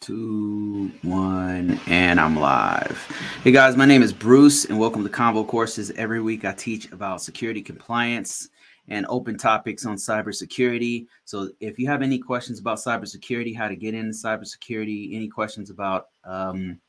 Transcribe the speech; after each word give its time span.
Two, 0.00 0.90
one, 1.02 1.78
and 1.86 2.18
I'm 2.18 2.34
live. 2.34 2.96
Hey 3.44 3.52
guys, 3.52 3.76
my 3.76 3.84
name 3.84 4.02
is 4.02 4.14
Bruce, 4.14 4.64
and 4.64 4.78
welcome 4.78 5.04
to 5.04 5.10
Convo 5.10 5.46
Courses. 5.46 5.90
Every 5.90 6.22
week 6.22 6.46
I 6.46 6.52
teach 6.52 6.90
about 6.90 7.20
security 7.20 7.60
compliance 7.60 8.48
and 8.88 9.04
open 9.10 9.36
topics 9.36 9.84
on 9.84 9.96
cybersecurity. 9.96 11.04
So 11.26 11.50
if 11.60 11.78
you 11.78 11.86
have 11.88 12.00
any 12.00 12.18
questions 12.18 12.58
about 12.58 12.78
cybersecurity, 12.78 13.54
how 13.54 13.68
to 13.68 13.76
get 13.76 13.92
into 13.92 14.14
cybersecurity, 14.14 15.14
any 15.14 15.28
questions 15.28 15.68
about 15.68 16.06
um, 16.24 16.80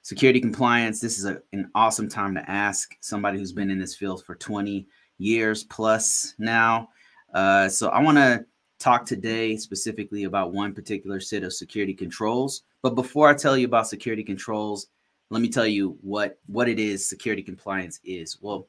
security 0.00 0.40
compliance, 0.40 1.00
this 1.00 1.18
is 1.18 1.26
a, 1.26 1.42
an 1.52 1.70
awesome 1.74 2.08
time 2.08 2.34
to 2.34 2.50
ask 2.50 2.96
somebody 3.00 3.36
who's 3.36 3.52
been 3.52 3.70
in 3.70 3.78
this 3.78 3.94
field 3.94 4.24
for 4.24 4.36
20 4.36 4.86
years 5.18 5.64
plus 5.64 6.32
now. 6.38 6.88
Uh, 7.34 7.68
so 7.68 7.90
I 7.90 8.02
want 8.02 8.16
to 8.16 8.46
talk 8.78 9.04
today 9.04 9.56
specifically 9.56 10.24
about 10.24 10.52
one 10.52 10.72
particular 10.72 11.20
set 11.20 11.42
of 11.42 11.52
security 11.52 11.94
controls. 11.94 12.62
But 12.82 12.94
before 12.94 13.28
I 13.28 13.34
tell 13.34 13.56
you 13.56 13.66
about 13.66 13.88
security 13.88 14.22
controls, 14.22 14.88
let 15.30 15.42
me 15.42 15.48
tell 15.48 15.66
you 15.66 15.98
what 16.00 16.38
what 16.46 16.68
it 16.68 16.78
is 16.78 17.08
security 17.08 17.42
compliance 17.42 18.00
is. 18.04 18.38
Well, 18.40 18.66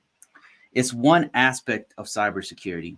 it's 0.73 0.93
one 0.93 1.29
aspect 1.33 1.93
of 1.97 2.05
cybersecurity. 2.05 2.97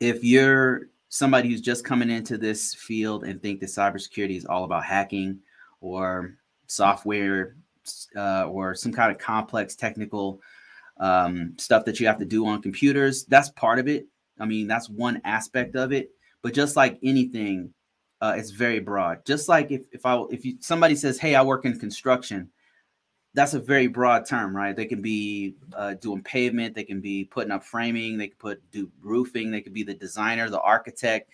If 0.00 0.24
you're 0.24 0.88
somebody 1.08 1.48
who's 1.48 1.60
just 1.60 1.84
coming 1.84 2.10
into 2.10 2.36
this 2.36 2.74
field 2.74 3.24
and 3.24 3.40
think 3.40 3.60
that 3.60 3.66
cybersecurity 3.66 4.36
is 4.36 4.44
all 4.44 4.64
about 4.64 4.84
hacking 4.84 5.38
or 5.80 6.34
software 6.66 7.56
uh, 8.16 8.44
or 8.44 8.74
some 8.74 8.92
kind 8.92 9.10
of 9.10 9.18
complex 9.18 9.74
technical 9.74 10.40
um, 10.98 11.54
stuff 11.58 11.84
that 11.84 12.00
you 12.00 12.06
have 12.06 12.18
to 12.18 12.24
do 12.24 12.46
on 12.46 12.60
computers, 12.60 13.24
that's 13.24 13.50
part 13.50 13.78
of 13.78 13.88
it. 13.88 14.06
I 14.40 14.46
mean, 14.46 14.66
that's 14.66 14.88
one 14.88 15.20
aspect 15.24 15.76
of 15.76 15.92
it. 15.92 16.10
But 16.42 16.54
just 16.54 16.76
like 16.76 16.98
anything, 17.02 17.72
uh, 18.20 18.34
it's 18.36 18.50
very 18.50 18.80
broad. 18.80 19.24
Just 19.24 19.48
like 19.48 19.70
if 19.70 19.82
if 19.92 20.06
I 20.06 20.22
if 20.30 20.44
you 20.44 20.56
somebody 20.60 20.94
says, 20.94 21.18
"Hey, 21.18 21.34
I 21.34 21.42
work 21.42 21.64
in 21.64 21.78
construction," 21.78 22.50
that's 23.34 23.54
a 23.54 23.60
very 23.60 23.86
broad 23.86 24.26
term, 24.26 24.56
right? 24.56 24.74
They 24.74 24.86
can 24.86 25.02
be 25.02 25.54
uh, 25.74 25.94
doing 25.94 26.22
pavement, 26.22 26.74
they 26.74 26.84
can 26.84 27.00
be 27.00 27.24
putting 27.24 27.52
up 27.52 27.62
framing, 27.62 28.18
they 28.18 28.28
can 28.28 28.36
put 28.38 28.70
do 28.70 28.90
roofing, 29.00 29.50
they 29.50 29.60
could 29.60 29.74
be 29.74 29.82
the 29.82 29.94
designer, 29.94 30.50
the 30.50 30.60
architect. 30.60 31.30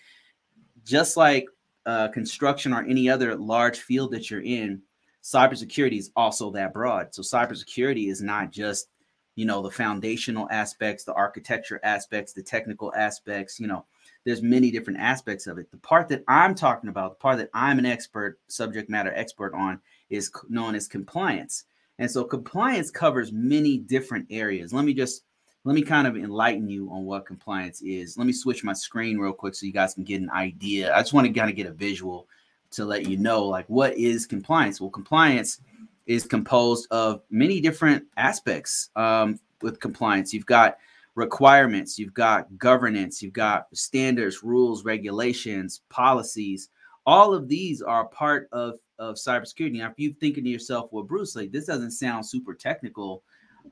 Just 0.83 1.17
like 1.17 1.47
uh, 1.85 2.09
construction 2.09 2.73
or 2.73 2.83
any 2.83 3.09
other 3.09 3.35
large 3.35 3.79
field 3.79 4.11
that 4.11 4.29
you're 4.29 4.43
in, 4.43 4.81
cybersecurity 5.23 5.97
is 5.97 6.11
also 6.15 6.51
that 6.51 6.73
broad. 6.73 7.13
So 7.15 7.21
cybersecurity 7.21 8.09
is 8.11 8.21
not 8.21 8.51
just 8.51 8.89
you 9.35 9.45
know 9.45 9.61
the 9.61 9.71
foundational 9.71 10.47
aspects 10.49 11.03
the 11.03 11.13
architecture 11.13 11.79
aspects 11.83 12.33
the 12.33 12.41
technical 12.41 12.93
aspects 12.95 13.59
you 13.59 13.67
know 13.67 13.85
there's 14.23 14.41
many 14.41 14.71
different 14.71 14.99
aspects 14.99 15.45
of 15.45 15.59
it. 15.59 15.69
The 15.71 15.77
part 15.77 16.09
that 16.09 16.23
i'm 16.27 16.55
talking 16.55 16.89
about 16.89 17.11
the 17.11 17.21
part 17.21 17.37
that 17.37 17.49
i'm 17.53 17.79
an 17.79 17.85
expert 17.85 18.39
subject 18.47 18.89
matter 18.89 19.13
expert 19.15 19.53
on 19.53 19.79
is 20.09 20.31
known 20.49 20.75
as 20.75 20.87
compliance. 20.87 21.65
And 21.97 22.09
so 22.09 22.23
compliance 22.23 22.91
covers 22.91 23.31
many 23.31 23.77
different 23.77 24.27
areas. 24.29 24.73
Let 24.73 24.85
me 24.85 24.93
just 24.93 25.23
let 25.63 25.73
me 25.73 25.81
kind 25.81 26.05
of 26.05 26.15
enlighten 26.15 26.69
you 26.69 26.89
on 26.91 27.05
what 27.05 27.25
compliance 27.25 27.81
is. 27.81 28.17
Let 28.17 28.27
me 28.27 28.33
switch 28.33 28.63
my 28.63 28.73
screen 28.73 29.17
real 29.17 29.33
quick 29.33 29.55
so 29.55 29.65
you 29.65 29.71
guys 29.71 29.95
can 29.95 30.03
get 30.03 30.21
an 30.21 30.29
idea. 30.29 30.93
I 30.93 30.99
just 30.99 31.13
want 31.13 31.25
to 31.25 31.33
kind 31.33 31.49
of 31.49 31.55
get 31.55 31.65
a 31.65 31.71
visual 31.71 32.27
to 32.71 32.85
let 32.85 33.07
you 33.07 33.17
know 33.17 33.45
like 33.45 33.65
what 33.67 33.97
is 33.97 34.25
compliance? 34.25 34.81
Well 34.81 34.89
compliance 34.89 35.61
is 36.05 36.25
composed 36.25 36.87
of 36.91 37.21
many 37.29 37.59
different 37.59 38.05
aspects 38.17 38.89
um, 38.95 39.39
with 39.61 39.79
compliance. 39.79 40.33
You've 40.33 40.45
got 40.45 40.77
requirements, 41.15 41.97
you've 41.97 42.13
got 42.13 42.57
governance, 42.57 43.21
you've 43.21 43.33
got 43.33 43.67
standards, 43.73 44.43
rules, 44.43 44.83
regulations, 44.83 45.81
policies. 45.89 46.69
All 47.05 47.33
of 47.33 47.47
these 47.47 47.81
are 47.81 48.05
part 48.07 48.49
of, 48.51 48.75
of 48.99 49.15
cybersecurity. 49.15 49.79
Now, 49.79 49.89
if 49.89 49.93
you're 49.97 50.13
thinking 50.13 50.43
to 50.43 50.49
yourself, 50.49 50.89
well, 50.91 51.03
Bruce, 51.03 51.35
like 51.35 51.51
this 51.51 51.65
doesn't 51.65 51.91
sound 51.91 52.25
super 52.25 52.53
technical. 52.53 53.23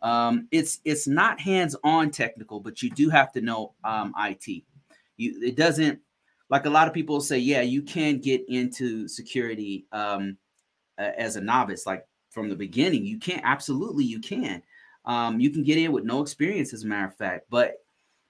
Um, 0.01 0.47
it's 0.51 0.79
it's 0.85 1.07
not 1.07 1.39
hands-on 1.39 2.09
technical, 2.09 2.59
but 2.59 2.81
you 2.81 2.89
do 2.89 3.09
have 3.09 3.31
to 3.33 3.41
know 3.41 3.73
um, 3.83 4.13
IT. 4.17 4.63
You 5.17 5.39
it 5.43 5.55
doesn't 5.55 5.99
like 6.49 6.65
a 6.65 6.69
lot 6.69 6.87
of 6.87 6.93
people 6.93 7.21
say, 7.21 7.37
yeah, 7.37 7.61
you 7.61 7.81
can 7.83 8.19
get 8.19 8.43
into 8.49 9.07
security 9.07 9.85
um, 9.91 10.37
as 10.97 11.35
a 11.35 11.41
novice. 11.41 11.85
Like 11.85 12.07
from 12.33 12.49
the 12.49 12.55
beginning. 12.55 13.05
You 13.05 13.19
can't 13.19 13.41
absolutely 13.43 14.03
you 14.03 14.19
can. 14.19 14.61
Um, 15.05 15.39
you 15.39 15.49
can 15.49 15.63
get 15.63 15.77
in 15.77 15.91
with 15.91 16.03
no 16.03 16.21
experience, 16.21 16.73
as 16.73 16.83
a 16.83 16.87
matter 16.87 17.07
of 17.07 17.15
fact, 17.15 17.45
but 17.49 17.75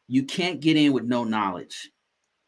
you 0.08 0.24
can't 0.24 0.60
get 0.60 0.76
in 0.76 0.92
with 0.92 1.04
no 1.06 1.24
knowledge, 1.24 1.92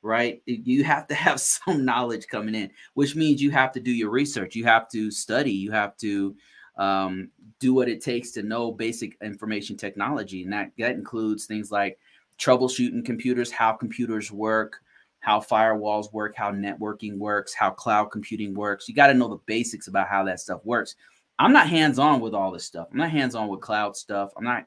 right? 0.01 0.41
You 0.45 0.83
have 0.83 1.07
to 1.07 1.15
have 1.15 1.39
some 1.39 1.85
knowledge 1.85 2.27
coming 2.27 2.55
in, 2.55 2.71
which 2.94 3.15
means 3.15 3.41
you 3.41 3.51
have 3.51 3.71
to 3.73 3.79
do 3.79 3.91
your 3.91 4.09
research, 4.09 4.55
you 4.55 4.65
have 4.65 4.89
to 4.89 5.11
study, 5.11 5.51
you 5.51 5.71
have 5.71 5.95
to 5.97 6.35
um, 6.77 7.29
do 7.59 7.73
what 7.73 7.88
it 7.88 8.01
takes 8.01 8.31
to 8.31 8.44
know 8.44 8.71
basic 8.71 9.15
information 9.23 9.77
technology, 9.77 10.44
and 10.44 10.51
that 10.51 10.71
that 10.77 10.91
includes 10.91 11.45
things 11.45 11.71
like 11.71 11.97
troubleshooting 12.38 13.05
computers, 13.05 13.51
how 13.51 13.71
computers 13.71 14.31
work, 14.31 14.81
how 15.25 15.39
firewalls 15.39 16.11
work, 16.13 16.35
how 16.35 16.51
networking 16.51 17.17
works, 17.17 17.53
how 17.53 17.69
cloud 17.69 18.11
computing 18.11 18.53
works. 18.53 18.88
You 18.88 18.94
got 18.94 19.07
to 19.07 19.13
know 19.13 19.29
the 19.29 19.39
basics 19.45 19.88
about 19.88 20.07
how 20.07 20.23
that 20.25 20.39
stuff 20.39 20.59
works. 20.65 20.95
I'm 21.38 21.53
not 21.53 21.68
hands 21.68 22.00
on 22.00 22.22
with 22.22 22.34
all 22.34 22.51
this 22.51 22.66
stuff. 22.66 22.88
I'm 22.91 22.97
not 22.97 23.12
hands 23.12 23.35
on 23.35 23.47
with 23.47 23.62
cloud 23.62 23.96
stuff. 23.96 24.31
I'm 24.38 24.44
not. 24.44 24.66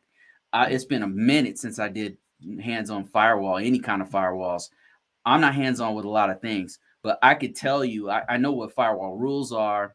Uh, 0.52 0.66
it's 0.68 0.84
been 0.84 1.02
a 1.02 1.08
minute 1.08 1.58
since 1.58 1.78
I 1.78 1.88
did 1.88 2.16
hands 2.62 2.90
on 2.90 3.04
firewall, 3.04 3.58
any 3.58 3.78
kind 3.78 4.00
of 4.00 4.10
firewalls. 4.10 4.70
I'm 5.24 5.40
not 5.40 5.54
hands 5.54 5.80
on 5.80 5.94
with 5.94 6.04
a 6.04 6.10
lot 6.10 6.30
of 6.30 6.40
things, 6.40 6.78
but 7.02 7.18
I 7.22 7.34
could 7.34 7.54
tell 7.54 7.84
you, 7.84 8.10
I, 8.10 8.22
I 8.28 8.36
know 8.38 8.52
what 8.52 8.74
firewall 8.74 9.16
rules 9.16 9.52
are. 9.52 9.94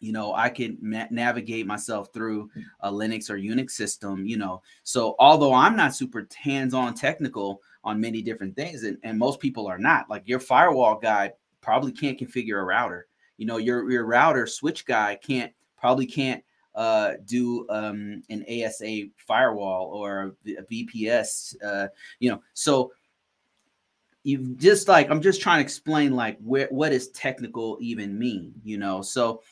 You 0.00 0.12
know, 0.12 0.34
I 0.34 0.48
can 0.48 0.78
ma- 0.80 1.06
navigate 1.10 1.66
myself 1.66 2.08
through 2.12 2.50
a 2.80 2.90
Linux 2.90 3.28
or 3.28 3.36
Unix 3.38 3.70
system. 3.72 4.24
You 4.24 4.38
know, 4.38 4.62
so 4.82 5.14
although 5.18 5.52
I'm 5.52 5.76
not 5.76 5.94
super 5.94 6.26
hands 6.34 6.74
on 6.74 6.94
technical 6.94 7.60
on 7.84 8.00
many 8.00 8.22
different 8.22 8.56
things, 8.56 8.84
and, 8.84 8.98
and 9.02 9.18
most 9.18 9.40
people 9.40 9.66
are 9.66 9.78
not, 9.78 10.08
like 10.10 10.22
your 10.26 10.40
firewall 10.40 10.98
guy 10.98 11.32
probably 11.60 11.92
can't 11.92 12.18
configure 12.18 12.60
a 12.60 12.64
router. 12.64 13.06
You 13.36 13.46
know, 13.46 13.58
your 13.58 13.90
your 13.90 14.04
router 14.04 14.46
switch 14.46 14.84
guy 14.86 15.18
can't 15.22 15.52
probably 15.80 16.06
can't 16.06 16.44
uh, 16.74 17.14
do 17.24 17.66
um, 17.68 18.22
an 18.30 18.44
ASA 18.48 19.04
firewall 19.26 19.90
or 19.92 20.34
a 20.46 20.62
VPS. 20.72 21.56
Uh, 21.64 21.88
you 22.20 22.30
know, 22.30 22.42
so 22.54 22.92
you 24.22 24.54
just 24.56 24.86
like 24.88 25.10
I'm 25.10 25.22
just 25.22 25.40
trying 25.40 25.58
to 25.58 25.62
explain 25.62 26.14
like 26.14 26.38
where 26.40 26.68
what 26.70 26.90
does 26.90 27.08
technical 27.08 27.78
even 27.80 28.18
mean? 28.18 28.52
You 28.62 28.78
know, 28.78 29.02
so 29.02 29.42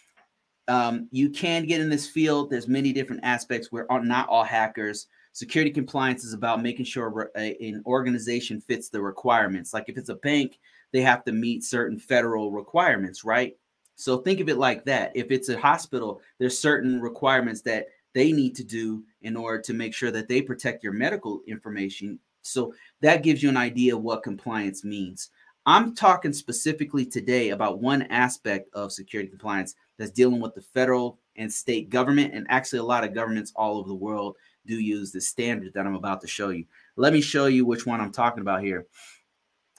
um, 0.68 1.08
you 1.10 1.30
can 1.30 1.66
get 1.66 1.80
in 1.80 1.88
this 1.88 2.06
field. 2.06 2.50
There's 2.50 2.68
many 2.68 2.92
different 2.92 3.24
aspects. 3.24 3.72
We're 3.72 3.86
not 4.02 4.28
all 4.28 4.44
hackers. 4.44 5.06
Security 5.32 5.70
compliance 5.70 6.24
is 6.24 6.34
about 6.34 6.62
making 6.62 6.84
sure 6.84 7.30
an 7.34 7.82
organization 7.86 8.60
fits 8.60 8.88
the 8.88 9.00
requirements. 9.00 9.72
Like 9.72 9.84
if 9.88 9.96
it's 9.96 10.08
a 10.08 10.16
bank, 10.16 10.58
they 10.92 11.00
have 11.00 11.24
to 11.24 11.32
meet 11.32 11.64
certain 11.64 11.98
federal 11.98 12.50
requirements, 12.50 13.24
right? 13.24 13.56
So 13.98 14.18
think 14.18 14.38
of 14.38 14.48
it 14.48 14.58
like 14.58 14.84
that. 14.84 15.10
If 15.16 15.32
it's 15.32 15.48
a 15.48 15.58
hospital, 15.58 16.20
there's 16.38 16.56
certain 16.56 17.00
requirements 17.00 17.62
that 17.62 17.88
they 18.14 18.30
need 18.30 18.54
to 18.54 18.64
do 18.64 19.02
in 19.22 19.36
order 19.36 19.60
to 19.62 19.74
make 19.74 19.92
sure 19.92 20.12
that 20.12 20.28
they 20.28 20.40
protect 20.40 20.84
your 20.84 20.92
medical 20.92 21.40
information. 21.48 22.20
So 22.42 22.72
that 23.00 23.24
gives 23.24 23.42
you 23.42 23.48
an 23.48 23.56
idea 23.56 23.96
of 23.96 24.02
what 24.02 24.22
compliance 24.22 24.84
means. 24.84 25.30
I'm 25.66 25.96
talking 25.96 26.32
specifically 26.32 27.04
today 27.04 27.50
about 27.50 27.80
one 27.80 28.02
aspect 28.02 28.72
of 28.72 28.92
security 28.92 29.28
compliance 29.28 29.74
that's 29.98 30.12
dealing 30.12 30.40
with 30.40 30.54
the 30.54 30.62
federal 30.62 31.18
and 31.34 31.52
state 31.52 31.90
government. 31.90 32.34
And 32.34 32.46
actually, 32.48 32.78
a 32.78 32.84
lot 32.84 33.02
of 33.02 33.14
governments 33.14 33.52
all 33.56 33.78
over 33.78 33.88
the 33.88 33.94
world 33.96 34.36
do 34.64 34.78
use 34.78 35.10
the 35.10 35.20
standard 35.20 35.74
that 35.74 35.86
I'm 35.86 35.96
about 35.96 36.20
to 36.20 36.28
show 36.28 36.50
you. 36.50 36.66
Let 36.94 37.12
me 37.12 37.20
show 37.20 37.46
you 37.46 37.66
which 37.66 37.84
one 37.84 38.00
I'm 38.00 38.12
talking 38.12 38.42
about 38.42 38.62
here. 38.62 38.86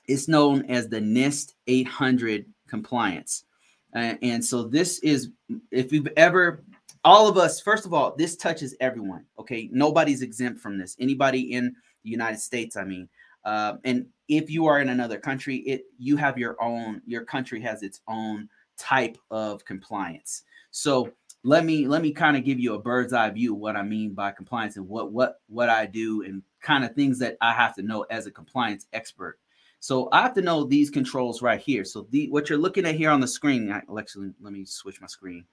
It's 0.09 0.28
known 0.28 0.66
as 0.66 0.90
the 0.90 1.00
NIST 1.00 1.53
800 1.68 2.46
compliance. 2.68 3.46
Uh, 3.95 4.16
and 4.22 4.44
so 4.44 4.63
this 4.63 5.00
is, 5.00 5.29
if 5.72 5.91
you've 5.91 6.09
ever, 6.16 6.64
all 7.03 7.28
of 7.28 7.37
us, 7.37 7.59
first 7.59 7.85
of 7.85 7.93
all, 7.93 8.16
this 8.17 8.35
touches 8.35 8.75
everyone. 8.79 9.25
Okay, 9.40 9.69
nobody's 9.72 10.22
exempt 10.22 10.59
from 10.59 10.78
this. 10.78 10.96
Anybody 10.99 11.53
in 11.53 11.75
the 12.03 12.09
United 12.09 12.40
States, 12.40 12.75
I 12.75 12.84
mean, 12.84 13.09
uh, 13.46 13.78
and 13.84 14.05
if 14.28 14.49
you 14.49 14.67
are 14.67 14.79
in 14.79 14.90
another 14.90 15.17
country, 15.17 15.58
it 15.58 15.85
you 15.97 16.17
have 16.17 16.37
your 16.37 16.61
own. 16.61 17.02
Your 17.05 17.23
country 17.23 17.61
has 17.61 17.84
its 17.84 18.02
own 18.08 18.49
type 18.78 19.17
of 19.31 19.64
compliance. 19.66 20.43
So 20.72 21.11
let 21.43 21.66
me 21.66 21.87
let 21.87 22.02
me 22.02 22.11
kind 22.11 22.35
of 22.35 22.43
give 22.43 22.59
you 22.59 22.73
a 22.73 22.79
bird's 22.79 23.14
eye 23.14 23.29
view 23.29 23.53
of 23.53 23.59
what 23.59 23.75
I 23.75 23.84
mean 23.84 24.14
by 24.14 24.31
compliance 24.31 24.75
and 24.75 24.87
what 24.87 25.11
what 25.11 25.41
what 25.47 25.69
I 25.69 25.85
do 25.85 26.23
and 26.23 26.43
kind 26.61 26.84
of 26.84 26.93
things 26.93 27.17
that 27.19 27.37
I 27.41 27.53
have 27.53 27.75
to 27.75 27.81
know 27.81 28.03
as 28.09 28.28
a 28.28 28.31
compliance 28.31 28.87
expert. 28.93 29.40
So 29.79 30.09
I 30.11 30.22
have 30.22 30.34
to 30.35 30.41
know 30.41 30.64
these 30.64 30.90
controls 30.90 31.41
right 31.41 31.59
here. 31.59 31.85
So 31.85 32.08
the 32.09 32.29
what 32.29 32.49
you're 32.49 32.58
looking 32.58 32.85
at 32.85 32.96
here 32.96 33.09
on 33.09 33.22
the 33.22 33.28
screen, 33.28 33.72
actually, 33.72 34.31
let 34.41 34.53
me 34.53 34.66
switch 34.66 34.99
my 35.02 35.08
screen 35.08 35.46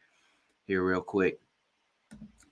here 0.66 0.84
real 0.84 1.00
quick. 1.00 1.38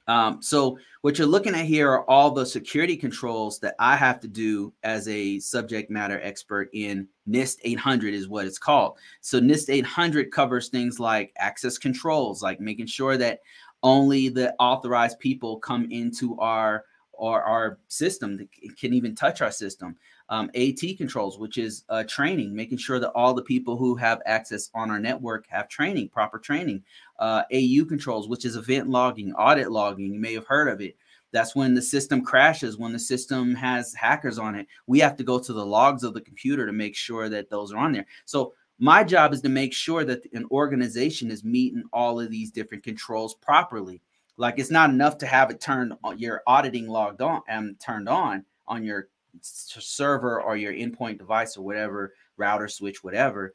Um, 0.07 0.43
so 0.43 0.79
what 1.01 1.19
you're 1.19 1.27
looking 1.27 1.55
at 1.55 1.65
here 1.65 1.91
are 1.91 2.09
all 2.09 2.31
the 2.31 2.45
security 2.45 2.97
controls 2.97 3.59
that 3.61 3.75
I 3.79 3.97
have 3.97 4.21
to 4.21 4.29
do 4.29 4.73
as 4.83 5.09
a 5.09 5.41
subject 5.41 5.91
matter 5.91 6.21
expert 6.23 6.69
in 6.75 7.09
NIST 7.29 7.61
800 7.65 8.13
is 8.13 8.29
what 8.29 8.47
it's 8.47 8.59
called. 8.59 8.99
So 9.23 9.41
NIST 9.41 9.73
800 9.73 10.31
covers 10.31 10.69
things 10.69 11.01
like 11.01 11.33
access 11.39 11.79
controls, 11.79 12.43
like 12.43 12.61
making 12.61 12.87
sure 12.87 13.17
that 13.17 13.41
only 13.83 14.29
the 14.29 14.55
authorized 14.59 15.19
people 15.19 15.59
come 15.59 15.89
into 15.91 16.39
our 16.39 16.85
or 17.13 17.43
our 17.43 17.79
system 17.89 18.37
that 18.37 18.49
can 18.79 18.93
even 18.93 19.15
touch 19.15 19.41
our 19.41 19.53
system. 19.53 19.97
Um, 20.31 20.51
AT 20.55 20.81
controls, 20.97 21.39
which 21.39 21.59
is 21.59 21.85
uh, 21.91 22.03
training, 22.05 22.57
making 22.57 22.79
sure 22.79 22.99
that 22.99 23.11
all 23.11 23.35
the 23.35 23.43
people 23.43 23.77
who 23.77 23.95
have 23.97 24.23
access 24.25 24.71
on 24.75 24.91
our 24.91 24.99
network 24.99 25.47
have 25.49 25.69
training, 25.69 26.09
proper 26.09 26.39
training. 26.39 26.83
Uh, 27.19 27.43
AU 27.53 27.85
controls, 27.87 28.27
which 28.27 28.47
is 28.47 28.57
event 28.57 28.89
logging, 28.89 29.35
audit 29.35 29.71
logging. 29.71 30.13
You 30.13 30.19
may 30.19 30.33
have 30.33 30.47
heard 30.47 30.69
of 30.69 30.81
it. 30.81 30.97
That's 31.35 31.57
when 31.57 31.75
the 31.75 31.83
system 31.83 32.25
crashes, 32.25 32.79
when 32.79 32.93
the 32.93 32.99
system 32.99 33.57
has 33.57 33.93
hackers 33.93 34.39
on 34.39 34.55
it. 34.55 34.69
We 34.87 35.01
have 35.01 35.17
to 35.17 35.25
go 35.25 35.41
to 35.41 35.53
the 35.53 35.67
logs 35.67 36.05
of 36.05 36.15
the 36.15 36.21
computer 36.21 36.65
to 36.65 36.73
make 36.73 36.95
sure 36.95 37.29
that 37.29 37.51
those 37.51 37.73
are 37.73 37.79
on 37.79 37.93
there. 37.93 38.07
So 38.25 38.55
my 38.79 39.03
job 39.05 39.33
is 39.33 39.41
to 39.43 39.49
make 39.49 39.73
sure 39.73 40.05
that 40.05 40.25
an 40.33 40.47
organization 40.51 41.31
is 41.31 41.45
meeting 41.45 41.85
all 41.93 42.21
of 42.21 42.31
these 42.31 42.51
different 42.51 42.85
controls 42.85 43.35
properly. 43.35 44.01
Like 44.37 44.59
it's 44.59 44.71
not 44.71 44.91
enough 44.91 45.19
to 45.19 45.27
have 45.27 45.51
it 45.51 45.61
turned 45.61 45.95
on 46.03 46.19
your 46.19 46.43
auditing 46.47 46.89
logged 46.89 47.21
on 47.21 47.43
and 47.49 47.71
um, 47.71 47.77
turned 47.81 48.09
on 48.09 48.45
on 48.67 48.83
your 48.83 49.09
server 49.41 50.41
or 50.41 50.57
your 50.57 50.73
endpoint 50.73 51.19
device 51.19 51.57
or 51.57 51.63
whatever 51.63 52.15
router 52.37 52.69
switch 52.69 53.03
whatever. 53.05 53.53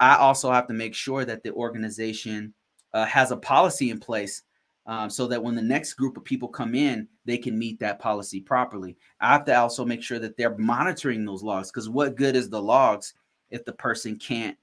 I 0.00 0.16
also 0.16 0.50
have 0.50 0.66
to 0.68 0.74
make 0.74 0.94
sure 0.94 1.24
that 1.24 1.42
the 1.42 1.52
organization 1.52 2.52
uh, 2.92 3.04
has 3.06 3.30
a 3.30 3.36
policy 3.36 3.90
in 3.90 3.98
place 3.98 4.42
um, 4.86 5.08
so 5.08 5.26
that 5.28 5.42
when 5.42 5.54
the 5.54 5.62
next 5.62 5.94
group 5.94 6.16
of 6.16 6.24
people 6.24 6.48
come 6.48 6.74
in, 6.74 7.08
they 7.24 7.38
can 7.38 7.58
meet 7.58 7.80
that 7.80 7.98
policy 7.98 8.40
properly. 8.40 8.96
I 9.20 9.32
have 9.32 9.44
to 9.46 9.58
also 9.58 9.84
make 9.84 10.02
sure 10.02 10.18
that 10.18 10.36
they're 10.36 10.56
monitoring 10.58 11.24
those 11.24 11.42
logs 11.42 11.70
because 11.70 11.88
what 11.88 12.16
good 12.16 12.36
is 12.36 12.50
the 12.50 12.60
logs 12.60 13.14
if 13.50 13.64
the 13.64 13.72
person 13.72 14.16
can't 14.16 14.56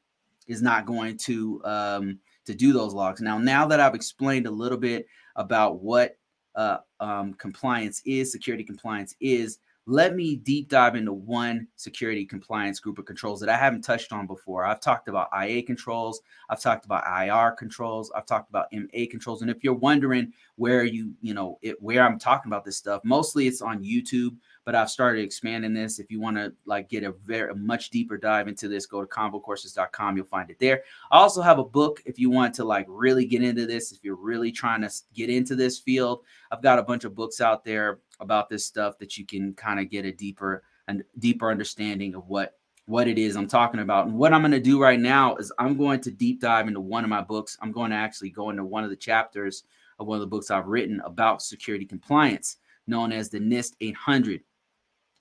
is 0.48 0.62
not 0.62 0.86
going 0.86 1.18
to 1.18 1.62
um, 1.66 2.20
to 2.46 2.54
do 2.54 2.74
those 2.74 2.94
logs. 2.94 3.22
Now, 3.22 3.38
now 3.38 3.68
that 3.68 3.80
I've 3.80 3.96
explained 3.96 4.48
a 4.48 4.52
little 4.52 4.78
bit 4.78 5.06
about 5.36 5.82
what 5.82 6.18
uh, 6.56 6.78
um, 7.00 7.34
compliance 7.36 8.02
is, 8.06 8.32
security 8.32 8.64
compliance 8.64 9.16
is, 9.22 9.60
let 9.88 10.16
me 10.16 10.36
deep 10.36 10.70
dive 10.70 10.96
into 10.96 11.14
one 11.14 11.68
security 11.76 12.26
compliance 12.26 12.80
group 12.80 13.00
of 13.00 13.06
controls 13.06 13.40
that 13.40 13.50
I 13.50 13.58
haven't 13.58 13.82
touched 13.82 14.14
on 14.14 14.28
before. 14.28 14.66
I've 14.66 14.80
talked 14.80 15.08
about 15.08 15.30
IA 15.34 15.64
controls, 15.64 16.22
I've 16.50 16.62
talked 16.62 16.86
about 16.86 17.04
IR 17.06 17.52
controls, 17.52 18.12
I've 18.16 18.26
talked 18.26 18.50
about 18.50 18.68
MA 18.72 19.06
controls. 19.10 19.42
And 19.42 19.50
if 19.50 19.64
you're 19.64 19.74
wondering 19.74 20.34
where 20.56 20.84
you, 20.84 21.14
you 21.22 21.34
know, 21.34 21.58
it, 21.62 21.82
where 21.82 22.04
I'm 22.04 22.20
talking 22.20 22.50
about 22.50 22.64
this 22.64 22.78
stuff, 22.78 23.02
mostly 23.04 23.48
it's 23.48 23.62
on 23.62 23.84
YouTube 23.84 24.36
but 24.64 24.76
I've 24.76 24.90
started 24.90 25.24
expanding 25.24 25.74
this. 25.74 26.00
If 26.00 26.12
you 26.12 26.20
want 26.20 26.38
to 26.38 26.54
like 26.66 26.90
get 26.90 27.04
a 27.04 27.12
very 27.26 27.52
a 27.52 27.56
much 27.56 27.90
deeper 27.90 28.18
dive 28.18 28.48
into 28.48 28.68
this, 28.68 28.86
go 28.86 29.02
to 29.02 29.08
convocourses.com. 29.08 30.16
You'll 30.16 30.26
find 30.26 30.50
it 30.50 30.60
there. 30.60 30.84
I 31.12 31.18
also 31.18 31.42
have 31.42 31.60
a 31.60 31.64
book 31.64 32.02
if 32.06 32.20
you 32.20 32.30
want 32.30 32.54
to 32.56 32.64
like 32.64 32.86
really 32.88 33.26
get 33.26 33.44
into 33.44 33.66
this. 33.66 33.92
If 33.92 34.00
you're 34.04 34.16
really 34.16 34.52
trying 34.52 34.82
to 34.82 34.92
get 35.14 35.30
into 35.30 35.56
this 35.56 35.80
field, 35.80 36.24
I've 36.52 36.62
got 36.62 36.80
a 36.80 36.84
bunch 36.84 37.06
of 37.06 37.16
books 37.16 37.42
out 37.42 37.66
there 37.66 38.00
about 38.22 38.50
this 38.50 38.66
stuff 38.66 38.98
that 39.00 39.18
you 39.18 39.26
can 39.26 39.54
kind 39.54 39.80
of 39.80 39.90
get 39.90 40.06
a 40.06 40.12
deeper 40.12 40.64
and 40.88 41.04
deeper 41.20 41.52
understanding 41.52 42.16
of 42.16 42.28
what 42.28 42.56
what 42.86 43.08
it 43.08 43.18
is 43.18 43.36
I'm 43.36 43.48
talking 43.48 43.80
about. 43.80 44.08
And 44.08 44.18
what 44.18 44.34
I'm 44.34 44.42
going 44.42 44.52
to 44.52 44.60
do 44.60 44.82
right 44.82 45.00
now 45.00 45.36
is 45.36 45.52
I'm 45.60 45.78
going 45.78 46.02
to 46.02 46.12
deep 46.12 46.42
dive 46.42 46.68
into 46.68 46.82
one 46.82 47.04
of 47.04 47.10
my 47.10 47.22
books. 47.22 47.58
I'm 47.62 47.72
going 47.72 47.92
to 47.92 47.96
actually 47.96 48.32
go 48.32 48.50
into 48.50 48.66
one 48.66 48.84
of 48.84 48.90
the 48.90 48.96
chapters 48.96 49.64
of 50.00 50.08
one 50.08 50.18
of 50.18 50.22
the 50.22 50.28
books 50.28 50.52
I've 50.52 50.68
written 50.68 51.00
about 51.06 51.42
security 51.42 51.86
compliance, 51.86 52.58
known 52.88 53.12
as 53.12 53.30
the 53.30 53.40
NIST 53.40 53.76
800. 53.82 54.42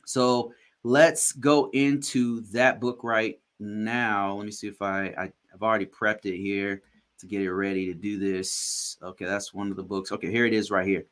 So 0.06 0.52
let's 0.82 1.32
go 1.32 1.70
into 1.72 2.40
that 2.52 2.80
book 2.80 3.04
right 3.04 3.38
now. 3.60 4.34
Let 4.34 4.46
me 4.46 4.52
see 4.52 4.68
if 4.68 4.80
I, 4.82 5.14
I 5.16 5.32
have 5.52 5.62
already 5.62 5.86
prepped 5.86 6.24
it 6.24 6.38
here 6.38 6.82
to 7.18 7.26
get 7.26 7.42
it 7.42 7.52
ready 7.52 7.86
to 7.86 7.94
do 7.94 8.18
this. 8.18 8.96
Okay, 9.02 9.26
that's 9.26 9.52
one 9.52 9.70
of 9.70 9.76
the 9.76 9.82
books. 9.82 10.10
Okay, 10.10 10.30
here 10.30 10.46
it 10.46 10.54
is 10.54 10.70
right 10.70 10.86
here. 10.86 11.04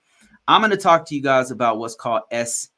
I'm 0.49 0.63
going 0.63 0.71
to 0.71 0.77
talk 0.77 1.07
to 1.07 1.15
you 1.15 1.23
guys 1.23 1.51
about 1.51 1.79
what's 1.79 1.95
called 1.95 2.23
S 2.31 2.71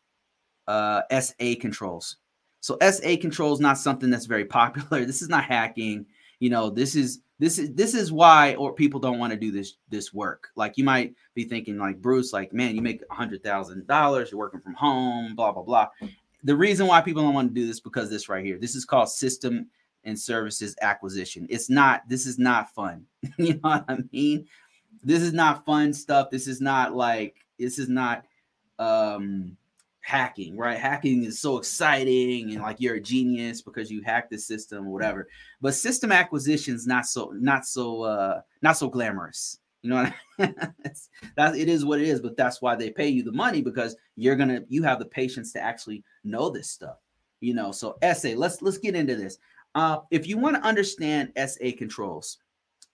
uh, 0.66 1.02
SA 1.20 1.54
controls. 1.60 2.16
So 2.60 2.76
SA 2.80 3.16
control 3.20 3.54
is 3.54 3.60
not 3.60 3.78
something 3.78 4.10
that's 4.10 4.26
very 4.26 4.44
popular. 4.60 5.04
This 5.04 5.22
is 5.22 5.28
not 5.28 5.44
hacking. 5.44 6.04
You 6.40 6.50
know, 6.50 6.68
this 6.68 6.94
is 6.94 7.20
this 7.38 7.58
is 7.58 7.72
this 7.74 7.94
is 7.94 8.12
why 8.12 8.54
or 8.56 8.74
people 8.74 9.00
don't 9.00 9.18
want 9.18 9.32
to 9.32 9.38
do 9.38 9.50
this 9.50 9.74
this 9.88 10.12
work. 10.12 10.48
Like 10.56 10.76
you 10.76 10.84
might 10.84 11.14
be 11.34 11.44
thinking 11.44 11.78
like 11.78 12.02
Bruce, 12.02 12.32
like 12.32 12.52
man, 12.52 12.74
you 12.74 12.82
make 12.82 13.02
a 13.10 13.14
hundred 13.14 13.42
thousand 13.42 13.86
dollars, 13.86 14.30
you're 14.30 14.38
working 14.38 14.60
from 14.60 14.74
home, 14.74 15.34
blah 15.34 15.52
blah 15.52 15.62
blah. 15.62 15.88
The 16.44 16.56
reason 16.56 16.86
why 16.86 17.00
people 17.00 17.22
don't 17.22 17.34
want 17.34 17.48
to 17.48 17.54
do 17.54 17.66
this 17.66 17.80
because 17.80 18.10
this 18.10 18.28
right 18.28 18.44
here. 18.44 18.58
This 18.58 18.74
is 18.74 18.84
called 18.84 19.10
system 19.10 19.68
and 20.04 20.18
services 20.18 20.74
acquisition. 20.82 21.46
It's 21.50 21.70
not. 21.70 22.02
This 22.08 22.26
is 22.26 22.38
not 22.38 22.74
fun. 22.74 23.04
you 23.38 23.54
know 23.54 23.60
what 23.70 23.84
I 23.88 23.98
mean? 24.12 24.46
This 25.02 25.22
is 25.22 25.32
not 25.32 25.64
fun 25.64 25.92
stuff. 25.92 26.30
This 26.30 26.46
is 26.46 26.60
not 26.60 26.94
like. 26.94 27.36
This 27.60 27.78
is 27.78 27.88
not. 27.88 28.24
um 28.78 29.56
hacking, 30.02 30.56
right? 30.56 30.78
Hacking 30.78 31.24
is 31.24 31.38
so 31.38 31.58
exciting 31.58 32.52
and 32.52 32.62
like 32.62 32.80
you're 32.80 32.94
a 32.96 33.00
genius 33.00 33.60
because 33.60 33.90
you 33.90 34.00
hacked 34.02 34.30
the 34.30 34.38
system 34.38 34.86
or 34.86 34.90
whatever. 34.90 35.28
But 35.60 35.74
system 35.74 36.10
acquisition 36.10 36.74
is 36.74 36.86
not 36.86 37.04
so 37.06 37.32
not 37.36 37.66
so 37.66 38.02
uh 38.04 38.40
not 38.62 38.78
so 38.78 38.88
glamorous. 38.88 39.58
You 39.82 39.90
know 39.90 39.96
I 39.98 40.14
mean? 40.38 40.54
that 41.36 41.54
it 41.54 41.68
is 41.68 41.84
what 41.84 42.00
it 42.00 42.08
is, 42.08 42.20
but 42.22 42.34
that's 42.36 42.62
why 42.62 42.74
they 42.76 42.90
pay 42.90 43.08
you 43.08 43.22
the 43.22 43.30
money 43.32 43.60
because 43.60 43.94
you're 44.16 44.36
gonna 44.36 44.62
you 44.68 44.82
have 44.82 44.98
the 44.98 45.04
patience 45.04 45.52
to 45.52 45.60
actually 45.60 46.02
know 46.24 46.48
this 46.48 46.70
stuff. 46.70 46.96
You 47.40 47.52
know, 47.54 47.70
so 47.70 47.98
SA, 48.14 48.30
let's 48.36 48.62
let's 48.62 48.78
get 48.78 48.96
into 48.96 49.16
this. 49.16 49.38
Uh, 49.74 49.98
if 50.10 50.26
you 50.26 50.38
want 50.38 50.56
to 50.56 50.62
understand 50.62 51.32
SA 51.36 51.72
controls, 51.76 52.38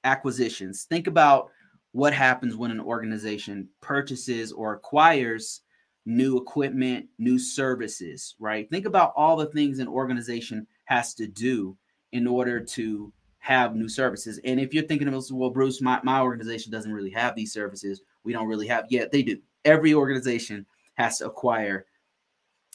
acquisitions, 0.03 0.85
think 0.85 1.07
about 1.07 1.51
what 1.97 2.13
happens 2.13 2.55
when 2.55 2.71
an 2.71 2.79
organization 2.79 3.67
purchases 3.81 4.53
or 4.53 4.75
acquires 4.75 5.63
new 6.05 6.37
equipment, 6.37 7.07
new 7.19 7.39
services, 7.39 8.35
right? 8.39 8.69
Think 8.69 8.85
about 8.85 9.15
all 9.17 9.35
the 9.35 9.47
things 9.47 9.79
an 9.79 9.89
organization 9.89 10.67
has 10.85 11.15
to 11.15 11.27
do 11.27 11.75
in 12.13 12.27
order 12.27 12.61
to 12.61 13.11
have 13.39 13.75
new 13.75 13.89
services. 13.89 14.39
And 14.45 14.61
if 14.61 14.75
you're 14.75 14.85
thinking 14.85 15.09
of, 15.09 15.25
well, 15.31 15.49
Bruce, 15.49 15.81
my, 15.81 15.99
my 16.03 16.21
organization 16.21 16.71
doesn't 16.71 16.93
really 16.93 17.13
have 17.13 17.35
these 17.35 17.55
services. 17.55 18.03
We 18.25 18.35
don't 18.35 18.47
really 18.47 18.67
have, 18.67 18.85
yet 18.91 19.11
they 19.11 19.23
do. 19.23 19.39
Every 19.65 19.95
organization 19.95 20.67
has 20.97 21.17
to 21.19 21.27
acquire. 21.27 21.87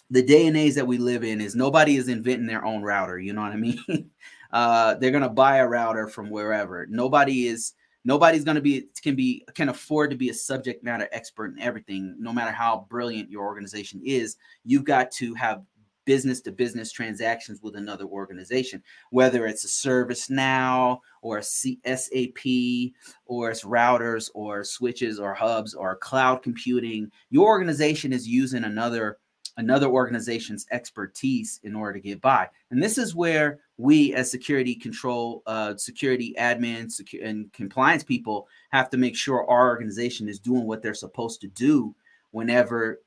The 0.10 0.24
day 0.24 0.48
and 0.48 0.58
age 0.58 0.74
that 0.74 0.88
we 0.88 0.98
live 0.98 1.24
in 1.24 1.42
is 1.42 1.56
nobody 1.56 1.96
is 1.96 2.08
inventing 2.08 2.48
their 2.48 2.66
own 2.66 2.82
router. 2.82 3.20
You 3.20 3.34
know 3.34 3.42
what 3.42 3.52
I 3.52 3.58
mean? 3.58 3.80
uh, 4.52 4.96
they're 4.96 5.12
going 5.12 5.22
to 5.22 5.30
buy 5.30 5.58
a 5.58 5.68
router 5.68 6.08
from 6.08 6.32
wherever. 6.32 6.88
Nobody 6.90 7.46
is 7.46 7.74
nobody's 8.04 8.44
going 8.44 8.56
to 8.56 8.62
be 8.62 8.88
can 9.02 9.16
be 9.16 9.46
can 9.54 9.70
afford 9.70 10.10
to 10.10 10.16
be 10.16 10.30
a 10.30 10.34
subject 10.34 10.84
matter 10.84 11.08
expert 11.12 11.54
in 11.56 11.60
everything 11.60 12.16
no 12.20 12.34
matter 12.34 12.52
how 12.52 12.86
brilliant 12.90 13.30
your 13.30 13.44
organization 13.44 14.02
is 14.04 14.38
you've 14.64 14.86
got 14.86 15.12
to 15.12 15.34
have 15.34 15.64
business 16.04 16.42
to 16.42 16.52
business 16.52 16.92
transactions 16.92 17.62
with 17.62 17.76
another 17.76 18.06
organization 18.06 18.82
whether 19.12 19.46
it's 19.46 19.64
a 19.64 19.68
ServiceNow 19.68 20.98
or 21.22 21.38
a 21.38 21.42
csap 21.42 22.94
or 23.26 23.52
it's 23.52 23.64
routers 23.64 24.30
or 24.34 24.64
switches 24.64 25.20
or 25.20 25.34
hubs 25.34 25.76
or 25.76 25.96
cloud 25.96 26.42
computing 26.42 27.12
your 27.30 27.48
organization 27.48 28.14
is 28.14 28.28
using 28.28 28.64
another 28.64 29.20
another 29.58 29.88
organization's 29.88 30.66
expertise 30.72 31.60
in 31.64 31.76
order 31.76 31.94
to 31.94 32.00
get 32.00 32.22
by. 32.22 32.48
And 32.70 32.82
this 32.82 32.98
is 32.98 33.16
where 33.16 33.60
we, 33.82 34.14
as 34.14 34.30
security 34.30 34.76
control, 34.76 35.42
uh, 35.48 35.76
security 35.76 36.36
admins, 36.38 37.02
secu- 37.02 37.26
and 37.26 37.52
compliance 37.52 38.04
people, 38.04 38.48
have 38.72 38.90
to 38.92 38.98
make 38.98 39.16
sure 39.16 39.50
our 39.50 39.70
organization 39.70 40.30
is 40.30 40.40
doing 40.40 40.66
what 40.66 40.82
they're 40.82 40.94
supposed 40.94 41.42
to 41.42 41.48
do 41.48 41.96
whenever 42.32 43.02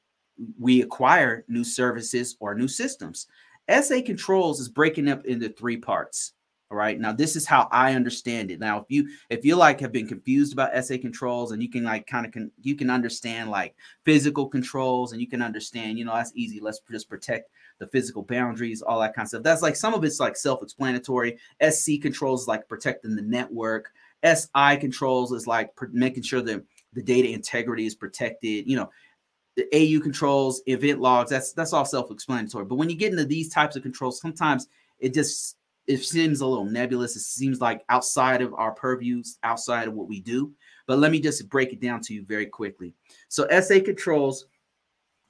we 0.59 0.83
acquire 0.83 1.45
new 1.47 1.63
services 1.63 2.37
or 2.41 2.55
new 2.55 2.69
systems. 2.69 3.29
SA 3.71 4.03
controls 4.05 4.61
is 4.61 4.69
breaking 4.69 5.09
up 5.09 5.25
into 5.27 5.49
three 5.49 5.77
parts. 5.77 6.33
All 6.71 6.79
right. 6.79 6.99
Now, 6.99 7.13
this 7.13 7.37
is 7.37 7.47
how 7.47 7.69
I 7.71 7.95
understand 7.95 8.51
it. 8.51 8.59
Now, 8.59 8.81
if 8.81 8.87
you 8.89 9.09
if 9.31 9.45
you 9.45 9.55
like 9.55 9.79
have 9.81 9.93
been 9.93 10.09
confused 10.09 10.53
about 10.53 10.73
SA 10.85 10.97
controls 11.01 11.53
and 11.53 11.63
you 11.63 11.71
can 11.71 11.85
like 11.85 12.07
kind 12.07 12.27
of 12.27 12.33
con- 12.33 12.51
you 12.63 12.75
can 12.75 12.91
understand 12.91 13.51
like 13.51 13.77
physical 14.05 14.49
controls 14.49 15.13
and 15.13 15.21
you 15.21 15.29
can 15.29 15.41
understand, 15.41 15.99
you 15.99 16.05
know, 16.05 16.15
that's 16.15 16.33
easy. 16.35 16.59
Let's 16.61 16.81
just 16.91 17.09
protect 17.09 17.51
the 17.79 17.87
physical 17.89 18.23
boundaries, 18.23 18.83
all 18.83 19.01
that 19.01 19.15
kind 19.15 19.25
of 19.25 19.29
stuff. 19.31 19.43
That's 19.43 19.63
like 19.63 19.77
some 19.77 19.95
of 19.95 20.05
it's 20.05 20.21
like 20.21 20.37
self-explanatory. 20.37 21.39
SC 21.71 22.01
controls 22.01 22.47
like 22.47 22.69
protecting 22.69 23.17
the 23.17 23.23
network. 23.23 23.93
SI 24.25 24.77
controls 24.79 25.33
is 25.33 25.47
like 25.47 25.75
pr- 25.77 25.87
making 25.93 26.23
sure 26.23 26.41
that 26.43 26.65
the 26.93 27.03
data 27.03 27.29
integrity 27.29 27.87
is 27.87 27.95
protected. 27.95 28.69
You 28.69 28.77
know, 28.77 28.91
the 29.57 29.67
AU 29.73 30.01
controls, 30.01 30.63
event 30.67 31.01
logs. 31.01 31.31
That's 31.31 31.53
that's 31.53 31.73
all 31.73 31.85
self-explanatory. 31.85 32.65
But 32.65 32.77
when 32.77 32.91
you 32.91 32.97
get 32.97 33.13
into 33.13 33.25
these 33.25 33.53
types 33.53 33.77
of 33.77 33.83
controls, 33.83 34.21
sometimes 34.21 34.69
it 34.99 35.13
just 35.13 35.57
it 35.87 36.03
seems 36.03 36.41
a 36.41 36.47
little 36.47 36.65
nebulous. 36.65 37.17
It 37.17 37.21
seems 37.21 37.61
like 37.61 37.85
outside 37.89 38.41
of 38.41 38.55
our 38.55 38.73
purviews, 38.73 39.39
outside 39.43 39.89
of 39.89 39.95
what 39.95 40.09
we 40.09 40.21
do. 40.21 40.53
But 40.87 40.99
let 40.99 41.11
me 41.11 41.21
just 41.21 41.49
break 41.49 41.73
it 41.73 41.81
down 41.81 42.01
to 42.03 42.15
you 42.15 42.25
very 42.25 42.47
quickly. 42.47 42.95
So 43.29 43.47
SA 43.61 43.81
controls 43.85 44.47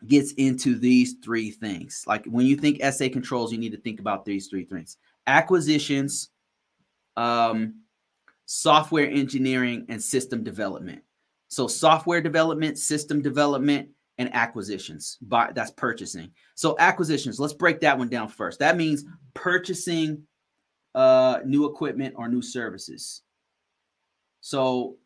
gets 0.06 0.32
into 0.32 0.78
these 0.78 1.14
three 1.22 1.50
things. 1.50 2.04
Like 2.06 2.24
when 2.26 2.46
you 2.46 2.56
think 2.56 2.82
SA 2.84 3.08
controls, 3.12 3.52
you 3.52 3.58
need 3.58 3.72
to 3.72 3.80
think 3.80 4.00
about 4.00 4.24
these 4.24 4.48
three 4.48 4.64
things: 4.64 4.98
acquisitions, 5.26 6.30
um, 7.16 7.82
software 8.46 9.08
engineering, 9.08 9.86
and 9.88 10.02
system 10.02 10.42
development. 10.44 11.02
So 11.48 11.66
software 11.66 12.20
development, 12.20 12.78
system 12.78 13.22
development, 13.22 13.88
and 14.18 14.34
acquisitions. 14.34 15.18
By 15.22 15.52
that's 15.54 15.70
purchasing. 15.72 16.30
So 16.54 16.76
acquisitions, 16.78 17.40
let's 17.40 17.54
break 17.54 17.80
that 17.80 17.98
one 17.98 18.08
down 18.08 18.28
first. 18.28 18.58
That 18.58 18.76
means 18.76 19.04
purchasing 19.34 20.22
uh, 20.94 21.40
new 21.44 21.66
equipment 21.66 22.14
or 22.16 22.28
new 22.28 22.42
services. 22.42 23.22
So 24.40 24.96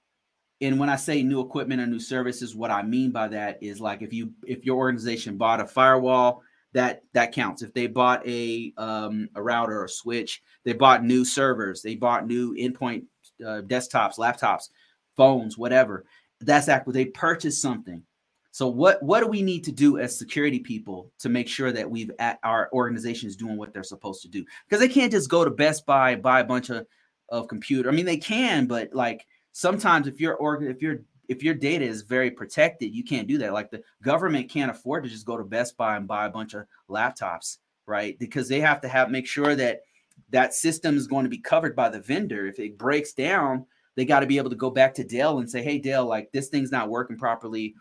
and 0.61 0.79
when 0.79 0.89
I 0.89 0.97
say 0.97 1.23
new 1.23 1.41
equipment 1.41 1.81
or 1.81 1.87
new 1.87 2.01
services, 2.01 2.57
what 2.57 2.71
I 2.71 2.83
mean 2.83 3.13
by 3.13 3.29
that 3.29 3.63
is 3.63 3.81
like 3.81 4.03
if 4.03 4.13
you 4.13 4.33
if 4.45 4.65
your 4.65 4.77
organization 4.77 5.37
bought 5.37 5.61
a 5.61 5.67
firewall, 5.67 6.43
that 6.73 7.03
that 7.15 7.33
counts. 7.33 7.63
If 7.63 7.73
they 7.75 7.87
bought 7.87 8.27
a 8.27 8.73
um, 8.77 9.29
a 9.35 9.43
router 9.43 9.83
or 9.83 9.89
switch, 9.89 10.43
they 10.65 10.73
bought 10.73 11.05
new 11.05 11.25
servers, 11.25 11.83
they 11.83 11.95
bought 11.95 12.27
new 12.27 12.55
endpoint 12.55 13.05
uh, 13.41 13.63
desktops, 13.63 14.19
laptops, 14.19 14.71
phones, 15.17 15.57
whatever. 15.57 16.05
That's 16.41 16.69
actually 16.69 17.05
they 17.05 17.11
purchased 17.11 17.63
something. 17.63 18.03
So 18.51 18.67
what 18.67 19.01
what 19.03 19.21
do 19.21 19.29
we 19.29 19.43
need 19.43 19.63
to 19.65 19.73
do 19.73 19.99
as 19.99 20.19
security 20.19 20.59
people 20.59 21.13
to 21.21 21.29
make 21.29 21.47
sure 21.47 21.71
that 21.71 21.89
we've 21.89 22.11
at 22.19 22.41
our 22.43 22.69
organization 22.73 23.29
is 23.29 23.37
doing 23.37 23.57
what 23.57 23.73
they're 23.73 23.85
supposed 23.85 24.23
to 24.23 24.29
do? 24.29 24.45
Because 24.69 24.81
they 24.81 24.93
can't 24.93 25.13
just 25.13 25.31
go 25.31 25.45
to 25.45 25.51
Best 25.51 25.87
Buy 25.87 26.17
buy 26.17 26.41
a 26.41 26.45
bunch 26.45 26.71
of 26.71 26.85
of 27.29 27.47
computer. 27.47 27.89
I 27.89 27.93
mean, 27.93 28.07
they 28.07 28.17
can, 28.17 28.67
but 28.67 28.93
like 28.93 29.25
sometimes 29.53 30.07
if 30.07 30.21
your 30.21 30.35
org 30.37 30.63
if 30.63 30.83
your 30.83 31.01
if 31.29 31.43
your 31.43 31.55
data 31.55 31.85
is 31.85 32.03
very 32.03 32.31
protected, 32.31 32.95
you 32.95 33.05
can't 33.05 33.29
do 33.29 33.39
that. 33.39 33.53
Like 33.53 33.71
the 33.71 33.83
government 34.03 34.49
can't 34.51 34.71
afford 34.71 35.05
to 35.05 35.11
just 35.11 35.27
go 35.27 35.37
to 35.37 35.45
Best 35.45 35.77
Buy 35.77 35.97
and 35.97 36.09
buy 36.09 36.27
a 36.27 36.31
bunch 36.31 36.55
of 36.55 36.65
laptops, 36.89 37.59
right? 37.87 38.19
Because 38.19 38.49
they 38.49 38.61
have 38.61 38.81
to 38.81 38.89
have 38.89 39.11
make 39.11 39.27
sure 39.27 39.55
that 39.55 39.83
that 40.31 40.55
system 40.55 40.97
is 40.97 41.07
going 41.07 41.25
to 41.25 41.31
be 41.31 41.39
covered 41.39 41.77
by 41.77 41.89
the 41.89 42.01
vendor. 42.01 42.47
If 42.47 42.59
it 42.59 42.79
breaks 42.79 43.13
down, 43.13 43.67
they 43.95 44.05
got 44.05 44.21
to 44.21 44.27
be 44.27 44.39
able 44.39 44.51
to 44.51 44.57
go 44.57 44.71
back 44.71 44.95
to 44.95 45.05
Dell 45.05 45.39
and 45.39 45.51
say, 45.51 45.63
"Hey, 45.63 45.79
Dell, 45.79 46.07
like 46.07 46.33
this 46.33 46.49
thing's 46.49 46.73
not 46.73 46.89
working 46.89 47.19
properly. 47.19 47.75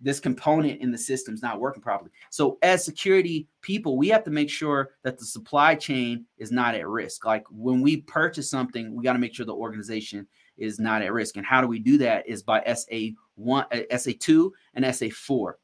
This 0.00 0.20
component 0.20 0.80
in 0.80 0.90
the 0.90 0.98
system's 0.98 1.42
not 1.42 1.60
working 1.60 1.82
properly." 1.82 2.10
So, 2.30 2.58
as 2.62 2.84
security 2.84 3.48
people, 3.62 3.96
we 3.96 4.08
have 4.08 4.24
to 4.24 4.30
make 4.30 4.50
sure 4.50 4.90
that 5.02 5.18
the 5.18 5.24
supply 5.24 5.74
chain 5.74 6.24
is 6.38 6.52
not 6.52 6.74
at 6.74 6.86
risk. 6.86 7.24
Like 7.24 7.44
when 7.50 7.80
we 7.82 8.02
purchase 8.02 8.48
something, 8.48 8.94
we 8.94 9.02
got 9.02 9.14
to 9.14 9.18
make 9.18 9.34
sure 9.34 9.46
the 9.46 9.54
organization 9.54 10.28
is 10.56 10.78
not 10.78 11.02
at 11.02 11.12
risk. 11.12 11.36
And 11.36 11.46
how 11.46 11.60
do 11.60 11.66
we 11.66 11.78
do 11.78 11.98
that 11.98 12.28
is 12.28 12.42
by 12.42 12.60
SA1, 12.60 13.14
uh, 13.72 13.82
SA2 13.92 14.50
and 14.74 14.84
SA4. 14.84 15.54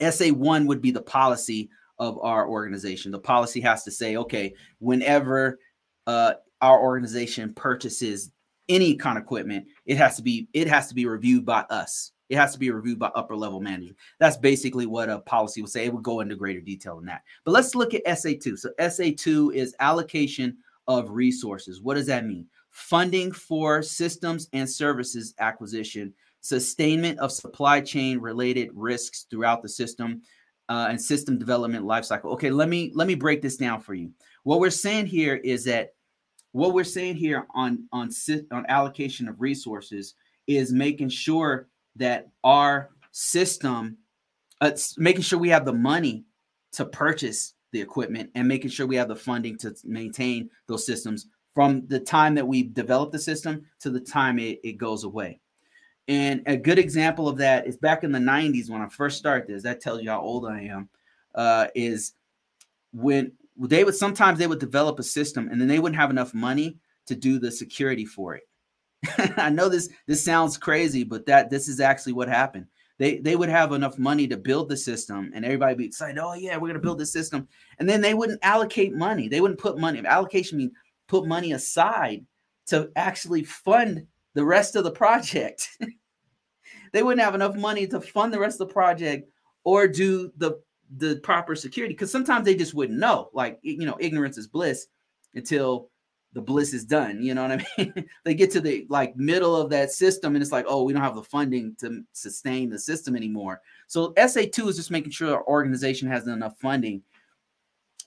SA1 0.00 0.66
would 0.66 0.82
be 0.82 0.90
the 0.90 1.02
policy 1.02 1.70
of 1.98 2.18
our 2.20 2.48
organization. 2.48 3.10
The 3.10 3.18
policy 3.18 3.60
has 3.62 3.84
to 3.84 3.90
say, 3.90 4.16
okay, 4.16 4.54
whenever 4.78 5.58
uh, 6.06 6.34
our 6.60 6.80
organization 6.80 7.54
purchases 7.54 8.30
any 8.68 8.96
kind 8.96 9.16
of 9.16 9.24
equipment, 9.24 9.66
it 9.86 9.96
has 9.96 10.16
to 10.16 10.22
be 10.22 10.48
it 10.52 10.68
has 10.68 10.88
to 10.88 10.94
be 10.94 11.06
reviewed 11.06 11.44
by 11.44 11.60
us. 11.70 12.12
It 12.28 12.36
has 12.36 12.52
to 12.52 12.58
be 12.58 12.70
reviewed 12.70 12.98
by 12.98 13.06
upper 13.14 13.36
level 13.36 13.60
management. 13.60 13.96
That's 14.18 14.36
basically 14.36 14.86
what 14.86 15.08
a 15.08 15.20
policy 15.20 15.62
would 15.62 15.70
say. 15.70 15.86
It 15.86 15.94
would 15.94 16.02
go 16.02 16.20
into 16.20 16.34
greater 16.34 16.60
detail 16.60 16.96
than 16.96 17.06
that. 17.06 17.22
But 17.44 17.52
let's 17.52 17.76
look 17.76 17.94
at 17.94 18.04
SA2. 18.04 18.58
So 18.58 18.70
SA2 18.80 19.54
is 19.54 19.76
allocation 19.78 20.56
of 20.88 21.10
resources. 21.10 21.80
What 21.80 21.94
does 21.94 22.06
that 22.06 22.26
mean? 22.26 22.46
Funding 22.76 23.32
for 23.32 23.82
systems 23.82 24.50
and 24.52 24.68
services 24.68 25.34
acquisition, 25.38 26.12
sustainment 26.42 27.18
of 27.20 27.32
supply 27.32 27.80
chain 27.80 28.18
related 28.18 28.68
risks 28.74 29.26
throughout 29.30 29.62
the 29.62 29.68
system, 29.68 30.20
uh, 30.68 30.88
and 30.90 31.00
system 31.00 31.38
development 31.38 31.86
lifecycle. 31.86 32.26
Okay, 32.26 32.50
let 32.50 32.68
me 32.68 32.92
let 32.94 33.08
me 33.08 33.14
break 33.14 33.40
this 33.40 33.56
down 33.56 33.80
for 33.80 33.94
you. 33.94 34.10
What 34.42 34.60
we're 34.60 34.68
saying 34.68 35.06
here 35.06 35.36
is 35.36 35.64
that 35.64 35.94
what 36.52 36.74
we're 36.74 36.84
saying 36.84 37.16
here 37.16 37.46
on 37.54 37.88
on 37.92 38.10
on 38.52 38.66
allocation 38.68 39.26
of 39.26 39.40
resources 39.40 40.14
is 40.46 40.70
making 40.70 41.08
sure 41.08 41.68
that 41.96 42.28
our 42.44 42.90
system, 43.12 43.96
uh, 44.60 44.72
making 44.98 45.22
sure 45.22 45.38
we 45.38 45.48
have 45.48 45.64
the 45.64 45.72
money 45.72 46.26
to 46.72 46.84
purchase 46.84 47.54
the 47.72 47.80
equipment 47.80 48.30
and 48.34 48.46
making 48.46 48.68
sure 48.68 48.86
we 48.86 48.96
have 48.96 49.08
the 49.08 49.16
funding 49.16 49.56
to 49.56 49.74
maintain 49.84 50.50
those 50.68 50.84
systems 50.84 51.28
from 51.56 51.86
the 51.86 51.98
time 51.98 52.34
that 52.34 52.46
we 52.46 52.62
develop 52.62 53.10
the 53.10 53.18
system 53.18 53.64
to 53.80 53.88
the 53.88 53.98
time 53.98 54.38
it, 54.38 54.60
it 54.62 54.74
goes 54.74 55.04
away. 55.04 55.40
And 56.06 56.42
a 56.44 56.54
good 56.54 56.78
example 56.78 57.30
of 57.30 57.38
that 57.38 57.66
is 57.66 57.78
back 57.78 58.04
in 58.04 58.12
the 58.12 58.18
90s 58.18 58.68
when 58.68 58.82
I 58.82 58.90
first 58.90 59.16
started 59.16 59.48
this, 59.48 59.62
that 59.62 59.80
tells 59.80 60.02
you 60.02 60.10
how 60.10 60.20
old 60.20 60.44
I 60.44 60.60
am, 60.64 60.90
uh, 61.34 61.68
is 61.74 62.12
when 62.92 63.32
they 63.56 63.84
would 63.84 63.94
sometimes 63.94 64.38
they 64.38 64.46
would 64.46 64.58
develop 64.58 64.98
a 64.98 65.02
system 65.02 65.48
and 65.48 65.58
then 65.58 65.66
they 65.66 65.78
wouldn't 65.78 65.98
have 65.98 66.10
enough 66.10 66.34
money 66.34 66.76
to 67.06 67.14
do 67.14 67.38
the 67.38 67.50
security 67.50 68.04
for 68.04 68.34
it. 68.34 68.42
I 69.38 69.48
know 69.48 69.70
this 69.70 69.88
this 70.06 70.22
sounds 70.22 70.58
crazy, 70.58 71.04
but 71.04 71.24
that 71.24 71.48
this 71.48 71.68
is 71.68 71.80
actually 71.80 72.12
what 72.12 72.28
happened. 72.28 72.66
They 72.98 73.16
they 73.16 73.34
would 73.34 73.48
have 73.48 73.72
enough 73.72 73.98
money 73.98 74.28
to 74.28 74.36
build 74.36 74.68
the 74.68 74.76
system, 74.76 75.30
and 75.34 75.42
everybody 75.42 75.74
be 75.74 75.86
excited. 75.86 76.18
Oh 76.18 76.34
yeah, 76.34 76.58
we're 76.58 76.68
gonna 76.68 76.80
build 76.80 76.98
this 76.98 77.14
system, 77.14 77.48
and 77.78 77.88
then 77.88 78.02
they 78.02 78.12
wouldn't 78.12 78.40
allocate 78.42 78.94
money. 78.94 79.26
They 79.26 79.40
wouldn't 79.40 79.60
put 79.60 79.78
money. 79.78 80.04
Allocation 80.04 80.58
means 80.58 80.72
put 81.08 81.26
money 81.26 81.52
aside 81.52 82.24
to 82.66 82.90
actually 82.96 83.44
fund 83.44 84.06
the 84.34 84.44
rest 84.44 84.76
of 84.76 84.84
the 84.84 84.90
project. 84.90 85.68
they 86.92 87.02
wouldn't 87.02 87.24
have 87.24 87.34
enough 87.34 87.56
money 87.56 87.86
to 87.86 88.00
fund 88.00 88.32
the 88.32 88.38
rest 88.38 88.60
of 88.60 88.68
the 88.68 88.72
project 88.74 89.30
or 89.64 89.88
do 89.88 90.32
the 90.36 90.60
the 90.98 91.16
proper 91.16 91.56
security 91.56 91.94
because 91.94 92.12
sometimes 92.12 92.44
they 92.44 92.54
just 92.54 92.74
wouldn't 92.74 92.98
know. 92.98 93.30
Like 93.32 93.58
you 93.62 93.84
know, 93.84 93.96
ignorance 94.00 94.38
is 94.38 94.46
bliss 94.46 94.86
until 95.34 95.90
the 96.32 96.40
bliss 96.42 96.74
is 96.74 96.84
done. 96.84 97.22
You 97.22 97.34
know 97.34 97.48
what 97.48 97.60
I 97.60 97.66
mean? 97.78 98.08
they 98.24 98.34
get 98.34 98.50
to 98.52 98.60
the 98.60 98.86
like 98.88 99.16
middle 99.16 99.56
of 99.56 99.70
that 99.70 99.90
system 99.90 100.36
and 100.36 100.42
it's 100.42 100.52
like, 100.52 100.66
oh, 100.68 100.82
we 100.82 100.92
don't 100.92 101.02
have 101.02 101.14
the 101.14 101.22
funding 101.22 101.74
to 101.80 102.02
sustain 102.12 102.68
the 102.68 102.78
system 102.78 103.16
anymore. 103.16 103.62
So 103.86 104.12
SA2 104.14 104.68
is 104.68 104.76
just 104.76 104.90
making 104.90 105.12
sure 105.12 105.34
our 105.34 105.46
organization 105.46 106.08
has 106.08 106.26
enough 106.28 106.58
funding 106.58 107.02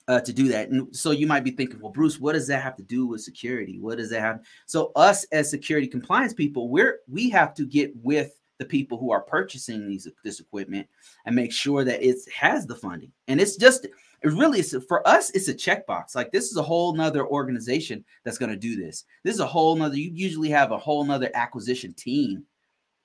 uh, 0.09 0.19
to 0.19 0.33
do 0.33 0.47
that. 0.47 0.69
And 0.69 0.93
so 0.93 1.11
you 1.11 1.27
might 1.27 1.43
be 1.43 1.51
thinking, 1.51 1.79
well, 1.79 1.91
Bruce, 1.91 2.19
what 2.19 2.33
does 2.33 2.47
that 2.47 2.63
have 2.63 2.75
to 2.77 2.83
do 2.83 3.05
with 3.05 3.21
security? 3.21 3.79
What 3.79 3.99
does 3.99 4.09
that 4.09 4.21
have? 4.21 4.41
So 4.65 4.91
us 4.95 5.23
as 5.31 5.49
security 5.49 5.87
compliance 5.87 6.33
people, 6.33 6.67
we're 6.67 6.99
we 7.07 7.29
have 7.29 7.53
to 7.53 7.65
get 7.65 7.95
with 7.95 8.33
the 8.57 8.65
people 8.65 8.97
who 8.97 9.11
are 9.11 9.21
purchasing 9.21 9.87
these 9.87 10.07
this 10.23 10.39
equipment 10.39 10.87
and 11.25 11.35
make 11.35 11.53
sure 11.53 11.83
that 11.83 12.01
it 12.03 12.17
has 12.35 12.65
the 12.65 12.75
funding. 12.75 13.11
And 13.27 13.39
it's 13.39 13.55
just 13.55 13.85
it 13.85 14.33
really 14.33 14.59
is 14.59 14.75
for 14.87 15.07
us, 15.07 15.29
it's 15.29 15.47
a 15.47 15.53
checkbox. 15.53 16.15
Like 16.15 16.31
this 16.31 16.49
is 16.49 16.57
a 16.57 16.63
whole 16.63 16.95
nother 16.95 17.27
organization 17.27 18.03
that's 18.25 18.39
going 18.39 18.51
to 18.51 18.57
do 18.57 18.75
this. 18.75 19.05
This 19.23 19.35
is 19.35 19.41
a 19.41 19.47
whole 19.47 19.75
nother, 19.75 19.95
you 19.95 20.09
usually 20.11 20.49
have 20.49 20.71
a 20.71 20.77
whole 20.77 21.05
nother 21.05 21.29
acquisition 21.35 21.93
team 21.93 22.43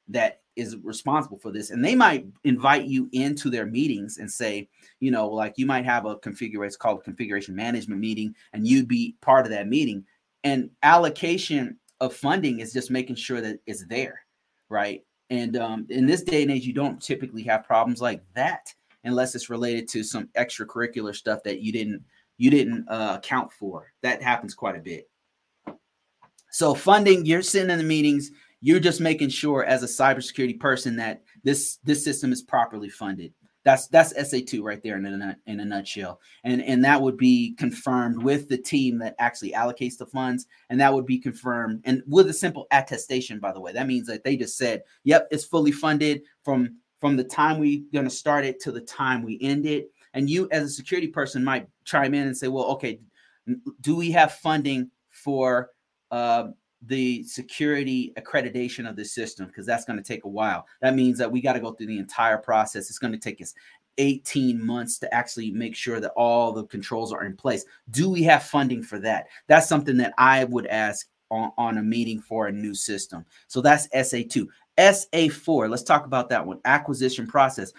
that 0.09 0.41
is 0.57 0.77
responsible 0.83 1.39
for 1.39 1.51
this. 1.51 1.71
And 1.71 1.85
they 1.85 1.95
might 1.95 2.27
invite 2.45 2.85
you 2.85 3.09
into 3.13 3.51
their 3.51 3.67
meetings 3.67 4.19
and 4.19 4.31
say 4.31 4.69
you 5.01 5.11
know 5.11 5.29
like 5.29 5.55
you 5.57 5.67
might 5.67 5.85
have 5.85 6.07
a 6.07 6.17
configuration 6.17 6.77
called 6.79 7.01
a 7.01 7.03
configuration 7.03 7.55
management 7.55 8.01
meeting 8.01 8.35
and 8.53 8.67
you'd 8.67 8.89
be 8.89 9.17
part 9.21 9.47
of 9.47 9.53
that 9.53 9.69
meeting. 9.69 10.05
And 10.45 10.71
allocation 10.83 11.79
of 12.01 12.15
funding 12.15 12.61
is 12.61 12.73
just 12.73 12.91
making 12.91 13.17
sure 13.17 13.41
that 13.41 13.61
it's 13.67 13.87
there 13.87 14.25
right? 14.69 15.03
And 15.31 15.57
um, 15.57 15.87
in 15.89 16.07
this 16.07 16.23
day 16.23 16.43
and 16.43 16.51
age 16.51 16.67
you 16.67 16.73
don't 16.73 17.01
typically 17.01 17.43
have 17.45 17.65
problems 17.65 18.01
like 18.01 18.23
that 18.35 18.73
unless 19.05 19.35
it's 19.35 19.51
related 19.51 19.89
to 19.89 20.03
some 20.03 20.29
extracurricular 20.37 21.15
stuff 21.15 21.43
that 21.45 21.61
you 21.61 21.73
didn't 21.73 22.03
you 22.37 22.51
didn't 22.51 22.87
uh, 22.89 23.15
account 23.19 23.53
for. 23.53 23.93
That 24.03 24.23
happens 24.23 24.55
quite 24.55 24.77
a 24.77 24.81
bit. 24.81 25.09
So 26.51 26.75
funding 26.75 27.25
you're 27.25 27.43
sitting 27.43 27.71
in 27.71 27.79
the 27.79 27.85
meetings 27.85 28.31
you're 28.65 28.81
just 28.81 28.99
making 28.99 29.29
sure 29.29 29.63
as 29.63 29.83
a 29.83 29.87
cybersecurity 29.87 30.59
person 30.59 30.97
that 30.97 31.23
this 31.43 31.77
this 31.85 32.03
system 32.03 32.33
is 32.33 32.41
properly 32.41 32.89
funded. 32.89 33.35
That's 33.63 33.89
that's 33.89 34.15
SA2 34.15 34.63
right 34.63 34.83
there 34.83 34.97
in 34.97 35.05
a 35.05 35.37
in 35.47 35.61
a 35.61 35.65
nutshell. 35.67 36.19
And 36.45 36.63
and 36.63 36.83
that 36.83 37.03
would 37.03 37.19
be 37.19 37.55
confirmed 37.59 38.23
with 38.23 38.49
the 38.49 38.57
team 38.57 38.99
that 39.01 39.17
actually 39.19 39.53
allocates 39.53 39.99
the 39.99 40.07
funds 40.07 40.47
and 40.71 40.81
that 40.81 40.95
would 40.95 41.05
be 41.05 41.19
confirmed 41.19 41.83
and 41.85 42.03
with 42.07 42.31
a 42.31 42.33
simple 42.33 42.67
attestation 42.71 43.39
by 43.39 43.53
the 43.53 43.61
way. 43.61 43.71
That 43.75 43.87
means 43.87 44.07
that 44.07 44.25
they 44.25 44.35
just 44.35 44.57
said, 44.57 44.83
"Yep, 45.05 45.29
it's 45.31 45.45
fully 45.45 45.73
funded 45.73 46.23
from 46.43 46.79
from 47.03 47.19
the 47.19 47.25
time 47.25 47.59
we're 47.59 47.83
going 47.93 48.07
to 48.07 48.11
start 48.11 48.47
it 48.47 48.61
to 48.61 48.73
the 48.73 48.81
time 48.81 49.23
we 49.23 49.39
end 49.43 49.67
it." 49.67 49.91
And 50.15 50.31
you 50.31 50.49
as 50.51 50.65
a 50.65 50.71
security 50.71 51.09
person 51.09 51.45
might 51.45 51.69
chime 51.85 52.15
in 52.15 52.27
and 52.27 52.37
say, 52.37 52.49
"Well, 52.49 52.65
okay, 52.73 52.99
do 53.83 53.95
we 53.95 54.11
have 54.13 54.33
funding 54.33 54.91
for 55.11 55.71
uh, 56.11 56.49
the 56.87 57.23
security 57.25 58.13
accreditation 58.19 58.89
of 58.89 58.97
the 58.97 59.05
system 59.05 59.47
because 59.47 59.67
that's 59.67 59.85
going 59.85 59.99
to 59.99 60.05
take 60.05 60.25
a 60.25 60.29
while. 60.29 60.67
That 60.81 60.95
means 60.95 61.19
that 61.19 61.31
we 61.31 61.41
got 61.41 61.55
to 61.55 61.61
go 61.61 61.73
through 61.73 61.87
the 61.87 61.99
entire 61.99 62.39
process. 62.39 62.89
It's 62.89 62.99
going 62.99 63.13
to 63.13 63.19
take 63.19 63.41
us 63.41 63.55
18 63.99 64.65
months 64.65 64.99
to 64.99 65.15
actually 65.15 65.51
make 65.51 65.75
sure 65.75 66.01
that 66.01 66.13
all 66.17 66.53
the 66.53 66.65
controls 66.65 67.13
are 67.13 67.25
in 67.25 67.37
place. 67.37 67.65
Do 67.91 68.11
we 68.11 68.23
have 68.25 68.43
funding 68.43 68.83
for 68.83 68.99
that? 69.01 69.27
That's 69.47 69.69
something 69.69 69.97
that 69.99 70.15
I 70.19 70.45
would 70.45 70.67
ask 70.67 71.09
on, 71.31 71.53
on 71.57 71.79
a 71.79 71.83
meeting 71.83 72.21
for 72.21 72.49
a 72.49 72.53
new 72.53 72.75
system. 72.75 73.25
So 73.47 73.61
that's 73.61 73.89
SA2. 73.89 74.47
SA4, 74.79 75.71
let's 75.71 75.83
talk 75.83 76.07
about 76.07 76.29
that 76.31 76.45
one 76.45 76.61
acquisition 76.65 77.27
process. 77.27 77.73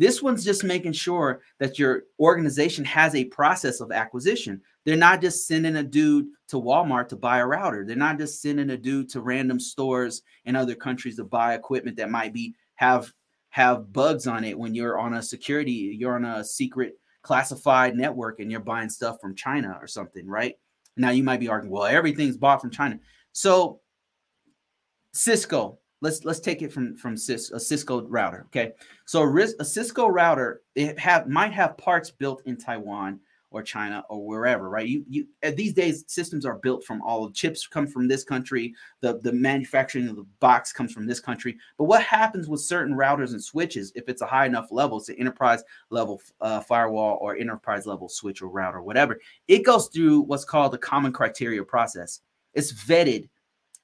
This 0.00 0.22
one's 0.22 0.46
just 0.46 0.64
making 0.64 0.94
sure 0.94 1.42
that 1.58 1.78
your 1.78 2.04
organization 2.18 2.86
has 2.86 3.14
a 3.14 3.26
process 3.26 3.82
of 3.82 3.92
acquisition. 3.92 4.62
They're 4.86 4.96
not 4.96 5.20
just 5.20 5.46
sending 5.46 5.76
a 5.76 5.82
dude 5.82 6.28
to 6.48 6.56
Walmart 6.56 7.08
to 7.08 7.16
buy 7.16 7.40
a 7.40 7.46
router. 7.46 7.84
They're 7.84 7.96
not 7.96 8.16
just 8.16 8.40
sending 8.40 8.70
a 8.70 8.78
dude 8.78 9.10
to 9.10 9.20
random 9.20 9.60
stores 9.60 10.22
in 10.46 10.56
other 10.56 10.74
countries 10.74 11.16
to 11.16 11.24
buy 11.24 11.52
equipment 11.52 11.98
that 11.98 12.10
might 12.10 12.32
be 12.32 12.54
have 12.76 13.12
have 13.50 13.92
bugs 13.92 14.26
on 14.26 14.42
it 14.42 14.58
when 14.58 14.74
you're 14.74 14.98
on 14.98 15.12
a 15.12 15.22
security, 15.22 15.94
you're 15.98 16.16
on 16.16 16.24
a 16.24 16.42
secret 16.42 16.98
classified 17.20 17.94
network 17.94 18.40
and 18.40 18.50
you're 18.50 18.60
buying 18.60 18.88
stuff 18.88 19.20
from 19.20 19.34
China 19.34 19.76
or 19.82 19.86
something, 19.86 20.26
right? 20.26 20.54
Now 20.96 21.10
you 21.10 21.22
might 21.22 21.40
be 21.40 21.48
arguing, 21.48 21.72
well, 21.72 21.84
everything's 21.84 22.38
bought 22.38 22.62
from 22.62 22.70
China. 22.70 22.98
So 23.32 23.80
Cisco, 25.12 25.79
let's 26.00 26.24
let's 26.24 26.40
take 26.40 26.62
it 26.62 26.72
from 26.72 26.96
from 26.96 27.16
Cis, 27.16 27.50
a 27.50 27.60
Cisco 27.60 28.02
router. 28.02 28.46
Okay, 28.46 28.72
so 29.04 29.22
a, 29.22 29.46
a 29.60 29.64
Cisco 29.64 30.06
router 30.06 30.62
it 30.74 30.98
have 30.98 31.28
might 31.28 31.52
have 31.52 31.76
parts 31.76 32.10
built 32.10 32.42
in 32.46 32.56
Taiwan 32.56 33.20
or 33.52 33.62
China 33.62 34.04
or 34.08 34.24
wherever, 34.24 34.70
right? 34.70 34.86
You 34.86 35.04
you 35.08 35.26
these 35.54 35.72
days 35.72 36.04
systems 36.06 36.46
are 36.46 36.58
built 36.58 36.84
from 36.84 37.02
all 37.02 37.26
the 37.26 37.32
chips 37.32 37.66
come 37.66 37.86
from 37.86 38.06
this 38.06 38.24
country, 38.24 38.74
the 39.00 39.18
the 39.18 39.32
manufacturing 39.32 40.08
of 40.08 40.16
the 40.16 40.26
box 40.38 40.72
comes 40.72 40.92
from 40.92 41.06
this 41.06 41.20
country. 41.20 41.56
But 41.76 41.84
what 41.84 42.02
happens 42.02 42.48
with 42.48 42.60
certain 42.60 42.94
routers 42.94 43.32
and 43.32 43.42
switches 43.42 43.92
if 43.94 44.08
it's 44.08 44.22
a 44.22 44.26
high 44.26 44.46
enough 44.46 44.68
level, 44.70 44.98
it's 44.98 45.08
an 45.08 45.16
enterprise 45.16 45.62
level 45.90 46.22
uh, 46.40 46.60
firewall 46.60 47.18
or 47.20 47.36
enterprise 47.36 47.86
level 47.86 48.08
switch 48.08 48.40
or 48.40 48.48
router, 48.48 48.82
whatever. 48.82 49.18
It 49.48 49.64
goes 49.64 49.88
through 49.88 50.22
what's 50.22 50.44
called 50.44 50.72
the 50.72 50.78
common 50.78 51.12
criteria 51.12 51.64
process. 51.64 52.20
It's 52.54 52.72
vetted 52.72 53.28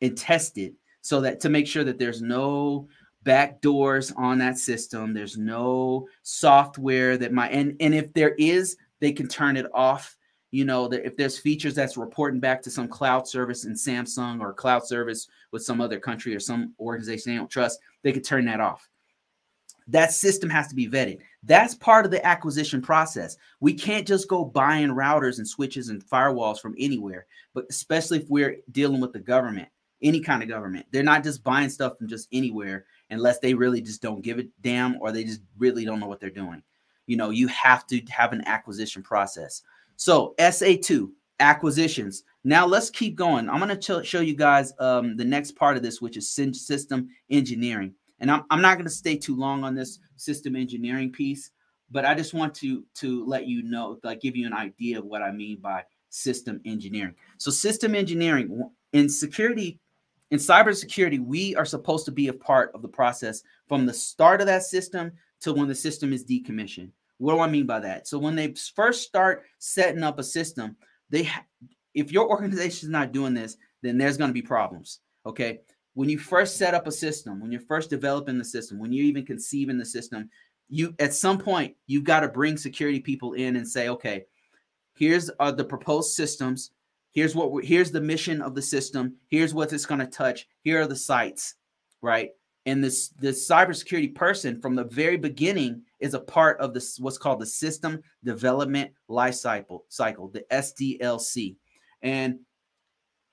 and 0.00 0.16
tested 0.16 0.75
so 1.07 1.21
that 1.21 1.41
to 1.41 1.49
make 1.49 1.67
sure 1.67 1.85
that 1.85 1.99
there's 1.99 2.21
no 2.21 2.89
back 3.23 3.61
doors 3.61 4.13
on 4.17 4.39
that 4.39 4.57
system 4.57 5.13
there's 5.13 5.37
no 5.37 6.07
software 6.23 7.17
that 7.17 7.33
might 7.33 7.53
and 7.53 7.77
and 7.81 7.95
if 7.95 8.13
there 8.13 8.35
is 8.35 8.77
they 9.01 9.13
can 9.13 9.29
turn 9.29 9.57
it 9.57 9.67
off. 9.75 10.17
You 10.53 10.65
know 10.65 10.89
that 10.89 11.05
if 11.05 11.17
there's 11.17 11.39
features 11.39 11.75
that's 11.75 11.97
reporting 11.97 12.41
back 12.41 12.63
to 12.63 12.71
some 12.71 12.89
cloud 12.89 13.29
service 13.29 13.65
in 13.67 13.75
samsung 13.75 14.41
or 14.41 14.55
cloud 14.55 14.87
service 14.87 15.29
with 15.53 15.63
some 15.63 15.81
other 15.81 15.99
country 15.99 16.35
or 16.35 16.41
some 16.41 16.73
organization 16.81 17.33
they 17.33 17.39
don't 17.39 17.51
trust 17.51 17.81
they 18.03 18.13
could 18.13 18.25
turn 18.25 18.47
that 18.47 18.61
off. 18.61 18.89
That 19.89 20.13
system 20.13 20.51
has 20.51 20.67
to 20.69 20.75
be 20.75 20.89
vetted. 20.89 21.19
That's 21.43 21.75
part 21.75 22.05
of 22.05 22.11
the 22.11 22.25
acquisition 22.27 22.81
process. 22.83 23.37
We 23.61 23.75
can't 23.75 24.07
just 24.07 24.29
go 24.29 24.45
buying 24.45 24.89
routers 24.89 25.39
and 25.39 25.47
switches 25.47 25.89
and 25.89 26.05
firewalls 26.05 26.59
from 26.59 26.75
anywhere 26.79 27.27
but 27.57 27.65
especially 27.71 28.19
if 28.19 28.29
we're 28.29 28.59
dealing 28.71 29.01
with 29.01 29.15
the 29.15 29.19
government 29.19 29.69
any 30.03 30.21
kind 30.21 30.43
of 30.43 30.49
government. 30.49 30.87
They're 30.91 31.03
not 31.03 31.25
just 31.25 31.43
buying 31.43 31.71
stuff 31.71 31.99
from 31.99 32.09
just 32.09 32.29
anywhere 32.33 32.85
unless 33.11 33.38
they 33.38 33.55
really 33.55 33.81
just 33.81 34.03
don't 34.03 34.23
give 34.23 34.38
a 34.38 34.45
damn 34.61 34.97
or 35.00 35.12
they 35.12 35.25
just 35.25 35.41
really 35.59 35.85
don't 35.85 36.00
know 36.00 36.07
what 36.07 36.21
they're 36.21 36.31
doing. 36.31 36.62
You 37.07 37.17
know, 37.17 37.31
you 37.31 37.49
have 37.49 37.87
to 37.88 38.00
have 38.09 38.33
an 38.33 38.43
acquisition 38.47 39.03
process. 39.03 39.62
So, 39.97 40.35
SA2 40.38 41.11
acquisitions. 41.41 42.25
Now, 42.45 42.67
let's 42.67 42.91
keep 42.91 43.17
going. 43.17 43.49
I'm 43.49 43.61
going 43.61 43.79
to 43.79 44.05
show 44.05 44.21
you 44.21 44.35
guys 44.35 44.73
um, 44.79 45.17
the 45.17 45.25
next 45.25 45.53
part 45.53 45.76
of 45.76 45.83
this, 45.83 46.00
which 46.00 46.17
is 46.17 46.29
system 46.29 47.09
engineering. 47.31 47.95
And 48.21 48.31
I'm, 48.31 48.45
I'm 48.50 48.62
not 48.62 48.75
going 48.75 48.87
to 48.87 48.91
stay 48.91 49.17
too 49.17 49.37
long 49.37 49.65
on 49.65 49.75
this 49.75 49.99
system 50.17 50.57
engineering 50.57 51.12
piece, 51.12 51.50
but 51.91 52.05
I 52.05 52.15
just 52.15 52.35
want 52.35 52.55
to 52.57 52.85
to 52.97 53.25
let 53.26 53.47
you 53.47 53.62
know, 53.62 53.99
like 54.03 54.21
give 54.21 54.37
you 54.37 54.47
an 54.47 54.55
idea 54.55 54.99
of 54.99 55.05
what 55.05 55.23
I 55.23 55.31
mean 55.31 55.59
by 55.61 55.85
system 56.11 56.61
engineering. 56.65 57.15
So, 57.38 57.50
system 57.50 57.95
engineering 57.95 58.69
in 58.93 59.09
security 59.09 59.79
in 60.30 60.38
cybersecurity, 60.38 61.25
we 61.25 61.54
are 61.54 61.64
supposed 61.64 62.04
to 62.06 62.12
be 62.12 62.28
a 62.28 62.33
part 62.33 62.73
of 62.75 62.83
the 62.83 62.88
process 62.88 63.42
from 63.68 63.87
the 63.87 63.95
start 63.95 64.40
of 64.40 64.47
that 64.47 64.64
system 64.64 65.12
to 65.40 65.52
when 65.52 65.68
the 65.68 65.75
system 65.75 66.12
is 66.12 66.25
decommissioned. 66.25 66.90
What 67.18 67.35
do 67.35 67.40
I 67.40 67.49
mean 67.49 67.66
by 67.66 67.80
that? 67.80 68.09
So 68.09 68.18
when 68.18 68.35
they 68.35 68.54
first 68.75 69.02
start 69.02 69.45
setting 69.59 70.02
up 70.02 70.18
a 70.18 70.25
system, 70.25 70.76
they 71.11 71.25
ha- 71.25 71.45
if 71.95 72.12
your 72.12 72.28
organization 72.28 72.88
is 72.88 72.92
not 72.92 73.12
doing 73.12 73.35
this, 73.35 73.56
then 73.83 73.97
there's 73.97 74.16
going 74.16 74.28
to 74.28 74.35
be 74.35 74.42
problems. 74.42 75.00
Okay. 75.25 75.61
When 75.95 76.09
you 76.09 76.18
first 76.18 76.59
set 76.59 76.75
up 76.75 76.87
a 76.87 76.92
system, 76.92 77.40
when 77.40 77.50
you're 77.50 77.61
first 77.62 77.88
developing 77.88 78.37
the 78.37 78.45
system, 78.45 78.78
when 78.78 78.92
you're 78.92 79.06
even 79.06 79.25
conceiving 79.25 79.78
the 79.78 79.87
system, 79.87 80.28
you 80.68 80.94
at 80.98 81.14
some 81.14 81.38
point 81.38 81.74
you've 81.87 82.05
got 82.05 82.20
to 82.20 82.29
bring 82.29 82.57
security 82.57 83.01
people 83.01 83.33
in 83.33 83.57
and 83.57 83.66
say, 83.66 83.88
okay, 83.88 84.24
here's 84.94 85.31
uh, 85.40 85.53
the 85.53 85.64
proposed 85.64 86.14
systems 86.14 86.72
here's 87.16 87.35
what 87.35 87.64
here's 87.64 87.90
the 87.90 88.00
mission 88.00 88.40
of 88.40 88.55
the 88.55 88.62
system. 88.62 89.16
Here's 89.26 89.52
what 89.52 89.72
it's 89.72 89.87
going 89.87 90.00
to 90.00 90.07
touch. 90.07 90.46
Here 90.62 90.81
are 90.81 90.87
the 90.87 90.94
sites 90.94 91.57
right? 92.02 92.31
And 92.66 92.83
this 92.83 93.09
this 93.20 93.48
cybersecurity 93.48 94.14
person 94.14 94.61
from 94.61 94.74
the 94.74 94.85
very 94.85 95.16
beginning 95.16 95.83
is 96.00 96.14
a 96.14 96.20
part 96.20 96.59
of 96.61 96.74
this 96.74 96.98
what's 96.98 97.18
called 97.18 97.40
the 97.40 97.46
system 97.46 98.02
development 98.24 98.92
life 99.09 99.35
cycle 99.35 99.85
cycle 99.88 100.29
the 100.29 100.44
sdlc 100.52 101.57
and 102.02 102.38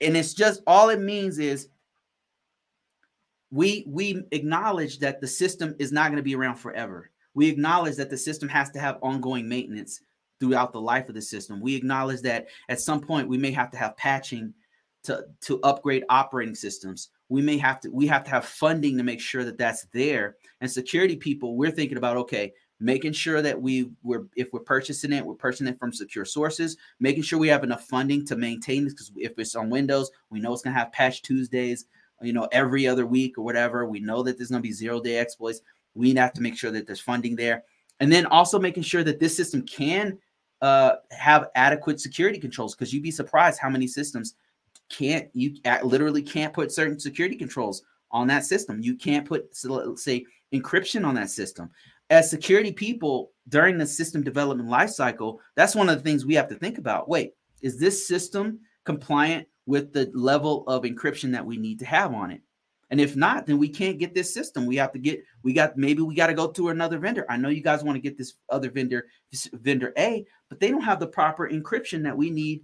and 0.01 0.15
it's 0.15 0.33
just 0.33 0.61
all 0.67 0.89
it 0.89 1.01
means 1.01 1.39
is 1.39 1.67
we 3.49 3.85
we 3.87 4.23
acknowledge 4.31 4.99
that 4.99 5.19
the 5.19 5.27
system 5.27 5.75
is 5.79 5.91
not 5.91 6.07
going 6.07 6.17
to 6.17 6.23
be 6.23 6.35
around 6.35 6.55
forever. 6.55 7.11
We 7.35 7.49
acknowledge 7.49 7.95
that 7.97 8.09
the 8.09 8.17
system 8.17 8.49
has 8.49 8.69
to 8.71 8.79
have 8.79 8.97
ongoing 9.01 9.49
maintenance 9.49 10.01
throughout 10.39 10.73
the 10.73 10.81
life 10.81 11.09
of 11.09 11.15
the 11.15 11.21
system. 11.21 11.61
We 11.61 11.75
acknowledge 11.75 12.21
that 12.21 12.47
at 12.69 12.81
some 12.81 13.01
point 13.01 13.27
we 13.27 13.37
may 13.37 13.51
have 13.51 13.71
to 13.71 13.77
have 13.77 13.97
patching 13.97 14.53
to 15.03 15.25
to 15.41 15.61
upgrade 15.61 16.03
operating 16.09 16.55
systems. 16.55 17.09
We 17.29 17.41
may 17.41 17.57
have 17.57 17.79
to 17.81 17.89
we 17.89 18.07
have 18.07 18.23
to 18.25 18.31
have 18.31 18.45
funding 18.45 18.97
to 18.97 19.03
make 19.03 19.21
sure 19.21 19.43
that 19.43 19.57
that's 19.57 19.85
there. 19.93 20.37
And 20.61 20.71
security 20.71 21.15
people, 21.15 21.55
we're 21.55 21.71
thinking 21.71 21.97
about 21.97 22.17
okay, 22.17 22.53
making 22.79 23.13
sure 23.13 23.41
that 23.41 23.61
we 23.61 23.89
we're 24.03 24.25
if 24.35 24.49
we're 24.53 24.61
purchasing 24.61 25.13
it, 25.13 25.25
we're 25.25 25.35
purchasing 25.35 25.67
it 25.67 25.79
from 25.79 25.93
secure 25.93 26.25
sources, 26.25 26.77
making 26.99 27.23
sure 27.23 27.39
we 27.39 27.47
have 27.47 27.63
enough 27.63 27.85
funding 27.85 28.25
to 28.25 28.35
maintain 28.35 28.83
this 28.83 28.93
because 28.93 29.11
if 29.17 29.33
it's 29.37 29.55
on 29.55 29.69
Windows, 29.69 30.11
we 30.29 30.39
know 30.39 30.53
it's 30.53 30.61
gonna 30.61 30.77
have 30.77 30.91
patch 30.91 31.21
Tuesdays, 31.21 31.85
you 32.21 32.33
know, 32.33 32.47
every 32.51 32.87
other 32.87 33.05
week 33.05 33.37
or 33.37 33.43
whatever. 33.43 33.85
We 33.85 33.99
know 33.99 34.23
that 34.23 34.37
there's 34.37 34.49
gonna 34.49 34.61
be 34.61 34.71
zero 34.71 35.01
day 35.01 35.17
exploits. 35.17 35.61
We 35.95 36.13
have 36.15 36.33
to 36.33 36.41
make 36.41 36.57
sure 36.57 36.71
that 36.71 36.87
there's 36.87 36.99
funding 36.99 37.35
there. 37.35 37.63
And 38.03 38.11
then 38.11 38.25
also 38.25 38.59
making 38.59 38.83
sure 38.83 39.01
that 39.05 39.21
this 39.21 39.33
system 39.37 39.61
can 39.61 40.17
uh, 40.61 40.95
have 41.11 41.47
adequate 41.55 42.01
security 42.01 42.37
controls 42.37 42.75
because 42.75 42.93
you'd 42.93 43.01
be 43.01 43.11
surprised 43.11 43.61
how 43.61 43.69
many 43.69 43.87
systems 43.87 44.35
can't 44.89 45.29
you 45.31 45.55
literally 45.83 46.21
can't 46.21 46.51
put 46.51 46.73
certain 46.73 46.99
security 46.99 47.37
controls 47.37 47.81
on 48.11 48.27
that 48.27 48.43
system. 48.43 48.81
You 48.81 48.97
can't 48.97 49.25
put 49.25 49.55
say 49.55 50.25
encryption 50.53 51.05
on 51.05 51.15
that 51.15 51.29
system. 51.29 51.69
As 52.09 52.29
security 52.29 52.73
people 52.73 53.31
during 53.47 53.77
the 53.77 53.85
system 53.85 54.21
development 54.21 54.67
lifecycle, 54.67 55.37
that's 55.55 55.73
one 55.73 55.87
of 55.87 55.95
the 55.95 56.03
things 56.03 56.25
we 56.25 56.35
have 56.35 56.49
to 56.49 56.55
think 56.55 56.79
about. 56.79 57.07
Wait, 57.07 57.31
is 57.61 57.79
this 57.79 58.05
system 58.05 58.59
compliant 58.83 59.47
with 59.65 59.93
the 59.93 60.11
level 60.13 60.65
of 60.67 60.83
encryption 60.83 61.31
that 61.31 61.45
we 61.45 61.55
need 61.55 61.79
to 61.79 61.85
have 61.85 62.13
on 62.13 62.31
it? 62.31 62.41
And 62.93 63.01
if 63.01 63.15
not, 63.15 63.47
then 63.47 63.57
we 63.57 63.69
can't 63.69 63.97
get 63.97 64.13
this 64.13 64.31
system. 64.31 64.67
We 64.67 64.75
have 64.75 64.91
to 64.91 64.99
get, 64.99 65.23
we 65.41 65.51
got, 65.51 65.75
maybe 65.75 66.03
we 66.03 66.13
got 66.13 66.27
to 66.27 66.35
go 66.35 66.51
to 66.51 66.69
another 66.69 66.99
vendor. 66.99 67.25
I 67.27 67.37
know 67.37 67.49
you 67.49 67.63
guys 67.63 67.83
want 67.83 67.95
to 67.95 67.99
get 67.99 68.19
this 68.19 68.35
other 68.51 68.69
vendor, 68.69 69.07
this 69.31 69.49
vendor 69.51 69.93
A, 69.97 70.27
but 70.47 70.59
they 70.59 70.69
don't 70.69 70.83
have 70.83 70.99
the 70.99 71.07
proper 71.07 71.49
encryption 71.49 72.03
that 72.03 72.15
we 72.15 72.29
need 72.29 72.61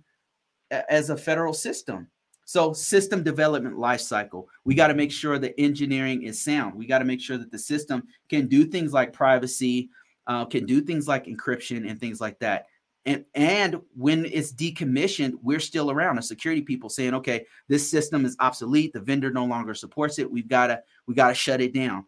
as 0.70 1.10
a 1.10 1.18
federal 1.18 1.52
system. 1.52 2.10
So 2.46 2.74
system 2.74 3.24
development 3.24 3.78
lifecycle, 3.78 4.46
we 4.65 4.76
got 4.76 4.89
to 4.89 4.94
make 4.94 5.12
sure 5.12 5.39
the 5.39 5.60
engineering 5.60 6.22
is 6.22 6.39
sound. 6.39 6.76
We 6.76 6.86
got 6.86 7.00
to 7.00 7.06
make 7.06 7.22
sure 7.22 7.39
that 7.39 7.50
the 7.50 7.58
system 7.58 8.04
can 8.30 8.46
do 8.46 8.65
things 8.65 8.94
like 8.94 9.12
privacy, 9.12 9.89
uh, 10.28 10.46
can 10.46 10.68
do 10.68 10.80
things 10.80 11.08
like 11.08 11.26
encryption 11.26 11.89
and 11.89 12.00
things 12.00 12.22
like 12.22 12.38
that 12.38 12.68
and 13.05 13.25
and 13.33 13.77
when 13.95 14.25
it's 14.25 14.53
decommissioned 14.53 15.33
we're 15.41 15.59
still 15.59 15.91
around. 15.91 16.17
The 16.17 16.21
security 16.21 16.62
people 16.62 16.89
saying 16.89 17.13
okay 17.15 17.45
this 17.67 17.89
system 17.89 18.25
is 18.25 18.35
obsolete. 18.39 18.93
The 18.93 18.99
vendor 18.99 19.31
no 19.31 19.45
longer 19.45 19.73
supports 19.73 20.19
it. 20.19 20.29
We've 20.29 20.47
got 20.47 20.67
to 20.67 20.81
we 21.07 21.15
got 21.15 21.29
to 21.29 21.33
shut 21.33 21.62
it 21.62 21.73
down. 21.73 22.05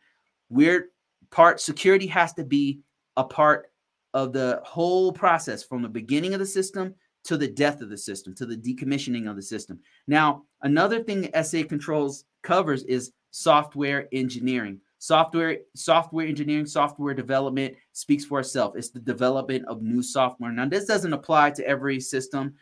We're 0.49 0.89
part 1.29 1.59
security 1.59 2.07
has 2.07 2.33
to 2.33 2.43
be 2.43 2.81
a 3.17 3.23
part 3.23 3.71
of 4.13 4.33
the 4.33 4.61
whole 4.65 5.11
process 5.13 5.63
from 5.63 5.81
the 5.81 5.89
beginning 5.89 6.33
of 6.33 6.39
the 6.39 6.45
system 6.45 6.93
to 7.23 7.37
the 7.37 7.47
death 7.47 7.81
of 7.81 7.89
the 7.89 7.97
system 7.97 8.33
to 8.35 8.45
the 8.45 8.57
decommissioning 8.57 9.29
of 9.29 9.35
the 9.35 9.41
system. 9.41 9.79
Now 10.07 10.43
another 10.61 11.03
thing 11.03 11.29
sa 11.43 11.63
controls 11.63 12.25
covers 12.43 12.83
is 12.83 13.11
software 13.31 14.07
engineering 14.11 14.81
software 15.01 15.57
software 15.75 16.27
engineering 16.27 16.67
software 16.67 17.15
development 17.15 17.75
speaks 17.91 18.23
for 18.23 18.39
itself. 18.39 18.75
It's 18.75 18.91
the 18.91 18.99
development 18.99 19.65
of 19.67 19.81
new 19.81 20.03
software. 20.03 20.51
Now 20.51 20.67
this 20.67 20.85
doesn't 20.85 21.11
apply 21.11 21.51
to 21.51 21.65
every 21.65 21.99
system. 21.99 22.53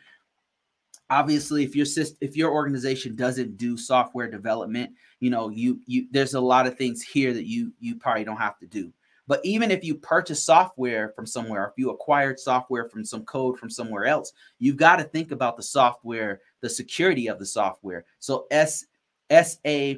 Obviously 1.10 1.64
if 1.64 1.76
your 1.76 1.84
system 1.84 2.16
if 2.22 2.38
your 2.38 2.50
organization 2.50 3.14
doesn't 3.14 3.58
do 3.58 3.76
software 3.76 4.30
development 4.30 4.90
you 5.20 5.28
know 5.28 5.50
you 5.50 5.80
you 5.84 6.06
there's 6.12 6.32
a 6.32 6.40
lot 6.40 6.66
of 6.66 6.78
things 6.78 7.02
here 7.02 7.34
that 7.34 7.46
you 7.46 7.74
you 7.78 7.96
probably 7.96 8.24
don't 8.24 8.38
have 8.38 8.58
to 8.60 8.66
do. 8.66 8.90
But 9.26 9.44
even 9.44 9.70
if 9.70 9.84
you 9.84 9.94
purchase 9.94 10.42
software 10.42 11.12
from 11.14 11.26
somewhere, 11.26 11.66
if 11.66 11.74
you 11.76 11.90
acquired 11.90 12.40
software 12.40 12.88
from 12.88 13.04
some 13.04 13.26
code 13.26 13.58
from 13.58 13.68
somewhere 13.68 14.06
else, 14.06 14.32
you've 14.58 14.78
got 14.78 14.96
to 14.96 15.04
think 15.04 15.30
about 15.30 15.58
the 15.58 15.62
software, 15.62 16.40
the 16.62 16.70
security 16.70 17.26
of 17.28 17.38
the 17.38 17.46
software. 17.46 18.06
So 18.18 18.46
S 18.50 18.86
SA 19.30 19.92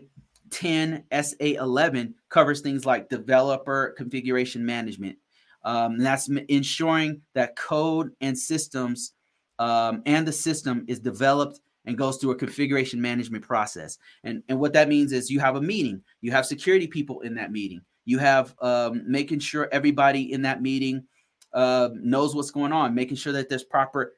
10, 0.53 1.05
SA 1.11 1.35
11 1.41 2.15
covers 2.33 2.61
things 2.61 2.87
like 2.87 3.09
developer 3.09 3.95
configuration 3.97 4.65
management. 4.65 5.17
Um, 5.65 5.99
that's 5.99 6.29
ensuring 6.49 7.21
that 7.35 7.55
code 7.55 8.11
and 8.21 8.37
systems 8.37 9.13
um, 9.59 10.03
and 10.07 10.27
the 10.27 10.33
system 10.33 10.85
is 10.89 10.99
developed 10.99 11.61
and 11.85 11.97
goes 11.97 12.17
through 12.17 12.33
a 12.33 12.37
configuration 12.37 13.01
management 13.01 13.45
process. 13.45 13.99
And, 14.25 14.43
and 14.49 14.59
what 14.59 14.73
that 14.73 14.89
means 14.89 15.13
is 15.13 15.31
you 15.31 15.41
have 15.41 15.57
a 15.57 15.61
meeting, 15.61 16.03
you 16.21 16.33
have 16.33 16.47
security 16.47 16.87
people 16.87 17.21
in 17.21 17.35
that 17.35 17.53
meeting, 17.53 17.83
you 18.05 18.19
have 18.19 18.55
um, 18.61 19.03
making 19.07 19.41
sure 19.41 19.69
everybody 19.71 20.33
in 20.33 20.43
that 20.43 20.63
meeting 20.63 21.05
uh, 21.53 21.91
knows 21.95 22.35
what's 22.35 22.51
going 22.51 22.73
on, 22.73 22.95
making 22.95 23.17
sure 23.17 23.33
that 23.33 23.49
there's 23.49 23.65
proper 23.65 24.15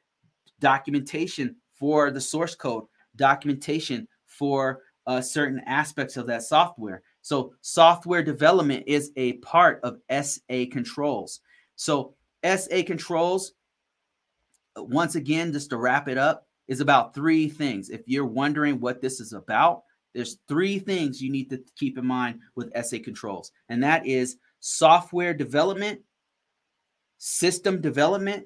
documentation 0.59 1.55
for 1.73 2.11
the 2.11 2.21
source 2.21 2.55
code, 2.55 2.85
documentation 3.17 4.07
for 4.25 4.81
uh, 5.05 5.21
certain 5.21 5.61
aspects 5.65 6.17
of 6.17 6.27
that 6.27 6.43
software. 6.43 7.03
So, 7.25 7.55
software 7.61 8.21
development 8.21 8.83
is 8.85 9.11
a 9.15 9.33
part 9.37 9.79
of 9.81 9.97
SA 10.11 10.65
controls. 10.71 11.39
So, 11.75 12.13
SA 12.43 12.83
controls, 12.85 13.53
once 14.77 15.15
again, 15.15 15.51
just 15.51 15.71
to 15.71 15.77
wrap 15.77 16.07
it 16.07 16.19
up, 16.19 16.45
is 16.67 16.81
about 16.81 17.15
three 17.15 17.49
things. 17.49 17.89
If 17.89 18.01
you're 18.05 18.27
wondering 18.27 18.79
what 18.79 19.01
this 19.01 19.19
is 19.19 19.33
about, 19.33 19.85
there's 20.13 20.37
three 20.47 20.77
things 20.77 21.19
you 21.19 21.31
need 21.31 21.49
to 21.49 21.63
keep 21.75 21.97
in 21.97 22.05
mind 22.05 22.41
with 22.53 22.71
SA 22.85 22.97
controls, 23.03 23.51
and 23.69 23.81
that 23.81 24.05
is 24.05 24.37
software 24.59 25.33
development, 25.33 26.01
system 27.17 27.81
development, 27.81 28.45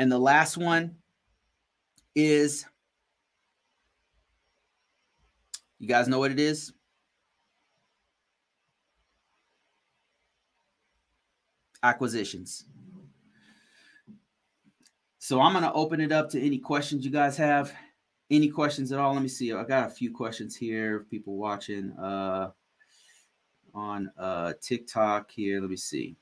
and 0.00 0.10
the 0.10 0.18
last 0.18 0.56
one 0.56 0.96
is 2.16 2.66
you 5.78 5.86
guys 5.86 6.08
know 6.08 6.18
what 6.18 6.32
it 6.32 6.40
is? 6.40 6.72
Acquisitions. 11.82 12.66
So 15.18 15.40
I'm 15.40 15.52
going 15.52 15.64
to 15.64 15.72
open 15.72 16.00
it 16.00 16.12
up 16.12 16.28
to 16.30 16.40
any 16.40 16.58
questions 16.58 17.04
you 17.04 17.10
guys 17.10 17.36
have. 17.36 17.72
Any 18.30 18.48
questions 18.48 18.90
at 18.92 18.98
all? 18.98 19.12
Let 19.12 19.22
me 19.22 19.28
see. 19.28 19.52
I 19.52 19.64
got 19.64 19.88
a 19.88 19.90
few 19.90 20.12
questions 20.12 20.56
here. 20.56 21.06
People 21.10 21.36
watching 21.36 21.92
uh, 21.92 22.50
on 23.74 24.10
uh, 24.18 24.54
TikTok 24.60 25.30
here. 25.30 25.60
Let 25.60 25.70
me 25.70 25.76
see. 25.76 26.16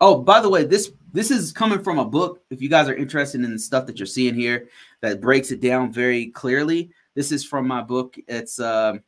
Oh, 0.00 0.22
by 0.22 0.40
the 0.40 0.48
way, 0.48 0.64
this 0.64 0.92
this 1.12 1.30
is 1.30 1.52
coming 1.52 1.82
from 1.82 1.98
a 1.98 2.04
book. 2.04 2.42
If 2.50 2.62
you 2.62 2.68
guys 2.68 2.88
are 2.88 2.94
interested 2.94 3.42
in 3.42 3.52
the 3.52 3.58
stuff 3.58 3.86
that 3.86 3.98
you're 3.98 4.06
seeing 4.06 4.34
here, 4.34 4.68
that 5.00 5.20
breaks 5.20 5.50
it 5.50 5.60
down 5.60 5.92
very 5.92 6.26
clearly. 6.26 6.90
This 7.14 7.32
is 7.32 7.44
from 7.44 7.66
my 7.66 7.82
book. 7.82 8.16
It's 8.28 8.60
uh, 8.60 8.98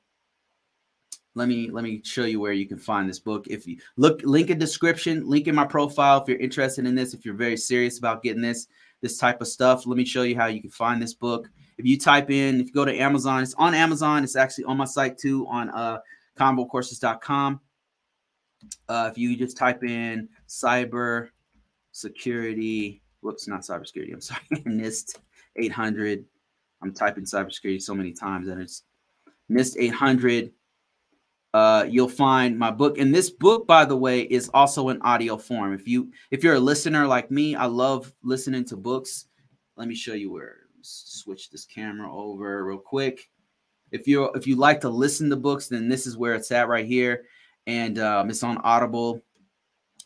let 1.41 1.49
me 1.49 1.71
let 1.71 1.85
me 1.85 2.03
show 2.05 2.25
you 2.25 2.39
where 2.39 2.53
you 2.53 2.67
can 2.67 2.77
find 2.77 3.09
this 3.09 3.19
book. 3.19 3.47
If 3.49 3.67
you 3.67 3.79
look, 3.97 4.21
link 4.25 4.51
in 4.51 4.59
description, 4.59 5.27
link 5.27 5.47
in 5.47 5.55
my 5.55 5.65
profile 5.65 6.21
if 6.21 6.29
you're 6.29 6.37
interested 6.37 6.87
in 6.87 6.95
this. 6.95 7.15
If 7.15 7.25
you're 7.25 7.35
very 7.35 7.57
serious 7.57 7.99
about 7.99 8.23
getting 8.23 8.43
this 8.43 8.69
this 9.01 9.17
type 9.17 9.41
of 9.41 9.49
stuff, 9.49 9.87
let 9.87 9.97
me 9.97 10.05
show 10.05 10.23
you 10.23 10.37
how 10.37 10.47
you 10.47 10.61
can 10.61 10.71
find 10.71 11.01
this 11.01 11.15
book. 11.15 11.49
If 11.79 11.87
you 11.87 11.99
type 11.99 12.31
in, 12.31 12.61
if 12.61 12.67
you 12.67 12.73
go 12.75 12.85
to 12.85 12.95
Amazon, 12.95 13.43
it's 13.43 13.55
on 13.55 13.73
Amazon. 13.73 14.23
It's 14.23 14.37
actually 14.37 14.65
on 14.65 14.77
my 14.77 14.85
site 14.85 15.17
too 15.17 15.47
on 15.47 15.71
uh, 15.71 16.01
convocourses.com. 16.39 17.59
Uh, 18.87 19.09
if 19.11 19.17
you 19.17 19.35
just 19.35 19.57
type 19.57 19.83
in 19.83 20.29
cyber 20.47 21.31
security, 21.93 23.01
whoops, 23.23 23.49
not 23.49 23.63
cybersecurity. 23.63 24.13
I'm 24.13 24.21
sorry, 24.21 24.43
NIST 24.67 25.17
800. 25.57 26.23
I'm 26.83 26.93
typing 26.93 27.25
cybersecurity 27.25 27.81
so 27.81 27.95
many 27.95 28.13
times 28.13 28.49
and 28.49 28.61
it's 28.61 28.83
NIST 29.51 29.77
800. 29.79 30.53
Uh, 31.53 31.85
you'll 31.89 32.09
find 32.09 32.57
my 32.57 32.71
book, 32.71 32.99
and 32.99 33.13
this 33.15 33.29
book, 33.29 33.67
by 33.67 33.85
the 33.85 33.97
way, 33.97 34.23
is 34.23 34.49
also 34.55 34.91
in 34.91 35.03
audio 35.03 35.37
form. 35.37 35.73
If 35.73 35.89
you 35.89 36.13
if 36.31 36.45
you're 36.45 36.55
a 36.55 36.61
listener 36.61 37.07
like 37.07 37.31
me, 37.31 37.57
I 37.57 37.67
love 37.67 38.13
listening 38.23 38.65
to 38.67 38.77
books. 38.77 39.27
Let 39.77 39.89
me 39.89 39.95
show 39.95 40.15
you 40.15 40.31
where. 40.31 40.57
Switch 40.83 41.51
this 41.51 41.65
camera 41.65 42.15
over 42.15 42.65
real 42.65 42.79
quick. 42.79 43.29
If 43.91 44.07
you 44.07 44.25
if 44.35 44.47
you 44.47 44.57
like 44.57 44.81
to 44.83 44.89
listen 44.89 45.29
to 45.31 45.37
books, 45.37 45.67
then 45.67 45.89
this 45.89 46.07
is 46.07 46.17
where 46.17 46.35
it's 46.35 46.53
at 46.53 46.69
right 46.69 46.87
here, 46.87 47.25
and 47.67 47.99
um, 47.99 48.31
it's 48.31 48.45
on 48.45 48.59
Audible 48.59 49.23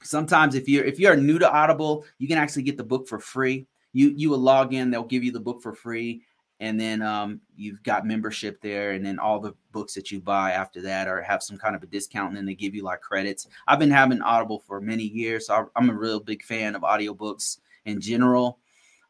sometimes 0.05 0.55
if 0.55 0.69
you're 0.69 0.85
if 0.85 1.01
you're 1.01 1.17
new 1.17 1.39
to 1.39 1.51
audible 1.51 2.05
you 2.19 2.29
can 2.29 2.39
actually 2.39 2.63
get 2.63 2.77
the 2.77 2.85
book 2.85 3.09
for 3.09 3.19
free 3.19 3.67
you 3.93 4.13
you 4.17 4.31
will 4.31 4.39
log 4.39 4.75
in 4.75 4.91
they'll 4.91 5.03
give 5.03 5.25
you 5.25 5.33
the 5.33 5.41
book 5.41 5.63
for 5.63 5.75
free 5.75 6.23
and 6.61 6.79
then 6.81 7.03
um, 7.03 7.41
you've 7.57 7.83
got 7.83 8.07
membership 8.07 8.61
there 8.61 8.93
and 8.93 9.05
then 9.05 9.19
all 9.19 9.41
the 9.41 9.55
books 9.73 9.95
that 9.95 10.11
you 10.11 10.21
buy 10.21 10.53
after 10.53 10.81
that 10.83 11.09
or 11.09 11.21
have 11.23 11.43
some 11.43 11.59
kind 11.59 11.75
of 11.75 11.83
a 11.83 11.87
discount 11.87 12.29
and 12.29 12.37
then 12.37 12.47
they 12.47 12.55
give 12.55 12.75
you 12.75 12.83
like 12.83 13.01
credits 13.01 13.49
i've 13.67 13.79
been 13.79 13.91
having 13.91 14.23
audible 14.23 14.61
for 14.67 14.81
many 14.81 15.03
years 15.03 15.47
so 15.47 15.71
i'm 15.77 15.91
a 15.91 15.95
real 15.95 16.21
big 16.21 16.43
fan 16.43 16.75
of 16.75 16.83
audiobooks 16.83 17.59
in 17.85 18.01
general 18.01 18.59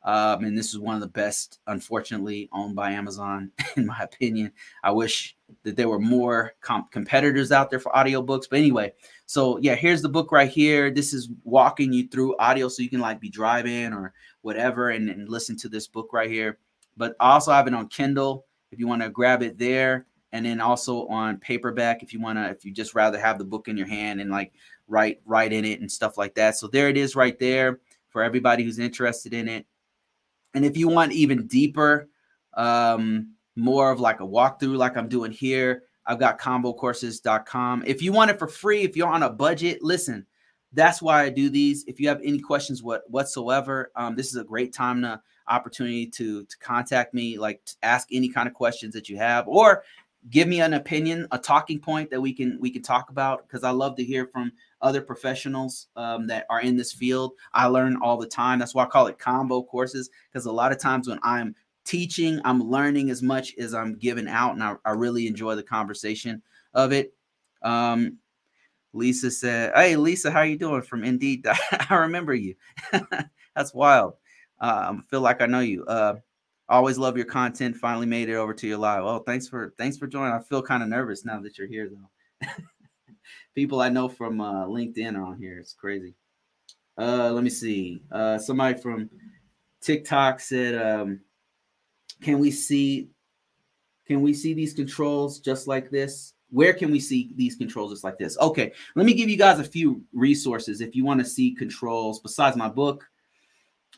um, 0.04 0.44
and 0.44 0.56
this 0.56 0.68
is 0.68 0.78
one 0.78 0.94
of 0.94 1.00
the 1.00 1.06
best 1.06 1.60
unfortunately 1.66 2.48
owned 2.52 2.74
by 2.74 2.90
amazon 2.90 3.50
in 3.76 3.86
my 3.86 4.00
opinion 4.00 4.50
i 4.82 4.90
wish 4.90 5.36
that 5.62 5.76
there 5.76 5.88
were 5.88 6.00
more 6.00 6.54
comp- 6.62 6.90
competitors 6.90 7.52
out 7.52 7.68
there 7.70 7.80
for 7.80 7.92
audiobooks 7.92 8.48
but 8.48 8.58
anyway 8.58 8.92
so 9.26 9.58
yeah, 9.58 9.74
here's 9.74 10.02
the 10.02 10.08
book 10.08 10.32
right 10.32 10.50
here. 10.50 10.90
This 10.90 11.14
is 11.14 11.30
walking 11.44 11.92
you 11.92 12.08
through 12.08 12.36
audio 12.36 12.68
so 12.68 12.82
you 12.82 12.90
can 12.90 13.00
like 13.00 13.20
be 13.20 13.30
driving 13.30 13.92
or 13.92 14.12
whatever 14.42 14.90
and, 14.90 15.08
and 15.08 15.28
listen 15.28 15.56
to 15.58 15.68
this 15.68 15.86
book 15.86 16.12
right 16.12 16.30
here. 16.30 16.58
But 16.96 17.16
also, 17.20 17.52
I 17.52 17.56
have 17.56 17.66
it 17.66 17.74
on 17.74 17.88
Kindle 17.88 18.46
if 18.70 18.78
you 18.78 18.86
want 18.86 19.02
to 19.02 19.10
grab 19.10 19.42
it 19.42 19.58
there. 19.58 20.06
And 20.32 20.44
then 20.44 20.60
also 20.60 21.06
on 21.06 21.38
paperback 21.38 22.02
if 22.02 22.12
you 22.12 22.20
want 22.20 22.38
to, 22.38 22.50
if 22.50 22.64
you 22.64 22.72
just 22.72 22.94
rather 22.94 23.20
have 23.20 23.38
the 23.38 23.44
book 23.44 23.68
in 23.68 23.76
your 23.76 23.86
hand 23.86 24.20
and 24.20 24.30
like 24.30 24.52
write 24.88 25.20
write 25.24 25.52
in 25.52 25.64
it 25.64 25.80
and 25.80 25.90
stuff 25.90 26.18
like 26.18 26.34
that. 26.34 26.56
So 26.56 26.66
there 26.66 26.88
it 26.88 26.96
is 26.96 27.14
right 27.14 27.38
there 27.38 27.78
for 28.08 28.22
everybody 28.22 28.64
who's 28.64 28.80
interested 28.80 29.32
in 29.32 29.48
it. 29.48 29.64
And 30.54 30.64
if 30.64 30.76
you 30.76 30.88
want 30.88 31.12
even 31.12 31.46
deeper, 31.46 32.08
um, 32.54 33.34
more 33.56 33.92
of 33.92 34.00
like 34.00 34.20
a 34.20 34.26
walkthrough 34.26 34.76
like 34.76 34.96
I'm 34.96 35.08
doing 35.08 35.30
here, 35.30 35.84
I've 36.06 36.18
got 36.18 36.40
convocourses.com. 36.40 37.84
If 37.86 38.02
you 38.02 38.12
want 38.12 38.30
it 38.30 38.38
for 38.38 38.48
free, 38.48 38.82
if 38.82 38.96
you're 38.96 39.08
on 39.08 39.22
a 39.22 39.30
budget, 39.30 39.82
listen, 39.82 40.26
that's 40.72 41.00
why 41.00 41.22
I 41.22 41.28
do 41.28 41.48
these. 41.48 41.84
If 41.86 42.00
you 42.00 42.08
have 42.08 42.20
any 42.24 42.40
questions 42.40 42.82
what 42.82 43.08
whatsoever, 43.08 43.92
um, 43.96 44.16
this 44.16 44.28
is 44.28 44.36
a 44.36 44.44
great 44.44 44.72
time 44.72 45.02
to 45.02 45.20
opportunity 45.48 46.06
to 46.06 46.44
to 46.44 46.58
contact 46.58 47.14
me, 47.14 47.38
like 47.38 47.60
ask 47.82 48.08
any 48.12 48.28
kind 48.28 48.48
of 48.48 48.54
questions 48.54 48.94
that 48.94 49.08
you 49.08 49.16
have, 49.16 49.46
or 49.48 49.84
give 50.30 50.48
me 50.48 50.60
an 50.60 50.74
opinion, 50.74 51.28
a 51.32 51.38
talking 51.38 51.78
point 51.78 52.10
that 52.10 52.20
we 52.20 52.32
can 52.32 52.58
we 52.60 52.70
can 52.70 52.82
talk 52.82 53.10
about. 53.10 53.46
Because 53.46 53.64
I 53.64 53.70
love 53.70 53.96
to 53.96 54.04
hear 54.04 54.26
from 54.26 54.52
other 54.80 55.00
professionals 55.00 55.88
um, 55.96 56.26
that 56.26 56.46
are 56.50 56.60
in 56.60 56.76
this 56.76 56.92
field. 56.92 57.32
I 57.52 57.66
learn 57.66 57.96
all 58.02 58.16
the 58.16 58.26
time. 58.26 58.58
That's 58.58 58.74
why 58.74 58.84
I 58.84 58.88
call 58.88 59.06
it 59.06 59.18
Convo 59.18 59.66
Courses. 59.66 60.10
Because 60.30 60.46
a 60.46 60.52
lot 60.52 60.72
of 60.72 60.78
times 60.78 61.08
when 61.08 61.20
I'm 61.22 61.54
teaching, 61.84 62.40
I'm 62.44 62.62
learning 62.62 63.10
as 63.10 63.22
much 63.22 63.54
as 63.58 63.74
I'm 63.74 63.96
giving 63.96 64.28
out, 64.28 64.54
and 64.54 64.62
I, 64.62 64.76
I 64.84 64.92
really 64.92 65.26
enjoy 65.26 65.54
the 65.54 65.62
conversation 65.62 66.42
of 66.72 66.92
it. 66.92 67.14
Um, 67.62 68.18
Lisa 68.92 69.30
said, 69.30 69.72
"Hey, 69.74 69.96
Lisa, 69.96 70.30
how 70.30 70.42
you 70.42 70.56
doing?" 70.56 70.82
From 70.82 71.04
Indeed, 71.04 71.46
I 71.90 71.94
remember 71.94 72.34
you. 72.34 72.54
That's 73.54 73.74
wild. 73.74 74.14
I 74.60 74.96
feel 75.10 75.20
like 75.20 75.40
I 75.42 75.46
know 75.46 75.60
you. 75.60 75.84
Uh, 75.84 76.16
always 76.68 76.98
love 76.98 77.16
your 77.16 77.26
content. 77.26 77.76
Finally 77.76 78.06
made 78.06 78.28
it 78.28 78.34
over 78.34 78.54
to 78.54 78.66
your 78.66 78.78
live. 78.78 79.04
Oh, 79.04 79.18
thanks 79.20 79.48
for 79.48 79.74
thanks 79.78 79.96
for 79.96 80.06
joining. 80.06 80.32
I 80.32 80.40
feel 80.40 80.62
kind 80.62 80.82
of 80.82 80.88
nervous 80.88 81.24
now 81.24 81.40
that 81.40 81.58
you're 81.58 81.68
here, 81.68 81.90
though. 81.90 82.48
People 83.54 83.80
I 83.80 83.88
know 83.88 84.08
from 84.08 84.40
uh, 84.40 84.66
LinkedIn 84.66 85.16
are 85.16 85.22
on 85.24 85.38
here. 85.38 85.58
It's 85.58 85.74
crazy. 85.74 86.14
Uh, 86.96 87.30
let 87.32 87.44
me 87.44 87.50
see. 87.50 88.02
Uh, 88.10 88.38
somebody 88.38 88.80
from 88.80 89.10
TikTok 89.80 90.40
said, 90.40 90.80
um, 90.80 91.20
can 92.22 92.38
we 92.38 92.50
see 92.50 93.10
can 94.06 94.20
we 94.20 94.34
see 94.34 94.52
these 94.52 94.74
controls 94.74 95.40
just 95.40 95.66
like 95.66 95.90
this? 95.90 96.34
Where 96.50 96.74
can 96.74 96.90
we 96.90 97.00
see 97.00 97.30
these 97.36 97.56
controls 97.56 97.92
just 97.92 98.04
like 98.04 98.18
this? 98.18 98.38
Okay, 98.38 98.72
let 98.94 99.06
me 99.06 99.14
give 99.14 99.28
you 99.28 99.36
guys 99.36 99.58
a 99.58 99.64
few 99.64 100.02
resources 100.12 100.80
if 100.80 100.94
you 100.94 101.04
want 101.04 101.20
to 101.20 101.26
see 101.26 101.54
controls 101.54 102.20
besides 102.20 102.56
my 102.56 102.68
book. 102.68 103.04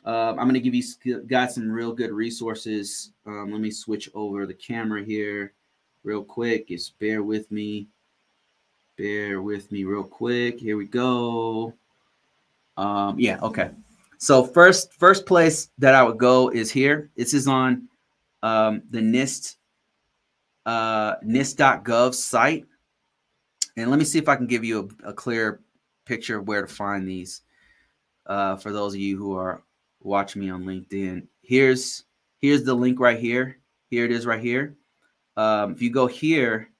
Uh, 0.07 0.31
I'm 0.31 0.49
going 0.49 0.55
to 0.55 0.61
give 0.61 0.75
you 0.75 1.21
guys 1.27 1.57
some 1.57 1.71
real 1.71 1.93
good 1.93 2.13
resources. 2.13 3.11
Um, 3.27 3.51
let 3.51 3.61
me 3.61 3.73
switch 3.73 4.09
over 4.15 4.47
the 4.47 4.55
camera 4.55 5.05
here 5.05 5.53
real 6.05 6.23
quick. 6.23 6.69
Just 6.69 6.97
bear 7.01 7.25
with 7.25 7.51
me. 7.51 7.89
Bear 8.97 9.43
with 9.43 9.71
me 9.73 9.83
real 9.83 10.05
quick. 10.05 10.61
Here 10.61 10.77
we 10.77 10.87
go. 10.87 11.75
Um, 12.77 13.19
yeah, 13.19 13.39
okay. 13.43 13.71
So 14.19 14.45
first, 14.45 14.95
first 14.95 15.27
place 15.27 15.71
that 15.79 15.95
I 15.95 16.05
would 16.05 16.19
go 16.19 16.51
is 16.51 16.71
here. 16.71 17.11
This 17.17 17.35
is 17.35 17.49
on 17.49 17.89
um, 18.43 18.83
the 18.91 19.01
NIST 19.01 19.57
uh, 20.67 21.17
NIST.gov 21.25 22.15
site. 22.15 22.67
And 23.77 23.91
let 23.91 23.99
me 23.99 24.05
see 24.05 24.19
if 24.19 24.29
I 24.29 24.37
can 24.37 24.47
give 24.47 24.65
you 24.65 24.91
a, 25.05 25.11
a 25.11 25.13
clear 25.13 25.61
picture 26.05 26.39
of 26.39 26.49
where 26.49 26.63
to 26.63 26.69
find 26.69 27.09
these. 27.09 27.43
Uh, 28.27 28.57
for 28.57 28.73
those 28.73 28.95
of 28.95 29.01
you 29.01 29.17
who 29.17 29.37
are 29.37 29.63
watching 30.07 30.43
me 30.43 30.51
on 30.51 30.65
LinkedIn, 30.65 31.27
here's 31.43 32.05
here's 32.39 32.65
the 32.65 32.75
link 32.75 33.01
right 33.01 33.19
here. 33.19 33.59
Here 33.89 34.05
it 34.05 34.13
is 34.13 34.27
right 34.27 34.41
here. 34.41 34.77
Um, 35.37 35.73
if 35.73 35.83
you 35.83 35.91
go 35.91 36.07
here, 36.07 36.71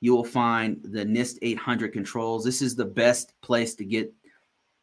you 0.00 0.14
will 0.14 0.24
find 0.24 0.80
the 0.82 1.04
NIST 1.04 1.38
800 1.40 1.92
controls. 1.92 2.44
This 2.44 2.60
is 2.60 2.76
the 2.76 2.84
best 2.84 3.32
place 3.40 3.74
to 3.76 3.84
get. 3.84 4.12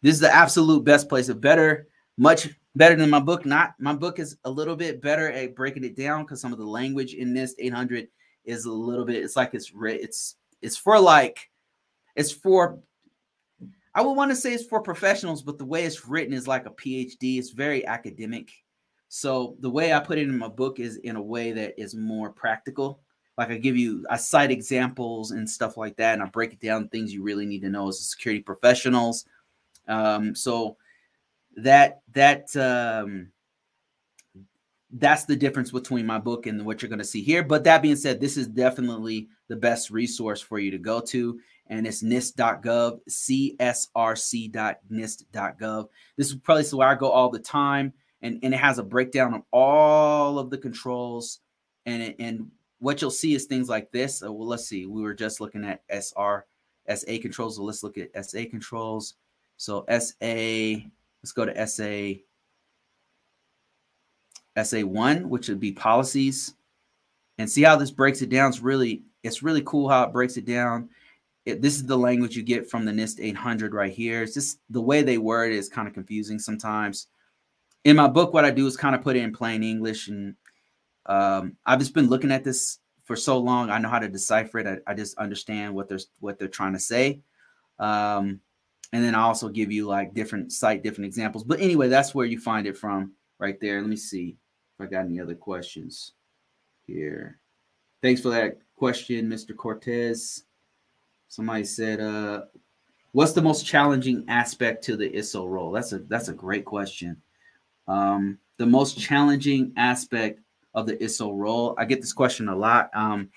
This 0.01 0.15
is 0.15 0.19
the 0.19 0.33
absolute 0.33 0.83
best 0.83 1.07
place. 1.07 1.29
A 1.29 1.35
better, 1.35 1.87
much 2.17 2.49
better 2.75 2.95
than 2.95 3.09
my 3.09 3.19
book. 3.19 3.45
Not 3.45 3.75
my 3.79 3.93
book 3.93 4.19
is 4.19 4.37
a 4.45 4.49
little 4.49 4.75
bit 4.75 5.01
better 5.01 5.31
at 5.31 5.55
breaking 5.55 5.83
it 5.83 5.95
down 5.95 6.23
because 6.23 6.41
some 6.41 6.51
of 6.51 6.59
the 6.59 6.65
language 6.65 7.13
in 7.13 7.33
NIST 7.33 7.53
800 7.59 8.07
is 8.45 8.65
a 8.65 8.71
little 8.71 9.05
bit. 9.05 9.23
It's 9.23 9.35
like 9.35 9.53
it's 9.53 9.71
it's 9.75 10.35
it's 10.61 10.77
for 10.77 10.99
like 10.99 11.49
it's 12.15 12.31
for 12.31 12.79
I 13.93 14.01
would 14.01 14.13
want 14.13 14.31
to 14.31 14.35
say 14.35 14.53
it's 14.53 14.63
for 14.63 14.81
professionals, 14.81 15.41
but 15.41 15.57
the 15.57 15.65
way 15.65 15.83
it's 15.83 16.07
written 16.07 16.33
is 16.33 16.47
like 16.47 16.65
a 16.65 16.71
PhD. 16.71 17.37
It's 17.37 17.49
very 17.51 17.85
academic. 17.85 18.51
So 19.09 19.57
the 19.59 19.69
way 19.69 19.91
I 19.91 19.99
put 19.99 20.17
it 20.17 20.29
in 20.29 20.37
my 20.37 20.47
book 20.47 20.79
is 20.79 20.97
in 20.97 21.17
a 21.17 21.21
way 21.21 21.51
that 21.51 21.73
is 21.77 21.93
more 21.93 22.31
practical. 22.31 23.01
Like 23.37 23.49
I 23.49 23.57
give 23.57 23.75
you, 23.75 24.05
I 24.09 24.15
cite 24.15 24.51
examples 24.51 25.31
and 25.31 25.49
stuff 25.49 25.75
like 25.75 25.97
that, 25.97 26.13
and 26.13 26.23
I 26.23 26.27
break 26.27 26.53
it 26.53 26.61
down 26.61 26.87
things 26.87 27.13
you 27.13 27.23
really 27.23 27.45
need 27.45 27.61
to 27.61 27.69
know 27.69 27.89
as 27.89 27.99
a 27.99 28.03
security 28.03 28.41
professionals. 28.41 29.25
Um, 29.87 30.35
so 30.35 30.77
that 31.57 32.01
that 32.13 32.55
um, 32.55 33.31
that's 34.93 35.25
the 35.25 35.35
difference 35.35 35.71
between 35.71 36.05
my 36.05 36.19
book 36.19 36.45
and 36.45 36.65
what 36.65 36.81
you're 36.81 36.89
going 36.89 36.99
to 36.99 37.05
see 37.05 37.23
here. 37.23 37.43
But 37.43 37.63
that 37.63 37.81
being 37.81 37.95
said, 37.95 38.19
this 38.19 38.37
is 38.37 38.47
definitely 38.47 39.27
the 39.47 39.55
best 39.55 39.89
resource 39.89 40.41
for 40.41 40.59
you 40.59 40.71
to 40.71 40.77
go 40.77 41.01
to, 41.01 41.39
and 41.71 41.87
it's 41.87 42.03
nist.gov, 42.03 42.99
csrc.nist.gov. 43.09 45.87
This 46.17 46.27
is 46.27 46.35
probably 46.35 46.65
where 46.65 46.89
I 46.89 46.95
go 46.95 47.09
all 47.09 47.29
the 47.29 47.39
time, 47.39 47.93
and, 48.21 48.39
and 48.43 48.53
it 48.53 48.57
has 48.57 48.77
a 48.77 48.83
breakdown 48.83 49.33
of 49.33 49.43
all 49.51 50.37
of 50.37 50.49
the 50.49 50.57
controls, 50.57 51.39
and 51.85 52.13
and 52.19 52.51
what 52.79 53.01
you'll 53.01 53.09
see 53.09 53.33
is 53.33 53.45
things 53.45 53.69
like 53.69 53.89
this. 53.91 54.19
So, 54.19 54.33
well, 54.33 54.47
let's 54.47 54.67
see. 54.67 54.85
We 54.85 55.01
were 55.01 55.13
just 55.13 55.39
looking 55.39 55.63
at 55.63 55.81
SR, 55.89 56.45
SA 56.93 57.11
controls. 57.21 57.55
So 57.55 57.63
let's 57.63 57.83
look 57.83 57.97
at 57.97 58.25
SA 58.25 58.39
controls. 58.49 59.13
So 59.55 59.85
SA, 59.87 60.15
let's 60.19 61.31
go 61.33 61.45
to 61.45 61.67
SA 61.67 62.19
SA1, 64.57 65.23
which 65.23 65.47
would 65.47 65.61
be 65.61 65.71
policies, 65.71 66.53
and 67.37 67.49
see 67.49 67.61
how 67.61 67.77
this 67.77 67.91
breaks 67.91 68.21
it 68.21 68.29
down. 68.29 68.49
It's 68.49 68.59
really 68.59 69.03
it's 69.23 69.41
really 69.41 69.63
cool 69.65 69.87
how 69.87 70.03
it 70.03 70.11
breaks 70.11 70.35
it 70.35 70.45
down. 70.45 70.89
It, 71.45 71.61
this 71.61 71.75
is 71.75 71.85
the 71.85 71.97
language 71.97 72.35
you 72.35 72.43
get 72.43 72.69
from 72.69 72.85
the 72.85 72.91
NIST 72.91 73.19
800 73.19 73.73
right 73.73 73.91
here. 73.91 74.21
It's 74.23 74.33
just 74.33 74.59
the 74.69 74.81
way 74.81 75.01
they 75.01 75.17
word 75.17 75.51
it 75.51 75.57
is 75.57 75.69
kind 75.69 75.87
of 75.87 75.93
confusing 75.93 76.37
sometimes. 76.37 77.07
In 77.83 77.95
my 77.95 78.07
book, 78.07 78.33
what 78.33 78.45
I 78.45 78.51
do 78.51 78.67
is 78.67 78.77
kind 78.77 78.93
of 78.93 79.01
put 79.01 79.15
it 79.15 79.23
in 79.23 79.33
plain 79.33 79.63
English, 79.63 80.07
and 80.07 80.35
um, 81.07 81.57
I've 81.65 81.79
just 81.79 81.95
been 81.95 82.09
looking 82.09 82.31
at 82.31 82.43
this 82.43 82.77
for 83.05 83.15
so 83.15 83.39
long. 83.39 83.71
I 83.71 83.79
know 83.79 83.89
how 83.89 83.97
to 83.97 84.07
decipher 84.07 84.59
it. 84.59 84.67
I, 84.67 84.91
I 84.91 84.93
just 84.93 85.17
understand 85.17 85.73
what 85.73 85.89
they're 85.89 85.99
what 86.19 86.37
they're 86.37 86.47
trying 86.47 86.73
to 86.73 86.79
say. 86.79 87.21
Um, 87.79 88.39
and 88.93 89.03
then 89.03 89.15
I 89.15 89.21
also 89.21 89.49
give 89.49 89.71
you 89.71 89.87
like 89.87 90.13
different 90.13 90.51
site, 90.51 90.83
different 90.83 91.07
examples. 91.07 91.43
But 91.43 91.59
anyway, 91.59 91.87
that's 91.87 92.13
where 92.13 92.25
you 92.25 92.39
find 92.39 92.67
it 92.67 92.77
from 92.77 93.13
right 93.39 93.59
there. 93.59 93.81
Let 93.81 93.89
me 93.89 93.95
see 93.95 94.37
if 94.77 94.85
I 94.85 94.89
got 94.89 95.05
any 95.05 95.19
other 95.19 95.35
questions 95.35 96.13
here. 96.85 97.39
Thanks 98.01 98.21
for 98.21 98.29
that 98.29 98.59
question, 98.75 99.29
Mr. 99.29 99.55
Cortez. 99.55 100.43
Somebody 101.31 101.63
said, 101.63 102.01
uh, 102.01 102.41
what's 103.13 103.31
the 103.31 103.41
most 103.41 103.65
challenging 103.65 104.25
aspect 104.27 104.83
to 104.83 104.97
the 104.97 105.09
ISO 105.11 105.47
role? 105.47 105.71
That's 105.71 105.93
a 105.93 105.99
that's 105.99 106.27
a 106.27 106.33
great 106.33 106.65
question. 106.65 107.21
Um, 107.87 108.37
the 108.57 108.65
most 108.65 108.99
challenging 108.99 109.71
aspect 109.77 110.41
of 110.73 110.87
the 110.87 110.97
ISO 110.97 111.31
role. 111.33 111.73
I 111.77 111.85
get 111.85 112.01
this 112.01 112.11
question 112.11 112.49
a 112.49 112.55
lot. 112.55 112.89
Um, 112.93 113.29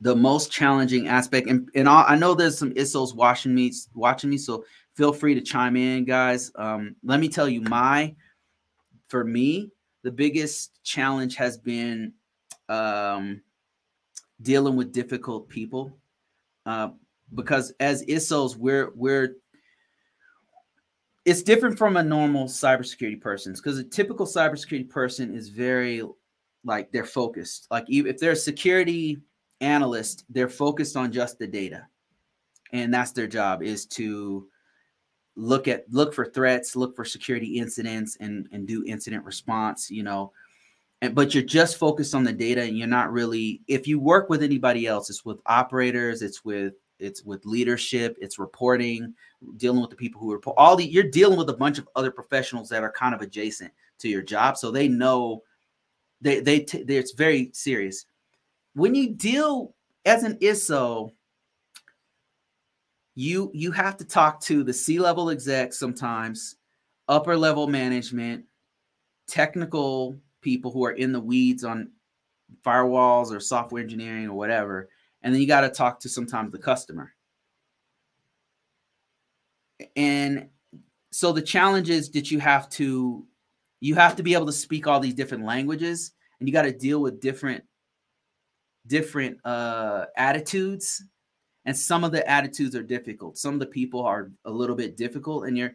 the 0.00 0.16
most 0.16 0.50
challenging 0.50 1.08
aspect, 1.08 1.46
and, 1.46 1.68
and 1.74 1.86
all, 1.86 2.06
I 2.08 2.16
know 2.16 2.34
there's 2.34 2.56
some 2.56 2.72
ISOs 2.72 3.14
watching 3.14 3.54
me, 3.54 3.70
watching 3.92 4.30
me, 4.30 4.38
so 4.38 4.64
feel 4.94 5.12
free 5.12 5.34
to 5.34 5.42
chime 5.42 5.76
in, 5.76 6.06
guys. 6.06 6.50
Um, 6.54 6.96
let 7.04 7.20
me 7.20 7.28
tell 7.28 7.50
you, 7.50 7.60
my 7.60 8.14
for 9.08 9.24
me, 9.24 9.70
the 10.04 10.10
biggest 10.10 10.82
challenge 10.84 11.36
has 11.36 11.58
been 11.58 12.14
um, 12.70 13.42
dealing 14.40 14.74
with 14.74 14.90
difficult 14.90 15.50
people, 15.50 15.92
uh, 16.66 16.88
because 17.34 17.72
as 17.80 18.04
ISOs, 18.06 18.56
we're 18.56 18.92
we're 18.94 19.36
it's 21.24 21.42
different 21.42 21.78
from 21.78 21.96
a 21.96 22.02
normal 22.02 22.46
cybersecurity 22.46 23.20
person 23.20 23.52
because 23.52 23.78
a 23.78 23.84
typical 23.84 24.26
cybersecurity 24.26 24.88
person 24.88 25.34
is 25.34 25.48
very 25.48 26.02
like 26.64 26.90
they're 26.92 27.04
focused. 27.04 27.66
Like 27.70 27.84
if 27.88 28.18
they're 28.18 28.32
a 28.32 28.36
security 28.36 29.18
analyst, 29.60 30.24
they're 30.28 30.48
focused 30.48 30.96
on 30.96 31.12
just 31.12 31.38
the 31.38 31.46
data, 31.46 31.86
and 32.72 32.92
that's 32.92 33.12
their 33.12 33.26
job 33.26 33.62
is 33.62 33.86
to 33.86 34.48
look 35.36 35.68
at 35.68 35.84
look 35.90 36.12
for 36.12 36.26
threats, 36.26 36.76
look 36.76 36.94
for 36.96 37.04
security 37.04 37.58
incidents, 37.58 38.16
and 38.20 38.48
and 38.52 38.66
do 38.66 38.84
incident 38.86 39.24
response. 39.24 39.90
You 39.90 40.02
know, 40.02 40.32
and 41.02 41.16
but 41.16 41.34
you're 41.34 41.42
just 41.42 41.78
focused 41.78 42.14
on 42.14 42.22
the 42.22 42.32
data, 42.32 42.62
and 42.62 42.78
you're 42.78 42.86
not 42.86 43.12
really. 43.12 43.60
If 43.66 43.88
you 43.88 43.98
work 43.98 44.30
with 44.30 44.40
anybody 44.40 44.86
else, 44.86 45.10
it's 45.10 45.24
with 45.24 45.40
operators, 45.46 46.22
it's 46.22 46.44
with 46.44 46.74
it's 47.00 47.24
with 47.24 47.44
leadership, 47.44 48.16
it's 48.20 48.38
reporting, 48.38 49.12
dealing 49.56 49.80
with 49.80 49.90
the 49.90 49.96
people 49.96 50.20
who 50.20 50.32
report. 50.32 50.54
All 50.56 50.76
the 50.76 50.84
you're 50.84 51.02
dealing 51.02 51.36
with 51.36 51.50
a 51.50 51.56
bunch 51.56 51.78
of 51.78 51.88
other 51.96 52.12
professionals 52.12 52.68
that 52.68 52.84
are 52.84 52.92
kind 52.92 53.16
of 53.16 53.20
adjacent 53.20 53.72
to 53.98 54.08
your 54.08 54.22
job, 54.22 54.56
so 54.56 54.70
they 54.70 54.86
know 54.86 55.42
they 56.20 56.38
they, 56.38 56.60
t- 56.60 56.84
they 56.84 56.96
it's 56.96 57.12
very 57.12 57.50
serious. 57.52 58.06
When 58.74 58.94
you 58.94 59.10
deal 59.10 59.74
as 60.06 60.22
an 60.22 60.38
ISO, 60.38 61.10
you 63.16 63.50
you 63.52 63.72
have 63.72 63.96
to 63.96 64.04
talk 64.04 64.40
to 64.42 64.62
the 64.62 64.72
C-level 64.72 65.30
execs 65.30 65.80
sometimes, 65.80 66.58
upper 67.08 67.36
level 67.36 67.66
management, 67.66 68.44
technical 69.26 70.16
people 70.42 70.70
who 70.70 70.84
are 70.84 70.92
in 70.92 71.12
the 71.12 71.20
weeds 71.20 71.64
on 71.64 71.90
firewalls 72.64 73.32
or 73.32 73.40
software 73.40 73.82
engineering 73.82 74.28
or 74.28 74.34
whatever 74.34 74.88
and 75.22 75.32
then 75.32 75.40
you 75.40 75.46
got 75.46 75.62
to 75.62 75.70
talk 75.70 76.00
to 76.00 76.08
sometimes 76.08 76.52
the 76.52 76.58
customer. 76.58 77.14
And 79.96 80.48
so 81.10 81.32
the 81.32 81.42
challenge 81.42 81.90
is 81.90 82.10
that 82.10 82.30
you 82.30 82.38
have 82.40 82.68
to 82.70 83.26
you 83.80 83.94
have 83.96 84.16
to 84.16 84.22
be 84.22 84.34
able 84.34 84.46
to 84.46 84.52
speak 84.52 84.86
all 84.86 85.00
these 85.00 85.14
different 85.14 85.44
languages 85.44 86.12
and 86.38 86.48
you 86.48 86.52
got 86.52 86.62
to 86.62 86.72
deal 86.72 87.00
with 87.00 87.20
different 87.20 87.64
different 88.86 89.38
uh 89.44 90.06
attitudes. 90.16 91.02
And 91.64 91.76
some 91.76 92.02
of 92.02 92.10
the 92.10 92.28
attitudes 92.28 92.74
are 92.74 92.82
difficult. 92.82 93.38
Some 93.38 93.54
of 93.54 93.60
the 93.60 93.66
people 93.66 94.02
are 94.02 94.32
a 94.44 94.50
little 94.50 94.74
bit 94.74 94.96
difficult 94.96 95.46
and 95.46 95.56
you're 95.56 95.74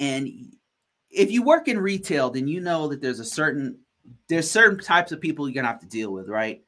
and 0.00 0.28
if 1.14 1.30
you 1.30 1.42
work 1.42 1.68
in 1.68 1.78
retail 1.78 2.30
then 2.30 2.48
you 2.48 2.60
know 2.60 2.88
that 2.88 3.00
there's 3.00 3.20
a 3.20 3.24
certain 3.24 3.78
there's 4.28 4.50
certain 4.50 4.78
types 4.78 5.12
of 5.12 5.20
people 5.20 5.48
you're 5.48 5.54
gonna 5.54 5.68
have 5.68 5.80
to 5.80 5.86
deal 5.86 6.12
with 6.12 6.28
right 6.28 6.64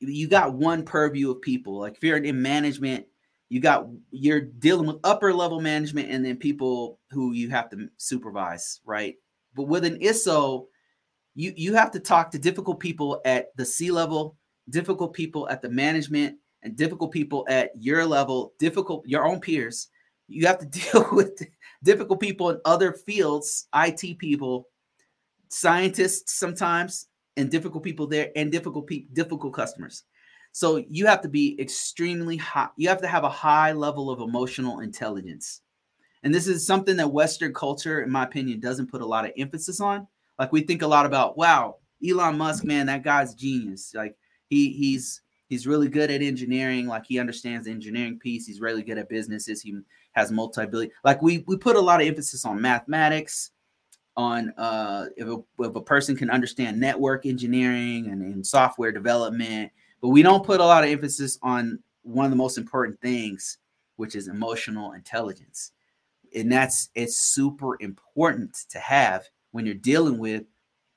you 0.00 0.28
got 0.28 0.54
one 0.54 0.84
purview 0.84 1.30
of 1.30 1.40
people. 1.40 1.78
Like 1.78 1.96
if 1.96 2.04
you're 2.04 2.18
in 2.18 2.40
management, 2.40 3.06
you 3.48 3.60
got 3.60 3.88
you're 4.10 4.40
dealing 4.40 4.86
with 4.86 4.98
upper 5.04 5.32
level 5.32 5.60
management 5.60 6.10
and 6.10 6.24
then 6.24 6.36
people 6.36 6.98
who 7.10 7.32
you 7.32 7.50
have 7.50 7.70
to 7.70 7.88
supervise, 7.96 8.80
right? 8.84 9.16
But 9.54 9.64
with 9.64 9.84
an 9.84 9.98
ISO, 9.98 10.66
you 11.34 11.52
you 11.56 11.74
have 11.74 11.90
to 11.92 12.00
talk 12.00 12.30
to 12.30 12.38
difficult 12.38 12.78
people 12.80 13.20
at 13.24 13.56
the 13.56 13.64
C 13.64 13.90
level, 13.90 14.36
difficult 14.70 15.14
people 15.14 15.48
at 15.48 15.62
the 15.62 15.70
management, 15.70 16.36
and 16.62 16.76
difficult 16.76 17.10
people 17.10 17.46
at 17.48 17.70
your 17.78 18.04
level, 18.04 18.52
difficult 18.58 19.06
your 19.06 19.24
own 19.24 19.40
peers. 19.40 19.88
You 20.28 20.46
have 20.46 20.58
to 20.58 20.66
deal 20.66 21.08
with 21.12 21.42
difficult 21.82 22.20
people 22.20 22.50
in 22.50 22.60
other 22.64 22.92
fields, 22.92 23.66
IT 23.74 24.18
people, 24.18 24.68
scientists 25.48 26.34
sometimes, 26.34 27.08
and 27.36 27.50
difficult 27.50 27.84
people 27.84 28.06
there 28.06 28.30
and 28.36 28.52
difficult 28.52 28.90
difficult 29.12 29.54
customers. 29.54 30.04
So 30.52 30.84
you 30.88 31.06
have 31.06 31.20
to 31.22 31.28
be 31.28 31.58
extremely 31.60 32.36
high 32.36 32.68
you 32.76 32.88
have 32.88 33.00
to 33.02 33.08
have 33.08 33.24
a 33.24 33.30
high 33.30 33.72
level 33.72 34.10
of 34.10 34.20
emotional 34.20 34.80
intelligence. 34.80 35.62
And 36.24 36.34
this 36.34 36.48
is 36.48 36.66
something 36.66 36.96
that 36.96 37.12
western 37.12 37.54
culture 37.54 38.02
in 38.02 38.10
my 38.10 38.24
opinion 38.24 38.58
doesn't 38.58 38.90
put 38.90 39.02
a 39.02 39.06
lot 39.06 39.24
of 39.24 39.32
emphasis 39.38 39.80
on. 39.80 40.08
Like 40.38 40.52
we 40.52 40.62
think 40.62 40.82
a 40.82 40.86
lot 40.86 41.06
about 41.06 41.38
wow 41.38 41.76
elon 42.06 42.38
musk 42.38 42.64
man 42.64 42.86
that 42.86 43.04
guy's 43.04 43.34
genius. 43.34 43.92
Like 43.94 44.16
he 44.48 44.70
he's 44.72 45.22
he's 45.46 45.66
really 45.66 45.88
good 45.88 46.10
at 46.10 46.22
engineering. 46.22 46.86
Like 46.86 47.04
he 47.06 47.20
understands 47.20 47.66
the 47.66 47.72
engineering 47.72 48.18
piece. 48.18 48.46
He's 48.46 48.60
really 48.60 48.82
good 48.82 48.98
at 48.98 49.08
businesses. 49.08 49.62
He 49.62 49.78
has 50.18 50.32
multi-billion 50.32 50.90
like 51.04 51.22
we 51.22 51.44
we 51.46 51.56
put 51.56 51.76
a 51.76 51.80
lot 51.80 52.00
of 52.00 52.06
emphasis 52.06 52.44
on 52.44 52.60
mathematics 52.60 53.50
on 54.18 54.52
uh, 54.58 55.06
if, 55.16 55.28
a, 55.28 55.38
if 55.60 55.76
a 55.76 55.80
person 55.80 56.16
can 56.16 56.28
understand 56.28 56.78
network 56.78 57.24
engineering 57.24 58.08
and, 58.08 58.20
and 58.20 58.44
software 58.44 58.90
development, 58.90 59.70
but 60.02 60.08
we 60.08 60.22
don't 60.22 60.44
put 60.44 60.60
a 60.60 60.64
lot 60.64 60.82
of 60.82 60.90
emphasis 60.90 61.38
on 61.40 61.78
one 62.02 62.24
of 62.24 62.32
the 62.32 62.36
most 62.36 62.58
important 62.58 63.00
things, 63.00 63.58
which 63.94 64.16
is 64.16 64.26
emotional 64.26 64.92
intelligence. 64.92 65.70
And 66.34 66.50
that's 66.50 66.90
it's 66.96 67.16
super 67.16 67.80
important 67.80 68.56
to 68.70 68.80
have 68.80 69.24
when 69.52 69.64
you're 69.64 69.76
dealing 69.76 70.18
with 70.18 70.42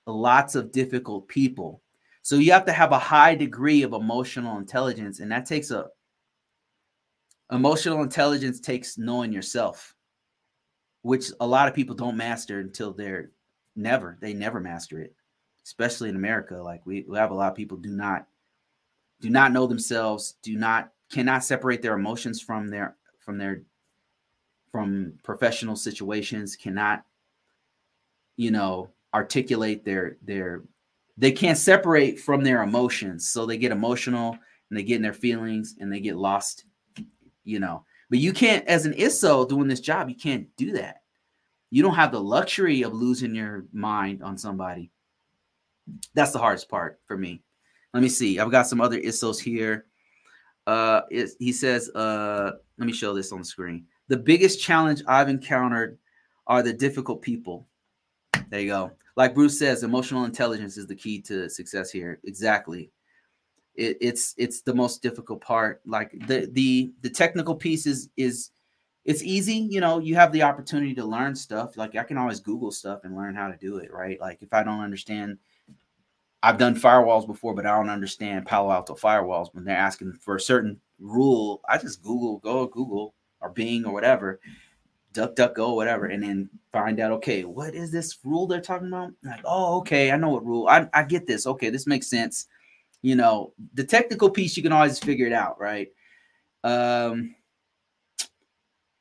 lots 0.07 0.55
of 0.55 0.71
difficult 0.71 1.27
people. 1.27 1.84
So 2.23 2.38
you 2.38 2.51
have 2.53 2.65
to 2.65 2.71
have 2.71 2.91
a 2.91 2.99
high 2.99 3.36
degree 3.36 3.84
of 3.84 3.93
emotional 3.93 4.57
intelligence, 4.57 5.19
and 5.19 5.31
that 5.31 5.45
takes 5.45 5.69
a 5.69 5.89
emotional 7.52 8.02
intelligence 8.02 8.60
takes 8.60 8.98
knowing 8.98 9.32
yourself, 9.32 9.96
which 11.02 11.32
a 11.40 11.48
lot 11.48 11.68
of 11.68 11.76
people 11.76 11.96
don't 11.96 12.18
master 12.18 12.60
until 12.60 12.94
they're 12.94 13.32
never, 13.76 14.18
they 14.22 14.34
never 14.34 14.60
master 14.60 15.00
it, 15.00 15.14
especially 15.66 16.10
in 16.10 16.16
America. 16.16 16.56
Like 16.56 16.86
we, 16.86 17.06
we 17.08 17.18
have 17.18 17.32
a 17.32 17.36
lot 17.36 17.52
of 17.52 17.58
people 17.58 17.78
do 17.78 17.90
not 17.90 18.28
do 19.20 19.30
not 19.30 19.52
know 19.52 19.68
themselves, 19.68 20.36
do 20.42 20.56
not 20.56 20.92
cannot 21.12 21.44
separate 21.44 21.82
their 21.82 21.96
emotions 21.96 22.42
from 22.42 22.70
their 22.70 22.96
from 23.20 23.38
their 23.38 23.62
from 24.72 25.14
professional 25.22 25.76
situations, 25.76 26.56
cannot, 26.56 27.04
you 28.38 28.50
know, 28.50 28.90
articulate 29.14 29.86
their 29.86 30.18
their 30.24 30.64
they 31.18 31.32
can't 31.32 31.58
separate 31.58 32.20
from 32.20 32.44
their 32.44 32.64
emotions 32.64 33.28
so 33.28 33.46
they 33.46 33.58
get 33.58 33.72
emotional 33.72 34.32
and 34.70 34.80
they 34.80 34.84
get 34.84 34.96
in 34.96 35.02
their 35.02 35.14
feelings 35.14 35.76
and 35.80 35.92
they 35.92 36.00
get 36.00 36.16
lost 36.16 36.64
you 37.43 37.60
know? 37.60 37.86
But 38.10 38.19
you 38.19 38.34
can't 38.34 38.65
as 38.67 38.86
an 38.86 38.93
iso 38.93 39.47
doing 39.47 39.67
this 39.67 39.80
job 39.80 40.10
you 40.10 40.15
can't 40.15 40.47
do 40.58 40.73
that. 40.73 41.04
You 41.69 41.82
don't 41.82 41.95
have 41.95 42.12
the 42.12 42.21
luxury 42.21 42.82
of 42.82 42.93
losing 42.93 43.34
your 43.34 43.65
mind 43.71 44.21
on 44.21 44.38
somebody. 44.38 44.91
That's 46.13 46.32
the 46.32 46.39
hardest 46.39 46.69
part 46.69 46.99
for 47.06 47.17
me. 47.17 47.41
Let 47.93 48.04
me 48.04 48.10
see. 48.10 48.39
I've 48.39 48.51
got 48.51 48.67
some 48.67 48.82
other 48.82 48.99
isos 48.99 49.39
here. 49.39 49.86
Uh 50.67 51.01
it, 51.10 51.32
he 51.39 51.51
says 51.51 51.89
uh 51.89 52.51
let 52.77 52.86
me 52.86 52.93
show 52.93 53.13
this 53.13 53.32
on 53.32 53.39
the 53.39 53.45
screen. 53.45 53.86
The 54.08 54.17
biggest 54.17 54.62
challenge 54.62 55.01
i've 55.08 55.30
encountered 55.30 55.97
are 56.47 56.62
the 56.62 56.73
difficult 56.73 57.21
people. 57.21 57.67
There 58.49 58.60
you 58.60 58.67
go. 58.67 58.91
Like 59.15 59.34
Bruce 59.34 59.58
says, 59.58 59.84
emotional 59.84 60.25
intelligence 60.25 60.77
is 60.77 60.88
the 60.88 60.95
key 60.95 61.21
to 61.21 61.49
success 61.49 61.91
here. 61.91 62.19
Exactly. 62.23 62.91
It, 63.75 63.97
it's 64.01 64.34
it's 64.38 64.62
the 64.62 64.73
most 64.73 65.01
difficult 65.01 65.41
part. 65.41 65.81
Like 65.86 66.12
the 66.27 66.49
the 66.51 66.91
the 67.01 67.10
technical 67.10 67.55
piece 67.55 67.86
is 67.86 68.10
is 68.17 68.51
it's 69.05 69.23
easy. 69.23 69.55
You 69.55 69.81
know, 69.81 69.99
you 69.99 70.15
have 70.15 70.31
the 70.31 70.43
opportunity 70.43 70.93
to 70.95 71.05
learn 71.05 71.36
stuff. 71.36 71.77
Like 71.77 71.95
I 71.95 72.03
can 72.03 72.17
always 72.17 72.39
Google 72.39 72.71
stuff 72.71 73.01
and 73.03 73.15
learn 73.15 73.36
how 73.36 73.47
to 73.47 73.57
do 73.57 73.77
it. 73.77 73.91
Right. 73.91 74.19
Like 74.19 74.41
if 74.41 74.53
I 74.53 74.63
don't 74.63 74.81
understand, 74.81 75.38
I've 76.43 76.57
done 76.57 76.75
firewalls 76.75 77.27
before, 77.27 77.53
but 77.53 77.65
I 77.65 77.75
don't 77.77 77.89
understand 77.89 78.45
Palo 78.45 78.71
Alto 78.71 78.95
firewalls. 78.95 79.53
When 79.53 79.63
they're 79.63 79.77
asking 79.77 80.13
for 80.13 80.36
a 80.36 80.41
certain 80.41 80.79
rule, 80.99 81.62
I 81.67 81.77
just 81.77 82.03
Google, 82.03 82.39
go 82.39 82.67
Google 82.67 83.15
or 83.41 83.49
Bing 83.49 83.86
or 83.86 83.93
whatever, 83.93 84.39
duck 85.13 85.36
duck 85.36 85.55
go 85.55 85.73
whatever 85.73 86.05
and 86.05 86.23
then 86.23 86.49
find 86.71 86.99
out 86.99 87.12
okay 87.12 87.43
what 87.43 87.73
is 87.75 87.91
this 87.91 88.17
rule 88.23 88.47
they're 88.47 88.62
talking 88.62 88.88
about 88.88 89.12
like 89.23 89.41
oh 89.45 89.77
okay 89.77 90.12
i 90.12 90.15
know 90.15 90.29
what 90.29 90.45
rule 90.45 90.67
I, 90.67 90.88
I 90.93 91.03
get 91.03 91.27
this 91.27 91.45
okay 91.45 91.69
this 91.69 91.88
makes 91.88 92.07
sense 92.07 92.47
you 93.02 93.16
know 93.16 93.54
the 93.74 93.84
technical 93.84 94.30
piece 94.30 94.56
you 94.56 94.64
can 94.64 94.72
always 94.72 95.00
figure 95.00 95.28
it 95.28 95.34
out 95.34 95.60
right 95.60 95.90
um 96.64 97.36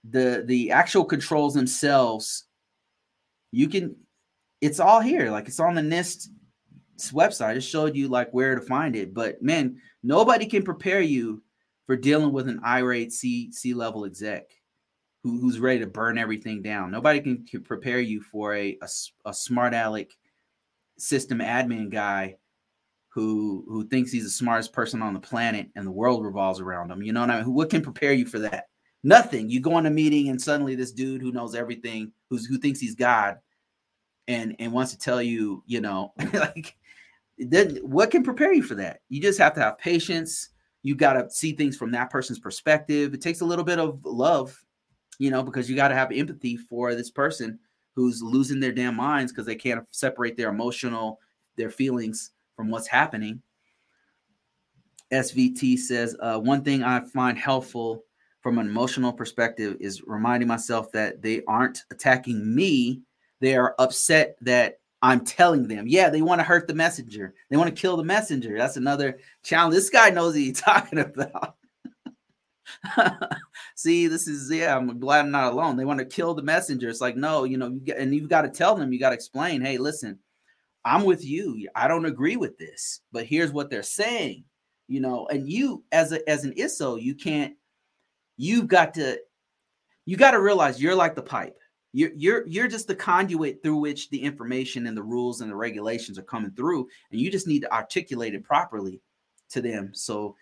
the 0.04 0.42
the 0.46 0.70
actual 0.70 1.04
controls 1.04 1.54
themselves 1.54 2.44
you 3.52 3.68
can 3.68 3.94
it's 4.60 4.80
all 4.80 5.00
here 5.00 5.30
like 5.30 5.46
it's 5.46 5.60
on 5.60 5.74
the 5.74 5.82
nist 5.82 6.28
website 7.12 7.56
it 7.56 7.62
showed 7.62 7.96
you 7.96 8.08
like 8.08 8.30
where 8.32 8.54
to 8.54 8.60
find 8.60 8.96
it 8.96 9.14
but 9.14 9.42
man 9.42 9.76
nobody 10.02 10.46
can 10.46 10.62
prepare 10.62 11.00
you 11.00 11.42
for 11.86 11.96
dealing 11.96 12.32
with 12.32 12.48
an 12.48 12.60
irate 12.64 13.12
c 13.12 13.50
c 13.52 13.74
level 13.74 14.04
exec 14.04 14.50
who, 15.22 15.38
who's 15.38 15.60
ready 15.60 15.80
to 15.80 15.86
burn 15.86 16.18
everything 16.18 16.62
down. 16.62 16.90
Nobody 16.90 17.20
can, 17.20 17.44
can 17.46 17.62
prepare 17.62 18.00
you 18.00 18.22
for 18.22 18.54
a, 18.54 18.78
a, 18.80 18.88
a 19.26 19.34
smart 19.34 19.74
aleck 19.74 20.10
system 20.98 21.38
admin 21.38 21.90
guy 21.90 22.36
who 23.10 23.64
who 23.68 23.86
thinks 23.88 24.10
he's 24.10 24.24
the 24.24 24.30
smartest 24.30 24.72
person 24.72 25.02
on 25.02 25.14
the 25.14 25.20
planet 25.20 25.68
and 25.76 25.86
the 25.86 25.90
world 25.90 26.24
revolves 26.24 26.60
around 26.60 26.90
him. 26.90 27.02
You 27.02 27.12
know 27.12 27.20
what 27.20 27.30
I 27.30 27.42
mean? 27.42 27.54
What 27.54 27.70
can 27.70 27.82
prepare 27.82 28.12
you 28.12 28.24
for 28.24 28.38
that? 28.40 28.66
Nothing. 29.02 29.50
You 29.50 29.60
go 29.60 29.78
in 29.78 29.86
a 29.86 29.90
meeting 29.90 30.28
and 30.28 30.40
suddenly 30.40 30.74
this 30.74 30.92
dude 30.92 31.22
who 31.22 31.32
knows 31.32 31.54
everything, 31.54 32.12
who's 32.28 32.46
who 32.46 32.58
thinks 32.58 32.80
he's 32.80 32.94
God, 32.94 33.38
and 34.28 34.54
and 34.58 34.72
wants 34.72 34.92
to 34.92 34.98
tell 34.98 35.20
you, 35.20 35.62
you 35.66 35.80
know, 35.80 36.12
like 36.32 36.76
then 37.38 37.76
what 37.82 38.10
can 38.10 38.22
prepare 38.22 38.52
you 38.52 38.62
for 38.62 38.76
that? 38.76 39.00
You 39.08 39.20
just 39.20 39.38
have 39.38 39.54
to 39.54 39.60
have 39.60 39.78
patience. 39.78 40.50
You 40.82 40.94
got 40.94 41.14
to 41.14 41.30
see 41.30 41.52
things 41.52 41.76
from 41.76 41.90
that 41.92 42.10
person's 42.10 42.38
perspective. 42.38 43.12
It 43.12 43.20
takes 43.20 43.42
a 43.42 43.44
little 43.44 43.64
bit 43.64 43.78
of 43.78 44.00
love 44.04 44.58
you 45.20 45.30
know, 45.30 45.42
because 45.42 45.68
you 45.68 45.76
got 45.76 45.88
to 45.88 45.94
have 45.94 46.10
empathy 46.12 46.56
for 46.56 46.94
this 46.94 47.10
person 47.10 47.58
who's 47.94 48.22
losing 48.22 48.58
their 48.58 48.72
damn 48.72 48.96
minds 48.96 49.30
because 49.30 49.44
they 49.44 49.54
can't 49.54 49.84
separate 49.90 50.34
their 50.34 50.48
emotional, 50.48 51.20
their 51.56 51.68
feelings 51.68 52.30
from 52.60 52.68
what's 52.68 52.86
happening. 52.86 53.40
SVT 55.10 55.78
says, 55.78 56.14
uh, 56.20 56.38
one 56.38 56.62
thing 56.62 56.82
I 56.82 57.00
find 57.00 57.38
helpful 57.38 58.04
from 58.42 58.58
an 58.58 58.66
emotional 58.66 59.14
perspective 59.14 59.78
is 59.80 60.02
reminding 60.06 60.46
myself 60.46 60.92
that 60.92 61.22
they 61.22 61.42
aren't 61.48 61.84
attacking 61.90 62.54
me. 62.54 63.00
They 63.40 63.56
are 63.56 63.74
upset 63.78 64.36
that 64.42 64.80
I'm 65.00 65.24
telling 65.24 65.68
them. 65.68 65.88
Yeah, 65.88 66.10
they 66.10 66.20
want 66.20 66.40
to 66.40 66.44
hurt 66.44 66.68
the 66.68 66.74
messenger. 66.74 67.32
They 67.48 67.56
want 67.56 67.74
to 67.74 67.80
kill 67.80 67.96
the 67.96 68.04
messenger. 68.04 68.58
That's 68.58 68.76
another 68.76 69.20
challenge. 69.42 69.74
This 69.74 69.88
guy 69.88 70.10
knows 70.10 70.34
what 70.34 70.40
he's 70.40 70.60
talking 70.60 70.98
about. 70.98 71.56
See, 73.74 74.06
this 74.06 74.28
is 74.28 74.50
yeah. 74.52 74.76
I'm 74.76 75.00
glad 75.00 75.20
I'm 75.20 75.30
not 75.30 75.50
alone. 75.50 75.78
They 75.78 75.86
want 75.86 76.00
to 76.00 76.04
kill 76.04 76.34
the 76.34 76.42
messenger. 76.42 76.90
It's 76.90 77.00
like 77.00 77.16
no, 77.16 77.44
you 77.44 77.56
know, 77.56 77.80
you 77.82 77.94
and 77.94 78.14
you've 78.14 78.28
got 78.28 78.42
to 78.42 78.50
tell 78.50 78.74
them. 78.74 78.92
You 78.92 79.00
got 79.00 79.08
to 79.08 79.14
explain. 79.14 79.62
Hey, 79.62 79.78
listen, 79.78 80.18
I'm 80.84 81.04
with 81.04 81.24
you. 81.24 81.68
I 81.74 81.88
don't 81.88 82.06
agree 82.06 82.36
with 82.36 82.58
this, 82.58 83.00
but 83.12 83.26
here's 83.26 83.52
what 83.52 83.70
they're 83.70 83.82
saying. 83.82 84.44
You 84.88 85.00
know, 85.00 85.28
and 85.28 85.48
you 85.48 85.84
as 85.92 86.12
a 86.12 86.28
as 86.28 86.44
an 86.44 86.52
ISO, 86.54 87.00
you 87.00 87.14
can't. 87.14 87.54
You've 88.36 88.68
got 88.68 88.94
to. 88.94 89.18
You 90.06 90.16
got 90.16 90.32
to 90.32 90.40
realize 90.40 90.82
you're 90.82 90.96
like 90.96 91.14
the 91.14 91.22
pipe. 91.22 91.56
You're 91.92 92.10
you're 92.14 92.46
you're 92.46 92.68
just 92.68 92.88
the 92.88 92.94
conduit 92.94 93.62
through 93.62 93.76
which 93.76 94.10
the 94.10 94.20
information 94.20 94.86
and 94.86 94.96
the 94.96 95.02
rules 95.02 95.40
and 95.40 95.50
the 95.50 95.56
regulations 95.56 96.18
are 96.18 96.22
coming 96.22 96.52
through, 96.52 96.88
and 97.10 97.20
you 97.20 97.30
just 97.30 97.46
need 97.46 97.60
to 97.60 97.72
articulate 97.72 98.34
it 98.34 98.42
properly 98.42 99.00
to 99.50 99.60
them. 99.60 99.90
So, 99.92 100.36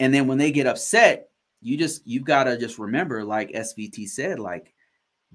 and 0.00 0.14
then 0.14 0.26
when 0.26 0.38
they 0.38 0.52
get 0.52 0.66
upset, 0.66 1.28
you 1.62 1.76
just 1.76 2.06
you've 2.06 2.24
got 2.24 2.44
to 2.44 2.58
just 2.58 2.78
remember 2.78 3.24
like 3.24 3.50
svt 3.52 4.08
said 4.08 4.38
like 4.38 4.74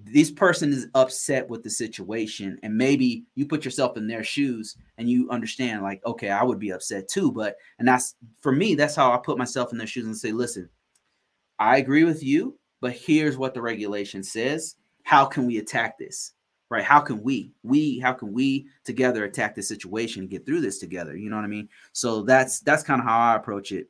this 0.04 0.30
person 0.30 0.72
is 0.72 0.88
upset 0.94 1.50
with 1.50 1.64
the 1.64 1.70
situation 1.70 2.60
and 2.62 2.76
maybe 2.76 3.26
you 3.34 3.48
put 3.48 3.66
yourself 3.66 3.98
in 3.98 4.08
their 4.08 4.24
shoes 4.24 4.78
and 4.98 5.10
you 5.10 5.28
understand 5.32 5.82
like 5.82 6.06
okay 6.06 6.30
i 6.30 6.44
would 6.44 6.60
be 6.60 6.72
upset 6.72 7.08
too 7.08 7.32
but 7.32 7.56
and 7.80 7.88
that's 7.88 8.16
for 8.40 8.52
me 8.52 8.76
that's 8.76 8.96
how 8.96 9.12
i 9.12 9.18
put 9.18 9.40
myself 9.40 9.72
in 9.72 9.78
their 9.78 9.88
shoes 9.88 10.06
and 10.06 10.16
say 10.16 10.32
listen 10.32 10.70
i 11.58 11.78
agree 11.78 12.04
with 12.04 12.24
you 12.24 12.58
but 12.80 12.92
here's 12.92 13.38
what 13.38 13.56
the 13.56 13.62
regulation 13.62 14.22
says 14.22 14.76
how 15.04 15.26
can 15.26 15.48
we 15.48 15.58
attack 15.58 15.98
this 15.98 16.34
right 16.70 16.84
how 16.84 17.00
can 17.00 17.24
we 17.24 17.52
we 17.64 17.98
how 17.98 18.14
can 18.14 18.32
we 18.32 18.68
together 18.84 19.24
attack 19.24 19.56
this 19.56 19.68
situation 19.68 20.22
and 20.22 20.30
get 20.30 20.46
through 20.46 20.62
this 20.62 20.78
together 20.78 21.18
you 21.18 21.28
know 21.28 21.38
what 21.38 21.46
i 21.46 21.50
mean 21.50 21.68
so 21.94 22.22
that's 22.22 22.60
that's 22.60 22.84
kind 22.84 23.02
of 23.02 23.08
how 23.08 23.18
i 23.18 23.36
approach 23.36 23.72
it 23.72 23.90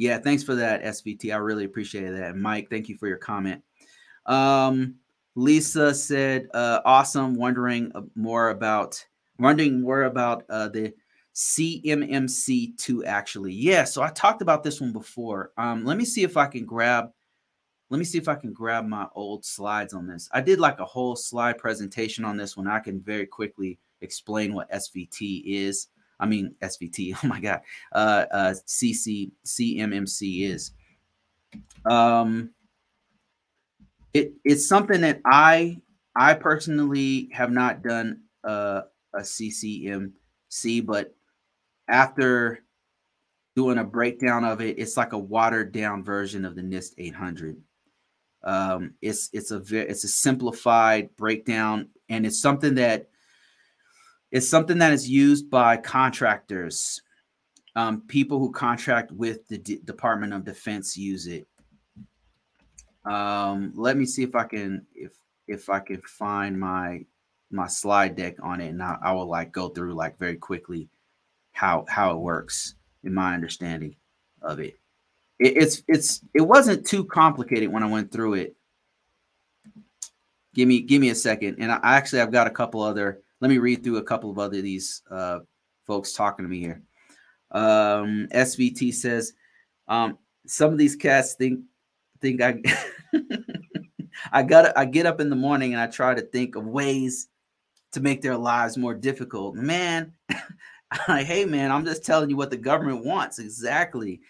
yeah, 0.00 0.18
thanks 0.18 0.44
for 0.44 0.54
that, 0.54 0.84
SVT. 0.84 1.34
I 1.34 1.38
really 1.38 1.64
appreciate 1.64 2.08
that. 2.12 2.36
Mike, 2.36 2.70
thank 2.70 2.88
you 2.88 2.96
for 2.96 3.08
your 3.08 3.16
comment. 3.16 3.60
Um, 4.28 4.94
Lisa 5.34 5.94
said, 5.94 6.48
uh, 6.54 6.80
awesome. 6.84 7.34
Wondering 7.34 7.92
more 8.14 8.50
about 8.50 9.04
wondering 9.38 9.80
more 9.80 10.02
about 10.04 10.44
uh, 10.48 10.68
the 10.68 10.92
CMMC2 11.34 13.06
actually. 13.06 13.52
Yeah, 13.52 13.84
so 13.84 14.02
I 14.02 14.10
talked 14.10 14.42
about 14.42 14.64
this 14.64 14.80
one 14.80 14.92
before. 14.92 15.52
Um, 15.56 15.84
let 15.84 15.96
me 15.96 16.04
see 16.04 16.24
if 16.24 16.36
I 16.36 16.46
can 16.46 16.64
grab 16.64 17.10
let 17.90 17.98
me 17.98 18.04
see 18.04 18.18
if 18.18 18.28
I 18.28 18.34
can 18.34 18.52
grab 18.52 18.86
my 18.86 19.06
old 19.14 19.46
slides 19.46 19.94
on 19.94 20.06
this. 20.06 20.28
I 20.32 20.42
did 20.42 20.60
like 20.60 20.78
a 20.78 20.84
whole 20.84 21.16
slide 21.16 21.56
presentation 21.56 22.22
on 22.24 22.36
this 22.36 22.54
one. 22.54 22.68
I 22.68 22.80
can 22.80 23.00
very 23.00 23.24
quickly 23.24 23.78
explain 24.02 24.52
what 24.52 24.70
SVT 24.70 25.42
is. 25.46 25.88
I 26.20 26.26
mean 26.26 26.54
SVT. 26.60 27.16
Oh 27.24 27.26
my 27.26 27.40
God, 27.40 27.60
uh, 27.92 28.24
uh, 28.30 28.54
CC 28.66 29.30
CMMC 29.46 30.50
is. 30.50 30.72
Um, 31.86 32.50
it 34.14 34.32
it's 34.44 34.68
something 34.68 35.00
that 35.02 35.20
I 35.24 35.80
I 36.16 36.34
personally 36.34 37.28
have 37.32 37.50
not 37.50 37.82
done 37.82 38.22
uh, 38.44 38.82
a 39.14 39.20
CCMC, 39.20 40.84
but 40.84 41.14
after 41.88 42.60
doing 43.54 43.78
a 43.78 43.84
breakdown 43.84 44.44
of 44.44 44.60
it, 44.60 44.78
it's 44.78 44.96
like 44.96 45.12
a 45.12 45.18
watered 45.18 45.72
down 45.72 46.04
version 46.04 46.44
of 46.44 46.54
the 46.54 46.62
NIST 46.62 46.94
800. 46.98 47.56
Um, 48.44 48.94
it's 49.02 49.30
it's 49.32 49.50
a 49.50 49.62
it's 49.72 50.04
a 50.04 50.08
simplified 50.08 51.10
breakdown, 51.16 51.88
and 52.08 52.24
it's 52.24 52.40
something 52.40 52.74
that 52.76 53.08
it's 54.30 54.48
something 54.48 54.78
that 54.78 54.92
is 54.92 55.08
used 55.08 55.50
by 55.50 55.76
contractors. 55.76 57.02
Um, 57.74 58.02
people 58.08 58.38
who 58.38 58.50
contract 58.50 59.12
with 59.12 59.46
the 59.48 59.58
D- 59.58 59.80
Department 59.84 60.32
of 60.32 60.44
Defense 60.44 60.96
use 60.96 61.26
it. 61.26 61.46
Um, 63.04 63.72
let 63.74 63.96
me 63.96 64.04
see 64.06 64.22
if 64.22 64.34
I 64.34 64.44
can 64.44 64.86
if 64.94 65.12
if 65.46 65.70
I 65.70 65.80
can 65.80 66.00
find 66.02 66.58
my 66.58 67.04
my 67.50 67.66
slide 67.66 68.16
deck 68.16 68.36
on 68.42 68.60
it, 68.60 68.68
and 68.68 68.82
I, 68.82 68.96
I 69.02 69.12
will 69.12 69.28
like 69.28 69.52
go 69.52 69.68
through 69.68 69.94
like 69.94 70.18
very 70.18 70.36
quickly 70.36 70.88
how 71.52 71.84
how 71.88 72.12
it 72.12 72.18
works 72.18 72.74
in 73.04 73.14
my 73.14 73.34
understanding 73.34 73.96
of 74.42 74.60
it. 74.60 74.78
it. 75.38 75.56
It's 75.56 75.82
it's 75.88 76.20
it 76.34 76.42
wasn't 76.42 76.86
too 76.86 77.04
complicated 77.04 77.72
when 77.72 77.82
I 77.82 77.86
went 77.86 78.12
through 78.12 78.34
it. 78.34 78.56
Give 80.54 80.68
me 80.68 80.82
give 80.82 81.00
me 81.00 81.10
a 81.10 81.14
second, 81.14 81.56
and 81.58 81.72
I 81.72 81.78
actually 81.82 82.20
I've 82.20 82.32
got 82.32 82.46
a 82.46 82.50
couple 82.50 82.82
other. 82.82 83.20
Let 83.40 83.50
me 83.50 83.58
read 83.58 83.84
through 83.84 83.98
a 83.98 84.02
couple 84.02 84.30
of 84.30 84.38
other 84.38 84.60
these 84.60 85.02
uh, 85.10 85.40
folks 85.86 86.12
talking 86.12 86.44
to 86.44 86.48
me 86.48 86.60
here. 86.60 86.82
Um, 87.50 88.28
SVT 88.34 88.92
says 88.92 89.32
um, 89.86 90.18
some 90.46 90.72
of 90.72 90.78
these 90.78 90.96
cats 90.96 91.34
think 91.34 91.60
think 92.20 92.40
I 92.42 92.60
I 94.32 94.42
got 94.42 94.76
I 94.76 94.84
get 94.84 95.06
up 95.06 95.20
in 95.20 95.30
the 95.30 95.36
morning 95.36 95.72
and 95.72 95.80
I 95.80 95.86
try 95.86 96.14
to 96.14 96.22
think 96.22 96.56
of 96.56 96.66
ways 96.66 97.28
to 97.92 98.00
make 98.00 98.22
their 98.22 98.36
lives 98.36 98.76
more 98.76 98.94
difficult. 98.94 99.54
Man, 99.54 100.12
like, 101.08 101.26
hey 101.26 101.44
man, 101.44 101.70
I'm 101.70 101.84
just 101.84 102.04
telling 102.04 102.30
you 102.30 102.36
what 102.36 102.50
the 102.50 102.56
government 102.56 103.04
wants. 103.04 103.38
Exactly. 103.38 104.20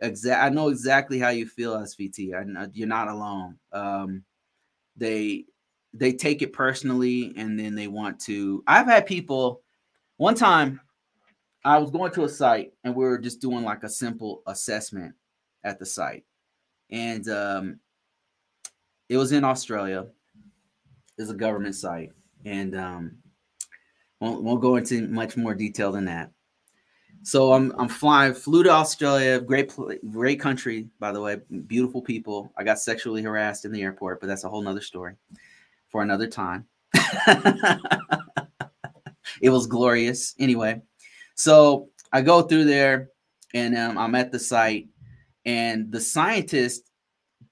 Exact. 0.00 0.44
I 0.44 0.48
know 0.48 0.68
exactly 0.68 1.18
how 1.18 1.30
you 1.30 1.46
feel, 1.46 1.76
SVT. 1.76 2.34
I 2.34 2.44
know 2.44 2.68
you're 2.72 2.86
not 2.86 3.08
alone. 3.08 3.58
Um, 3.72 4.24
they 4.96 5.46
they 5.94 6.12
take 6.12 6.42
it 6.42 6.52
personally 6.52 7.32
and 7.36 7.58
then 7.58 7.74
they 7.74 7.88
want 7.88 8.20
to. 8.20 8.62
I've 8.66 8.86
had 8.86 9.06
people 9.06 9.62
one 10.16 10.34
time 10.34 10.80
I 11.64 11.78
was 11.78 11.90
going 11.90 12.12
to 12.12 12.24
a 12.24 12.28
site 12.28 12.72
and 12.84 12.94
we 12.94 13.04
were 13.04 13.18
just 13.18 13.40
doing 13.40 13.64
like 13.64 13.82
a 13.82 13.88
simple 13.88 14.42
assessment 14.46 15.14
at 15.64 15.78
the 15.78 15.86
site. 15.86 16.24
And 16.90 17.28
um, 17.28 17.80
it 19.08 19.16
was 19.16 19.32
in 19.32 19.44
Australia. 19.44 20.06
It's 21.16 21.30
a 21.30 21.34
government 21.34 21.74
site. 21.74 22.12
And 22.44 22.76
um, 22.76 23.18
won't, 24.20 24.42
won't 24.42 24.60
go 24.60 24.76
into 24.76 25.06
much 25.08 25.36
more 25.36 25.54
detail 25.54 25.92
than 25.92 26.04
that. 26.06 26.30
So 27.22 27.52
I'm 27.52 27.72
I'm 27.78 27.88
flying, 27.88 28.32
flew 28.32 28.62
to 28.62 28.70
Australia, 28.70 29.40
great 29.40 29.72
great 30.10 30.40
country, 30.40 30.88
by 31.00 31.12
the 31.12 31.20
way, 31.20 31.40
beautiful 31.66 32.00
people. 32.00 32.52
I 32.56 32.64
got 32.64 32.78
sexually 32.78 33.22
harassed 33.22 33.64
in 33.64 33.72
the 33.72 33.82
airport, 33.82 34.20
but 34.20 34.28
that's 34.28 34.44
a 34.44 34.48
whole 34.48 34.62
nother 34.62 34.80
story 34.80 35.14
for 35.88 36.02
another 36.02 36.26
time. 36.28 36.66
it 39.42 39.50
was 39.50 39.66
glorious. 39.66 40.34
Anyway, 40.38 40.80
so 41.34 41.88
I 42.12 42.22
go 42.22 42.42
through 42.42 42.64
there 42.64 43.10
and 43.52 43.76
um, 43.76 43.98
I'm 43.98 44.14
at 44.14 44.32
the 44.32 44.38
site, 44.38 44.88
and 45.44 45.90
the 45.90 46.00
scientist 46.00 46.90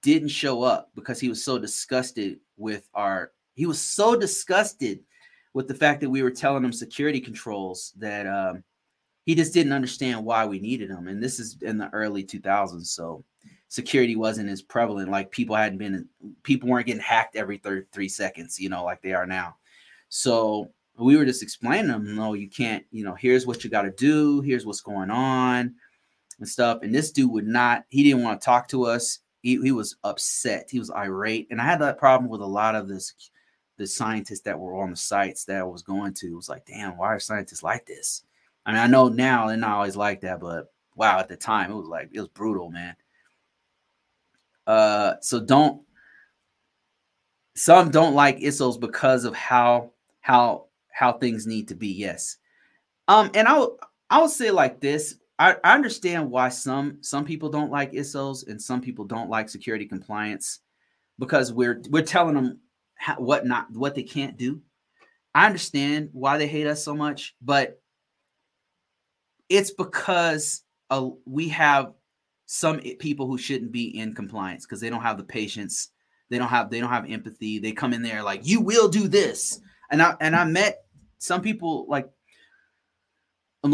didn't 0.03 0.29
show 0.29 0.63
up 0.63 0.91
because 0.95 1.21
he 1.21 1.29
was 1.29 1.45
so 1.45 1.59
disgusted 1.59 2.39
with 2.57 2.89
our. 2.95 3.33
He 3.55 3.67
was 3.67 3.81
so 3.81 4.17
disgusted 4.17 5.01
with 5.55 5.69
the 5.69 5.75
fact 5.75 6.03
that 6.03 6.11
we 6.11 6.23
were 6.23 6.31
telling 6.31 6.63
him 6.63 6.73
security 6.73 7.21
controls 7.21 7.95
that 7.97 8.27
um, 8.27 8.63
he 9.25 9.35
just 9.35 9.55
didn't 9.55 9.73
understand 9.73 10.23
why 10.23 10.45
we 10.45 10.59
needed 10.59 10.91
them. 10.91 11.09
And 11.09 11.23
this 11.23 11.41
is 11.41 11.57
in 11.63 11.79
the 11.79 11.89
early 11.95 12.23
2000s, 12.23 12.87
so 12.87 13.25
security 13.69 14.17
wasn't 14.17 14.51
as 14.51 14.61
prevalent. 14.61 15.11
Like 15.11 15.31
people 15.31 15.57
hadn't 15.57 15.79
been, 15.79 16.07
people 16.43 16.69
weren't 16.69 16.87
getting 16.87 17.01
hacked 17.01 17.37
every 17.37 17.57
third 17.57 17.87
three 17.91 18.09
seconds, 18.09 18.61
you 18.61 18.69
know, 18.69 18.85
like 18.85 19.01
they 19.01 19.15
are 19.15 19.27
now. 19.27 19.57
So 20.11 20.71
we 20.99 21.17
were 21.17 21.25
just 21.25 21.43
explaining 21.43 21.89
them, 21.89 22.15
no, 22.15 22.35
you 22.35 22.51
can't, 22.51 22.85
you 22.91 23.05
know, 23.05 23.15
here's 23.15 23.47
what 23.47 23.65
you 23.65 23.71
got 23.71 23.83
to 23.83 23.91
do, 23.93 24.43
here's 24.43 24.67
what's 24.67 24.83
going 24.83 25.11
on 25.11 25.75
and 26.39 26.49
stuff. 26.49 26.81
And 26.83 26.95
this 26.95 27.11
dude 27.11 27.31
would 27.31 27.47
not, 27.47 27.85
he 27.89 28.03
didn't 28.03 28.23
want 28.23 28.41
to 28.41 28.45
talk 28.45 28.69
to 28.69 28.85
us. 28.85 29.21
He, 29.43 29.61
he 29.63 29.73
was 29.73 29.97
upset. 30.05 30.69
He 30.71 30.79
was 30.79 30.91
irate. 30.91 31.49
And 31.51 31.61
I 31.61 31.65
had 31.65 31.81
that 31.81 31.99
problem 31.99 32.31
with 32.31 32.41
a 32.41 32.47
lot 32.47 32.75
of 32.75 32.89
this 32.89 33.15
the 33.79 33.87
scientists 33.87 34.41
that 34.41 34.59
were 34.59 34.81
on 34.81 34.91
the 34.91 34.97
sites 34.97 35.45
that 35.45 35.59
I 35.59 35.63
was 35.63 35.83
going 35.83 36.15
to 36.15 36.29
It 36.29 36.35
was 36.35 36.49
like, 36.49 36.65
damn, 36.65 36.97
why 36.97 37.09
are 37.09 37.21
scientists 37.21 37.63
like 37.63 37.87
this? 37.87 38.23
I 38.65 38.73
mean, 38.73 38.81
I 38.81 38.87
know 38.87 39.09
now 39.09 39.47
they're 39.47 39.57
not 39.57 39.77
always 39.77 39.97
like 39.97 40.23
that, 40.23 40.41
but 40.41 40.73
wow, 40.95 41.19
at 41.19 41.29
the 41.29 41.37
time 41.37 41.71
it 41.71 41.77
was 41.77 41.87
like 41.87 42.09
it 42.13 42.19
was 42.19 42.29
brutal, 42.29 42.71
man. 42.71 42.97
Uh, 44.67 45.15
so 45.21 45.39
don't 45.41 45.83
some 47.55 47.91
don't 47.91 48.15
like 48.15 48.39
ISOs 48.39 48.81
because 48.81 49.25
of 49.25 49.35
how 49.35 49.93
how 50.21 50.67
how 50.91 51.13
things 51.13 51.47
need 51.47 51.69
to 51.69 51.75
be. 51.75 51.89
Yes, 51.89 52.39
um, 53.07 53.31
and 53.35 53.47
I'll 53.47 53.79
I'll 54.11 54.29
say 54.29 54.51
like 54.51 54.81
this. 54.81 55.15
I, 55.39 55.57
I 55.63 55.75
understand 55.75 56.31
why 56.31 56.49
some 56.49 56.99
some 57.03 57.25
people 57.25 57.51
don't 57.51 57.71
like 57.71 57.93
ISOs 57.93 58.47
and 58.49 58.61
some 58.61 58.81
people 58.81 59.05
don't 59.05 59.29
like 59.29 59.49
security 59.49 59.87
compliance 59.87 60.61
because 61.19 61.53
we're 61.53 61.83
we're 61.91 62.03
telling 62.03 62.35
them 62.35 62.61
how, 62.95 63.17
what 63.17 63.47
not 63.47 63.71
what 63.73 63.95
they 63.95 64.03
can't 64.03 64.37
do. 64.37 64.63
I 65.35 65.47
understand 65.47 66.09
why 66.13 66.39
they 66.39 66.47
hate 66.47 66.67
us 66.67 66.83
so 66.83 66.95
much, 66.95 67.35
but 67.43 67.81
it's 69.51 69.71
because 69.71 70.63
uh, 70.89 71.11
we 71.27 71.49
have 71.51 71.93
some 72.47 72.79
people 72.79 73.27
who 73.27 73.37
shouldn't 73.37 73.73
be 73.73 73.99
in 73.99 74.15
compliance 74.15 74.65
because 74.65 74.81
they 74.81 74.89
don't 74.89 75.03
have 75.03 75.19
the 75.19 75.25
patience, 75.25 75.91
they 76.31 76.39
don't 76.39 76.49
have 76.49 76.71
they 76.71 76.81
don't 76.81 76.91
have 76.91 77.11
empathy. 77.11 77.59
They 77.59 77.73
come 77.73 77.93
in 77.93 78.03
there 78.03 78.23
like 78.23 78.47
you 78.47 78.61
will 78.63 78.89
do 78.89 79.09
this, 79.09 79.61
and 79.91 80.01
I 80.01 80.15
and 80.21 80.35
I 80.35 80.45
met 80.45 80.85
some 81.19 81.43
people 81.43 81.87
like 81.89 82.09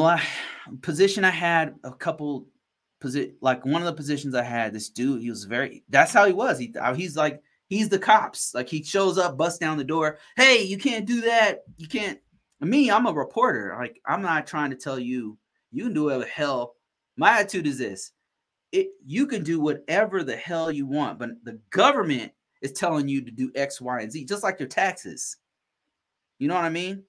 a 0.00 0.20
position 0.80 1.24
I 1.24 1.30
had 1.30 1.74
a 1.84 1.92
couple 1.92 2.46
position 3.00 3.34
like 3.40 3.64
one 3.64 3.82
of 3.82 3.86
the 3.86 3.94
positions 3.94 4.34
I 4.34 4.42
had. 4.42 4.72
This 4.72 4.88
dude, 4.90 5.22
he 5.22 5.30
was 5.30 5.44
very. 5.44 5.84
That's 5.88 6.12
how 6.12 6.26
he 6.26 6.32
was. 6.32 6.58
He 6.58 6.74
uh, 6.78 6.94
he's 6.94 7.16
like 7.16 7.42
He's 7.72 7.88
the 7.88 7.98
cops. 7.98 8.54
Like 8.54 8.68
he 8.68 8.82
shows 8.82 9.16
up, 9.16 9.38
busts 9.38 9.58
down 9.58 9.78
the 9.78 9.84
door. 9.84 10.18
Hey, 10.36 10.62
you 10.62 10.76
can't 10.76 11.06
do 11.06 11.22
that. 11.22 11.60
You 11.78 11.88
can't. 11.88 12.20
Me, 12.60 12.90
I'm 12.90 13.06
a 13.06 13.12
reporter. 13.14 13.74
Like 13.78 13.98
I'm 14.04 14.20
not 14.20 14.46
trying 14.46 14.68
to 14.68 14.76
tell 14.76 14.98
you 14.98 15.38
you 15.70 15.84
can 15.84 15.94
do 15.94 16.04
whatever 16.04 16.24
the 16.24 16.30
hell. 16.30 16.74
My 17.16 17.40
attitude 17.40 17.66
is 17.66 17.78
this: 17.78 18.12
it 18.72 18.88
you 19.06 19.26
can 19.26 19.42
do 19.42 19.58
whatever 19.58 20.22
the 20.22 20.36
hell 20.36 20.70
you 20.70 20.84
want, 20.84 21.18
but 21.18 21.30
the 21.44 21.58
government 21.70 22.30
is 22.60 22.72
telling 22.72 23.08
you 23.08 23.22
to 23.22 23.30
do 23.30 23.50
X, 23.54 23.80
Y, 23.80 24.02
and 24.02 24.12
Z, 24.12 24.26
just 24.26 24.42
like 24.42 24.60
your 24.60 24.68
taxes. 24.68 25.38
You 26.38 26.48
know 26.48 26.54
what 26.54 26.64
I 26.64 26.68
mean? 26.68 27.04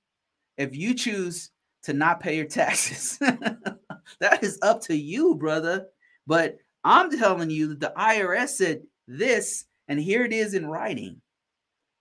If 0.55 0.77
you 0.77 0.93
choose 0.93 1.49
to 1.83 1.93
not 1.93 2.19
pay 2.19 2.37
your 2.37 2.45
taxes, 2.45 3.17
that 4.19 4.43
is 4.43 4.59
up 4.61 4.81
to 4.81 4.95
you, 4.95 5.35
brother. 5.35 5.87
But 6.27 6.57
I'm 6.83 7.17
telling 7.17 7.49
you 7.49 7.67
that 7.67 7.79
the 7.79 7.93
IRS 7.97 8.49
said 8.49 8.83
this 9.07 9.65
and 9.87 9.99
here 9.99 10.23
it 10.23 10.33
is 10.33 10.53
in 10.53 10.65
writing. 10.65 11.21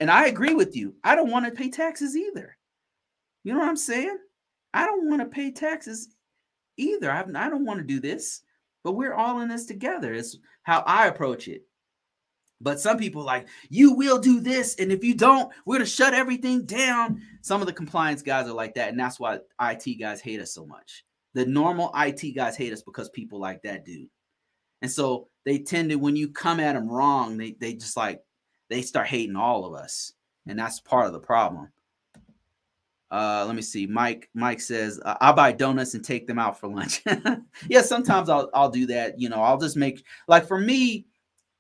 And 0.00 0.10
I 0.10 0.26
agree 0.26 0.54
with 0.54 0.76
you. 0.76 0.94
I 1.04 1.14
don't 1.14 1.30
want 1.30 1.46
to 1.46 1.52
pay 1.52 1.70
taxes 1.70 2.16
either. 2.16 2.56
You 3.44 3.52
know 3.52 3.60
what 3.60 3.68
I'm 3.68 3.76
saying? 3.76 4.18
I 4.74 4.86
don't 4.86 5.08
want 5.08 5.20
to 5.20 5.26
pay 5.26 5.50
taxes 5.50 6.08
either. 6.76 7.10
I, 7.10 7.20
I 7.20 7.48
don't 7.48 7.64
want 7.64 7.78
to 7.80 7.84
do 7.84 8.00
this, 8.00 8.42
but 8.84 8.92
we're 8.92 9.14
all 9.14 9.40
in 9.40 9.48
this 9.48 9.66
together. 9.66 10.14
It's 10.14 10.38
how 10.62 10.80
I 10.86 11.06
approach 11.06 11.48
it. 11.48 11.62
But 12.62 12.80
some 12.80 12.96
people 12.96 13.22
like, 13.22 13.48
you 13.68 13.94
will 13.94 14.18
do 14.18 14.40
this. 14.40 14.76
And 14.76 14.92
if 14.92 15.02
you 15.02 15.14
don't, 15.14 15.52
we're 15.66 15.76
going 15.76 15.84
to 15.84 15.90
shut 15.90 16.14
everything 16.14 16.64
down. 16.64 17.20
Some 17.40 17.60
of 17.60 17.66
the 17.66 17.72
compliance 17.72 18.22
guys 18.22 18.46
are 18.46 18.54
like 18.54 18.74
that. 18.74 18.88
And 18.88 18.98
that's 18.98 19.18
why 19.18 19.38
IT 19.60 19.98
guys 19.98 20.20
hate 20.20 20.40
us 20.40 20.54
so 20.54 20.64
much. 20.64 21.04
The 21.34 21.44
normal 21.44 21.90
IT 21.96 22.34
guys 22.34 22.56
hate 22.56 22.72
us 22.72 22.82
because 22.82 23.08
people 23.10 23.40
like 23.40 23.62
that 23.62 23.84
dude. 23.84 24.08
And 24.80 24.90
so 24.90 25.28
they 25.44 25.58
tend 25.58 25.90
to, 25.90 25.96
when 25.96 26.16
you 26.16 26.28
come 26.28 26.60
at 26.60 26.74
them 26.74 26.88
wrong, 26.88 27.36
they, 27.36 27.56
they 27.58 27.74
just 27.74 27.96
like, 27.96 28.20
they 28.68 28.82
start 28.82 29.06
hating 29.06 29.36
all 29.36 29.64
of 29.64 29.74
us. 29.74 30.12
And 30.46 30.58
that's 30.58 30.80
part 30.80 31.06
of 31.06 31.12
the 31.12 31.20
problem. 31.20 31.68
Uh, 33.12 33.44
let 33.46 33.54
me 33.54 33.60
see. 33.62 33.86
Mike. 33.86 34.30
Mike 34.32 34.60
says 34.60 34.98
I'll 35.04 35.34
buy 35.34 35.52
donuts 35.52 35.92
and 35.92 36.02
take 36.02 36.26
them 36.26 36.38
out 36.38 36.58
for 36.58 36.68
lunch. 36.68 37.02
yeah, 37.68 37.82
sometimes 37.82 38.30
I'll 38.30 38.48
I'll 38.54 38.70
do 38.70 38.86
that. 38.86 39.20
You 39.20 39.28
know, 39.28 39.42
I'll 39.42 39.58
just 39.58 39.76
make 39.76 40.02
like 40.28 40.48
for 40.48 40.58
me. 40.58 41.04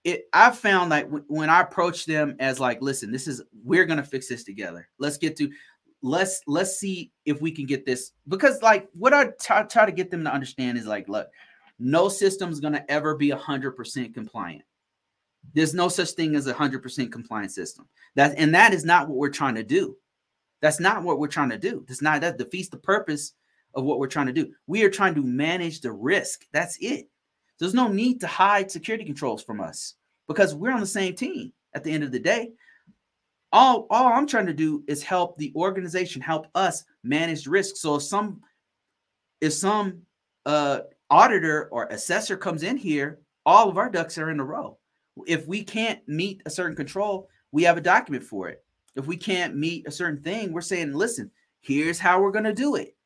It 0.04 0.24
I 0.32 0.50
found 0.50 0.90
like 0.90 1.04
w- 1.04 1.24
when 1.28 1.48
I 1.48 1.60
approach 1.60 2.06
them 2.06 2.36
as 2.40 2.58
like, 2.58 2.82
listen, 2.82 3.12
this 3.12 3.28
is 3.28 3.42
we're 3.64 3.84
gonna 3.84 4.04
fix 4.04 4.28
this 4.28 4.44
together. 4.44 4.88
Let's 4.98 5.16
get 5.16 5.36
to 5.36 5.50
let's 6.02 6.42
let's 6.46 6.76
see 6.78 7.12
if 7.24 7.40
we 7.40 7.52
can 7.52 7.66
get 7.66 7.86
this 7.86 8.12
because 8.28 8.60
like 8.62 8.88
what 8.92 9.14
I 9.14 9.26
t- 9.26 9.68
try 9.70 9.86
to 9.86 9.92
get 9.92 10.10
them 10.10 10.24
to 10.24 10.32
understand 10.32 10.76
is 10.76 10.86
like, 10.86 11.08
look, 11.08 11.28
no 11.78 12.08
system 12.08 12.50
is 12.50 12.60
going 12.60 12.74
to 12.74 12.90
ever 12.90 13.16
be 13.16 13.30
100% 13.30 14.14
compliant. 14.14 14.62
There's 15.54 15.74
no 15.74 15.88
such 15.88 16.10
thing 16.10 16.36
as 16.36 16.46
a 16.46 16.54
100% 16.54 17.10
compliant 17.10 17.50
system. 17.50 17.88
That 18.14 18.34
and 18.36 18.54
that 18.54 18.72
is 18.72 18.84
not 18.84 19.08
what 19.08 19.18
we're 19.18 19.30
trying 19.30 19.56
to 19.56 19.64
do. 19.64 19.96
That's 20.60 20.78
not 20.78 21.02
what 21.02 21.18
we're 21.18 21.26
trying 21.26 21.50
to 21.50 21.58
do. 21.58 21.84
That's 21.88 22.02
not 22.02 22.20
that 22.20 22.38
defeats 22.38 22.68
the 22.68 22.76
purpose 22.76 23.32
of 23.74 23.84
what 23.84 23.98
we're 23.98 24.06
trying 24.06 24.26
to 24.26 24.32
do. 24.32 24.52
We 24.66 24.84
are 24.84 24.90
trying 24.90 25.14
to 25.16 25.22
manage 25.22 25.80
the 25.80 25.92
risk. 25.92 26.46
That's 26.52 26.78
it. 26.80 27.08
There's 27.62 27.74
no 27.74 27.86
need 27.86 28.20
to 28.22 28.26
hide 28.26 28.72
security 28.72 29.04
controls 29.04 29.40
from 29.40 29.60
us 29.60 29.94
because 30.26 30.52
we're 30.52 30.72
on 30.72 30.80
the 30.80 30.86
same 30.86 31.14
team 31.14 31.52
at 31.74 31.84
the 31.84 31.92
end 31.92 32.02
of 32.02 32.10
the 32.10 32.18
day. 32.18 32.50
All, 33.52 33.86
all 33.88 34.12
I'm 34.12 34.26
trying 34.26 34.46
to 34.46 34.52
do 34.52 34.82
is 34.88 35.04
help 35.04 35.38
the 35.38 35.52
organization 35.54 36.20
help 36.20 36.48
us 36.56 36.82
manage 37.04 37.46
risk. 37.46 37.76
So 37.76 37.94
if 37.94 38.02
some 38.02 38.40
if 39.40 39.52
some 39.52 40.02
uh 40.44 40.80
auditor 41.08 41.68
or 41.70 41.86
assessor 41.86 42.36
comes 42.36 42.64
in 42.64 42.76
here, 42.76 43.20
all 43.46 43.68
of 43.68 43.78
our 43.78 43.88
ducks 43.88 44.18
are 44.18 44.30
in 44.30 44.40
a 44.40 44.44
row. 44.44 44.76
If 45.28 45.46
we 45.46 45.62
can't 45.62 46.00
meet 46.08 46.42
a 46.44 46.50
certain 46.50 46.74
control, 46.74 47.28
we 47.52 47.62
have 47.62 47.76
a 47.76 47.80
document 47.80 48.24
for 48.24 48.48
it. 48.48 48.64
If 48.96 49.06
we 49.06 49.16
can't 49.16 49.54
meet 49.54 49.86
a 49.86 49.92
certain 49.92 50.20
thing, 50.20 50.52
we're 50.52 50.62
saying, 50.62 50.94
listen, 50.94 51.30
here's 51.60 52.00
how 52.00 52.20
we're 52.20 52.32
going 52.32 52.42
to 52.42 52.52
do 52.52 52.74
it. 52.74 52.96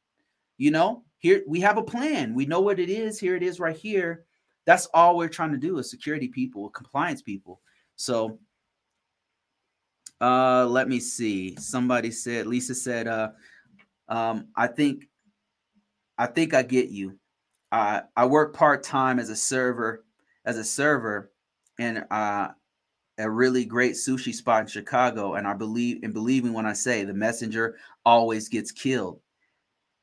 You 0.57 0.71
know, 0.71 1.05
here 1.19 1.43
we 1.47 1.61
have 1.61 1.77
a 1.77 1.83
plan. 1.83 2.33
We 2.35 2.47
know 2.47 2.61
what 2.61 2.79
it 2.79 2.89
is. 2.89 3.21
Here 3.21 3.37
it 3.37 3.43
is 3.43 3.61
right 3.61 3.77
here. 3.77 4.25
That's 4.67 4.87
all 4.93 5.17
we're 5.17 5.29
trying 5.29 5.53
to 5.53 5.59
do 5.59 5.79
as 5.79 5.89
security 5.89 6.29
people, 6.29 6.69
compliance 6.71 7.23
people. 7.23 7.61
So 7.97 8.39
uh 10.21 10.67
let 10.67 10.89
me 10.89 11.01
see. 11.01 11.57
Somebody 11.57 12.11
said, 12.11 12.47
Lisa 12.47 12.75
said, 12.75 13.07
uh 13.07 13.31
um, 14.09 14.49
I 14.57 14.67
think 14.67 15.09
I 16.19 16.27
think 16.27 16.55
I 16.55 16.63
get 16.63 16.89
you. 16.89 17.19
Uh, 17.73 18.03
I 18.17 18.25
work 18.27 18.55
part-time 18.55 19.19
as 19.19 19.29
a 19.31 19.37
server, 19.37 20.05
as 20.45 20.59
a 20.59 20.65
server, 20.65 21.33
and 21.79 22.05
uh 22.11 22.49
a 23.19 23.31
really 23.31 23.65
great 23.65 23.95
sushi 23.95 24.35
spot 24.35 24.63
in 24.63 24.67
Chicago. 24.67 25.35
And 25.35 25.47
I 25.47 25.55
believe 25.55 26.01
and 26.03 26.13
believe 26.13 26.45
me 26.45 26.51
when 26.51 26.67
I 26.67 26.75
say 26.75 27.05
the 27.05 27.15
messenger 27.15 27.77
always 28.05 28.49
gets 28.49 28.73
killed. 28.73 29.21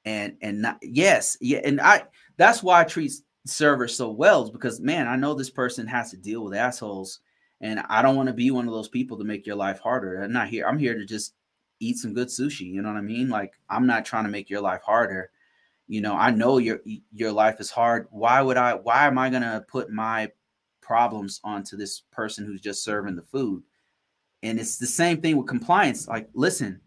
And 0.05 0.36
and 0.41 0.61
not 0.61 0.78
yes, 0.82 1.38
yeah, 1.41 1.61
and 1.64 1.80
I 1.80 2.03
that's 2.38 2.61
why 2.61 2.82
I 2.82 2.84
treat 2.84 3.14
servers 3.46 3.96
so 3.96 4.10
well, 4.10 4.44
is 4.44 4.50
because 4.50 4.80
man, 4.80 5.08
I 5.08 5.16
know 5.16 5.34
this 5.34 5.50
person 5.50 5.88
has 5.88 6.12
to 6.12 6.18
deal 6.18 6.44
with 6.44 6.54
assholes. 6.54 7.20
And 7.62 7.80
I 7.88 8.02
don't 8.02 8.18
want 8.18 8.28
to 8.28 8.34
be 8.34 8.52
one 8.52 8.68
of 8.68 8.74
those 8.74 8.89
people 8.89 9.18
to 9.18 9.24
make 9.24 9.46
your 9.46 9.56
life 9.56 9.80
harder. 9.80 10.22
I'm 10.22 10.34
not 10.34 10.50
here. 10.50 10.68
I'm 10.68 10.78
here 10.78 10.96
to 10.96 11.06
just 11.06 11.34
eat 11.80 11.98
some 11.98 12.14
good 12.14 12.28
sushi. 12.28 12.68
You 12.68 12.82
know 12.82 12.89
what 12.89 12.98
I 12.98 13.02
mean? 13.02 13.30
Like 13.30 13.54
I'm 13.70 13.88
not 13.88 14.06
trying 14.06 14.26
to 14.26 14.30
make 14.30 14.50
your 14.50 14.62
life 14.62 14.82
harder. 14.82 15.32
You 15.88 16.02
know, 16.02 16.14
I 16.14 16.32
know 16.32 16.58
your 16.58 16.82
your 17.14 17.32
life 17.32 17.62
is 17.62 17.72
hard. 17.72 18.08
Why 18.12 18.41
would 18.41 18.58
I? 18.58 18.74
Why 18.74 19.08
am 19.08 19.18
I 19.18 19.30
gonna 19.30 19.66
put 19.68 19.89
my 19.89 20.30
problems 20.82 21.39
onto 21.44 21.78
this 21.78 22.02
person 22.12 22.46
who's 22.46 22.62
just 22.62 22.84
serving 22.84 23.16
the 23.16 23.22
food? 23.22 23.64
And 24.44 24.60
it's 24.60 24.78
the 24.78 24.86
same 24.86 25.22
thing 25.22 25.38
with 25.38 25.48
compliance. 25.48 26.08
Like, 26.08 26.30
listen, 26.34 26.82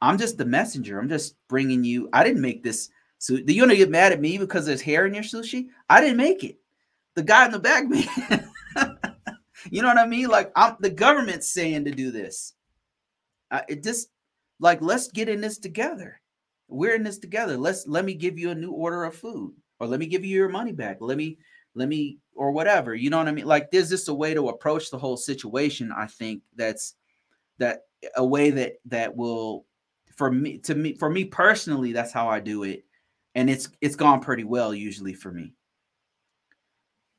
I'm 0.00 0.18
just 0.18 0.38
the 0.38 0.44
messenger. 0.44 1.00
I'm 1.00 1.08
just 1.08 1.34
bringing 1.48 1.82
you. 1.82 2.08
I 2.12 2.22
didn't 2.22 2.42
make 2.42 2.62
this. 2.62 2.90
So 3.22 3.36
do 3.36 3.52
you 3.52 3.62
want 3.62 3.70
to 3.70 3.76
get 3.76 3.88
mad 3.88 4.10
at 4.10 4.20
me 4.20 4.36
because 4.36 4.66
there's 4.66 4.80
hair 4.80 5.06
in 5.06 5.14
your 5.14 5.22
sushi? 5.22 5.68
I 5.88 6.00
didn't 6.00 6.16
make 6.16 6.42
it. 6.42 6.58
The 7.14 7.22
guy 7.22 7.46
in 7.46 7.52
the 7.52 7.60
back 7.60 7.84
made. 7.88 8.08
you 9.70 9.80
know 9.80 9.86
what 9.86 9.98
I 9.98 10.08
mean? 10.08 10.26
Like 10.26 10.50
I'm 10.56 10.74
the 10.80 10.90
government's 10.90 11.48
saying 11.48 11.84
to 11.84 11.92
do 11.92 12.10
this. 12.10 12.54
Uh, 13.48 13.60
it 13.68 13.84
just 13.84 14.08
like 14.58 14.82
let's 14.82 15.06
get 15.06 15.28
in 15.28 15.40
this 15.40 15.58
together. 15.58 16.20
We're 16.66 16.96
in 16.96 17.04
this 17.04 17.18
together. 17.18 17.56
Let's 17.56 17.86
let 17.86 18.04
me 18.04 18.14
give 18.14 18.40
you 18.40 18.50
a 18.50 18.56
new 18.56 18.72
order 18.72 19.04
of 19.04 19.14
food, 19.14 19.54
or 19.78 19.86
let 19.86 20.00
me 20.00 20.06
give 20.06 20.24
you 20.24 20.36
your 20.36 20.48
money 20.48 20.72
back. 20.72 20.96
Let 20.98 21.16
me 21.16 21.38
let 21.76 21.88
me 21.88 22.18
or 22.34 22.50
whatever. 22.50 22.92
You 22.92 23.10
know 23.10 23.18
what 23.18 23.28
I 23.28 23.32
mean? 23.32 23.46
Like 23.46 23.70
there's 23.70 23.90
just 23.90 24.08
a 24.08 24.14
way 24.14 24.34
to 24.34 24.48
approach 24.48 24.90
the 24.90 24.98
whole 24.98 25.16
situation. 25.16 25.92
I 25.96 26.06
think 26.06 26.42
that's 26.56 26.96
that 27.58 27.82
a 28.16 28.26
way 28.26 28.50
that 28.50 28.80
that 28.86 29.14
will 29.14 29.64
for 30.16 30.32
me 30.32 30.58
to 30.58 30.74
me 30.74 30.94
for 30.94 31.08
me 31.08 31.24
personally 31.24 31.92
that's 31.92 32.12
how 32.12 32.28
I 32.28 32.40
do 32.40 32.64
it 32.64 32.84
and 33.34 33.48
it's 33.48 33.68
it's 33.80 33.96
gone 33.96 34.20
pretty 34.20 34.44
well 34.44 34.74
usually 34.74 35.14
for 35.14 35.32
me 35.32 35.54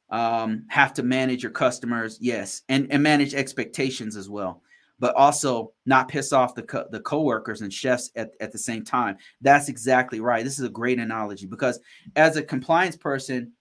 um 0.09 0.65
have 0.69 0.93
to 0.93 1.03
manage 1.03 1.41
your 1.41 1.51
customers 1.51 2.17
yes 2.21 2.61
and 2.69 2.91
and 2.91 3.01
manage 3.01 3.33
expectations 3.33 4.15
as 4.15 4.29
well 4.29 4.61
but 4.99 5.15
also 5.15 5.73
not 5.85 6.07
piss 6.07 6.31
off 6.31 6.55
the 6.55 6.63
co- 6.63 6.87
the 6.91 6.99
coworkers 6.99 7.61
and 7.61 7.73
chefs 7.73 8.11
at, 8.15 8.31
at 8.39 8.51
the 8.51 8.57
same 8.57 8.83
time 8.83 9.17
that's 9.41 9.69
exactly 9.69 10.19
right 10.19 10.43
this 10.43 10.59
is 10.59 10.65
a 10.65 10.69
great 10.69 10.99
analogy 10.99 11.47
because 11.47 11.79
as 12.15 12.37
a 12.37 12.43
compliance 12.43 12.95
person 12.95 13.51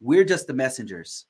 we're 0.00 0.24
just 0.24 0.46
the 0.46 0.54
messengers. 0.54 1.26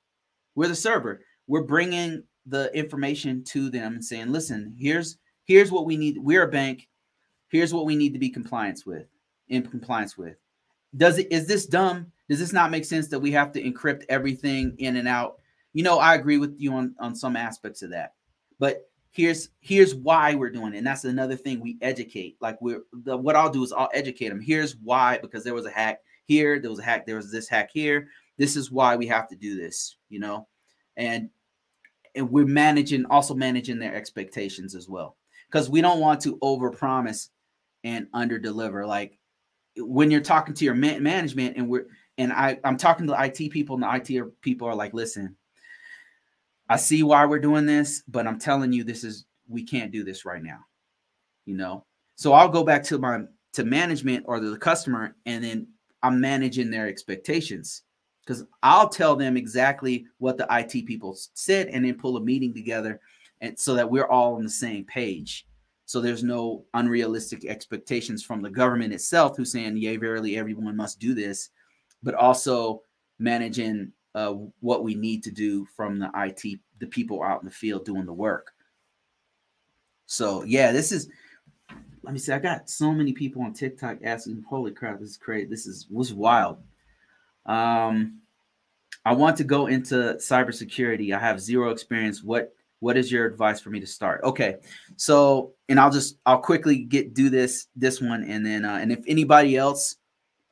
We're 0.54 0.68
the 0.68 0.74
server. 0.74 1.20
We're 1.46 1.62
bringing 1.62 2.22
the 2.46 2.74
information 2.76 3.44
to 3.44 3.70
them 3.70 3.94
and 3.94 4.04
saying, 4.04 4.32
"Listen, 4.32 4.74
here's 4.78 5.18
here's 5.44 5.70
what 5.70 5.86
we 5.86 5.96
need. 5.96 6.18
We're 6.18 6.44
a 6.44 6.50
bank. 6.50 6.88
Here's 7.48 7.72
what 7.72 7.86
we 7.86 7.96
need 7.96 8.12
to 8.12 8.18
be 8.18 8.28
compliance 8.28 8.84
with, 8.84 9.06
in 9.48 9.66
compliance 9.66 10.16
with. 10.16 10.36
Does 10.96 11.18
it 11.18 11.28
is 11.30 11.46
this 11.46 11.66
dumb? 11.66 12.12
Does 12.28 12.38
this 12.38 12.52
not 12.52 12.70
make 12.70 12.84
sense 12.84 13.08
that 13.08 13.20
we 13.20 13.30
have 13.32 13.52
to 13.52 13.62
encrypt 13.62 14.04
everything 14.08 14.74
in 14.78 14.96
and 14.96 15.08
out? 15.08 15.36
You 15.72 15.82
know, 15.82 15.98
I 15.98 16.14
agree 16.14 16.38
with 16.38 16.54
you 16.58 16.72
on 16.72 16.94
on 16.98 17.14
some 17.14 17.36
aspects 17.36 17.82
of 17.82 17.90
that, 17.90 18.14
but 18.58 18.88
here's 19.10 19.50
here's 19.60 19.94
why 19.94 20.34
we're 20.34 20.50
doing 20.50 20.74
it 20.74 20.78
and 20.78 20.86
that's 20.86 21.04
another 21.04 21.36
thing 21.36 21.58
we 21.58 21.78
educate 21.80 22.36
like 22.42 22.60
we're 22.60 22.82
the, 23.04 23.16
what 23.16 23.34
i'll 23.34 23.48
do 23.48 23.64
is 23.64 23.72
i'll 23.72 23.88
educate 23.94 24.28
them 24.28 24.42
here's 24.42 24.76
why 24.82 25.16
because 25.22 25.42
there 25.42 25.54
was 25.54 25.64
a 25.64 25.70
hack 25.70 26.00
here 26.26 26.60
there 26.60 26.68
was 26.68 26.80
a 26.80 26.82
hack 26.82 27.06
there 27.06 27.16
was 27.16 27.32
this 27.32 27.48
hack 27.48 27.70
here 27.72 28.08
this 28.38 28.56
is 28.56 28.70
why 28.70 28.96
we 28.96 29.06
have 29.06 29.28
to 29.28 29.36
do 29.36 29.56
this, 29.56 29.96
you 30.08 30.18
know, 30.20 30.48
and 30.96 31.30
and 32.14 32.30
we're 32.30 32.46
managing 32.46 33.04
also 33.06 33.34
managing 33.34 33.78
their 33.78 33.94
expectations 33.94 34.74
as 34.74 34.88
well 34.88 35.16
because 35.50 35.68
we 35.68 35.80
don't 35.80 36.00
want 36.00 36.20
to 36.22 36.36
overpromise 36.38 37.28
and 37.84 38.06
under 38.12 38.38
deliver. 38.38 38.86
Like 38.86 39.18
when 39.78 40.10
you're 40.10 40.20
talking 40.20 40.54
to 40.54 40.64
your 40.64 40.74
man- 40.74 41.02
management 41.02 41.56
and 41.56 41.68
we're 41.68 41.86
and 42.18 42.32
I 42.32 42.58
I'm 42.64 42.76
talking 42.76 43.06
to 43.06 43.24
IT 43.24 43.50
people 43.50 43.74
and 43.74 43.82
the 43.82 44.14
IT 44.14 44.40
people 44.40 44.68
are 44.68 44.74
like, 44.74 44.94
listen, 44.94 45.36
I 46.68 46.76
see 46.76 47.02
why 47.02 47.24
we're 47.26 47.38
doing 47.38 47.66
this, 47.66 48.02
but 48.08 48.26
I'm 48.26 48.38
telling 48.38 48.72
you, 48.72 48.84
this 48.84 49.04
is 49.04 49.26
we 49.48 49.62
can't 49.62 49.92
do 49.92 50.02
this 50.02 50.24
right 50.24 50.42
now, 50.42 50.60
you 51.44 51.56
know. 51.56 51.84
So 52.16 52.32
I'll 52.32 52.48
go 52.48 52.64
back 52.64 52.82
to 52.84 52.98
my 52.98 53.22
to 53.52 53.64
management 53.64 54.24
or 54.26 54.40
the 54.40 54.56
customer, 54.56 55.16
and 55.26 55.44
then 55.44 55.68
I'm 56.02 56.20
managing 56.20 56.70
their 56.70 56.88
expectations 56.88 57.82
because 58.24 58.44
I'll 58.62 58.88
tell 58.88 59.14
them 59.14 59.36
exactly 59.36 60.06
what 60.18 60.36
the 60.36 60.46
IT 60.50 60.86
people 60.86 61.16
said 61.34 61.68
and 61.68 61.84
then 61.84 61.94
pull 61.94 62.16
a 62.16 62.20
meeting 62.20 62.52
together 62.52 63.00
and 63.40 63.58
so 63.58 63.74
that 63.74 63.90
we're 63.90 64.06
all 64.06 64.34
on 64.34 64.42
the 64.42 64.50
same 64.50 64.84
page. 64.84 65.46
So 65.86 66.00
there's 66.00 66.24
no 66.24 66.64
unrealistic 66.74 67.44
expectations 67.44 68.22
from 68.22 68.42
the 68.42 68.50
government 68.50 68.92
itself 68.92 69.36
who's 69.36 69.52
saying, 69.52 69.76
yea, 69.76 69.96
verily, 69.96 70.36
everyone 70.36 70.76
must 70.76 70.98
do 70.98 71.14
this, 71.14 71.50
but 72.02 72.14
also 72.14 72.82
managing 73.20 73.92
uh, 74.14 74.34
what 74.60 74.82
we 74.82 74.96
need 74.96 75.22
to 75.22 75.30
do 75.30 75.64
from 75.76 75.98
the 75.98 76.10
IT, 76.16 76.58
the 76.80 76.86
people 76.88 77.22
out 77.22 77.40
in 77.40 77.46
the 77.46 77.54
field 77.54 77.84
doing 77.84 78.04
the 78.04 78.12
work. 78.12 78.52
So 80.06 80.42
yeah, 80.42 80.72
this 80.72 80.90
is 80.90 81.08
let 82.02 82.12
me 82.12 82.18
see. 82.18 82.32
I 82.32 82.38
got 82.38 82.70
so 82.70 82.92
many 82.92 83.12
people 83.12 83.42
on 83.42 83.52
TikTok 83.52 83.98
asking, 84.04 84.44
holy 84.48 84.70
crap, 84.70 85.00
this 85.00 85.10
is 85.10 85.16
crazy. 85.16 85.46
This 85.46 85.66
is 85.66 85.86
was 85.90 86.12
wild. 86.12 86.58
Um, 87.46 88.20
I 89.04 89.12
want 89.12 89.36
to 89.36 89.44
go 89.44 89.66
into 89.66 90.16
cybersecurity. 90.18 91.14
I 91.14 91.18
have 91.18 91.40
zero 91.40 91.70
experience. 91.70 92.22
What 92.22 92.54
what 92.80 92.96
is 92.96 93.10
your 93.10 93.26
advice 93.26 93.60
for 93.60 93.70
me 93.70 93.80
to 93.80 93.86
start? 93.86 94.22
Okay, 94.24 94.56
so 94.96 95.52
and 95.68 95.80
I'll 95.80 95.90
just 95.90 96.18
I'll 96.26 96.38
quickly 96.38 96.78
get 96.78 97.14
do 97.14 97.30
this 97.30 97.68
this 97.76 98.00
one 98.00 98.24
and 98.24 98.44
then 98.44 98.64
uh, 98.64 98.78
and 98.80 98.92
if 98.92 99.00
anybody 99.06 99.56
else, 99.56 99.96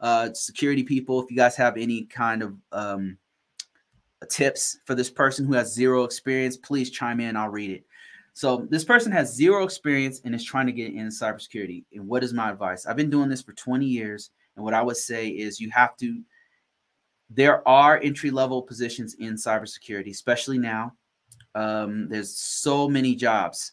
uh, 0.01 0.33
security 0.33 0.83
people, 0.83 1.22
if 1.22 1.31
you 1.31 1.37
guys 1.37 1.57
have 1.57 1.77
any 1.77 2.05
kind 2.05 2.43
of 2.43 2.55
um, 2.72 3.18
tips 4.29 4.79
for 4.85 4.95
this 4.95 5.11
person 5.11 5.47
who 5.47 5.55
has 5.55 5.72
zero 5.72 6.05
experience, 6.05 6.57
please 6.57 6.91
chime 6.91 7.20
in. 7.20 7.37
I'll 7.37 7.49
read 7.49 7.70
it. 7.70 7.85
So 8.33 8.66
this 8.68 8.85
person 8.85 9.12
has 9.12 9.33
zero 9.33 9.62
experience 9.62 10.20
and 10.25 10.35
is 10.35 10.43
trying 10.43 10.66
to 10.66 10.72
get 10.72 10.93
in 10.93 11.07
cybersecurity. 11.09 11.85
And 11.93 12.09
what 12.09 12.25
is 12.25 12.33
my 12.33 12.51
advice? 12.51 12.85
I've 12.85 12.97
been 12.97 13.11
doing 13.11 13.29
this 13.29 13.43
for 13.43 13.53
20 13.53 13.87
years, 13.87 14.31
and 14.57 14.64
what 14.64 14.75
I 14.75 14.83
would 14.83 14.97
say 14.97 15.29
is 15.29 15.61
you 15.61 15.70
have 15.70 15.97
to 15.99 16.20
there 17.31 17.66
are 17.66 17.99
entry 18.03 18.31
level 18.31 18.62
positions 18.62 19.14
in 19.14 19.35
cybersecurity, 19.35 20.11
especially 20.11 20.59
now. 20.59 20.93
Um, 21.55 22.09
there's 22.09 22.37
so 22.37 22.89
many 22.89 23.15
jobs. 23.15 23.73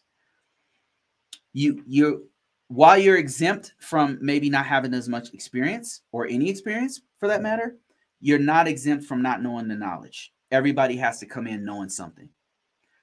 You 1.54 1.84
you 1.86 2.30
while 2.68 2.98
you're 2.98 3.18
exempt 3.18 3.74
from 3.80 4.18
maybe 4.22 4.50
not 4.50 4.66
having 4.66 4.94
as 4.94 5.10
much 5.10 5.34
experience 5.34 6.02
or 6.14 6.26
any 6.28 6.50
experience 6.50 7.02
for 7.20 7.28
that 7.28 7.42
matter, 7.42 7.76
you're 8.22 8.40
not 8.40 8.68
exempt 8.68 9.06
from 9.06 9.22
not 9.22 9.44
knowing 9.44 9.68
the 9.68 9.76
knowledge. 9.76 10.32
Everybody 10.52 10.96
has 10.96 11.20
to 11.20 11.26
come 11.26 11.48
in 11.48 11.66
knowing 11.66 11.90
something. 11.90 12.30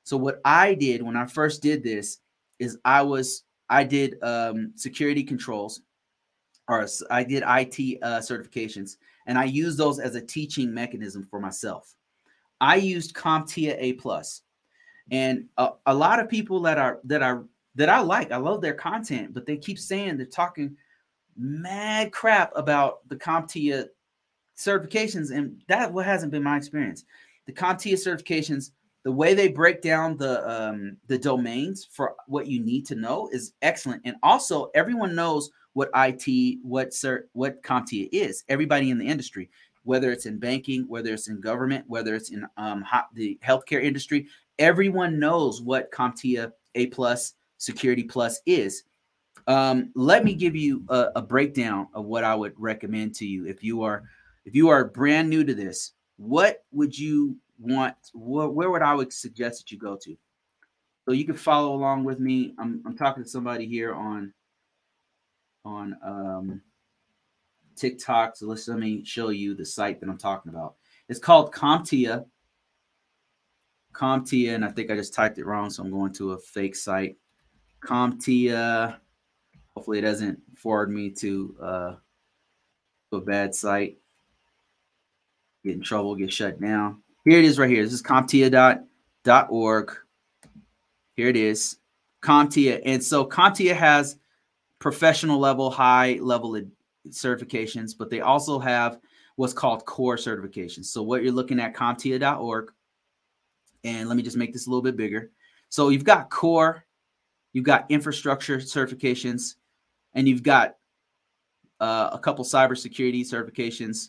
So 0.05 0.17
what 0.17 0.41
I 0.45 0.73
did 0.73 1.03
when 1.03 1.17
I 1.17 1.27
first 1.27 1.61
did 1.61 1.83
this 1.83 2.21
is 2.59 2.79
I 2.85 3.03
was 3.03 3.45
I 3.69 3.85
did 3.85 4.17
um, 4.23 4.73
security 4.75 5.23
controls 5.23 5.83
or 6.67 6.87
I 7.11 7.25
did 7.25 7.43
IT 7.47 7.99
uh, 8.03 8.19
certifications 8.21 8.97
and 9.27 9.39
I 9.39 9.45
used 9.45 9.77
those 9.77 9.99
as 9.99 10.15
a 10.15 10.21
teaching 10.25 10.73
mechanism 10.73 11.27
for 11.31 11.41
myself. 11.41 11.95
I 12.61 12.77
used 12.77 13.15
CompTIA 13.15 13.77
A 13.79 13.93
plus, 13.95 14.43
and 15.11 15.47
a, 15.57 15.71
a 15.87 15.95
lot 15.95 16.21
of 16.21 16.29
people 16.29 16.61
that 16.63 16.79
are 16.79 17.01
that 17.05 17.23
are 17.23 17.45
that 17.75 17.89
I 17.89 18.01
like, 18.01 18.33
I 18.33 18.37
love 18.39 18.61
their 18.61 18.75
content, 18.75 19.33
but 19.33 19.47
they 19.47 19.57
keep 19.57 19.79
saying 19.79 20.17
they're 20.17 20.27
talking 20.27 20.77
mad 21.37 22.11
crap 22.13 22.51
about 22.57 23.09
the 23.09 23.17
CompTIA 23.17 23.87
certifications, 24.57 25.31
and 25.31 25.63
that 25.69 25.93
what 25.93 26.05
hasn't 26.05 26.33
been 26.33 26.43
my 26.43 26.57
experience. 26.57 27.05
The 27.47 27.53
CompTIA 27.53 27.95
certifications, 27.95 28.73
the 29.05 29.13
way 29.13 29.33
they 29.35 29.49
break 29.49 29.81
down 29.81 30.17
the 30.17 30.49
um, 30.51 30.97
the 31.07 31.19
domains 31.19 31.89
for 31.91 32.17
what 32.27 32.49
you 32.49 32.61
need 32.61 32.85
to 32.87 32.95
know 32.97 33.29
is 33.33 33.53
excellent, 33.63 34.03
and 34.05 34.17
also 34.23 34.71
everyone 34.75 35.15
knows 35.15 35.51
what 35.75 35.91
IT, 35.95 36.59
what 36.63 36.91
cert, 36.91 37.23
what 37.33 37.63
CompTIA 37.63 38.09
is. 38.11 38.43
Everybody 38.49 38.91
in 38.91 38.99
the 38.99 39.07
industry. 39.07 39.49
whether 39.85 40.13
it's 40.13 40.27
in 40.27 40.39
banking, 40.39 40.83
whether 40.87 41.15
it's 41.15 41.29
in 41.29 41.41
government, 41.41 41.83
whether 41.89 42.15
it's 42.15 42.31
in 42.31 42.47
um, 42.59 42.85
the 43.15 43.39
healthcare 43.43 43.83
industry. 43.83 44.27
Everyone 44.59 45.19
knows 45.19 45.63
what 45.63 45.91
CompTIA 45.93 46.53
A 46.75 46.87
plus 46.87 47.35
Security 47.59 48.05
Plus 48.05 48.41
is. 48.47 48.85
Um, 49.47 49.91
let 49.95 50.25
me 50.25 50.35
give 50.35 50.55
you 50.55 50.85
a, 50.89 51.09
a 51.17 51.23
breakdown 51.23 51.89
of 51.95 52.05
what 52.05 52.23
I 52.25 52.35
would 52.35 52.53
recommend 52.57 53.15
to 53.17 53.27
you 53.27 53.47
if 53.47 53.65
you 53.65 53.83
are 53.83 54.05
if 54.45 54.55
you 54.55 54.69
are 54.69 54.85
brand 54.85 55.29
new 55.29 55.45
to 55.45 55.55
this. 55.55 55.93
What 56.17 56.65
would 56.73 56.97
you 56.97 57.37
want? 57.59 57.95
Wh- 58.13 58.55
where 58.55 58.71
would 58.71 58.83
I 58.83 58.95
would 58.95 59.13
suggest 59.13 59.61
that 59.61 59.73
you 59.73 59.79
go 59.79 59.97
to? 60.03 60.17
So 61.05 61.13
you 61.13 61.25
can 61.25 61.37
follow 61.37 61.75
along 61.75 62.05
with 62.05 62.21
me. 62.21 62.55
I'm, 62.59 62.83
I'm 62.85 62.97
talking 62.97 63.23
to 63.23 63.29
somebody 63.29 63.67
here 63.67 63.95
on 63.95 64.33
on 65.65 65.97
um, 66.05 66.61
TikTok. 67.77 68.37
So 68.37 68.47
let's 68.47 68.69
let 68.69 68.79
me 68.79 69.05
show 69.05 69.31
you 69.31 69.55
the 69.55 69.65
site 69.65 70.01
that 70.01 70.09
I'm 70.09 70.19
talking 70.19 70.51
about. 70.51 70.75
It's 71.09 71.19
called 71.19 71.53
CompTIA. 71.53 72.27
CompTIA, 73.99 74.55
and 74.55 74.65
I 74.65 74.71
think 74.71 74.91
I 74.91 74.97
just 74.97 75.13
typed 75.13 75.39
it 75.39 75.47
wrong, 75.47 75.71
so 75.71 75.83
I'm 75.83 75.91
going 75.91 76.13
to 76.15 76.33
a 76.33 76.39
fake 76.39 76.77
site. 76.77 77.17
CompTIA. 77.85 78.97
Hopefully, 79.75 79.99
it 79.99 80.03
doesn't 80.03 80.41
forward 80.57 80.91
me 80.91 81.11
to 81.11 81.57
uh, 81.61 81.95
a 83.13 83.21
bad 83.21 83.55
site. 83.55 83.99
Get 85.65 85.75
in 85.75 85.83
trouble, 85.83 86.15
get 86.15 86.33
shut 86.33 86.61
down. 86.61 87.03
Here 87.25 87.39
it 87.39 87.45
is 87.45 87.59
right 87.59 87.69
here. 87.69 87.83
This 87.83 87.93
is 87.93 88.03
CompTIA.org. 88.03 89.97
Here 91.17 91.29
it 91.29 91.37
is. 91.37 91.77
CompTIA. 92.23 92.81
And 92.85 93.03
so 93.03 93.27
CompTIA 93.27 93.75
has 93.75 94.17
professional 94.79 95.39
level, 95.39 95.71
high 95.71 96.19
level 96.21 96.61
certifications, 97.09 97.97
but 97.99 98.11
they 98.11 98.21
also 98.21 98.59
have 98.59 98.99
what's 99.37 99.53
called 99.53 99.85
core 99.87 100.17
certifications. 100.17 100.87
So 100.87 101.03
what 101.03 101.23
you're 101.23 101.33
looking 101.33 101.61
at 101.61 101.75
CompTIA.org. 101.75 102.73
And 103.85 104.09
let 104.09 104.17
me 104.17 104.23
just 104.23 104.37
make 104.37 104.53
this 104.53 104.67
a 104.67 104.71
little 104.71 104.83
bit 104.83 104.97
bigger. 104.97 105.31
So 105.69 105.91
you've 105.91 106.05
got 106.05 106.31
core, 106.31 106.85
you've 107.53 107.65
got 107.65 107.91
infrastructure 107.91 108.59
certifications, 108.59 109.55
and 110.15 110.29
you've 110.29 110.43
got 110.43 110.77
uh, 111.81 112.11
a 112.13 112.19
couple 112.19 112.45
cybersecurity 112.45 113.21
certifications, 113.21 114.09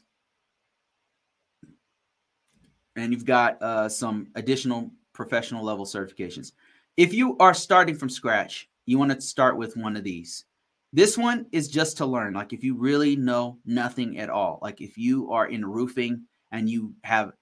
and 2.95 3.13
you've 3.13 3.25
got 3.25 3.61
uh, 3.61 3.89
some 3.89 4.27
additional 4.35 4.91
professional 5.13 5.63
level 5.63 5.85
certifications. 5.85 6.53
If 6.97 7.13
you 7.13 7.37
are 7.37 7.53
starting 7.53 7.95
from 7.95 8.09
scratch, 8.09 8.69
you 8.85 8.97
want 8.97 9.11
to 9.11 9.21
start 9.21 9.57
with 9.57 9.77
one 9.77 9.95
of 9.95 10.03
these. 10.03 10.45
This 10.91 11.17
one 11.17 11.45
is 11.51 11.67
just 11.67 11.97
to 11.97 12.05
learn. 12.05 12.33
Like 12.33 12.53
if 12.53 12.63
you 12.63 12.75
really 12.75 13.15
know 13.15 13.59
nothing 13.65 14.17
at 14.17 14.29
all, 14.29 14.59
like 14.61 14.81
if 14.81 14.97
you 14.97 15.31
are 15.31 15.47
in 15.47 15.63
roofing 15.63 16.23
and 16.51 16.69
you 16.69 16.95
have 17.03 17.33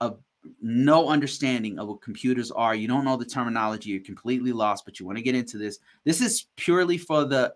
a 0.00 0.12
no 0.60 1.08
understanding 1.08 1.78
of 1.78 1.88
what 1.88 2.02
computers 2.02 2.50
are, 2.50 2.74
you 2.74 2.88
don't 2.88 3.04
know 3.04 3.16
the 3.16 3.24
terminology, 3.24 3.90
you're 3.90 4.00
completely 4.02 4.52
lost, 4.52 4.84
but 4.84 4.98
you 4.98 5.06
want 5.06 5.18
to 5.18 5.22
get 5.22 5.34
into 5.34 5.58
this. 5.58 5.78
This 6.04 6.20
is 6.20 6.46
purely 6.56 6.98
for 6.98 7.24
the 7.24 7.54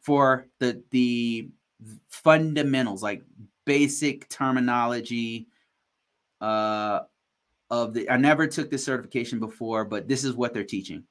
for 0.00 0.46
the 0.58 0.82
the 0.90 1.48
fundamentals, 2.08 3.02
like 3.02 3.22
basic 3.64 4.28
terminology 4.28 5.48
uh 6.40 7.00
of 7.70 7.92
the 7.92 8.08
I 8.08 8.16
never 8.16 8.46
took 8.46 8.70
this 8.70 8.84
certification 8.84 9.40
before, 9.40 9.84
but 9.84 10.08
this 10.08 10.24
is 10.24 10.34
what 10.34 10.54
they're 10.54 10.64
teaching 10.64 11.04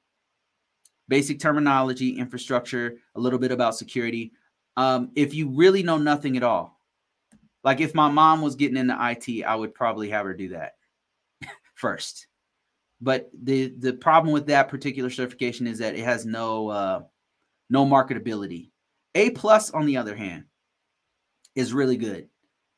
basic 1.08 1.40
terminology, 1.40 2.18
infrastructure, 2.18 2.98
a 3.14 3.20
little 3.20 3.38
bit 3.38 3.50
about 3.50 3.76
security. 3.76 4.32
Um, 4.76 5.10
if 5.16 5.34
you 5.34 5.48
really 5.48 5.82
know 5.82 5.96
nothing 5.96 6.36
at 6.36 6.42
all, 6.42 6.77
like 7.64 7.80
if 7.80 7.94
my 7.94 8.08
mom 8.08 8.40
was 8.40 8.56
getting 8.56 8.76
into 8.76 8.96
IT, 9.00 9.44
I 9.44 9.54
would 9.54 9.74
probably 9.74 10.10
have 10.10 10.26
her 10.26 10.34
do 10.34 10.50
that 10.50 10.72
first. 11.74 12.26
But 13.00 13.30
the 13.42 13.72
the 13.78 13.92
problem 13.92 14.32
with 14.32 14.46
that 14.46 14.68
particular 14.68 15.10
certification 15.10 15.66
is 15.66 15.78
that 15.78 15.94
it 15.94 16.04
has 16.04 16.26
no 16.26 16.68
uh, 16.68 17.02
no 17.70 17.84
marketability. 17.86 18.70
A 19.14 19.30
plus, 19.30 19.70
on 19.70 19.86
the 19.86 19.96
other 19.96 20.14
hand, 20.14 20.44
is 21.54 21.72
really 21.72 21.96
good. 21.96 22.28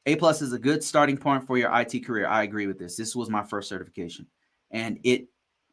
A 0.07 0.17
plus 0.17 0.43
is 0.43 0.53
a 0.53 0.59
good 0.59 0.83
starting 0.83 1.17
point 1.17 1.47
for 1.47 1.59
your 1.59 1.75
IT 1.79 2.05
career. 2.05 2.27
I 2.27 2.43
agree 2.43 2.67
with 2.67 2.79
this. 2.79 2.97
This 2.97 3.15
was 3.17 3.31
my 3.31 3.45
first 3.45 3.69
certification, 3.69 4.27
and 4.71 4.99
it 5.05 5.29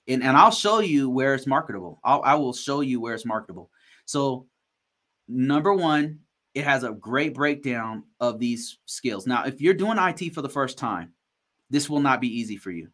and, 0.07 0.23
and 0.23 0.37
I'll 0.37 0.51
show 0.51 0.79
you 0.79 1.09
where 1.09 1.33
it's 1.33 1.47
marketable. 1.47 1.99
I'll, 2.03 2.21
I 2.23 2.35
will 2.35 2.53
show 2.53 2.81
you 2.81 3.01
where 3.01 3.13
it's 3.13 3.25
marketable. 3.25 3.69
So, 4.05 4.47
number 5.27 5.73
one, 5.73 6.19
it 6.57 6.63
has 6.63 6.83
a 6.83 6.91
great 6.91 7.35
breakdown 7.35 8.03
of 8.19 8.39
these 8.39 8.79
skills. 8.85 9.27
Now, 9.27 9.45
if 9.45 9.61
you're 9.61 9.75
doing 9.75 9.99
IT 9.99 10.33
for 10.33 10.41
the 10.41 10.49
first 10.49 10.75
time, 10.75 11.13
this 11.69 11.87
will 11.87 11.99
not 11.99 12.19
be 12.19 12.39
easy 12.39 12.57
for 12.57 12.71
you. 12.71 12.87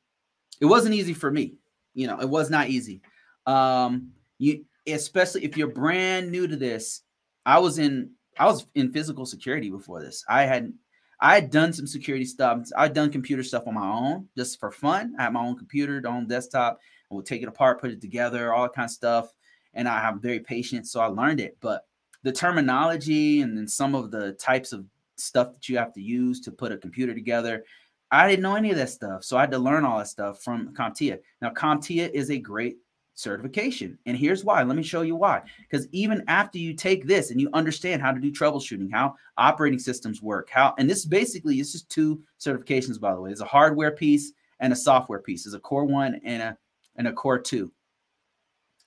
It 0.59 0.65
wasn't 0.65 0.95
easy 0.95 1.13
for 1.13 1.31
me. 1.31 1.55
You 1.93 2.07
know, 2.07 2.19
it 2.19 2.27
was 2.27 2.49
not 2.49 2.67
easy. 2.67 3.01
Um, 3.45 4.11
you 4.37 4.65
especially 4.85 5.45
if 5.45 5.55
you're 5.55 5.69
brand 5.69 6.29
new 6.29 6.45
to 6.45 6.57
this. 6.57 7.03
I 7.45 7.59
was 7.59 7.79
in 7.79 8.11
I 8.37 8.47
was 8.47 8.67
in 8.75 8.91
physical 8.91 9.25
security 9.25 9.69
before 9.69 10.01
this. 10.01 10.25
I 10.27 10.43
had 10.43 10.73
I 11.21 11.35
had 11.35 11.49
done 11.49 11.71
some 11.71 11.87
security 11.87 12.25
stuff. 12.25 12.67
I'd 12.75 12.93
done 12.93 13.11
computer 13.11 13.43
stuff 13.43 13.65
on 13.65 13.75
my 13.75 13.89
own 13.89 14.27
just 14.35 14.59
for 14.59 14.71
fun. 14.71 15.15
I 15.17 15.23
had 15.23 15.33
my 15.33 15.45
own 15.45 15.55
computer, 15.55 16.03
own 16.05 16.27
desktop, 16.27 16.79
I 17.09 17.15
would 17.15 17.25
take 17.25 17.43
it 17.43 17.47
apart, 17.47 17.79
put 17.79 17.91
it 17.91 18.01
together, 18.01 18.53
all 18.53 18.63
that 18.63 18.73
kind 18.73 18.87
of 18.87 18.91
stuff. 18.91 19.31
And 19.73 19.87
I, 19.87 20.05
am 20.05 20.19
very 20.19 20.41
patient, 20.41 20.85
so 20.85 20.99
I 20.99 21.05
learned 21.05 21.39
it. 21.39 21.57
But 21.61 21.85
the 22.23 22.31
terminology 22.31 23.41
and 23.41 23.57
then 23.57 23.67
some 23.67 23.95
of 23.95 24.11
the 24.11 24.33
types 24.33 24.73
of 24.73 24.85
stuff 25.17 25.53
that 25.53 25.69
you 25.69 25.77
have 25.77 25.93
to 25.93 26.01
use 26.01 26.41
to 26.41 26.51
put 26.51 26.71
a 26.71 26.77
computer 26.77 27.13
together, 27.13 27.63
I 28.11 28.27
didn't 28.27 28.43
know 28.43 28.55
any 28.55 28.71
of 28.71 28.77
that 28.77 28.89
stuff. 28.89 29.23
So 29.23 29.37
I 29.37 29.41
had 29.41 29.51
to 29.51 29.59
learn 29.59 29.85
all 29.85 29.97
that 29.97 30.07
stuff 30.07 30.41
from 30.43 30.73
CompTIA. 30.73 31.19
Now, 31.41 31.49
CompTIA 31.49 32.11
is 32.11 32.29
a 32.29 32.37
great 32.37 32.77
certification. 33.15 33.97
And 34.05 34.17
here's 34.17 34.43
why. 34.43 34.63
Let 34.63 34.75
me 34.75 34.83
show 34.83 35.01
you 35.01 35.15
why. 35.15 35.41
Because 35.69 35.87
even 35.91 36.23
after 36.27 36.57
you 36.57 36.73
take 36.73 37.05
this 37.05 37.31
and 37.31 37.39
you 37.39 37.49
understand 37.53 38.01
how 38.01 38.11
to 38.11 38.19
do 38.19 38.31
troubleshooting, 38.31 38.91
how 38.91 39.15
operating 39.37 39.79
systems 39.79 40.21
work, 40.21 40.49
how, 40.49 40.73
and 40.77 40.89
this 40.89 41.05
basically, 41.05 41.59
is 41.59 41.83
two 41.83 42.21
certifications, 42.39 42.99
by 42.99 43.13
the 43.13 43.21
way. 43.21 43.31
It's 43.31 43.41
a 43.41 43.45
hardware 43.45 43.91
piece 43.91 44.31
and 44.59 44.73
a 44.73 44.75
software 44.75 45.19
piece. 45.19 45.45
It's 45.45 45.55
a 45.55 45.59
core 45.59 45.85
one 45.85 46.19
and 46.23 46.41
a 46.41 46.57
and 46.95 47.07
a 47.07 47.13
core 47.13 47.39
two. 47.39 47.71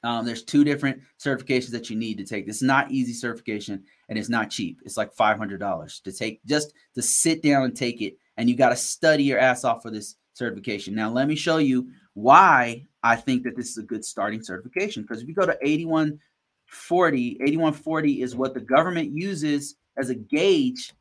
Um, 0.07 0.25
there's 0.25 0.45
two 0.45 0.63
different 0.63 1.01
certifications 1.19 1.71
that 1.73 1.91
you 1.91 1.97
need 1.97 2.17
to 2.19 2.25
take. 2.25 2.47
It's 2.47 2.63
not 2.63 2.93
easy 2.93 3.13
certification 3.13 3.83
and 4.09 4.17
it's 4.17 4.29
not 4.29 4.51
cheap. 4.51 4.79
It's 4.85 4.97
like 4.97 5.13
$500 5.13 6.03
to 6.03 6.13
take 6.13 6.45
just 6.45 6.73
to 6.95 7.03
sit 7.03 7.43
down 7.43 7.65
and 7.65 7.77
take 7.77 8.01
it. 8.01 8.17
And 8.37 8.49
you 8.49 8.55
got 8.55 8.69
to 8.69 8.77
study 8.77 9.25
your 9.25 9.41
ass 9.41 9.65
off 9.65 9.83
for 9.83 9.91
this 9.91 10.15
certification. 10.33 10.95
Now, 10.95 11.11
let 11.11 11.27
me 11.27 11.35
show 11.35 11.57
you 11.57 11.89
why 12.15 12.87
I 13.03 13.17
think 13.17 13.43
that 13.43 13.57
this 13.57 13.71
is 13.71 13.79
a 13.79 13.83
good 13.83 14.05
starting 14.05 14.45
certification. 14.45 15.03
Because 15.03 15.23
if 15.23 15.29
you 15.29 15.35
go 15.35 15.45
to 15.45 15.59
8140, 15.61 17.39
8140 17.43 18.23
is 18.23 18.37
what 18.37 18.55
the 18.55 18.61
government 18.61 19.11
uses 19.11 19.75
as 19.99 20.11
a 20.11 20.15
gauge 20.15 20.93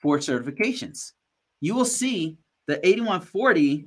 for 0.00 0.16
certifications. 0.16 1.12
You 1.60 1.74
will 1.74 1.84
see 1.84 2.38
the 2.68 2.78
8140 2.86 3.84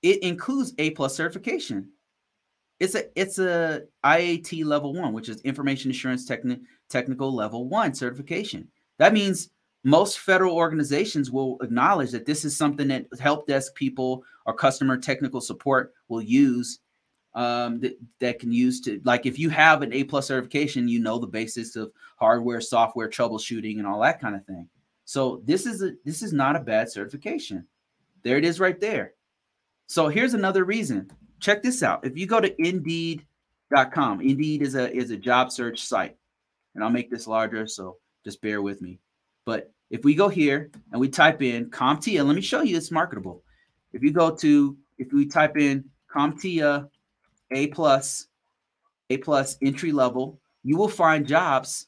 it 0.00 0.22
includes 0.22 0.72
A 0.78 0.90
plus 0.90 1.14
certification. 1.16 1.90
It's 2.80 2.94
a 2.94 3.04
it's 3.20 3.38
a 3.38 3.82
IAT 4.04 4.64
level 4.64 4.94
one, 4.94 5.12
which 5.12 5.28
is 5.28 5.40
information 5.40 5.90
assurance 5.90 6.28
techni- 6.28 6.60
technical 6.88 7.34
level 7.34 7.68
one 7.68 7.94
certification. 7.94 8.68
That 8.98 9.12
means 9.12 9.50
most 9.84 10.20
federal 10.20 10.54
organizations 10.54 11.30
will 11.30 11.58
acknowledge 11.60 12.10
that 12.10 12.26
this 12.26 12.44
is 12.44 12.56
something 12.56 12.88
that 12.88 13.06
help 13.20 13.46
desk 13.46 13.74
people 13.74 14.24
or 14.46 14.54
customer 14.54 14.96
technical 14.96 15.40
support 15.40 15.92
will 16.08 16.22
use 16.22 16.80
um, 17.34 17.80
that, 17.80 17.98
that 18.18 18.38
can 18.38 18.52
use 18.52 18.80
to 18.82 19.00
like 19.04 19.26
if 19.26 19.38
you 19.38 19.50
have 19.50 19.82
an 19.82 19.92
A 19.92 20.04
plus 20.04 20.26
certification, 20.26 20.88
you 20.88 21.00
know 21.00 21.18
the 21.18 21.26
basics 21.26 21.76
of 21.76 21.92
hardware, 22.16 22.60
software 22.60 23.08
troubleshooting, 23.08 23.78
and 23.78 23.86
all 23.86 24.00
that 24.00 24.20
kind 24.20 24.34
of 24.34 24.44
thing. 24.44 24.68
So 25.04 25.40
this 25.44 25.66
is 25.66 25.82
a 25.82 25.92
this 26.04 26.22
is 26.22 26.32
not 26.32 26.56
a 26.56 26.60
bad 26.60 26.90
certification. 26.90 27.66
There 28.22 28.36
it 28.36 28.44
is 28.44 28.60
right 28.60 28.80
there. 28.80 29.14
So 29.86 30.08
here's 30.08 30.34
another 30.34 30.64
reason. 30.64 31.10
Check 31.40 31.62
this 31.62 31.82
out. 31.82 32.04
If 32.04 32.16
you 32.16 32.26
go 32.26 32.40
to 32.40 32.62
indeed.com, 32.62 34.20
Indeed 34.20 34.62
is 34.62 34.74
a 34.74 34.94
is 34.94 35.10
a 35.10 35.16
job 35.16 35.52
search 35.52 35.84
site. 35.84 36.16
And 36.74 36.84
I'll 36.84 36.90
make 36.90 37.10
this 37.10 37.26
larger, 37.26 37.66
so 37.66 37.96
just 38.24 38.40
bear 38.40 38.62
with 38.62 38.82
me. 38.82 39.00
But 39.44 39.72
if 39.90 40.04
we 40.04 40.14
go 40.14 40.28
here 40.28 40.70
and 40.92 41.00
we 41.00 41.08
type 41.08 41.42
in 41.42 41.70
CompTIA, 41.70 42.24
let 42.24 42.36
me 42.36 42.42
show 42.42 42.62
you 42.62 42.76
it's 42.76 42.90
marketable. 42.90 43.42
If 43.92 44.02
you 44.02 44.12
go 44.12 44.34
to 44.36 44.76
if 44.98 45.12
we 45.12 45.26
type 45.26 45.56
in 45.56 45.84
CompTIA 46.14 46.88
A 47.52 47.66
plus, 47.68 48.28
A 49.10 49.16
plus 49.18 49.56
entry 49.62 49.92
level, 49.92 50.40
you 50.62 50.76
will 50.76 50.88
find 50.88 51.26
jobs 51.26 51.86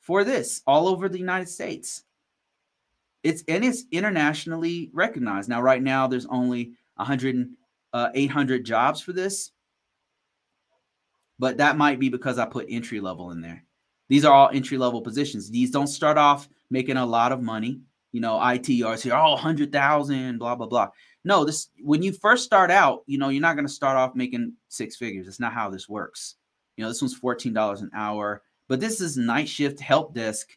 for 0.00 0.24
this 0.24 0.62
all 0.66 0.88
over 0.88 1.08
the 1.08 1.18
United 1.18 1.48
States. 1.48 2.04
It's 3.22 3.42
and 3.48 3.64
it's 3.64 3.84
internationally 3.90 4.90
recognized. 4.92 5.48
Now, 5.48 5.60
right 5.60 5.82
now, 5.82 6.06
there's 6.06 6.26
only 6.26 6.72
100 6.96 7.48
uh, 7.92 8.08
800 8.14 8.64
jobs 8.64 9.00
for 9.00 9.12
this 9.12 9.50
but 11.38 11.56
that 11.58 11.76
might 11.76 11.98
be 11.98 12.08
because 12.08 12.38
i 12.38 12.44
put 12.44 12.66
entry 12.68 13.00
level 13.00 13.30
in 13.30 13.40
there 13.40 13.64
these 14.08 14.24
are 14.24 14.32
all 14.32 14.50
entry 14.52 14.78
level 14.78 15.00
positions 15.00 15.50
these 15.50 15.70
don't 15.70 15.86
start 15.86 16.18
off 16.18 16.48
making 16.70 16.96
a 16.96 17.06
lot 17.06 17.32
of 17.32 17.42
money 17.42 17.80
you 18.12 18.20
know, 18.20 18.40
IT 18.42 18.82
or 18.82 18.96
say, 18.96 19.10
oh, 19.10 19.32
100,000, 19.32 20.38
blah, 20.38 20.54
blah, 20.54 20.66
blah. 20.66 20.88
No, 21.24 21.44
this, 21.44 21.68
when 21.82 22.02
you 22.02 22.12
first 22.12 22.44
start 22.44 22.70
out, 22.70 23.02
you 23.06 23.18
know, 23.18 23.28
you're 23.28 23.42
not 23.42 23.54
going 23.54 23.66
to 23.66 23.72
start 23.72 23.96
off 23.96 24.14
making 24.14 24.54
six 24.68 24.96
figures. 24.96 25.26
That's 25.26 25.40
not 25.40 25.52
how 25.52 25.70
this 25.70 25.88
works. 25.88 26.36
You 26.76 26.84
know, 26.84 26.88
this 26.88 27.02
one's 27.02 27.18
$14 27.18 27.82
an 27.82 27.90
hour, 27.94 28.42
but 28.68 28.80
this 28.80 29.00
is 29.00 29.16
night 29.16 29.48
shift 29.48 29.80
help 29.80 30.14
desk, 30.14 30.48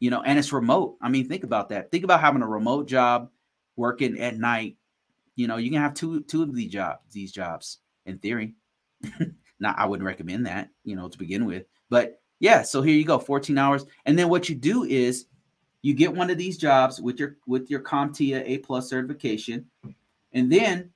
you 0.00 0.10
know, 0.10 0.22
and 0.22 0.38
it's 0.38 0.52
remote. 0.52 0.96
I 1.00 1.08
mean, 1.08 1.28
think 1.28 1.44
about 1.44 1.70
that. 1.70 1.90
Think 1.90 2.04
about 2.04 2.20
having 2.20 2.42
a 2.42 2.48
remote 2.48 2.86
job 2.86 3.30
working 3.74 4.20
at 4.20 4.36
night. 4.36 4.76
You 5.36 5.46
know, 5.46 5.56
you 5.56 5.70
can 5.70 5.80
have 5.80 5.94
two, 5.94 6.22
two 6.22 6.42
of 6.42 6.54
these 6.54 6.72
jobs, 6.72 7.00
these 7.12 7.32
jobs 7.32 7.78
in 8.06 8.18
theory. 8.18 8.54
Not, 9.60 9.78
I 9.78 9.86
wouldn't 9.86 10.06
recommend 10.06 10.46
that, 10.46 10.70
you 10.84 10.96
know, 10.96 11.08
to 11.08 11.18
begin 11.18 11.44
with, 11.46 11.64
but 11.88 12.20
yeah. 12.40 12.62
So 12.62 12.82
here 12.82 12.94
you 12.94 13.04
go, 13.04 13.18
14 13.18 13.56
hours. 13.56 13.86
And 14.04 14.18
then 14.18 14.28
what 14.28 14.48
you 14.48 14.54
do 14.54 14.84
is 14.84 15.26
you 15.82 15.94
get 15.94 16.14
one 16.14 16.30
of 16.30 16.38
these 16.38 16.58
jobs 16.58 17.00
with 17.00 17.18
your 17.18 17.36
with 17.46 17.70
your 17.70 17.80
CompTIA 17.80 18.42
A 18.44 18.58
plus 18.58 18.88
certification, 18.88 19.66
and 20.32 20.50
then 20.50 20.90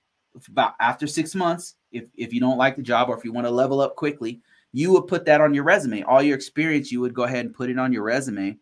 about 0.49 0.74
after 0.80 1.07
six 1.07 1.34
months, 1.34 1.76
if 1.93 2.07
if 2.16 2.32
you 2.32 2.41
don't 2.41 2.59
like 2.59 2.76
the 2.76 2.82
job 2.82 3.09
or 3.09 3.16
if 3.16 3.24
you 3.24 3.32
want 3.32 3.47
to 3.47 3.53
level 3.53 3.80
up 3.80 3.97
quickly, 3.97 4.41
you 4.72 4.93
would 4.93 5.07
put 5.07 5.24
that 5.26 5.41
on 5.41 5.55
your 5.55 5.64
resume. 5.64 6.03
All 6.03 6.22
your 6.22 6.36
experience, 6.36 6.91
you 6.91 7.01
would 7.01 7.14
go 7.14 7.22
ahead 7.22 7.45
and 7.45 7.55
put 7.55 7.70
it 7.70 7.78
on 7.78 7.93
your 7.93 8.03
resume, 8.03 8.59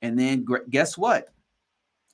and 0.00 0.18
then 0.18 0.46
guess 0.70 0.96
what? 0.96 1.28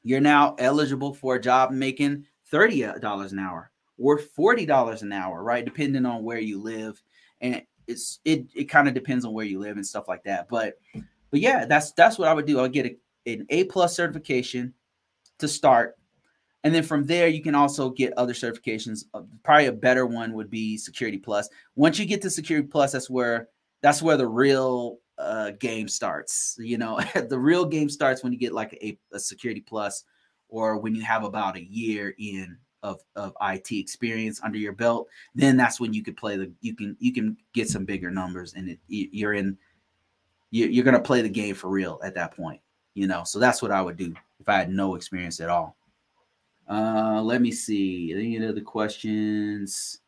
You're 0.03 0.21
now 0.21 0.57
eligible 0.59 1.15
for 1.15 1.37
a 1.37 1.41
job 1.41 1.71
making 1.71 2.27
thirty 2.55 2.87
dollars 3.01 3.33
an 3.33 3.41
hour 3.41 3.73
or 3.99 4.17
forty 4.17 4.65
dollars 4.65 5.03
an 5.03 5.13
hour, 5.13 5.43
right? 5.43 5.65
Depending 5.65 6.07
on 6.07 6.23
where 6.23 6.39
you 6.39 6.63
live, 6.63 7.03
and 7.41 7.61
it's 7.89 8.21
it 8.25 8.47
it 8.55 8.65
kind 8.67 8.87
of 8.87 8.95
depends 8.95 9.25
on 9.25 9.33
where 9.33 9.45
you 9.45 9.59
live 9.59 9.77
and 9.77 9.85
stuff 9.85 10.07
like 10.07 10.23
that. 10.23 10.49
But 10.49 10.79
but 11.33 11.41
yeah, 11.41 11.65
that's 11.65 11.91
that's 11.93 12.17
what 12.17 12.29
I 12.29 12.33
would 12.33 12.47
do. 12.47 12.61
I'll 12.61 12.69
get 12.69 12.87
a 12.87 12.97
an 13.27 13.45
A 13.51 13.65
plus 13.65 13.97
certification 13.97 14.73
to 15.39 15.49
start. 15.49 15.97
And 16.63 16.75
then 16.75 16.85
from 16.85 17.05
there, 17.05 17.27
you 17.27 17.43
can 17.43 17.57
also 17.57 17.91
get 17.91 18.17
other 18.17 18.33
certifications. 18.33 19.05
Uh, 19.13 19.23
probably 19.43 19.67
a 19.67 19.73
better 19.73 20.07
one 20.07 20.33
would 20.33 20.49
be 20.49 20.79
Security 20.79 21.19
Plus. 21.19 21.49
Once 21.75 21.99
you 21.99 22.07
get 22.07 22.23
to 22.23 22.31
Security 22.31 22.69
Plus, 22.69 22.93
that's 22.93 23.11
where 23.11 23.49
that's 23.83 24.01
where 24.01 24.17
the 24.17 24.29
real 24.29 24.99
uh, 25.19 25.51
game 25.59 25.89
starts. 25.89 26.57
You 26.61 26.79
know, 26.79 27.01
the 27.29 27.39
real 27.39 27.65
game 27.65 27.89
starts 27.89 28.23
when 28.23 28.33
you 28.33 28.39
get 28.39 28.55
like 28.55 28.73
a, 28.81 28.97
a 29.13 29.19
Security 29.19 29.61
Plus, 29.61 30.05
or 30.55 30.79
when 30.79 30.95
you 30.95 31.03
have 31.03 31.25
about 31.25 31.57
a 31.57 31.65
year 31.65 32.15
in 32.19 32.57
of 32.83 33.01
of 33.17 33.35
IT 33.43 33.73
experience 33.73 34.41
under 34.43 34.59
your 34.59 34.73
belt. 34.73 35.09
Then 35.35 35.57
that's 35.57 35.81
when 35.81 35.93
you 35.93 36.03
could 36.03 36.17
play 36.17 36.37
the 36.37 36.53
you 36.61 36.75
can 36.75 36.97
you 37.01 37.13
can 37.13 37.37
get 37.53 37.69
some 37.69 37.85
bigger 37.85 38.11
numbers, 38.11 38.55
and 38.55 38.69
it, 38.69 38.79
you're 38.89 39.35
in 39.35 39.57
you're 40.51 40.85
going 40.85 40.95
to 40.95 41.01
play 41.01 41.21
the 41.21 41.29
game 41.29 41.53
for 41.53 41.69
real 41.69 41.99
at 42.05 42.15
that 42.15 42.37
point 42.37 42.61
you 42.95 43.07
know? 43.07 43.25
So 43.25 43.39
that's 43.39 43.61
what 43.61 43.71
i 43.71 43.83
would 43.83 43.97
do 43.97 44.15
if 44.41 44.49
i 44.49 44.57
had 44.57 44.71
no 44.71 44.95
experience 44.95 45.41
at 45.41 45.51
all. 45.51 45.77
Uh 46.69 47.21
let 47.23 47.43
me 47.43 47.51
see 47.51 48.13
any 48.13 48.47
other 48.47 48.61
questions? 48.63 50.01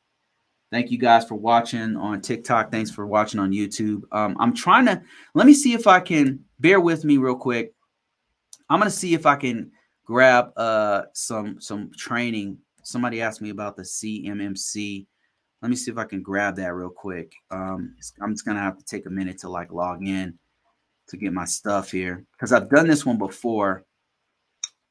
Thank 0.72 0.90
you 0.90 0.98
guys 0.98 1.26
for 1.26 1.34
watching 1.34 1.96
on 1.96 2.20
tiktok. 2.20 2.70
Thanks 2.70 2.90
for 2.90 3.06
watching 3.06 3.40
on 3.40 3.50
youtube. 3.50 4.02
Um 4.12 4.36
i'm 4.40 4.54
trying 4.54 4.86
to 4.86 5.02
let 5.34 5.46
me 5.46 5.54
see 5.54 5.74
if 5.74 5.86
i 5.86 6.00
can 6.00 6.40
bear 6.60 6.80
with 6.80 7.04
me 7.04 7.18
real 7.18 7.36
quick. 7.36 7.74
I'm 8.70 8.78
gonna 8.78 8.90
see 8.90 9.14
if 9.14 9.26
i 9.26 9.36
can 9.36 9.70
grab 10.06 10.50
uh 10.56 11.02
some 11.12 11.60
some 11.60 11.90
training 11.96 12.56
somebody 12.82 13.20
asked 13.20 13.42
me 13.42 13.50
about 13.50 13.76
the 13.76 13.82
cmmc 13.82 15.06
let 15.60 15.68
me 15.68 15.76
see 15.76 15.90
if 15.90 15.98
i 15.98 16.04
can 16.04 16.22
grab 16.22 16.56
that 16.56 16.72
real 16.72 16.88
quick 16.88 17.32
um 17.50 17.94
i'm 18.22 18.32
just 18.32 18.46
gonna 18.46 18.58
have 18.58 18.78
to 18.78 18.84
take 18.84 19.04
a 19.06 19.10
minute 19.10 19.36
to 19.38 19.48
like 19.48 19.70
log 19.70 20.06
in 20.06 20.38
to 21.08 21.16
get 21.16 21.32
my 21.32 21.44
stuff 21.44 21.90
here 21.90 22.24
because 22.32 22.52
I've 22.52 22.68
done 22.68 22.86
this 22.86 23.06
one 23.06 23.18
before, 23.18 23.84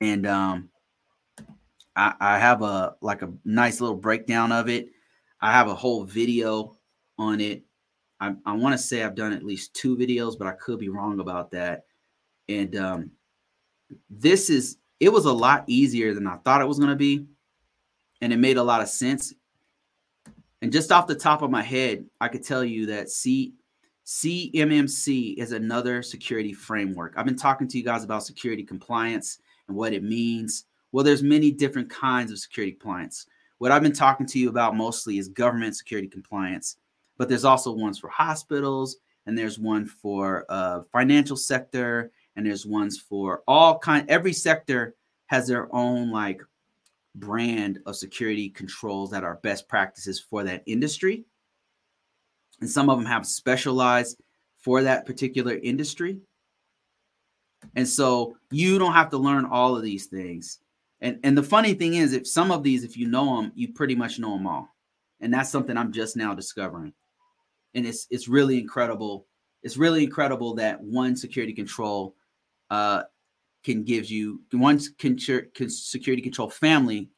and 0.02 0.26
um, 0.26 0.70
I, 1.96 2.14
I 2.20 2.40
have 2.40 2.62
a 2.62 2.96
like 3.02 3.22
a 3.22 3.34
nice 3.44 3.82
little 3.82 3.96
breakdown 3.96 4.52
of 4.52 4.70
it. 4.70 4.90
I 5.42 5.52
have 5.52 5.68
a 5.68 5.76
whole 5.76 6.04
video 6.06 6.78
on 7.18 7.42
it. 7.42 7.64
I, 8.20 8.34
I 8.46 8.54
want 8.54 8.74
to 8.74 8.78
say 8.78 9.04
I've 9.04 9.16
done 9.16 9.34
at 9.34 9.44
least 9.44 9.74
two 9.74 9.98
videos, 9.98 10.38
but 10.38 10.48
I 10.48 10.54
could 10.54 10.80
be 10.80 10.90
wrong 10.90 11.20
about 11.20 11.52
that. 11.52 11.84
And 12.48 12.76
um, 12.78 13.12
this 14.10 14.50
is 14.50 14.78
it 15.00 15.10
was 15.10 15.26
a 15.26 15.34
lot 15.34 15.64
easier 15.68 16.14
than 16.14 16.28
I 16.28 16.38
thought 16.38 16.62
it 16.62 16.68
was 16.68 16.80
going 16.80 16.90
to 16.90 16.96
be, 16.96 17.26
and 18.22 18.32
it 18.32 18.38
made 18.38 18.58
a 18.58 18.64
lot 18.64 18.82
of 18.82 18.90
sense. 18.90 19.34
And 20.62 20.72
just 20.72 20.92
off 20.92 21.08
the 21.08 21.16
top 21.16 21.42
of 21.42 21.52
my 21.52 21.62
head, 21.62 22.06
I 22.22 22.28
could 22.28 22.44
tell 22.44 22.64
you 22.64 22.88
that 22.88 23.10
C 23.10 23.54
CMMC 24.06 25.36
is 25.38 25.52
another 25.52 26.04
security 26.04 26.54
framework. 26.54 27.16
I've 27.18 27.26
been 27.26 27.36
talking 27.36 27.68
to 27.68 27.78
you 27.78 27.84
guys 27.84 28.04
about 28.04 28.24
security 28.24 28.64
compliance 28.64 29.40
and 29.68 29.76
what 29.76 29.94
it 29.94 30.04
means. 30.04 30.66
Well, 30.92 31.04
there's 31.04 31.24
many 31.24 31.52
different 31.52 31.90
kinds 31.90 32.32
of 32.32 32.38
security 32.38 32.74
compliance. 32.74 33.26
What 33.58 33.72
I've 33.72 33.82
been 33.82 33.94
talking 33.94 34.28
to 34.28 34.40
you 34.40 34.50
about 34.50 34.76
mostly 34.76 35.18
is 35.18 35.28
government 35.28 35.76
security 35.76 36.08
compliance, 36.08 36.78
but 37.18 37.30
there's 37.30 37.46
also 37.46 37.72
ones 37.72 37.98
for 37.98 38.10
hospitals, 38.10 38.98
and 39.26 39.36
there's 39.36 39.58
one 39.58 39.88
for 39.88 40.46
uh, 40.50 40.82
financial 40.92 41.36
sector, 41.36 42.12
and 42.36 42.46
there's 42.46 42.66
ones 42.66 43.00
for 43.00 43.44
all 43.48 43.80
kind. 43.80 44.10
Every 44.10 44.34
sector 44.34 44.96
has 45.28 45.48
their 45.48 45.74
own 45.74 46.12
like 46.12 46.42
brand 47.16 47.80
of 47.86 47.96
security 47.96 48.50
controls 48.50 49.12
that 49.12 49.24
are 49.24 49.40
best 49.42 49.68
practices 49.68 50.20
for 50.20 50.44
that 50.44 50.64
industry 50.66 51.26
and 52.62 52.70
some 52.70 52.90
of 52.90 52.98
them 52.98 53.06
have 53.06 53.26
specialized 53.26 54.22
for 54.60 54.84
that 54.84 55.06
particular 55.06 55.60
industry. 55.62 56.20
And 57.76 57.88
so 57.88 58.38
you 58.52 58.78
don't 58.78 58.94
have 58.94 59.10
to 59.10 59.18
learn 59.18 59.46
all 59.46 59.76
of 59.76 59.84
these 59.84 60.06
things. 60.06 60.60
And 61.02 61.20
and 61.24 61.38
the 61.38 61.44
funny 61.44 61.74
thing 61.74 61.96
is, 61.96 62.14
if 62.14 62.28
some 62.28 62.52
of 62.52 62.64
these, 62.64 62.84
if 62.84 62.96
you 62.96 63.08
know 63.08 63.36
them, 63.36 63.52
you 63.56 63.74
pretty 63.74 63.96
much 63.96 64.20
know 64.20 64.38
them 64.38 64.48
all. 64.48 64.70
And 65.20 65.34
that's 65.34 65.50
something 65.50 65.78
I'm 65.78 65.92
just 65.92 66.16
now 66.16 66.34
discovering. 66.34 66.94
And 67.74 67.86
it's 67.86 68.08
it's 68.10 68.28
really 68.28 68.60
incredible. 68.60 69.28
It's 69.64 69.78
really 69.78 70.04
incredible 70.04 70.56
that 70.56 70.82
one 70.82 71.16
security 71.16 71.54
control 71.54 72.16
uh, 72.70 73.04
can 73.64 73.84
give 73.84 74.10
you 74.10 74.42
one 74.52 74.80
can, 74.98 75.18
can 75.18 75.70
security 75.70 76.22
control 76.22 76.50
family 76.50 77.10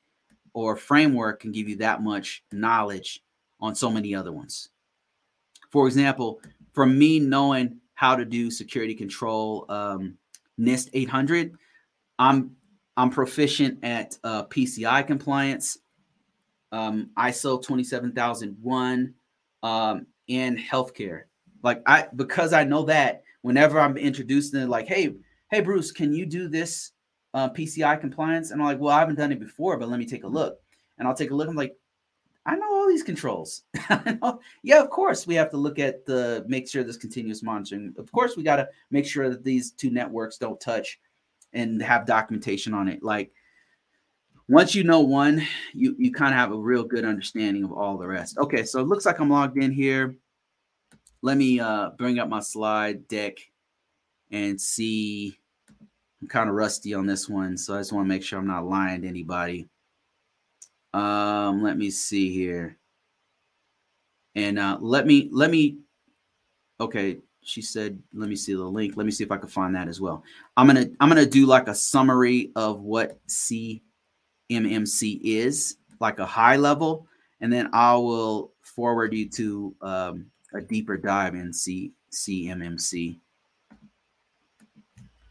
or 0.53 0.75
framework 0.75 1.41
can 1.41 1.51
give 1.51 1.67
you 1.67 1.75
that 1.75 2.01
much 2.01 2.43
knowledge 2.51 3.23
on 3.59 3.75
so 3.75 3.91
many 3.91 4.15
other 4.15 4.31
ones. 4.31 4.69
For 5.71 5.87
example, 5.87 6.39
from 6.73 6.97
me 6.97 7.19
knowing 7.19 7.77
how 7.95 8.15
to 8.15 8.23
do 8.23 8.49
security 8.49 8.95
control 8.95 9.65
um, 9.69 10.17
NIST 10.59 10.89
800, 10.93 11.55
I'm 12.19 12.55
I'm 12.95 13.11
proficient 13.11 13.77
at 13.83 14.17
uh, 14.23 14.45
PCI 14.45 15.05
compliance, 15.05 15.77
um, 16.71 17.11
ISO 17.17 17.61
27001, 17.61 19.13
um, 19.61 20.07
and 20.29 20.57
healthcare. 20.57 21.23
Like 21.61 21.83
I 21.85 22.07
because 22.15 22.53
I 22.53 22.63
know 22.63 22.83
that 22.83 23.23
whenever 23.41 23.79
I'm 23.79 23.97
introduced 23.97 24.53
to 24.53 24.65
like, 24.65 24.87
hey, 24.87 25.15
hey 25.49 25.61
Bruce, 25.61 25.91
can 25.91 26.13
you 26.13 26.25
do 26.25 26.47
this 26.47 26.91
uh, 27.33 27.49
PCI 27.49 27.99
compliance? 27.99 28.51
And 28.51 28.61
I'm 28.61 28.67
like, 28.67 28.79
well, 28.79 28.93
I 28.93 28.99
haven't 28.99 29.15
done 29.15 29.31
it 29.31 29.39
before, 29.39 29.77
but 29.77 29.89
let 29.89 29.99
me 29.99 30.05
take 30.05 30.23
a 30.23 30.27
look. 30.27 30.59
And 30.97 31.07
I'll 31.07 31.15
take 31.15 31.31
a 31.31 31.35
look. 31.35 31.47
I'm 31.47 31.55
like, 31.55 31.75
I 32.45 32.55
know 32.55 32.73
all 32.73 32.87
these 32.87 33.03
controls. 33.03 33.63
yeah, 34.63 34.81
of 34.81 34.89
course 34.89 35.27
we 35.27 35.35
have 35.35 35.51
to 35.51 35.57
look 35.57 35.79
at 35.79 36.05
the 36.05 36.45
make 36.47 36.67
sure 36.67 36.83
this 36.83 36.97
continuous 36.97 37.43
monitoring. 37.43 37.93
Of 37.97 38.11
course 38.11 38.37
we 38.37 38.43
got 38.43 38.55
to 38.55 38.69
make 38.89 39.05
sure 39.05 39.29
that 39.29 39.43
these 39.43 39.71
two 39.71 39.89
networks 39.89 40.37
don't 40.37 40.59
touch 40.59 40.99
and 41.51 41.81
have 41.81 42.05
documentation 42.05 42.73
on 42.73 42.87
it. 42.87 43.03
Like 43.03 43.31
once 44.47 44.73
you 44.73 44.85
know 44.85 45.01
one, 45.01 45.45
you 45.73 45.93
you 45.99 46.09
kind 46.11 46.33
of 46.33 46.39
have 46.39 46.53
a 46.53 46.57
real 46.57 46.85
good 46.85 47.03
understanding 47.03 47.65
of 47.65 47.73
all 47.73 47.97
the 47.97 48.07
rest. 48.07 48.37
Okay, 48.37 48.63
so 48.63 48.79
it 48.79 48.87
looks 48.87 49.05
like 49.05 49.19
I'm 49.19 49.29
logged 49.29 49.57
in 49.61 49.71
here. 49.71 50.15
Let 51.21 51.35
me 51.35 51.59
uh 51.59 51.89
bring 51.97 52.17
up 52.17 52.29
my 52.29 52.39
slide 52.39 53.09
deck 53.09 53.39
and 54.31 54.59
see. 54.59 55.37
I'm 56.21 56.27
kind 56.27 56.49
of 56.49 56.55
rusty 56.55 56.95
on 56.95 57.05
this 57.05 57.29
one, 57.29 57.57
so 57.57 57.75
I 57.75 57.79
just 57.79 57.93
want 57.93 58.05
to 58.05 58.09
make 58.09 58.23
sure 58.23 58.39
I'm 58.39 58.47
not 58.47 58.65
lying 58.65 59.03
to 59.03 59.07
anybody. 59.07 59.67
Um, 60.93 61.61
let 61.61 61.77
me 61.77 61.91
see 61.91 62.33
here. 62.33 62.77
And 64.35 64.57
uh, 64.57 64.77
let 64.79 65.05
me 65.05 65.29
let 65.31 65.51
me. 65.51 65.77
Okay, 66.79 67.17
she 67.41 67.61
said, 67.61 67.99
"Let 68.13 68.29
me 68.29 68.35
see 68.35 68.53
the 68.53 68.63
link. 68.63 68.97
Let 68.97 69.05
me 69.05 69.11
see 69.11 69.23
if 69.23 69.31
I 69.31 69.37
can 69.37 69.47
find 69.47 69.75
that 69.75 69.87
as 69.87 70.01
well." 70.01 70.23
I'm 70.55 70.67
gonna 70.67 70.87
I'm 70.99 71.09
gonna 71.09 71.25
do 71.25 71.45
like 71.45 71.67
a 71.67 71.75
summary 71.75 72.51
of 72.55 72.81
what 72.81 73.19
CMMC 73.27 73.81
is, 75.23 75.77
like 75.99 76.19
a 76.19 76.25
high 76.25 76.57
level, 76.57 77.07
and 77.41 77.51
then 77.51 77.69
I 77.73 77.95
will 77.95 78.53
forward 78.61 79.13
you 79.13 79.29
to 79.29 79.75
um, 79.81 80.25
a 80.53 80.61
deeper 80.61 80.97
dive 80.97 81.35
in 81.35 81.53
C 81.53 81.93
CMMC. 82.11 83.17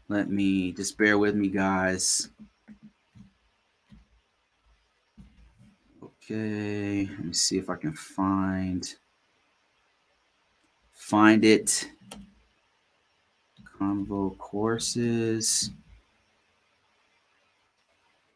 Let 0.09 0.29
me 0.29 0.71
just 0.71 0.97
bear 0.97 1.17
with 1.17 1.35
me, 1.35 1.49
guys. 1.49 2.29
Okay, 6.01 7.09
let 7.09 7.25
me 7.25 7.33
see 7.33 7.57
if 7.57 7.69
I 7.69 7.75
can 7.75 7.93
find 7.93 8.95
find 10.93 11.45
it. 11.45 11.89
Convo 13.79 14.37
courses. 14.37 15.71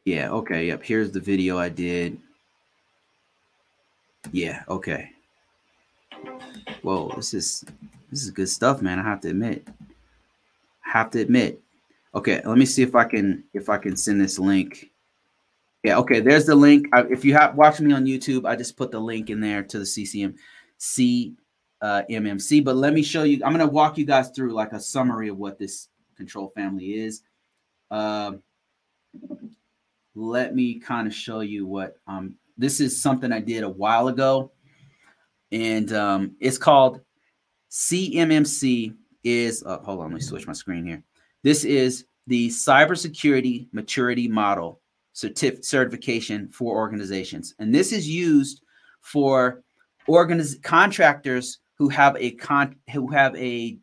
Yeah, 0.06 0.30
okay. 0.32 0.68
Yep. 0.68 0.84
Here's 0.84 1.12
the 1.12 1.20
video 1.20 1.58
I 1.58 1.70
did. 1.70 2.18
Yeah, 4.32 4.64
okay. 4.68 5.12
Whoa, 6.82 7.12
this 7.16 7.34
is 7.34 7.66
this 8.10 8.24
is 8.24 8.32
good 8.32 8.50
stuff, 8.50 8.82
man. 8.82 9.00
I 9.00 9.04
have 9.04 9.22
to 9.22 9.30
admit. 9.30 9.68
have 10.82 11.12
to 11.12 11.20
admit. 11.20 11.61
Okay, 12.14 12.42
let 12.46 12.58
me 12.58 12.66
see 12.66 12.84
if 12.84 12.96
I 12.96 13.06
can 13.06 13.44
if 13.54 13.70
I 13.70 13.78
can 13.78 13.96
send 13.96 14.20
this 14.20 14.38
link. 14.38 14.92
Yeah, 15.84 15.98
okay. 16.00 16.20
There's 16.20 16.46
the 16.46 16.56
link. 16.56 16.88
I, 16.94 17.04
if 17.04 17.26
you 17.26 17.34
have 17.34 17.56
watching 17.56 17.88
me 17.88 17.94
on 17.94 18.06
YouTube, 18.06 18.46
I 18.46 18.56
just 18.56 18.78
put 18.78 18.92
the 18.92 19.00
link 19.00 19.30
in 19.30 19.40
there 19.40 19.64
to 19.64 19.80
the 19.80 19.86
CCM 19.86 20.36
C 20.78 21.36
uh, 21.82 22.04
MMC. 22.10 22.64
But 22.64 22.76
let 22.76 22.94
me 22.94 23.02
show 23.02 23.24
you. 23.24 23.42
I'm 23.44 23.58
to 23.58 23.66
walk 23.66 23.98
you 23.98 24.06
guys 24.06 24.30
through 24.30 24.54
like 24.54 24.74
a 24.74 24.80
summary 24.80 25.30
of 25.30 25.38
what 25.38 25.58
this 25.58 25.88
control 26.16 26.52
family 26.56 26.94
is. 27.00 27.24
Uh, 27.90 28.34
let 30.14 30.54
me 30.54 30.80
kind 30.80 31.08
of 31.08 31.14
show 31.14 31.40
you 31.40 31.66
what 31.66 31.96
um 32.08 32.36
this 32.58 32.80
is 32.80 33.02
something 33.02 33.32
I 33.32 33.40
did 33.40 33.64
a 33.64 33.70
while 33.70 34.08
ago, 34.10 34.52
and 35.52 35.92
um, 35.94 36.36
it's 36.40 36.58
called 36.58 37.02
CMMC. 37.72 38.96
Is 39.24 39.64
uh, 39.64 39.80
hold 39.80 40.00
on, 40.00 40.08
let 40.08 40.16
me 40.16 40.22
switch 40.22 40.48
my 40.48 40.54
screen 40.54 40.86
here. 40.86 41.04
This 41.44 41.64
is 41.64 42.06
the 42.28 42.50
cybersecurity 42.50 43.68
maturity 43.74 44.28
model 44.28 44.82
certif- 45.16 45.66
certification 45.66 46.48
for 46.50 46.76
organizations, 46.76 47.56
and 47.60 47.74
this 47.74 47.92
is 47.92 48.08
used 48.08 48.62
for 49.02 49.64
organiz- 50.08 50.62
contractors 50.62 51.60
who 51.78 51.90
have 51.90 52.16
a 52.18 52.32
con 52.32 52.76
who 52.94 53.08
have 53.08 53.36
a 53.36 53.80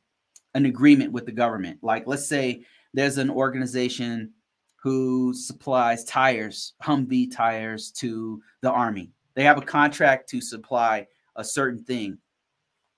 an 0.54 0.66
agreement 0.66 1.12
with 1.12 1.26
the 1.26 1.32
government. 1.32 1.78
Like 1.82 2.06
let's 2.06 2.26
say 2.26 2.64
there's 2.94 3.18
an 3.18 3.30
organization 3.30 4.32
who 4.76 5.34
supplies 5.34 6.04
tires, 6.04 6.74
Humvee 6.82 7.34
tires 7.34 7.90
to 7.92 8.40
the 8.62 8.70
army. 8.70 9.10
They 9.34 9.42
have 9.44 9.58
a 9.58 9.62
contract 9.62 10.28
to 10.30 10.40
supply 10.40 11.06
a 11.36 11.44
certain 11.44 11.82
thing, 11.82 12.18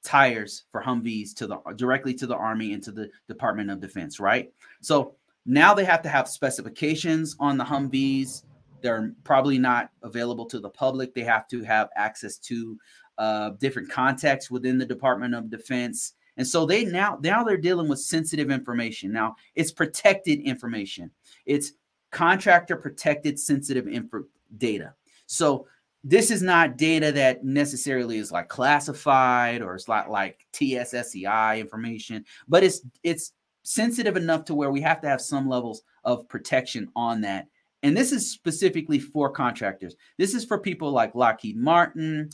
tires 0.05 0.65
for 0.73 0.83
Humvees 0.83 1.35
to 1.37 1.47
the 1.47 1.59
directly 1.77 2.15
to 2.15 2.27
the 2.27 2.37
army 2.37 2.73
and 2.73 2.83
to 2.83 2.93
the 2.93 3.11
Department 3.29 3.71
of 3.71 3.81
Defense, 3.81 4.21
right? 4.21 4.53
So 4.81 5.15
now 5.47 5.75
they 5.75 5.85
have 5.85 6.03
to 6.03 6.09
have 6.09 6.29
specifications 6.29 7.37
on 7.41 7.59
the 7.59 7.65
Humvees. 7.65 8.45
They're 8.83 9.13
probably 9.25 9.59
not 9.59 9.91
available 10.03 10.47
to 10.47 10.61
the 10.61 10.71
public. 10.71 11.15
They 11.15 11.23
have 11.23 11.49
to 11.49 11.63
have 11.63 11.89
access 11.97 12.39
to 12.39 12.79
uh, 13.19 13.51
different 13.61 13.91
contexts 13.91 14.51
within 14.51 14.79
the 14.79 14.87
Department 14.87 15.35
of 15.35 15.51
Defense. 15.51 16.15
And 16.37 16.47
so 16.47 16.65
they 16.65 16.85
now 16.85 17.19
now 17.23 17.45
they're 17.45 17.59
dealing 17.59 17.89
with 17.89 18.01
sensitive 18.01 18.51
information. 18.51 19.13
Now 19.13 19.37
it's 19.55 19.73
protected 19.73 20.41
information. 20.41 21.11
It's 21.45 21.73
contractor 22.11 22.77
protected 22.77 23.39
sensitive 23.39 23.87
info 23.87 24.25
data. 24.57 24.95
So 25.27 25.67
this 26.03 26.31
is 26.31 26.43
not 26.43 26.79
data 26.79 27.13
that 27.13 27.45
necessarily 27.45 28.19
is 28.19 28.33
like 28.33 28.49
classified 28.49 29.61
or 29.61 29.75
it's 29.75 29.89
not 29.89 30.11
like 30.11 30.47
TSSCI 30.53 31.61
information, 31.61 32.25
but 32.49 32.65
it's 32.65 32.81
it's 33.03 33.33
sensitive 33.63 34.17
enough 34.17 34.45
to 34.47 34.55
where 34.55 34.71
we 34.71 34.81
have 34.81 35.01
to 35.03 35.09
have 35.09 35.21
some 35.21 35.49
levels 35.49 35.83
of 36.05 36.29
protection 36.29 36.89
on 36.97 37.21
that. 37.21 37.47
And 37.83 37.97
this 37.97 38.13
is 38.13 38.31
specifically 38.31 38.99
for 38.99 39.31
contractors. 39.31 39.95
This 40.19 40.35
is 40.35 40.45
for 40.45 40.59
people 40.59 40.91
like 40.91 41.15
Lockheed 41.15 41.57
Martin, 41.57 42.31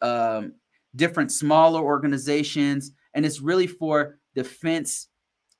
um, 0.00 0.54
different 0.96 1.32
smaller 1.32 1.80
organizations, 1.80 2.92
and 3.14 3.24
it's 3.26 3.40
really 3.40 3.66
for 3.66 4.18
defense. 4.34 5.08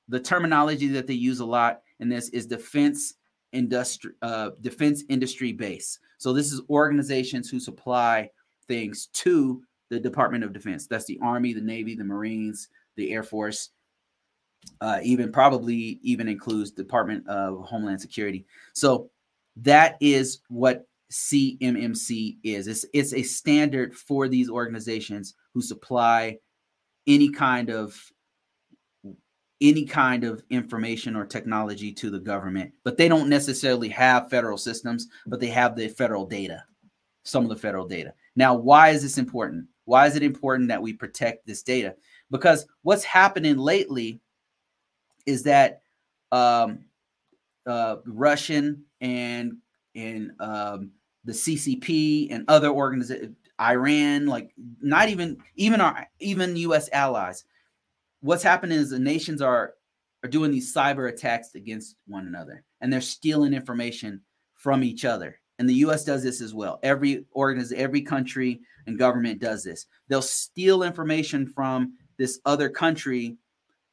The 0.09 0.19
terminology 0.19 0.87
that 0.89 1.07
they 1.07 1.13
use 1.13 1.39
a 1.39 1.45
lot 1.45 1.81
in 1.99 2.09
this 2.09 2.29
is 2.29 2.45
defense 2.45 3.15
industry, 3.51 4.11
uh, 4.21 4.51
defense 4.61 5.03
industry 5.09 5.51
base. 5.53 5.99
So 6.17 6.33
this 6.33 6.51
is 6.51 6.61
organizations 6.69 7.49
who 7.49 7.59
supply 7.59 8.29
things 8.67 9.07
to 9.13 9.63
the 9.89 9.99
Department 9.99 10.43
of 10.43 10.53
Defense. 10.53 10.87
That's 10.87 11.05
the 11.05 11.19
Army, 11.21 11.53
the 11.53 11.61
Navy, 11.61 11.95
the 11.95 12.03
Marines, 12.03 12.69
the 12.95 13.11
Air 13.11 13.23
Force, 13.23 13.69
uh, 14.81 14.99
even 15.03 15.31
probably 15.31 15.99
even 16.01 16.27
includes 16.27 16.71
Department 16.71 17.27
of 17.27 17.65
Homeland 17.65 18.01
Security. 18.01 18.45
So 18.73 19.09
that 19.57 19.97
is 19.99 20.39
what 20.49 20.87
CMMC 21.11 22.37
is. 22.43 22.67
It's, 22.67 22.85
it's 22.93 23.13
a 23.13 23.21
standard 23.21 23.95
for 23.95 24.27
these 24.27 24.49
organizations 24.49 25.35
who 25.53 25.61
supply 25.61 26.37
any 27.07 27.29
kind 27.29 27.69
of 27.69 27.97
any 29.61 29.85
kind 29.85 30.23
of 30.23 30.43
information 30.49 31.15
or 31.15 31.25
technology 31.25 31.91
to 31.93 32.09
the 32.09 32.19
government, 32.19 32.73
but 32.83 32.97
they 32.97 33.07
don't 33.07 33.29
necessarily 33.29 33.89
have 33.89 34.29
federal 34.29 34.57
systems, 34.57 35.07
but 35.27 35.39
they 35.39 35.47
have 35.47 35.75
the 35.75 35.87
federal 35.87 36.25
data, 36.25 36.63
some 37.23 37.43
of 37.43 37.49
the 37.49 37.55
federal 37.55 37.87
data. 37.87 38.13
Now, 38.35 38.53
why 38.53 38.89
is 38.89 39.01
this 39.01 39.17
important? 39.17 39.67
Why 39.85 40.07
is 40.07 40.15
it 40.15 40.23
important 40.23 40.67
that 40.69 40.81
we 40.81 40.93
protect 40.93 41.45
this 41.45 41.63
data? 41.63 41.95
Because 42.31 42.65
what's 42.81 43.03
happening 43.03 43.57
lately 43.57 44.19
is 45.25 45.43
that 45.43 45.81
um, 46.31 46.85
uh, 47.65 47.97
Russian 48.05 48.83
and 49.01 49.57
and 49.95 50.31
um, 50.39 50.91
the 51.23 51.31
CCP 51.31 52.27
and 52.31 52.43
other 52.47 52.69
organizations, 52.69 53.35
Iran, 53.59 54.27
like 54.27 54.51
not 54.81 55.09
even 55.09 55.37
even 55.55 55.81
our 55.81 56.07
even 56.19 56.55
U.S. 56.57 56.89
allies. 56.91 57.45
What's 58.25 58.41
happening 58.41 58.79
is 58.79 58.89
the 58.89 58.97
nations 58.97 59.39
are 59.39 59.75
are 60.23 60.29
doing 60.29 60.49
these 60.49 60.73
cyber 60.73 61.09
attacks 61.09 61.53
against 61.53 61.95
one 62.07 62.25
another, 62.25 62.63
and 62.81 62.91
they're 62.91 62.99
stealing 62.99 63.53
information 63.53 64.21
from 64.55 64.83
each 64.83 65.05
other. 65.05 65.39
And 65.59 65.69
the 65.69 65.75
U.S. 65.85 66.03
does 66.03 66.23
this 66.23 66.41
as 66.41 66.51
well. 66.51 66.79
Every 66.81 67.25
organization, 67.35 67.83
every 67.83 68.01
country 68.01 68.61
and 68.87 68.97
government 68.97 69.39
does 69.39 69.63
this. 69.63 69.85
They'll 70.07 70.23
steal 70.23 70.81
information 70.81 71.45
from 71.45 71.93
this 72.17 72.39
other 72.45 72.67
country, 72.67 73.37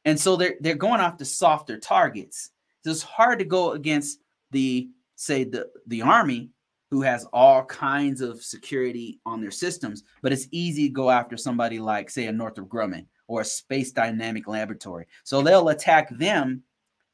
and 0.03 0.19
so 0.19 0.35
they're 0.35 0.55
they're 0.61 0.73
going 0.73 0.99
after 0.99 1.25
softer 1.25 1.77
targets. 1.77 2.49
So 2.83 2.89
it's 2.89 3.03
hard 3.03 3.37
to 3.37 3.45
go 3.45 3.73
against 3.73 4.17
the 4.49 4.89
say 5.15 5.43
the 5.43 5.67
the 5.85 6.01
army 6.01 6.49
who 6.89 7.03
has 7.03 7.27
all 7.33 7.65
kinds 7.65 8.19
of 8.19 8.41
security 8.41 9.19
on 9.27 9.41
their 9.41 9.51
systems, 9.51 10.01
but 10.23 10.33
it's 10.33 10.47
easy 10.49 10.87
to 10.87 10.93
go 10.93 11.11
after 11.11 11.37
somebody 11.37 11.77
like, 11.77 12.09
say, 12.09 12.25
a 12.25 12.31
Northrop 12.31 12.67
Grumman 12.67 13.05
or 13.27 13.41
a 13.41 13.45
Space 13.45 13.91
Dynamic 13.91 14.47
Laboratory. 14.47 15.07
So 15.23 15.41
they'll 15.41 15.69
attack 15.69 16.09
them 16.09 16.63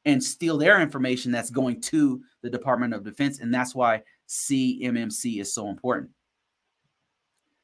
and 0.05 0.24
steal 0.24 0.57
their 0.57 0.82
information 0.82 1.32
that's 1.32 1.49
going 1.49 1.82
to 1.82 2.22
the 2.41 2.49
Department 2.49 2.93
of 2.93 3.03
Defense. 3.03 3.39
And 3.39 3.53
that's 3.53 3.76
why 3.76 4.03
CMMC 4.28 5.41
is 5.41 5.53
so 5.53 5.70
important. 5.70 6.12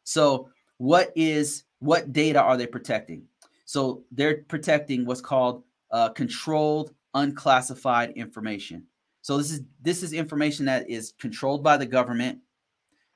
So, 0.03 0.49
what 0.77 1.11
is 1.15 1.63
what 1.79 2.11
data 2.11 2.41
are 2.41 2.57
they 2.57 2.67
protecting? 2.67 3.23
So 3.65 4.03
they're 4.11 4.43
protecting 4.47 5.05
what's 5.05 5.21
called 5.21 5.63
uh, 5.91 6.09
controlled 6.09 6.93
unclassified 7.13 8.11
information. 8.11 8.83
So 9.21 9.37
this 9.37 9.51
is 9.51 9.61
this 9.81 10.03
is 10.03 10.13
information 10.13 10.65
that 10.65 10.89
is 10.89 11.13
controlled 11.19 11.63
by 11.63 11.77
the 11.77 11.85
government. 11.85 12.39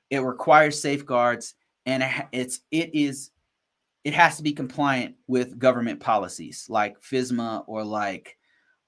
It 0.09 0.19
requires 0.19 0.81
safeguards, 0.81 1.53
and 1.85 2.03
it's 2.31 2.61
it 2.71 2.89
is 2.95 3.31
it 4.03 4.13
has 4.13 4.37
to 4.37 4.43
be 4.43 4.53
compliant 4.53 5.15
with 5.27 5.59
government 5.59 5.99
policies 5.99 6.65
like 6.69 6.99
FISMA 7.01 7.63
or 7.67 7.83
like 7.83 8.37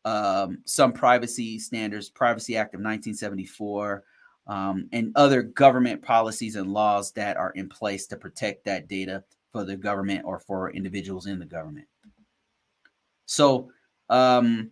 um, 0.05 0.59
some 0.65 0.93
privacy 0.93 1.59
standards, 1.59 2.09
Privacy 2.09 2.57
Act 2.57 2.73
of 2.73 2.79
1974, 2.79 4.03
um, 4.47 4.87
and 4.91 5.11
other 5.15 5.43
government 5.43 6.01
policies 6.01 6.55
and 6.55 6.71
laws 6.71 7.11
that 7.11 7.37
are 7.37 7.51
in 7.51 7.69
place 7.69 8.07
to 8.07 8.17
protect 8.17 8.65
that 8.65 8.87
data 8.87 9.23
for 9.51 9.63
the 9.63 9.75
government 9.75 10.23
or 10.25 10.39
for 10.39 10.71
individuals 10.71 11.27
in 11.27 11.39
the 11.39 11.45
government. 11.45 11.87
So 13.25 13.69
um, 14.09 14.71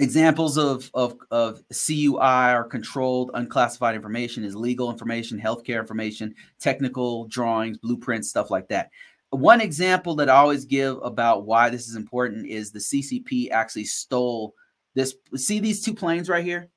Examples 0.00 0.56
of, 0.56 0.88
of, 0.94 1.16
of 1.32 1.60
CUI 1.72 2.54
or 2.54 2.62
controlled 2.62 3.32
unclassified 3.34 3.96
information 3.96 4.44
is 4.44 4.54
legal 4.54 4.92
information, 4.92 5.40
healthcare 5.40 5.80
information, 5.80 6.36
technical 6.60 7.26
drawings, 7.26 7.78
blueprints, 7.78 8.28
stuff 8.28 8.48
like 8.48 8.68
that. 8.68 8.90
One 9.30 9.60
example 9.60 10.14
that 10.16 10.30
I 10.30 10.36
always 10.36 10.64
give 10.64 10.98
about 11.02 11.44
why 11.44 11.68
this 11.68 11.88
is 11.88 11.96
important 11.96 12.46
is 12.46 12.70
the 12.70 12.78
CCP 12.78 13.50
actually 13.50 13.84
stole 13.84 14.54
this. 14.94 15.14
See 15.36 15.60
these 15.60 15.82
two 15.82 15.94
planes 15.94 16.28
right 16.28 16.44
here? 16.44 16.70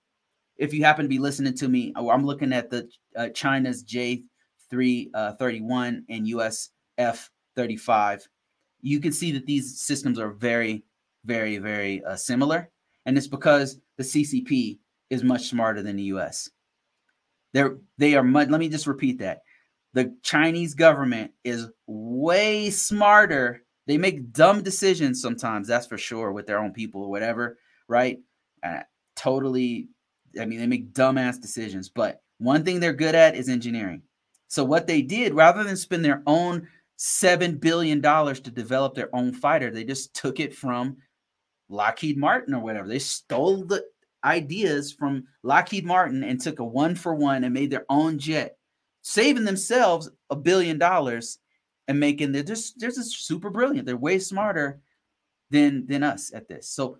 If 0.57 0.73
you 0.73 0.83
happen 0.83 1.05
to 1.05 1.09
be 1.09 1.19
listening 1.19 1.55
to 1.55 1.67
me, 1.67 1.93
oh, 1.95 2.09
I'm 2.09 2.25
looking 2.25 2.53
at 2.53 2.69
the 2.69 2.89
uh, 3.15 3.29
China's 3.29 3.83
J331 3.83 5.13
uh, 5.13 6.01
and 6.09 6.27
US 6.27 6.69
F35. 6.99 8.23
You 8.81 8.99
can 8.99 9.11
see 9.11 9.31
that 9.31 9.45
these 9.45 9.79
systems 9.79 10.19
are 10.19 10.31
very, 10.31 10.83
very, 11.25 11.57
very 11.57 12.03
uh, 12.03 12.15
similar 12.15 12.69
and 13.05 13.17
it's 13.17 13.27
because 13.27 13.79
the 13.97 14.03
CCP 14.03 14.79
is 15.09 15.23
much 15.23 15.49
smarter 15.49 15.81
than 15.81 15.95
the 15.95 16.03
US. 16.03 16.49
They're 17.53 17.77
they 17.97 18.15
are 18.15 18.23
much, 18.23 18.49
let 18.49 18.59
me 18.59 18.69
just 18.69 18.87
repeat 18.87 19.19
that. 19.19 19.41
The 19.93 20.15
Chinese 20.23 20.73
government 20.73 21.31
is 21.43 21.67
way 21.87 22.69
smarter. 22.69 23.63
They 23.87 23.97
make 23.97 24.31
dumb 24.31 24.63
decisions 24.63 25.21
sometimes, 25.21 25.67
that's 25.67 25.87
for 25.87 25.97
sure, 25.97 26.31
with 26.31 26.47
their 26.47 26.59
own 26.59 26.71
people 26.71 27.03
or 27.03 27.09
whatever, 27.09 27.57
right? 27.87 28.19
Uh, 28.63 28.81
totally 29.15 29.89
I 30.39 30.45
mean, 30.45 30.59
they 30.59 30.67
make 30.67 30.93
dumbass 30.93 31.41
decisions, 31.41 31.89
but 31.89 32.21
one 32.37 32.63
thing 32.63 32.79
they're 32.79 32.93
good 32.93 33.15
at 33.15 33.35
is 33.35 33.49
engineering. 33.49 34.01
So 34.47 34.63
what 34.63 34.87
they 34.87 35.01
did, 35.01 35.33
rather 35.33 35.63
than 35.63 35.77
spend 35.77 36.03
their 36.03 36.23
own 36.27 36.67
seven 36.97 37.57
billion 37.57 38.01
dollars 38.01 38.39
to 38.41 38.51
develop 38.51 38.95
their 38.95 39.13
own 39.15 39.33
fighter, 39.33 39.71
they 39.71 39.83
just 39.83 40.13
took 40.13 40.39
it 40.39 40.53
from 40.55 40.97
Lockheed 41.69 42.17
Martin 42.17 42.53
or 42.53 42.61
whatever. 42.61 42.87
They 42.87 42.99
stole 42.99 43.65
the 43.65 43.83
ideas 44.23 44.91
from 44.91 45.25
Lockheed 45.43 45.85
Martin 45.85 46.23
and 46.23 46.39
took 46.39 46.59
a 46.59 46.65
one 46.65 46.95
for 46.95 47.15
one 47.15 47.43
and 47.43 47.53
made 47.53 47.71
their 47.71 47.85
own 47.89 48.19
jet, 48.19 48.57
saving 49.01 49.45
themselves 49.45 50.09
a 50.29 50.35
billion 50.35 50.77
dollars 50.77 51.39
and 51.87 51.99
making 51.99 52.31
they're 52.31 52.43
just 52.43 52.79
they're 52.79 52.91
just 52.91 53.25
super 53.25 53.49
brilliant. 53.49 53.85
They're 53.85 53.97
way 53.97 54.19
smarter 54.19 54.79
than 55.49 55.85
than 55.87 56.03
us 56.03 56.31
at 56.33 56.47
this. 56.47 56.69
So 56.69 56.97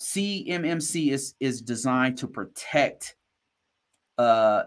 CMMC 0.00 1.12
is 1.12 1.34
is 1.40 1.60
designed 1.60 2.18
to 2.18 2.26
protect 2.26 3.16
uh 4.18 4.64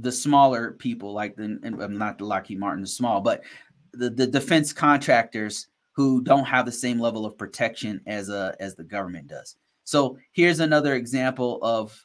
the 0.00 0.12
smaller 0.12 0.72
people 0.72 1.12
like 1.12 1.36
the 1.36 1.58
and 1.62 1.98
not 1.98 2.18
the 2.18 2.24
Lockheed 2.24 2.58
Martin 2.58 2.86
small, 2.86 3.20
but 3.20 3.42
the, 3.92 4.10
the 4.10 4.26
defense 4.26 4.72
contractors 4.72 5.68
who 5.92 6.22
don't 6.22 6.44
have 6.44 6.66
the 6.66 6.72
same 6.72 6.98
level 6.98 7.24
of 7.24 7.38
protection 7.38 8.00
as 8.06 8.28
uh, 8.28 8.54
as 8.58 8.74
the 8.74 8.84
government 8.84 9.28
does. 9.28 9.56
So 9.84 10.18
here's 10.32 10.60
another 10.60 10.94
example 10.94 11.60
of 11.62 12.04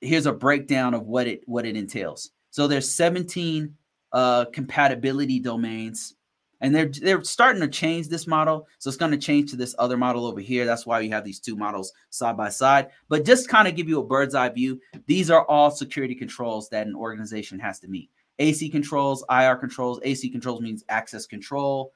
here's 0.00 0.26
a 0.26 0.32
breakdown 0.32 0.94
of 0.94 1.06
what 1.06 1.26
it 1.26 1.42
what 1.46 1.66
it 1.66 1.76
entails. 1.76 2.30
So 2.50 2.66
there's 2.66 2.90
17 2.90 3.74
uh, 4.12 4.46
compatibility 4.46 5.40
domains 5.40 6.14
and 6.60 6.74
they're 6.74 6.88
they're 6.88 7.24
starting 7.24 7.60
to 7.60 7.68
change 7.68 8.08
this 8.08 8.26
model. 8.26 8.66
So 8.78 8.88
it's 8.88 8.96
going 8.96 9.12
to 9.12 9.18
change 9.18 9.50
to 9.50 9.56
this 9.56 9.74
other 9.78 9.96
model 9.96 10.26
over 10.26 10.40
here. 10.40 10.64
That's 10.64 10.86
why 10.86 11.00
we 11.00 11.08
have 11.10 11.24
these 11.24 11.40
two 11.40 11.56
models 11.56 11.92
side 12.10 12.36
by 12.36 12.48
side. 12.48 12.88
But 13.08 13.24
just 13.24 13.48
kind 13.48 13.68
of 13.68 13.76
give 13.76 13.88
you 13.88 14.00
a 14.00 14.04
bird's 14.04 14.34
eye 14.34 14.48
view 14.48 14.80
these 15.06 15.30
are 15.30 15.44
all 15.46 15.70
security 15.70 16.14
controls 16.14 16.68
that 16.70 16.86
an 16.86 16.94
organization 16.94 17.58
has 17.58 17.78
to 17.80 17.88
meet. 17.88 18.10
Ac 18.38 18.68
controls 18.70 19.24
ir 19.30 19.56
controls. 19.56 20.00
Ac 20.02 20.28
controls 20.30 20.60
means 20.60 20.84
access 20.88 21.26
control 21.26 21.92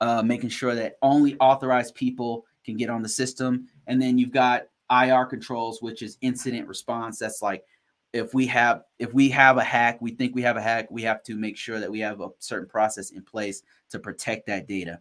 uh, 0.00 0.22
making 0.22 0.50
sure 0.50 0.74
that 0.74 0.98
only 1.02 1.36
authorized 1.38 1.94
people 1.94 2.44
can 2.64 2.76
get 2.76 2.90
on 2.90 3.02
the 3.02 3.08
system. 3.08 3.68
And 3.86 4.00
then 4.00 4.18
you've 4.18 4.32
got 4.32 4.64
ir 4.90 5.26
controls 5.26 5.82
which 5.82 6.02
is 6.02 6.18
incident 6.20 6.68
response. 6.68 7.18
That's 7.18 7.42
like 7.42 7.64
if 8.12 8.32
we 8.34 8.46
have 8.46 8.82
if 8.98 9.12
we 9.12 9.28
have 9.30 9.58
a 9.58 9.64
hack 9.64 10.00
we 10.00 10.12
think 10.12 10.34
we 10.34 10.42
have 10.42 10.56
a 10.56 10.62
hack 10.62 10.88
we 10.90 11.02
have 11.02 11.22
to 11.24 11.36
make 11.36 11.56
sure 11.56 11.80
that 11.80 11.90
we 11.90 12.00
have 12.00 12.20
a 12.20 12.28
certain 12.38 12.68
process 12.68 13.10
in 13.10 13.22
place 13.22 13.62
to 13.90 13.98
protect 13.98 14.46
that 14.46 14.68
data. 14.68 15.00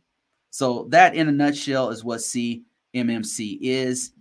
So 0.50 0.88
that 0.90 1.16
in 1.16 1.28
a 1.28 1.32
nutshell 1.32 1.90
is 1.90 2.04
what 2.04 2.20
cmmc 2.20 2.60
is. 3.62 4.14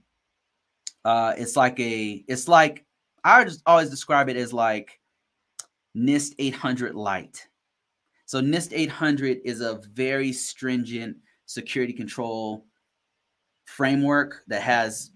Uh 1.05 1.35
it's 1.37 1.57
like 1.57 1.79
a 1.81 2.25
it's 2.29 2.49
like 2.49 2.85
i 3.25 3.45
just 3.45 3.63
always 3.67 3.91
describe 3.91 4.29
it 4.29 4.37
as 4.37 4.53
like 4.53 5.01
nist 5.97 6.35
800 6.39 6.95
light 6.95 7.47
so 8.27 8.41
nist 8.41 8.71
800 8.73 9.41
is 9.45 9.61
a 9.61 9.81
very 9.93 10.33
stringent 10.33 11.17
security 11.47 11.93
control 11.93 12.67
framework 13.65 14.43
that 14.49 14.63
has 14.63 15.12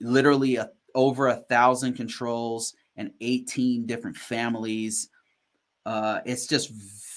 literally 0.00 0.56
a, 0.56 0.70
over 0.94 1.28
a 1.28 1.36
thousand 1.36 1.94
controls 1.94 2.74
and 2.96 3.10
18 3.20 3.86
different 3.86 4.16
families. 4.16 5.10
Uh, 5.84 6.20
it's 6.24 6.46
just 6.46 6.70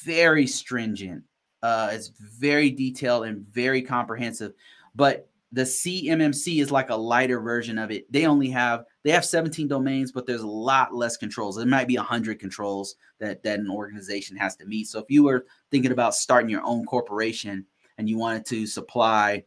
very 0.04 0.46
stringent. 0.46 1.24
Uh, 1.62 1.90
it's 1.92 2.10
very 2.10 2.70
detailed 2.70 3.26
and 3.26 3.46
very 3.48 3.82
comprehensive. 3.82 4.54
But 4.96 5.30
the 5.52 5.64
CMMC 5.64 6.62
is 6.62 6.72
like 6.72 6.90
a 6.90 6.96
lighter 6.96 7.40
version 7.40 7.78
of 7.80 7.90
it. 7.90 8.12
They 8.12 8.28
only 8.28 8.50
have 8.52 8.86
they 9.04 9.12
have 9.12 9.26
17 9.26 9.68
domains, 9.68 10.12
but 10.12 10.28
there's 10.28 10.42
a 10.42 10.48
lot 10.48 10.94
less 10.94 11.18
controls. 11.18 11.58
It 11.58 11.68
might 11.68 11.88
be 11.88 11.98
100 11.98 12.40
controls 12.40 12.96
that 13.20 13.42
that 13.44 13.60
an 13.60 13.70
organization 13.70 14.38
has 14.38 14.56
to 14.58 14.66
meet. 14.66 14.88
So 14.88 15.00
if 15.00 15.06
you 15.10 15.24
were 15.24 15.46
thinking 15.72 15.92
about 15.92 16.14
starting 16.14 16.50
your 16.50 16.64
own 16.64 16.86
corporation 16.86 17.66
and 17.98 18.08
you 18.08 18.18
wanted 18.18 18.46
to 18.48 18.68
supply 18.68 19.44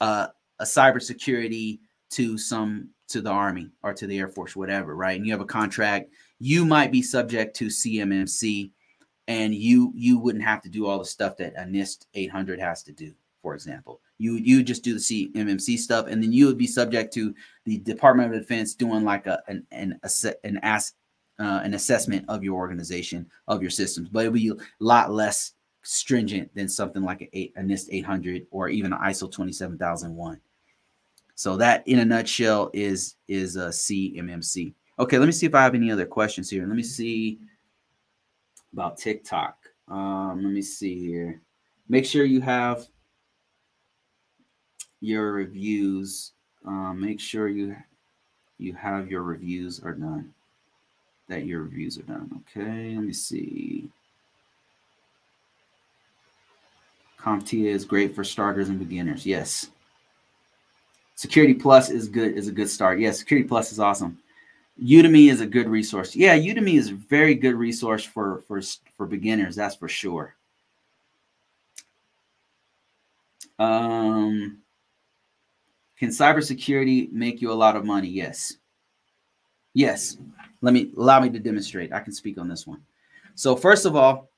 uh, 0.00 0.28
a 0.58 0.64
cybersecurity 0.64 1.78
to 2.12 2.38
some 2.38 2.90
to 3.08 3.20
the 3.20 3.30
Army 3.30 3.70
or 3.82 3.92
to 3.92 4.06
the 4.06 4.18
Air 4.18 4.28
Force, 4.28 4.56
whatever, 4.56 4.96
right? 4.96 5.16
And 5.16 5.26
you 5.26 5.32
have 5.32 5.40
a 5.40 5.46
contract, 5.46 6.10
you 6.38 6.64
might 6.64 6.90
be 6.90 7.02
subject 7.02 7.54
to 7.56 7.66
CMMC, 7.66 8.70
and 9.28 9.54
you 9.54 9.92
you 9.94 10.18
wouldn't 10.18 10.44
have 10.44 10.62
to 10.62 10.68
do 10.68 10.86
all 10.86 10.98
the 10.98 11.04
stuff 11.04 11.36
that 11.36 11.54
a 11.56 11.62
NIST 11.62 12.06
800 12.14 12.60
has 12.60 12.82
to 12.84 12.92
do. 12.92 13.12
For 13.42 13.54
example, 13.54 14.00
you 14.18 14.34
you 14.34 14.62
just 14.62 14.84
do 14.84 14.94
the 14.94 15.00
CMMC 15.00 15.78
stuff, 15.78 16.06
and 16.06 16.22
then 16.22 16.32
you 16.32 16.46
would 16.46 16.58
be 16.58 16.66
subject 16.66 17.12
to 17.14 17.34
the 17.64 17.78
Department 17.78 18.34
of 18.34 18.40
Defense 18.40 18.74
doing 18.74 19.04
like 19.04 19.26
a 19.26 19.42
an 19.48 19.66
an 19.70 20.00
an 20.44 20.58
ass 20.62 20.92
uh, 21.38 21.60
an 21.64 21.74
assessment 21.74 22.24
of 22.28 22.44
your 22.44 22.56
organization 22.56 23.28
of 23.48 23.62
your 23.62 23.70
systems, 23.70 24.08
but 24.08 24.20
it'll 24.20 24.32
be 24.32 24.48
a 24.48 24.54
lot 24.78 25.10
less 25.10 25.52
stringent 25.82 26.54
than 26.54 26.68
something 26.68 27.02
like 27.02 27.22
a, 27.22 27.52
a 27.56 27.62
NIST 27.62 27.88
800 27.90 28.46
or 28.50 28.68
even 28.68 28.92
an 28.92 29.00
ISO 29.00 29.30
27001. 29.30 30.40
So 31.34 31.56
that, 31.56 31.86
in 31.86 31.98
a 31.98 32.04
nutshell, 32.04 32.70
is 32.72 33.16
is 33.28 33.56
a 33.56 33.68
CMMC. 33.68 34.74
Okay, 34.98 35.18
let 35.18 35.26
me 35.26 35.32
see 35.32 35.46
if 35.46 35.54
I 35.54 35.62
have 35.62 35.74
any 35.74 35.90
other 35.90 36.06
questions 36.06 36.50
here. 36.50 36.66
Let 36.66 36.76
me 36.76 36.82
see 36.82 37.38
about 38.72 38.98
TikTok. 38.98 39.56
Um, 39.88 40.42
let 40.42 40.52
me 40.52 40.62
see 40.62 40.98
here. 40.98 41.40
Make 41.88 42.06
sure 42.06 42.24
you 42.24 42.40
have 42.40 42.86
your 45.00 45.32
reviews. 45.32 46.32
Um, 46.64 47.00
make 47.00 47.20
sure 47.20 47.48
you 47.48 47.76
you 48.58 48.74
have 48.74 49.10
your 49.10 49.22
reviews 49.22 49.80
are 49.80 49.94
done. 49.94 50.32
That 51.28 51.46
your 51.46 51.62
reviews 51.62 51.98
are 51.98 52.02
done. 52.02 52.42
Okay, 52.42 52.94
let 52.94 53.04
me 53.04 53.12
see. 53.12 53.90
CompTIA 57.20 57.70
is 57.70 57.84
great 57.84 58.14
for 58.14 58.24
starters 58.24 58.68
and 58.68 58.78
beginners. 58.78 59.24
Yes. 59.24 59.70
Security 61.22 61.54
Plus 61.54 61.88
is 61.88 62.08
good 62.08 62.36
is 62.36 62.48
a 62.48 62.52
good 62.52 62.68
start. 62.68 62.98
Yeah, 62.98 63.12
Security 63.12 63.46
Plus 63.46 63.70
is 63.70 63.78
awesome. 63.78 64.18
Udemy 64.82 65.30
is 65.30 65.40
a 65.40 65.46
good 65.46 65.68
resource. 65.68 66.16
Yeah, 66.16 66.36
Udemy 66.36 66.74
is 66.74 66.90
a 66.90 66.94
very 66.94 67.36
good 67.36 67.54
resource 67.54 68.04
for 68.04 68.42
for 68.48 68.60
for 68.96 69.06
beginners. 69.06 69.54
That's 69.54 69.76
for 69.76 69.88
sure. 69.88 70.34
Um, 73.60 74.58
can 75.96 76.08
cybersecurity 76.08 77.12
make 77.12 77.40
you 77.40 77.52
a 77.52 77.54
lot 77.54 77.76
of 77.76 77.84
money? 77.84 78.08
Yes. 78.08 78.56
Yes. 79.74 80.16
Let 80.60 80.74
me 80.74 80.90
allow 80.96 81.20
me 81.20 81.30
to 81.30 81.38
demonstrate. 81.38 81.92
I 81.92 82.00
can 82.00 82.12
speak 82.12 82.36
on 82.36 82.48
this 82.48 82.66
one. 82.66 82.82
So 83.36 83.54
first 83.54 83.86
of 83.86 83.94
all, 83.94 84.28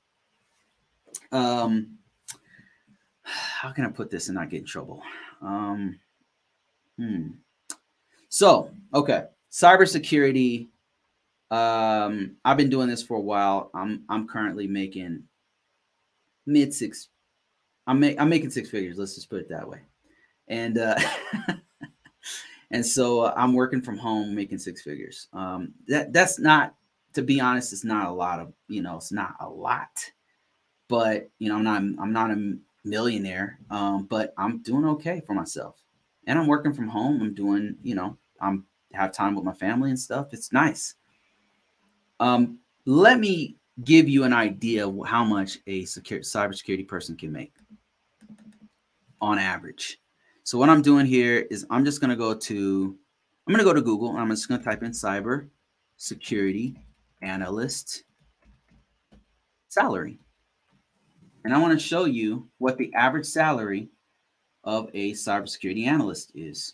um, 1.31 1.97
how 3.23 3.71
can 3.71 3.85
I 3.85 3.89
put 3.89 4.11
this 4.11 4.27
and 4.27 4.35
not 4.35 4.51
get 4.51 4.59
in 4.59 4.67
trouble? 4.67 5.01
Um, 5.41 5.99
Hmm. 6.97 7.27
So, 8.29 8.71
okay, 8.93 9.25
cybersecurity. 9.51 10.67
Um, 11.51 12.37
I've 12.43 12.57
been 12.57 12.69
doing 12.69 12.89
this 12.89 13.03
for 13.03 13.17
a 13.17 13.21
while. 13.21 13.69
I'm 13.73 14.03
I'm 14.09 14.27
currently 14.27 14.67
making 14.67 15.23
mid 16.45 16.73
six. 16.73 17.09
I'm 17.87 18.03
I'm 18.03 18.29
making 18.29 18.49
six 18.49 18.69
figures. 18.69 18.97
Let's 18.97 19.15
just 19.15 19.29
put 19.29 19.41
it 19.41 19.49
that 19.49 19.67
way. 19.67 19.79
And 20.47 20.77
uh, 20.77 20.99
and 22.71 22.85
so 22.85 23.21
uh, 23.21 23.33
I'm 23.37 23.53
working 23.53 23.81
from 23.81 23.97
home, 23.97 24.35
making 24.35 24.59
six 24.59 24.81
figures. 24.81 25.27
Um, 25.33 25.73
that 25.87 26.13
that's 26.13 26.39
not, 26.39 26.75
to 27.13 27.21
be 27.21 27.39
honest, 27.39 27.73
it's 27.73 27.85
not 27.85 28.07
a 28.07 28.11
lot 28.11 28.39
of 28.39 28.53
you 28.67 28.81
know, 28.81 28.97
it's 28.97 29.11
not 29.11 29.35
a 29.39 29.47
lot. 29.47 30.11
But 30.87 31.29
you 31.39 31.49
know, 31.49 31.55
I'm 31.55 31.63
not 31.63 32.03
I'm 32.03 32.13
not 32.13 32.31
a 32.31 32.57
millionaire. 32.83 33.59
Um, 33.69 34.05
but 34.05 34.33
I'm 34.37 34.61
doing 34.63 34.85
okay 34.85 35.21
for 35.25 35.33
myself 35.33 35.84
and 36.27 36.37
I'm 36.39 36.47
working 36.47 36.73
from 36.73 36.87
home. 36.87 37.21
I'm 37.21 37.33
doing, 37.33 37.75
you 37.83 37.95
know, 37.95 38.17
I'm 38.41 38.65
have 38.93 39.11
time 39.11 39.35
with 39.35 39.43
my 39.43 39.53
family 39.53 39.89
and 39.89 39.99
stuff. 39.99 40.27
It's 40.31 40.53
nice. 40.53 40.95
Um, 42.19 42.59
let 42.85 43.19
me 43.19 43.57
give 43.83 44.07
you 44.07 44.23
an 44.23 44.33
idea 44.33 44.89
how 45.05 45.23
much 45.25 45.59
a 45.67 45.83
secure 45.85 46.21
cybersecurity 46.21 46.87
person 46.87 47.17
can 47.17 47.31
make 47.31 47.53
on 49.21 49.37
average. 49.37 49.99
So 50.43 50.57
what 50.57 50.69
I'm 50.69 50.81
doing 50.81 51.05
here 51.05 51.45
is 51.49 51.65
I'm 51.69 51.83
just 51.83 51.99
gonna 51.99 52.15
go 52.15 52.33
to 52.33 52.97
I'm 53.47 53.53
gonna 53.53 53.63
go 53.63 53.73
to 53.73 53.81
Google 53.81 54.11
and 54.11 54.19
I'm 54.19 54.29
just 54.29 54.47
gonna 54.47 54.63
type 54.63 54.83
in 54.83 54.91
cyber 54.91 55.49
security 55.97 56.75
analyst 57.21 58.03
salary. 59.67 60.19
And 61.43 61.53
I 61.53 61.59
want 61.59 61.79
to 61.79 61.85
show 61.85 62.05
you 62.05 62.47
what 62.57 62.77
the 62.77 62.93
average 62.95 63.25
salary 63.25 63.89
of 64.65 64.89
a 64.93 65.11
cybersecurity 65.13 65.85
analyst 65.87 66.31
is. 66.35 66.73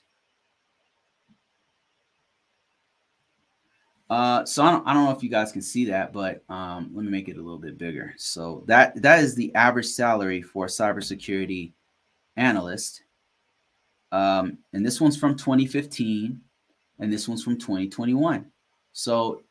Uh, 4.10 4.44
so 4.44 4.64
I 4.64 4.72
don't, 4.72 4.88
I 4.88 4.94
don't 4.94 5.06
know 5.06 5.12
if 5.12 5.24
you 5.24 5.30
guys 5.30 5.54
can 5.54 5.62
see 5.62 5.86
that, 5.86 6.12
but 6.12 6.44
um, 6.50 6.92
let 6.94 7.06
me 7.06 7.12
make 7.12 7.30
it 7.30 7.38
a 7.38 7.42
little 7.42 7.58
bit 7.58 7.78
bigger. 7.78 8.14
So 8.18 8.64
that 8.68 9.02
that 9.02 9.24
is 9.24 9.36
the 9.36 9.54
average 9.56 9.86
salary 9.86 10.42
for 10.42 10.66
a 10.66 10.70
cybersecurity 10.70 11.72
analyst. 12.36 13.04
Um, 14.12 14.58
and 14.74 14.86
this 14.86 15.00
one's 15.00 15.16
from 15.16 15.38
2015. 15.38 16.42
and 17.00 17.14
this 17.14 17.28
one's 17.28 17.44
from 17.44 17.58
2021. 17.58 18.46
So 18.92 19.44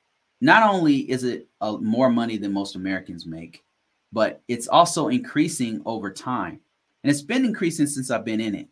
not 0.43 0.63
only 0.63 1.11
is 1.11 1.25
it 1.25 1.49
uh, 1.61 1.79
more 1.79 2.11
money 2.11 2.37
than 2.37 2.53
most 2.53 2.77
Americans 2.77 3.27
make, 3.27 3.65
but 4.13 4.43
it's 4.49 4.69
also 4.69 5.09
increasing 5.09 5.81
over 5.87 6.11
time. 6.11 6.61
And 7.03 7.11
it's 7.11 7.23
been 7.23 7.45
increasing 7.45 7.87
since 7.87 8.11
I've 8.11 8.25
been 8.25 8.41
in 8.41 8.55
it. 8.55 8.69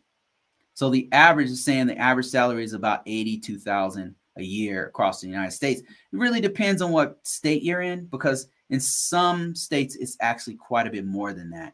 So 0.73 0.89
the 0.89 1.09
average 1.11 1.49
is 1.49 1.65
saying 1.65 1.87
the 1.87 1.97
average 1.97 2.27
salary 2.27 2.63
is 2.63 2.73
about 2.73 3.01
82,000 3.05 4.15
a 4.37 4.43
year 4.43 4.87
across 4.87 5.21
the 5.21 5.27
United 5.27 5.51
States. 5.51 5.81
It 5.81 5.87
really 6.11 6.41
depends 6.41 6.81
on 6.81 6.91
what 6.91 7.19
state 7.27 7.63
you're 7.63 7.81
in 7.81 8.05
because 8.05 8.47
in 8.69 8.79
some 8.79 9.55
states 9.55 9.95
it's 9.95 10.17
actually 10.21 10.55
quite 10.55 10.87
a 10.87 10.91
bit 10.91 11.05
more 11.05 11.33
than 11.33 11.49
that. 11.49 11.73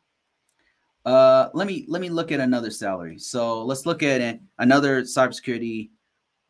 Uh, 1.05 1.49
let 1.53 1.67
me 1.67 1.85
let 1.87 2.01
me 2.01 2.09
look 2.09 2.31
at 2.31 2.39
another 2.39 2.71
salary. 2.71 3.19
So 3.19 3.63
let's 3.63 3.85
look 3.85 4.01
at 4.01 4.21
it. 4.21 4.39
another 4.57 5.03
cybersecurity 5.03 5.91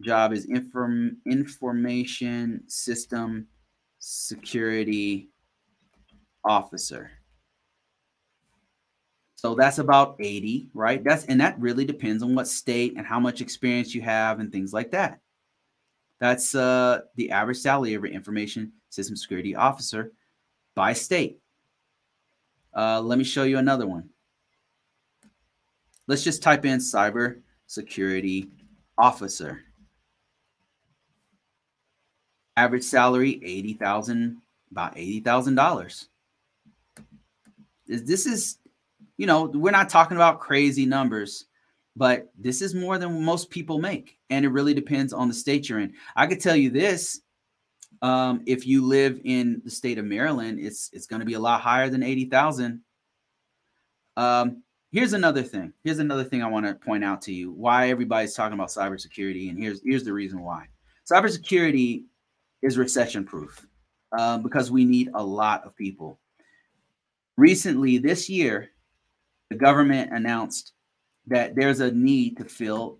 job 0.02 0.32
is 0.32 0.46
inform 0.46 1.18
information 1.26 2.64
system 2.68 3.48
security 4.00 5.30
officer. 6.46 7.12
So 9.46 9.54
that's 9.54 9.78
about 9.78 10.16
80, 10.20 10.72
right? 10.74 11.04
That's 11.04 11.26
and 11.26 11.40
that 11.40 11.60
really 11.60 11.86
depends 11.86 12.24
on 12.24 12.34
what 12.34 12.48
state 12.48 12.96
and 12.98 13.06
how 13.06 13.20
much 13.20 13.42
experience 13.42 13.94
you 13.94 14.02
have 14.02 14.40
and 14.40 14.52
things 14.52 14.74
like 14.74 14.90
that. 14.90 15.20
That's 16.20 16.56
uh, 16.56 17.02
the 17.16 17.30
average 17.30 17.60
salary 17.60 17.94
of 17.94 18.04
an 18.06 18.12
information 18.12 18.72
system 18.90 19.16
security 19.16 19.56
officer 19.56 20.14
by 20.74 20.94
state. 20.94 21.38
Uh, 22.76 23.02
let 23.02 23.20
me 23.20 23.24
show 23.24 23.44
you 23.44 23.60
another 23.60 23.86
one. 23.86 24.10
Let's 26.08 26.24
just 26.24 26.42
type 26.42 26.66
in 26.66 26.80
cyber 26.80 27.42
security 27.68 28.50
officer. 28.98 29.62
Average 32.58 32.84
salary 32.84 33.40
eighty 33.44 33.76
thousand, 33.76 34.38
about 34.72 34.98
eighty 34.98 35.20
thousand 35.20 35.54
dollars. 35.54 36.08
This 37.86 38.26
is, 38.26 38.58
you 39.18 39.28
know, 39.28 39.46
we're 39.46 39.72
not 39.72 39.90
talking 39.90 40.18
about 40.18 40.40
crazy 40.40 40.86
numbers, 40.86 41.46
but 41.96 42.32
this 42.38 42.62
is 42.62 42.76
more 42.76 42.98
than 42.98 43.24
most 43.24 43.50
people 43.50 43.80
make, 43.80 44.18
and 44.30 44.44
it 44.46 44.50
really 44.50 44.74
depends 44.74 45.14
on 45.14 45.28
the 45.28 45.34
state 45.34 45.70
you're 45.70 45.80
in. 45.80 45.94
I 46.16 46.28
could 46.28 46.42
tell 46.42 46.56
you 46.56 46.70
this: 46.70 47.22
um, 48.02 48.42
if 48.46 48.68
you 48.68 48.86
live 48.86 49.20
in 49.24 49.62
the 49.64 49.72
state 49.72 49.98
of 49.98 50.06
Maryland, 50.06 50.60
it's 50.60 50.90
it's 50.94 51.08
going 51.08 51.22
to 51.22 51.26
be 51.26 51.34
a 51.34 51.40
lot 51.40 51.62
higher 51.62 51.90
than 51.90 52.04
eighty 52.04 52.26
thousand. 52.26 52.82
Um, 54.18 54.64
here's 54.92 55.14
another 55.14 55.44
thing. 55.44 55.74
Here's 55.84 56.00
another 56.00 56.24
thing 56.24 56.44
I 56.44 56.48
want 56.48 56.66
to 56.66 56.76
point 56.76 57.04
out 57.04 57.22
to 57.24 57.34
you: 57.34 57.52
why 57.52 57.90
everybody's 57.90 58.34
talking 58.34 58.54
about 58.54 58.70
cybersecurity, 58.70 59.50
and 59.50 59.58
here's 59.58 59.82
here's 59.84 60.04
the 60.04 60.14
reason 60.14 60.42
why. 60.42 60.68
Cybersecurity 61.10 62.04
is 62.62 62.78
recession 62.78 63.24
proof 63.24 63.66
um, 64.18 64.44
because 64.44 64.72
we 64.72 64.86
need 64.86 65.12
a 65.14 65.24
lot 65.24 65.64
of 65.66 65.76
people. 65.76 66.20
Recently, 67.38 67.98
this 67.98 68.30
year, 68.30 68.72
the 69.50 69.56
government 69.56 70.12
announced 70.14 70.74
that 71.28 71.56
there's 71.56 71.80
a 71.80 71.92
need 71.92 72.38
to 72.38 72.46
fill 72.46 73.00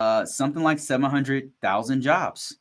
uh, 0.00 0.24
something 0.24 0.62
like 0.62 0.78
700,000 0.78 2.02
jobs. 2.02 2.56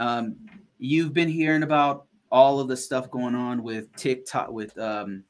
Um, 0.00 0.36
you've 0.78 1.12
been 1.12 1.28
hearing 1.28 1.62
about 1.62 2.06
all 2.30 2.60
of 2.60 2.68
the 2.68 2.76
stuff 2.76 3.10
going 3.10 3.34
on 3.34 3.62
with 3.62 3.94
TikTok, 3.96 4.50
with 4.50 4.76
um, 4.78 5.24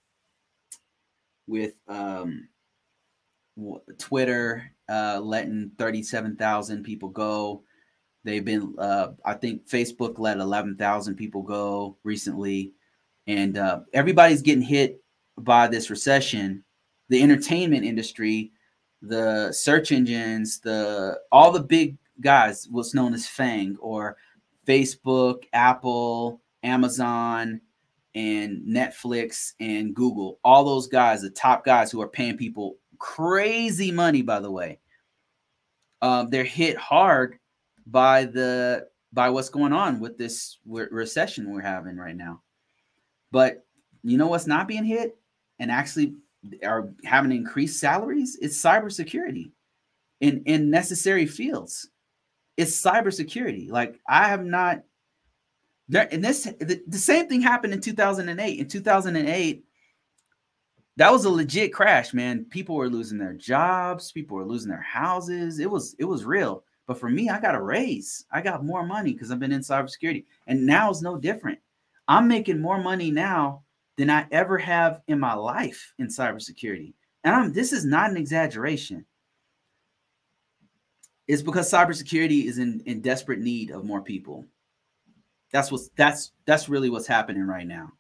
with 1.47 1.75
um, 1.89 2.49
Twitter 3.99 4.73
uh, 4.89 5.21
letting 5.23 5.71
37,000 5.79 6.83
people 6.83 7.09
go. 7.09 7.63
They've 8.25 8.45
been, 8.45 8.75
uh, 8.79 9.09
I 9.25 9.35
think 9.35 9.69
Facebook 9.69 10.19
let 10.19 10.39
11,000 10.39 11.15
people 11.15 11.43
go 11.43 11.99
recently. 12.05 12.73
And 13.27 13.59
uh, 13.59 13.81
everybody's 13.93 14.43
getting 14.43 14.63
hit 14.63 15.03
by 15.39 15.69
this 15.69 15.91
recession. 15.91 16.65
The 17.09 17.23
entertainment 17.23 17.85
industry, 17.85 18.53
the 19.03 19.53
search 19.53 19.93
engines, 19.93 20.61
the 20.61 21.19
all 21.31 21.51
the 21.51 21.63
big 21.63 21.97
guys, 22.21 22.67
what's 22.71 22.95
known 22.95 23.15
as 23.15 23.27
FANG 23.27 23.77
or 23.81 24.17
Facebook, 24.67 25.45
Apple, 25.53 26.41
Amazon, 26.63 27.61
and 28.15 28.63
Netflix 28.67 29.53
and 29.61 29.95
Google, 29.95 30.39
all 30.45 30.65
those 30.65 30.87
guys, 30.87 31.23
the 31.23 31.31
top 31.31 31.65
guys 31.65 31.91
who 31.91 32.01
are 32.01 32.09
paying 32.09 32.37
people 32.37 32.77
crazy 32.99 33.91
money, 33.91 34.23
by 34.23 34.41
the 34.41 34.51
way, 34.51 34.79
um, 36.01 36.31
they're 36.31 36.45
hit 36.45 36.77
hard 36.77 37.39
by 37.87 38.25
the 38.25 38.87
by 39.13 39.29
what's 39.31 39.49
going 39.49 39.73
on 39.73 40.01
with 40.01 40.19
this 40.19 40.59
recession 40.65 41.53
we're 41.53 41.61
having 41.61 41.97
right 41.97 42.17
now. 42.17 42.43
But 43.31 43.65
you 44.03 44.17
know 44.17 44.27
what's 44.27 44.47
not 44.47 44.69
being 44.69 44.85
hit 44.85 45.17
and 45.59 45.71
actually 45.71 46.15
are 46.63 46.91
having 47.05 47.33
increased 47.33 47.81
salaries? 47.81 48.39
It's 48.41 48.61
cybersecurity 48.61 49.51
in 50.21 50.43
in 50.45 50.71
necessary 50.71 51.27
fields. 51.27 51.91
It's 52.57 52.81
cybersecurity. 52.81 53.71
Like 53.71 54.01
I 54.09 54.29
have 54.29 54.45
not 54.45 54.83
there 55.89 56.09
and 56.11 56.25
this 56.25 56.45
the, 56.45 56.83
the 56.87 56.99
same 56.99 57.29
thing 57.29 57.41
happened 57.41 57.75
in 57.75 57.81
2008. 57.81 58.59
In 58.59 58.69
2008, 58.69 59.65
that 60.97 61.13
was 61.13 61.25
a 61.25 61.31
legit 61.31 61.73
crash, 61.73 62.15
man. 62.15 62.45
People 62.47 62.77
were 62.77 62.89
losing 62.89 63.19
their 63.19 63.35
jobs, 63.35 64.13
people 64.13 64.37
were 64.37 64.47
losing 64.47 64.71
their 64.71 64.81
houses. 64.81 65.59
It 65.59 65.71
was 65.71 65.97
it 65.99 66.05
was 66.05 66.25
real. 66.25 66.65
But 66.87 66.99
for 66.99 67.09
me, 67.09 67.31
I 67.31 67.41
got 67.41 67.55
a 67.55 67.63
raise. 67.63 68.27
I 68.31 68.43
got 68.43 68.65
more 68.65 68.87
money 68.87 69.13
because 69.13 69.31
I've 69.31 69.41
been 69.41 69.53
in 69.53 69.61
cybersecurity. 69.61 70.25
And 70.47 70.67
now 70.67 70.91
is 70.91 71.01
no 71.01 71.17
different. 71.17 71.59
I'm 72.09 72.29
making 72.29 72.61
more 72.61 72.79
money 72.79 73.11
now 73.11 73.64
than 73.97 74.11
I 74.11 74.27
ever 74.31 74.59
have 74.59 75.01
in 75.09 75.21
my 75.21 75.35
life 75.35 75.93
in 75.99 76.09
cybersecurity. 76.09 76.95
And 77.23 77.35
I'm 77.35 77.53
this 77.53 77.73
is 77.73 77.85
not 77.85 78.11
an 78.11 78.17
exaggeration. 78.17 79.05
It's 81.27 81.43
because 81.43 81.71
cybersecurity 81.71 82.45
is 82.45 82.59
in, 82.59 82.83
in 82.85 83.01
desperate 83.01 83.41
need 83.41 83.71
of 83.71 83.85
more 83.85 84.03
people. 84.03 84.45
That's 85.53 85.71
what's 85.73 85.91
that's 85.97 86.33
that's 86.45 86.69
really 86.69 86.91
what's 86.91 87.07
happening 87.07 87.47
right 87.47 87.67
now. 87.67 87.93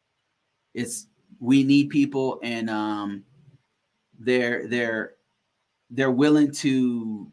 It's 0.74 1.06
we 1.40 1.62
need 1.62 1.90
people 1.90 2.40
and 2.42 2.68
um 2.68 3.24
they're 4.18 4.66
they're 4.68 5.14
they're 5.90 6.10
willing 6.10 6.52
to 6.52 7.30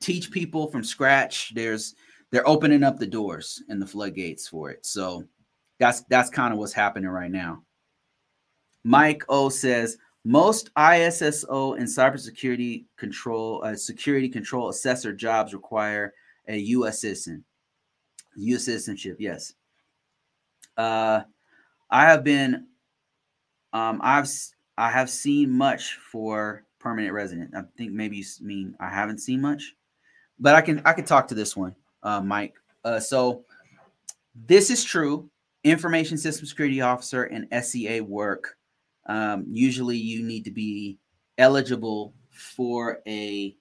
teach 0.00 0.30
people 0.30 0.70
from 0.70 0.84
scratch. 0.84 1.52
There's 1.54 1.94
they're 2.30 2.48
opening 2.48 2.82
up 2.82 2.98
the 2.98 3.06
doors 3.06 3.62
and 3.68 3.80
the 3.80 3.86
floodgates 3.86 4.48
for 4.48 4.70
it. 4.70 4.84
So 4.84 5.24
that's 5.84 6.00
that's 6.08 6.30
kind 6.30 6.50
of 6.50 6.58
what's 6.58 6.72
happening 6.72 7.10
right 7.10 7.30
now. 7.30 7.62
Mike 8.84 9.22
O 9.28 9.50
says 9.50 9.98
most 10.24 10.72
ISSO 10.76 11.76
and 11.76 11.86
cybersecurity 11.86 12.86
control 12.96 13.62
uh, 13.62 13.76
security 13.76 14.30
control 14.30 14.70
assessor 14.70 15.12
jobs 15.12 15.52
require 15.52 16.14
a 16.48 16.56
U.S. 16.56 17.02
citizen. 17.02 17.44
U.S. 18.36 18.64
citizenship, 18.64 19.18
yes. 19.20 19.52
Uh, 20.78 21.20
I 21.90 22.06
have 22.06 22.24
been, 22.24 22.66
um, 23.74 24.00
I've 24.02 24.30
I 24.78 24.90
have 24.90 25.10
seen 25.10 25.50
much 25.50 25.96
for 25.96 26.64
permanent 26.78 27.12
resident. 27.12 27.54
I 27.54 27.60
think 27.76 27.92
maybe 27.92 28.16
you 28.16 28.24
mean 28.40 28.74
I 28.80 28.88
haven't 28.88 29.18
seen 29.18 29.42
much, 29.42 29.74
but 30.40 30.54
I 30.54 30.62
can 30.62 30.80
I 30.86 30.94
can 30.94 31.04
talk 31.04 31.28
to 31.28 31.34
this 31.34 31.54
one, 31.54 31.76
uh, 32.02 32.22
Mike. 32.22 32.54
Uh, 32.86 33.00
so 33.00 33.44
this 34.46 34.70
is 34.70 34.82
true. 34.82 35.28
Information 35.64 36.18
system 36.18 36.46
security 36.46 36.80
officer 36.80 37.24
and 37.24 37.48
SCA 37.64 38.04
work. 38.04 38.56
Um, 39.06 39.44
usually, 39.48 39.96
you 39.96 40.22
need 40.22 40.44
to 40.44 40.50
be 40.50 40.98
eligible 41.38 42.14
for 42.30 43.00
a 43.06 43.56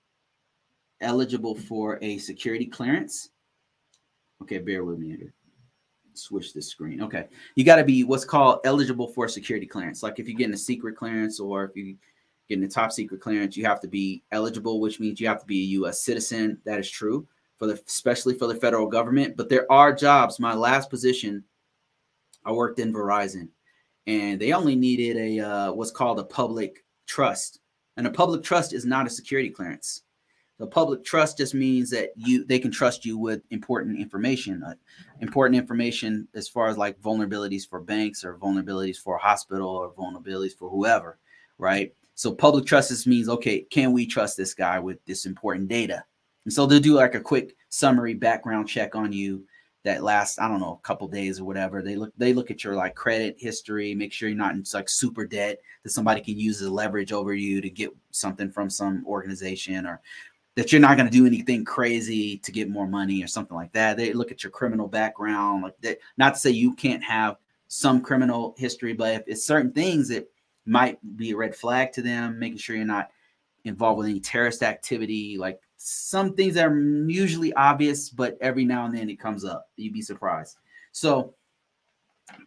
eligible 1.01 1.55
for 1.55 1.99
a 2.01 2.17
security 2.17 2.65
clearance. 2.65 3.29
Okay, 4.41 4.59
bear 4.59 4.83
with 4.83 4.99
me 4.99 5.09
here. 5.09 5.33
Switch 6.13 6.53
this 6.53 6.67
screen. 6.67 7.01
Okay, 7.01 7.27
you 7.55 7.63
got 7.63 7.77
to 7.77 7.83
be 7.83 8.03
what's 8.03 8.25
called 8.25 8.59
eligible 8.65 9.07
for 9.07 9.27
security 9.27 9.65
clearance. 9.65 10.03
Like 10.03 10.19
if 10.19 10.27
you're 10.27 10.37
getting 10.37 10.53
a 10.53 10.57
secret 10.57 10.95
clearance 10.95 11.39
or 11.39 11.65
if 11.65 11.71
you're 11.75 11.95
getting 12.49 12.63
a 12.63 12.67
top 12.67 12.91
secret 12.91 13.21
clearance, 13.21 13.57
you 13.57 13.65
have 13.65 13.79
to 13.81 13.87
be 13.87 14.23
eligible, 14.31 14.79
which 14.79 14.99
means 14.99 15.19
you 15.19 15.27
have 15.27 15.39
to 15.39 15.45
be 15.45 15.61
a 15.61 15.71
U.S. 15.79 16.03
citizen. 16.03 16.59
That 16.65 16.79
is 16.79 16.89
true 16.89 17.27
for 17.57 17.67
the, 17.67 17.81
especially 17.87 18.37
for 18.37 18.47
the 18.47 18.55
federal 18.55 18.87
government. 18.87 19.35
But 19.37 19.49
there 19.49 19.71
are 19.71 19.93
jobs. 19.93 20.39
My 20.39 20.53
last 20.53 20.89
position, 20.89 21.43
I 22.45 22.51
worked 22.51 22.79
in 22.79 22.93
Verizon, 22.93 23.49
and 24.07 24.39
they 24.39 24.53
only 24.53 24.75
needed 24.75 25.17
a 25.17 25.39
uh, 25.39 25.73
what's 25.73 25.91
called 25.91 26.19
a 26.19 26.23
public 26.23 26.83
trust, 27.07 27.59
and 27.97 28.07
a 28.07 28.11
public 28.11 28.43
trust 28.43 28.73
is 28.73 28.85
not 28.85 29.07
a 29.07 29.09
security 29.09 29.49
clearance. 29.49 30.03
The 30.59 30.67
public 30.67 31.03
trust 31.03 31.37
just 31.37 31.53
means 31.53 31.89
that 31.89 32.11
you 32.15 32.45
they 32.45 32.59
can 32.59 32.71
trust 32.71 33.05
you 33.05 33.17
with 33.17 33.41
important 33.49 33.99
information, 33.99 34.63
uh, 34.63 34.75
important 35.19 35.59
information 35.59 36.27
as 36.35 36.47
far 36.47 36.67
as 36.67 36.77
like 36.77 37.01
vulnerabilities 37.01 37.67
for 37.67 37.81
banks 37.81 38.23
or 38.23 38.37
vulnerabilities 38.37 38.97
for 38.97 39.15
a 39.15 39.21
hospital 39.21 39.67
or 39.67 39.91
vulnerabilities 39.93 40.55
for 40.57 40.69
whoever, 40.69 41.17
right? 41.57 41.93
So 42.15 42.33
public 42.33 42.65
trust 42.65 42.89
just 42.89 43.07
means 43.07 43.29
okay, 43.29 43.61
can 43.71 43.91
we 43.91 44.05
trust 44.05 44.37
this 44.37 44.53
guy 44.53 44.79
with 44.79 45.03
this 45.05 45.25
important 45.25 45.69
data? 45.69 46.05
And 46.45 46.53
so 46.53 46.65
they'll 46.65 46.79
do 46.79 46.93
like 46.93 47.15
a 47.15 47.21
quick 47.21 47.55
summary 47.69 48.13
background 48.13 48.67
check 48.67 48.95
on 48.95 49.11
you 49.11 49.45
that 49.83 50.03
lasts 50.03 50.39
I 50.39 50.47
don't 50.47 50.61
know 50.61 50.79
a 50.81 50.87
couple 50.87 51.07
days 51.07 51.39
or 51.39 51.43
whatever. 51.43 51.81
They 51.81 51.95
look 51.95 52.13
they 52.17 52.33
look 52.33 52.51
at 52.51 52.63
your 52.63 52.75
like 52.75 52.95
credit 52.95 53.35
history, 53.37 53.93
make 53.93 54.13
sure 54.13 54.29
you're 54.29 54.37
not 54.37 54.55
in 54.55 54.63
like 54.73 54.89
super 54.89 55.25
debt 55.25 55.59
that 55.83 55.89
somebody 55.89 56.21
can 56.21 56.39
use 56.39 56.61
as 56.61 56.69
leverage 56.69 57.11
over 57.11 57.33
you 57.33 57.61
to 57.61 57.69
get 57.69 57.89
something 58.11 58.49
from 58.49 58.69
some 58.69 59.05
organization 59.05 59.85
or 59.85 60.01
that 60.55 60.71
you're 60.71 60.81
not 60.81 60.97
going 60.97 61.09
to 61.09 61.17
do 61.17 61.25
anything 61.25 61.65
crazy 61.65 62.37
to 62.37 62.51
get 62.51 62.69
more 62.69 62.87
money 62.87 63.23
or 63.23 63.27
something 63.27 63.57
like 63.57 63.73
that. 63.73 63.97
They 63.97 64.13
look 64.13 64.31
at 64.31 64.43
your 64.43 64.51
criminal 64.51 64.87
background, 64.87 65.63
like 65.63 65.79
that. 65.81 65.97
Not 66.17 66.35
to 66.35 66.39
say 66.39 66.51
you 66.51 66.75
can't 66.75 67.03
have 67.03 67.37
some 67.67 68.01
criminal 68.01 68.53
history, 68.57 68.93
but 68.93 69.15
if 69.15 69.23
it's 69.25 69.45
certain 69.45 69.71
things 69.71 70.09
that 70.09 70.29
might 70.65 70.99
be 71.17 71.31
a 71.31 71.35
red 71.35 71.55
flag 71.55 71.91
to 71.93 72.01
them, 72.01 72.37
making 72.37 72.59
sure 72.59 72.75
you're 72.75 72.85
not 72.85 73.09
involved 73.65 73.97
with 73.97 74.07
any 74.07 74.19
terrorist 74.19 74.61
activity, 74.61 75.37
like 75.37 75.59
some 75.85 76.33
things 76.33 76.53
that 76.53 76.65
are 76.65 76.79
usually 76.79 77.51
obvious, 77.53 78.09
but 78.09 78.37
every 78.39 78.63
now 78.63 78.85
and 78.85 78.95
then 78.95 79.09
it 79.09 79.19
comes 79.19 79.43
up. 79.43 79.69
You'd 79.75 79.91
be 79.91 80.01
surprised. 80.01 80.55
So 80.93 81.33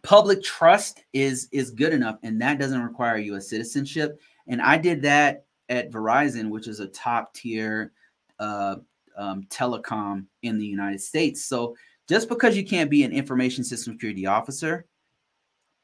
public 0.01 0.41
trust 0.41 1.03
is 1.13 1.47
is 1.51 1.69
good 1.69 1.93
enough, 1.93 2.17
and 2.23 2.41
that 2.41 2.57
doesn't 2.57 2.81
require 2.81 3.17
U.S. 3.17 3.47
citizenship. 3.49 4.19
And 4.47 4.59
I 4.59 4.77
did 4.77 5.03
that 5.03 5.45
at 5.69 5.91
Verizon, 5.91 6.49
which 6.49 6.67
is 6.67 6.79
a 6.79 6.87
top 6.87 7.33
tier 7.35 7.91
uh, 8.39 8.77
um, 9.15 9.43
telecom 9.49 10.25
in 10.41 10.57
the 10.57 10.65
United 10.65 11.01
States. 11.01 11.45
So 11.45 11.75
just 12.09 12.29
because 12.29 12.57
you 12.57 12.65
can't 12.65 12.89
be 12.89 13.03
an 13.03 13.11
information 13.11 13.63
system 13.63 13.93
security 13.93 14.25
officer 14.25 14.85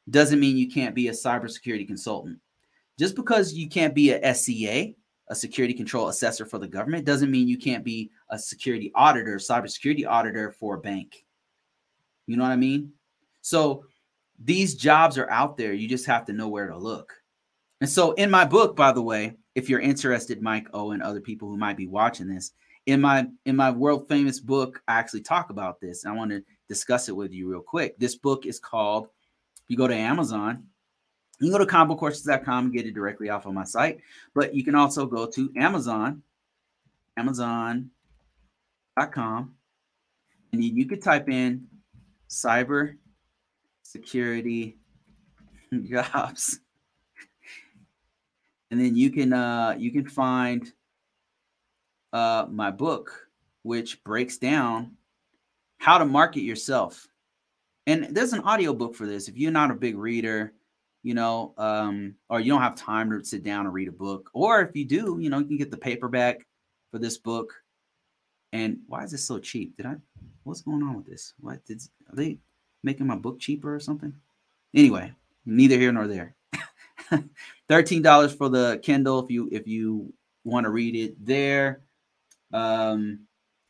doesn't 0.09 0.39
mean 0.39 0.57
you 0.57 0.71
can't 0.71 0.95
be 0.95 1.09
a 1.09 1.11
cybersecurity 1.11 1.85
consultant. 1.85 2.39
Just 2.97 3.15
because 3.15 3.53
you 3.53 3.69
can't 3.69 3.93
be 3.93 4.11
a 4.11 4.33
SCA, 4.33 4.95
a 5.33 5.35
security 5.35 5.73
control 5.73 6.09
assessor 6.09 6.45
for 6.45 6.59
the 6.59 6.67
government, 6.67 7.05
doesn't 7.05 7.31
mean 7.31 7.47
you 7.47 7.57
can't 7.57 7.83
be 7.83 8.11
a 8.29 8.37
security 8.37 8.91
auditor, 8.93 9.37
cybersecurity 9.37 10.07
auditor 10.07 10.51
for 10.51 10.75
a 10.75 10.79
bank. 10.79 11.25
You 12.27 12.37
know 12.37 12.43
what 12.43 12.51
I 12.51 12.55
mean? 12.55 12.91
So 13.41 13.85
these 14.37 14.75
jobs 14.75 15.17
are 15.17 15.29
out 15.31 15.57
there. 15.57 15.73
You 15.73 15.87
just 15.87 16.05
have 16.05 16.23
to 16.25 16.33
know 16.33 16.49
where 16.49 16.67
to 16.67 16.77
look. 16.77 17.11
And 17.81 17.89
so 17.89 18.11
in 18.13 18.29
my 18.29 18.45
book, 18.45 18.75
by 18.75 18.91
the 18.91 19.01
way, 19.01 19.33
if 19.55 19.69
you're 19.69 19.79
interested, 19.79 20.39
Mike 20.39 20.67
O 20.71 20.91
and 20.91 21.01
other 21.01 21.19
people 21.19 21.49
who 21.49 21.57
might 21.57 21.77
be 21.77 21.87
watching 21.87 22.27
this, 22.27 22.51
in 22.85 23.01
my 23.01 23.25
in 23.45 23.55
my 23.55 23.71
world 23.71 24.07
famous 24.07 24.39
book, 24.39 24.83
I 24.87 24.99
actually 24.99 25.21
talk 25.21 25.49
about 25.49 25.81
this. 25.81 26.05
I 26.05 26.11
want 26.11 26.29
to 26.29 26.43
discuss 26.69 27.09
it 27.09 27.15
with 27.15 27.33
you 27.33 27.49
real 27.49 27.61
quick. 27.61 27.97
This 27.97 28.15
book 28.15 28.45
is 28.45 28.59
called 28.59 29.07
you 29.67 29.77
go 29.77 29.87
to 29.87 29.95
Amazon, 29.95 30.67
you 31.39 31.51
can 31.51 31.57
go 31.59 31.65
to 31.65 31.71
convocourses.com 31.71 32.65
and 32.65 32.73
get 32.73 32.85
it 32.85 32.93
directly 32.93 33.29
off 33.29 33.45
of 33.45 33.53
my 33.53 33.63
site, 33.63 33.99
but 34.33 34.53
you 34.53 34.63
can 34.63 34.75
also 34.75 35.05
go 35.05 35.25
to 35.25 35.51
Amazon, 35.57 36.21
Amazon.com, 37.17 37.89
and 40.51 40.63
you 40.63 40.85
could 40.85 41.01
type 41.01 41.27
in 41.29 41.67
cyber 42.29 42.95
security 43.83 44.77
jobs. 45.83 46.59
And 48.71 48.79
then 48.79 48.95
you 48.95 49.11
can 49.11 49.33
uh 49.33 49.75
you 49.77 49.91
can 49.91 50.07
find 50.07 50.71
uh 52.11 52.47
my 52.49 52.71
book 52.71 53.27
which 53.61 54.03
breaks 54.03 54.37
down 54.37 54.93
how 55.77 55.97
to 55.97 56.05
market 56.05 56.41
yourself 56.41 57.07
and 57.85 58.07
there's 58.11 58.33
an 58.33 58.39
audio 58.41 58.73
book 58.73 58.95
for 58.95 59.05
this 59.05 59.27
if 59.27 59.37
you're 59.37 59.51
not 59.51 59.69
a 59.69 59.75
big 59.75 59.95
reader 59.95 60.53
you 61.03 61.13
know 61.13 61.53
um, 61.57 62.15
or 62.29 62.39
you 62.39 62.51
don't 62.51 62.61
have 62.61 62.75
time 62.75 63.09
to 63.09 63.23
sit 63.23 63.43
down 63.43 63.65
and 63.65 63.73
read 63.73 63.87
a 63.89 63.91
book 63.91 64.29
or 64.33 64.61
if 64.61 64.75
you 64.75 64.85
do 64.85 65.17
you 65.19 65.29
know 65.29 65.39
you 65.39 65.45
can 65.45 65.57
get 65.57 65.69
the 65.69 65.77
paperback 65.77 66.45
for 66.91 66.99
this 66.99 67.17
book. 67.17 67.53
And 68.53 68.77
why 68.87 69.03
is 69.03 69.11
this 69.11 69.25
so 69.25 69.39
cheap? 69.39 69.75
Did 69.75 69.87
i 69.87 69.95
what's 70.43 70.61
going 70.61 70.83
on 70.83 70.95
with 70.95 71.07
this? 71.07 71.33
What 71.39 71.65
did 71.65 71.81
are 72.09 72.15
they 72.15 72.37
making 72.83 73.07
my 73.07 73.15
book 73.15 73.39
cheaper 73.39 73.75
or 73.75 73.79
something? 73.79 74.13
Anyway 74.73 75.11
neither 75.45 75.77
here 75.77 75.91
nor 75.91 76.07
there. 76.07 76.35
$13 77.69 78.37
for 78.37 78.49
the 78.49 78.79
kindle 78.81 79.23
if 79.23 79.29
you 79.29 79.49
if 79.51 79.67
you 79.67 80.13
want 80.43 80.65
to 80.65 80.69
read 80.69 80.95
it 80.95 81.25
there. 81.25 81.81
Um 82.53 83.21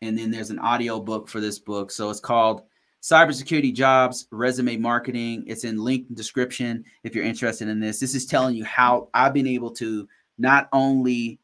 and 0.01 0.17
then 0.17 0.31
there's 0.31 0.49
an 0.49 0.59
audio 0.59 0.99
book 0.99 1.29
for 1.29 1.39
this 1.39 1.59
book. 1.59 1.89
So 1.89 2.09
it's 2.09 2.19
called 2.19 2.63
cybersecurity 3.03 3.73
jobs, 3.73 4.27
resume 4.31 4.77
marketing. 4.77 5.43
It's 5.45 5.65
in 5.65 5.77
link 5.77 6.07
description 6.15 6.85
if 7.03 7.13
you're 7.13 7.25
interested 7.25 7.67
in 7.67 7.81
this. 7.81 7.99
This 7.99 8.15
is 8.15 8.25
telling 8.25 8.55
you 8.55 8.63
how 8.63 9.09
I've 9.13 9.33
been 9.33 9.47
able 9.47 9.71
to 9.71 10.07
not 10.37 10.69
only 10.71 11.39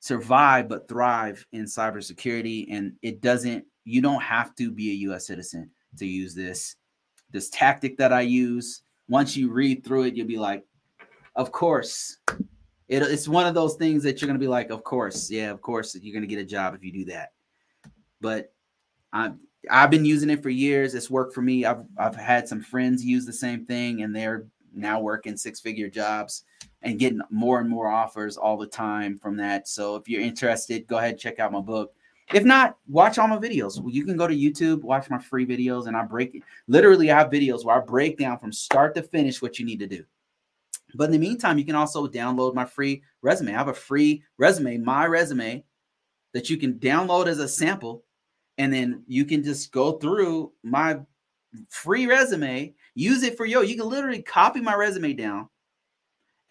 survive 0.00 0.68
but 0.68 0.88
thrive 0.88 1.46
in 1.52 1.64
cybersecurity. 1.64 2.66
And 2.70 2.94
it 3.02 3.20
doesn't, 3.20 3.64
you 3.84 4.02
don't 4.02 4.22
have 4.22 4.54
to 4.56 4.72
be 4.72 4.90
a 4.90 5.10
US 5.10 5.28
citizen 5.28 5.70
to 5.96 6.06
use 6.06 6.34
this. 6.34 6.74
This 7.30 7.50
tactic 7.50 7.96
that 7.98 8.12
I 8.12 8.22
use, 8.22 8.82
once 9.08 9.36
you 9.36 9.50
read 9.52 9.84
through 9.84 10.04
it, 10.04 10.16
you'll 10.16 10.26
be 10.26 10.38
like, 10.38 10.64
of 11.36 11.52
course. 11.52 12.18
It, 12.88 13.02
it's 13.02 13.28
one 13.28 13.46
of 13.46 13.54
those 13.54 13.76
things 13.76 14.02
that 14.02 14.20
you're 14.20 14.26
going 14.26 14.40
to 14.40 14.44
be 14.44 14.48
like, 14.48 14.70
of 14.70 14.82
course. 14.82 15.30
Yeah, 15.30 15.50
of 15.50 15.60
course, 15.60 15.94
you're 15.94 16.14
going 16.14 16.28
to 16.28 16.34
get 16.34 16.42
a 16.42 16.44
job 16.44 16.74
if 16.74 16.82
you 16.82 16.90
do 16.90 17.04
that. 17.06 17.32
But 18.20 18.52
I'm 19.12 19.38
I've 19.70 19.90
been 19.90 20.04
using 20.04 20.30
it 20.30 20.42
for 20.42 20.50
years. 20.50 20.94
It's 20.94 21.10
worked 21.10 21.34
for 21.34 21.42
me. 21.42 21.64
I've 21.64 21.84
I've 21.96 22.16
had 22.16 22.48
some 22.48 22.62
friends 22.62 23.04
use 23.04 23.26
the 23.26 23.32
same 23.32 23.64
thing, 23.66 24.02
and 24.02 24.14
they're 24.14 24.46
now 24.74 25.00
working 25.00 25.36
six 25.36 25.60
figure 25.60 25.88
jobs 25.88 26.44
and 26.82 26.98
getting 26.98 27.20
more 27.30 27.60
and 27.60 27.68
more 27.68 27.88
offers 27.88 28.36
all 28.36 28.56
the 28.56 28.66
time 28.66 29.16
from 29.18 29.36
that. 29.36 29.68
So 29.68 29.96
if 29.96 30.08
you're 30.08 30.20
interested, 30.20 30.86
go 30.86 30.98
ahead 30.98 31.10
and 31.12 31.18
check 31.18 31.38
out 31.38 31.52
my 31.52 31.60
book. 31.60 31.92
If 32.32 32.44
not, 32.44 32.76
watch 32.86 33.18
all 33.18 33.26
my 33.26 33.38
videos. 33.38 33.80
You 33.90 34.04
can 34.04 34.16
go 34.16 34.26
to 34.26 34.36
YouTube, 34.36 34.82
watch 34.82 35.08
my 35.08 35.18
free 35.18 35.46
videos, 35.46 35.86
and 35.86 35.96
I 35.96 36.04
break 36.04 36.34
it. 36.34 36.42
Literally, 36.66 37.10
I 37.10 37.18
have 37.18 37.30
videos 37.30 37.64
where 37.64 37.76
I 37.76 37.84
break 37.84 38.18
down 38.18 38.38
from 38.38 38.52
start 38.52 38.94
to 38.96 39.02
finish 39.02 39.40
what 39.40 39.58
you 39.58 39.64
need 39.64 39.78
to 39.78 39.86
do. 39.86 40.04
But 40.94 41.04
in 41.04 41.12
the 41.12 41.18
meantime, 41.18 41.58
you 41.58 41.64
can 41.64 41.74
also 41.74 42.06
download 42.06 42.54
my 42.54 42.64
free 42.64 43.02
resume. 43.22 43.54
I 43.54 43.58
have 43.58 43.68
a 43.68 43.74
free 43.74 44.22
resume, 44.36 44.78
my 44.78 45.06
resume, 45.06 45.64
that 46.34 46.50
you 46.50 46.58
can 46.58 46.74
download 46.74 47.26
as 47.26 47.38
a 47.38 47.48
sample 47.48 48.04
and 48.58 48.72
then 48.72 49.04
you 49.06 49.24
can 49.24 49.42
just 49.42 49.72
go 49.72 49.92
through 49.92 50.52
my 50.62 50.98
free 51.70 52.06
resume, 52.06 52.74
use 52.94 53.22
it 53.22 53.36
for 53.36 53.46
yo. 53.46 53.62
You 53.62 53.76
can 53.76 53.88
literally 53.88 54.20
copy 54.20 54.60
my 54.60 54.74
resume 54.74 55.14
down 55.14 55.48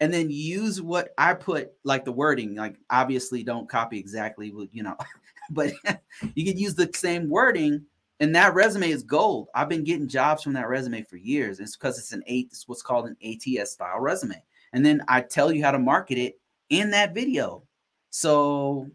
and 0.00 0.12
then 0.12 0.30
use 0.30 0.80
what 0.80 1.10
I 1.18 1.34
put, 1.34 1.72
like 1.84 2.04
the 2.04 2.12
wording. 2.12 2.54
Like, 2.54 2.76
obviously, 2.90 3.42
don't 3.42 3.68
copy 3.68 3.98
exactly 3.98 4.52
what 4.52 4.68
you 4.72 4.82
know, 4.82 4.96
but 5.50 5.72
you 6.34 6.44
can 6.44 6.58
use 6.58 6.74
the 6.74 6.90
same 6.94 7.28
wording, 7.28 7.84
and 8.20 8.34
that 8.34 8.54
resume 8.54 8.90
is 8.90 9.02
gold. 9.02 9.48
I've 9.54 9.68
been 9.68 9.84
getting 9.84 10.08
jobs 10.08 10.42
from 10.42 10.54
that 10.54 10.68
resume 10.68 11.02
for 11.02 11.16
years. 11.16 11.60
It's 11.60 11.76
because 11.76 11.98
it's 11.98 12.12
an 12.12 12.22
eight, 12.26 12.48
it's 12.50 12.66
what's 12.66 12.82
called 12.82 13.06
an 13.06 13.16
ATS 13.22 13.72
style 13.72 14.00
resume. 14.00 14.42
And 14.72 14.84
then 14.84 15.02
I 15.08 15.20
tell 15.20 15.52
you 15.52 15.62
how 15.62 15.70
to 15.70 15.78
market 15.78 16.18
it 16.18 16.40
in 16.68 16.90
that 16.90 17.14
video. 17.14 17.62
So 18.10 18.90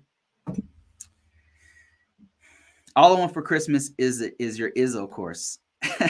all 2.96 3.16
I 3.16 3.20
want 3.20 3.34
for 3.34 3.42
Christmas 3.42 3.92
is 3.98 4.22
is 4.40 4.58
your 4.60 4.72
ISSO 4.72 5.10
course. 5.10 5.60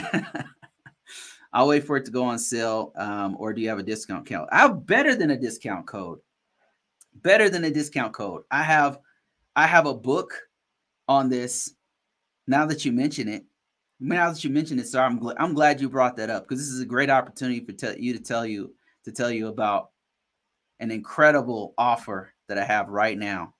I'll 1.52 1.68
wait 1.68 1.84
for 1.84 1.96
it 1.96 2.04
to 2.06 2.10
go 2.10 2.24
on 2.24 2.38
sale. 2.38 2.92
Um, 2.96 3.36
or 3.38 3.52
do 3.52 3.62
you 3.62 3.68
have 3.68 3.78
a 3.78 3.82
discount 3.82 4.26
code? 4.26 4.48
I 4.50 4.58
have 4.58 4.86
better 4.86 5.14
than 5.14 5.30
a 5.30 5.38
discount 5.38 5.86
code. 5.86 6.18
Better 7.14 7.48
than 7.48 7.64
a 7.64 7.70
discount 7.70 8.12
code. 8.12 8.42
I 8.50 8.62
have 8.62 8.98
I 9.56 9.66
have 9.66 9.86
a 9.86 9.94
book 9.94 10.34
on 11.08 11.28
this. 11.28 11.72
Now 12.46 12.66
that 12.66 12.84
you 12.84 12.92
mention 12.92 13.28
it, 13.28 13.44
now 14.00 14.30
that 14.30 14.44
you 14.44 14.50
mention 14.50 14.78
it, 14.78 14.88
sir, 14.88 15.00
I'm 15.00 15.18
glad 15.18 15.36
I'm 15.38 15.54
glad 15.54 15.80
you 15.80 15.88
brought 15.88 16.16
that 16.16 16.28
up 16.28 16.44
because 16.44 16.58
this 16.58 16.72
is 16.72 16.80
a 16.80 16.86
great 16.86 17.08
opportunity 17.08 17.64
for 17.64 17.72
te- 17.72 18.02
you 18.02 18.12
to 18.12 18.20
tell 18.20 18.44
you 18.44 18.74
to 19.04 19.12
tell 19.12 19.30
you 19.30 19.48
about 19.48 19.90
an 20.80 20.90
incredible 20.90 21.72
offer 21.78 22.32
that 22.48 22.58
I 22.58 22.64
have 22.64 22.88
right 22.88 23.16
now. 23.16 23.54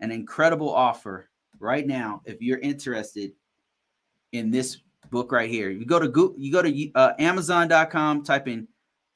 An 0.00 0.12
incredible 0.12 0.72
offer 0.72 1.30
right 1.62 1.86
now 1.86 2.20
if 2.24 2.42
you're 2.42 2.58
interested 2.58 3.32
in 4.32 4.50
this 4.50 4.78
book 5.10 5.30
right 5.30 5.48
here. 5.48 5.70
You 5.70 5.86
go 5.86 5.98
to 5.98 6.08
Google, 6.08 6.38
you 6.38 6.52
go 6.52 6.62
to 6.62 6.90
uh, 6.94 7.12
Amazon.com, 7.18 8.24
type 8.24 8.48
in 8.48 8.66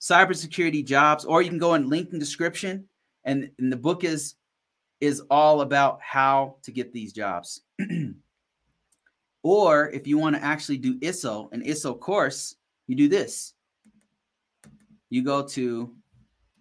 cybersecurity 0.00 0.84
jobs, 0.84 1.24
or 1.24 1.42
you 1.42 1.48
can 1.48 1.58
go 1.58 1.74
in 1.74 1.88
link 1.88 2.12
in 2.12 2.18
description, 2.18 2.86
and, 3.24 3.50
and 3.58 3.72
the 3.72 3.76
book 3.76 4.04
is 4.04 4.36
is 5.00 5.20
all 5.30 5.60
about 5.60 6.00
how 6.00 6.56
to 6.62 6.72
get 6.72 6.92
these 6.92 7.12
jobs. 7.12 7.62
or 9.42 9.90
if 9.90 10.06
you 10.06 10.16
want 10.16 10.34
to 10.34 10.42
actually 10.42 10.78
do 10.78 10.98
ISSO, 11.00 11.52
an 11.52 11.62
ISSO 11.62 11.98
course, 12.00 12.56
you 12.86 12.96
do 12.96 13.08
this. 13.08 13.52
You 15.10 15.22
go 15.22 15.42
to 15.48 15.94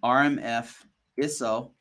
RMF 0.03 0.83
ISSO 1.17 1.71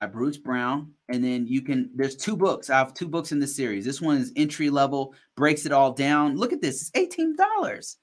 by 0.00 0.06
Bruce 0.06 0.36
Brown. 0.36 0.92
And 1.08 1.22
then 1.22 1.46
you 1.46 1.62
can, 1.62 1.90
there's 1.94 2.16
two 2.16 2.36
books. 2.36 2.70
I 2.70 2.78
have 2.78 2.94
two 2.94 3.08
books 3.08 3.32
in 3.32 3.40
this 3.40 3.56
series. 3.56 3.84
This 3.84 4.00
one 4.00 4.18
is 4.18 4.32
entry 4.36 4.70
level, 4.70 5.14
breaks 5.36 5.66
it 5.66 5.72
all 5.72 5.92
down. 5.92 6.36
Look 6.36 6.52
at 6.52 6.60
this, 6.60 6.90
it's 6.94 7.16
$18. 7.16 7.96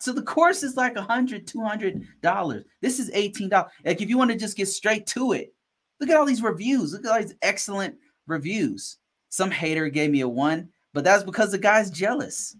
So 0.00 0.12
the 0.12 0.22
course 0.22 0.62
is 0.62 0.76
like 0.76 0.96
a 0.96 1.02
hundred, 1.02 1.46
two 1.46 1.60
hundred 1.62 2.06
dollars. 2.22 2.64
This 2.80 2.98
is 2.98 3.10
eighteen 3.12 3.50
dollars. 3.50 3.70
Like 3.84 4.00
if 4.00 4.08
you 4.08 4.16
want 4.16 4.30
to 4.30 4.36
just 4.36 4.56
get 4.56 4.66
straight 4.66 5.06
to 5.08 5.32
it, 5.32 5.52
look 6.00 6.08
at 6.08 6.16
all 6.16 6.24
these 6.24 6.42
reviews. 6.42 6.94
Look 6.94 7.04
at 7.04 7.12
all 7.12 7.20
these 7.20 7.34
excellent 7.42 7.96
reviews. 8.26 8.96
Some 9.28 9.50
hater 9.50 9.90
gave 9.90 10.10
me 10.10 10.22
a 10.22 10.28
one, 10.28 10.70
but 10.94 11.04
that's 11.04 11.22
because 11.22 11.52
the 11.52 11.58
guy's 11.58 11.90
jealous. 11.90 12.56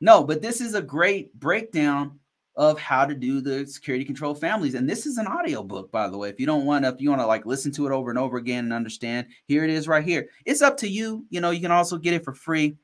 no, 0.00 0.24
but 0.24 0.40
this 0.40 0.62
is 0.62 0.74
a 0.74 0.80
great 0.82 1.38
breakdown 1.38 2.18
of 2.56 2.78
how 2.78 3.04
to 3.04 3.14
do 3.14 3.40
the 3.40 3.66
security 3.66 4.04
control 4.04 4.34
families. 4.34 4.74
And 4.74 4.88
this 4.88 5.06
is 5.06 5.18
an 5.18 5.26
audio 5.26 5.62
book, 5.62 5.90
by 5.90 6.08
the 6.08 6.16
way. 6.16 6.28
If 6.28 6.38
you 6.38 6.46
don't 6.46 6.64
want 6.64 6.84
to, 6.84 6.90
if 6.90 7.00
you 7.00 7.10
want 7.10 7.20
to 7.20 7.26
like 7.26 7.46
listen 7.46 7.72
to 7.72 7.86
it 7.86 7.92
over 7.92 8.10
and 8.10 8.18
over 8.18 8.36
again 8.36 8.64
and 8.64 8.72
understand, 8.72 9.26
here 9.46 9.64
it 9.64 9.70
is 9.70 9.88
right 9.88 10.04
here. 10.04 10.28
It's 10.44 10.62
up 10.62 10.76
to 10.78 10.88
you. 10.88 11.24
You 11.30 11.40
know, 11.40 11.50
you 11.50 11.60
can 11.60 11.72
also 11.72 11.98
get 11.98 12.14
it 12.14 12.24
for 12.24 12.32
free. 12.32 12.76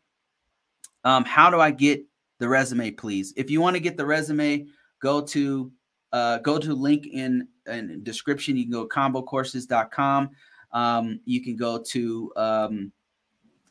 Um, 1.05 1.25
how 1.25 1.51
do 1.51 1.61
I 1.61 1.71
get 1.71 2.05
the 2.39 2.49
resume, 2.49 2.91
please? 2.91 3.33
If 3.37 3.51
you 3.51 3.61
want 3.61 3.77
to 3.77 3.81
get 3.81 3.97
the 3.97 4.07
resume, 4.07 4.67
go 5.01 5.21
to 5.23 5.71
uh, 6.13 6.39
go 6.39 6.59
to 6.59 6.75
link 6.75 7.07
in 7.07 7.47
in 7.67 8.03
description. 8.03 8.57
You 8.57 8.65
can 8.65 8.73
go 8.73 8.89
convocourses.com. 8.89 10.31
Um, 10.73 11.21
you 11.25 11.43
can 11.43 11.57
go 11.57 11.79
to 11.79 12.33
um, 12.35 12.93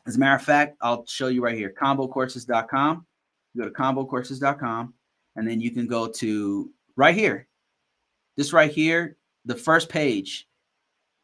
as 0.06 0.16
a 0.16 0.18
matter 0.18 0.36
of 0.36 0.42
fact, 0.42 0.76
I'll 0.80 1.04
show 1.06 1.28
you 1.28 1.42
right 1.42 1.56
here, 1.56 1.74
convocourses.com. 1.78 3.06
You 3.52 3.62
go 3.62 3.68
to 3.68 3.74
convocourses.com 3.74 4.94
and 5.36 5.48
then 5.48 5.60
you 5.60 5.70
can 5.70 5.86
go 5.86 6.08
to 6.08 6.70
right 6.96 7.14
here. 7.14 7.46
This 8.36 8.52
right 8.52 8.70
here, 8.70 9.16
the 9.44 9.54
first 9.54 9.88
page 9.88 10.48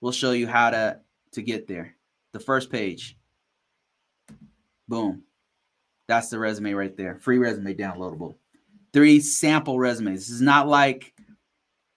will 0.00 0.12
show 0.12 0.32
you 0.32 0.46
how 0.46 0.70
to 0.70 1.00
to 1.32 1.42
get 1.42 1.66
there. 1.66 1.94
The 2.32 2.40
first 2.40 2.70
page. 2.70 3.16
Boom. 4.88 5.22
That's 6.08 6.28
the 6.28 6.38
resume 6.38 6.72
right 6.72 6.96
there. 6.96 7.18
Free 7.18 7.38
resume 7.38 7.74
downloadable. 7.74 8.36
Three 8.92 9.20
sample 9.20 9.78
resumes. 9.78 10.20
This 10.20 10.30
is 10.30 10.40
not 10.40 10.68
like 10.68 11.12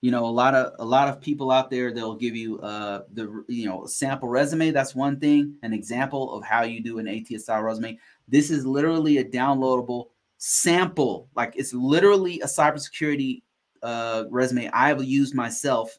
you 0.01 0.11
know 0.11 0.25
a 0.25 0.27
lot 0.27 0.55
of 0.55 0.73
a 0.79 0.85
lot 0.85 1.07
of 1.07 1.21
people 1.21 1.51
out 1.51 1.69
there 1.69 1.93
they'll 1.93 2.15
give 2.15 2.35
you 2.35 2.59
uh 2.59 3.03
the 3.13 3.43
you 3.47 3.65
know 3.65 3.85
sample 3.85 4.29
resume 4.29 4.71
that's 4.71 4.95
one 4.95 5.19
thing 5.19 5.55
an 5.63 5.73
example 5.73 6.33
of 6.33 6.43
how 6.43 6.63
you 6.63 6.81
do 6.81 6.99
an 6.99 7.05
ATSI 7.05 7.61
resume 7.61 7.99
this 8.27 8.49
is 8.49 8.65
literally 8.65 9.17
a 9.17 9.25
downloadable 9.25 10.05
sample 10.39 11.27
like 11.35 11.53
it's 11.55 11.73
literally 11.73 12.39
a 12.41 12.45
cybersecurity 12.45 13.43
uh 13.83 14.23
resume 14.29 14.69
I've 14.73 15.03
used 15.03 15.35
myself 15.35 15.97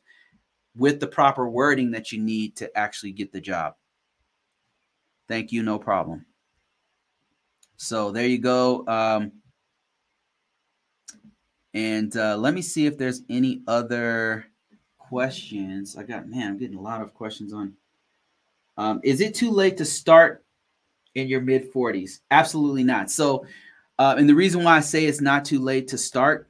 with 0.75 0.99
the 0.99 1.07
proper 1.07 1.49
wording 1.49 1.91
that 1.93 2.11
you 2.11 2.21
need 2.21 2.57
to 2.57 2.77
actually 2.77 3.13
get 3.13 3.33
the 3.33 3.41
job 3.41 3.75
thank 5.29 5.53
you 5.53 5.63
no 5.63 5.79
problem 5.79 6.25
so 7.77 8.11
there 8.11 8.27
you 8.27 8.39
go 8.39 8.87
um 8.89 9.33
and 11.75 12.17
uh, 12.17 12.37
let 12.37 12.55
me 12.55 12.63
see 12.63 12.87
if 12.87 12.99
there's 12.99 13.23
any 13.29 13.63
other 13.67 14.47
questions. 14.99 15.97
I 15.97 16.03
got, 16.03 16.29
man, 16.29 16.49
I'm 16.49 16.59
getting 16.59 16.77
a 16.77 16.81
lot 16.81 17.01
of 17.01 17.15
questions 17.15 17.53
on. 17.53 17.75
Um, 18.77 19.01
is 19.05 19.21
it 19.21 19.35
too 19.35 19.51
late 19.51 19.77
to 19.77 19.85
start 19.85 20.45
in 21.15 21.29
your 21.29 21.41
mid 21.41 21.73
40s? 21.73 22.21
Absolutely 22.31 22.83
not. 22.83 23.11
So, 23.11 23.45
uh, 24.01 24.15
and 24.17 24.27
the 24.27 24.35
reason 24.35 24.65
why 24.65 24.79
I 24.79 24.81
say 24.81 25.05
it's 25.05 25.21
not 25.21 25.45
too 25.45 25.59
late 25.59 25.87
to 25.89 25.99
start 25.99 26.49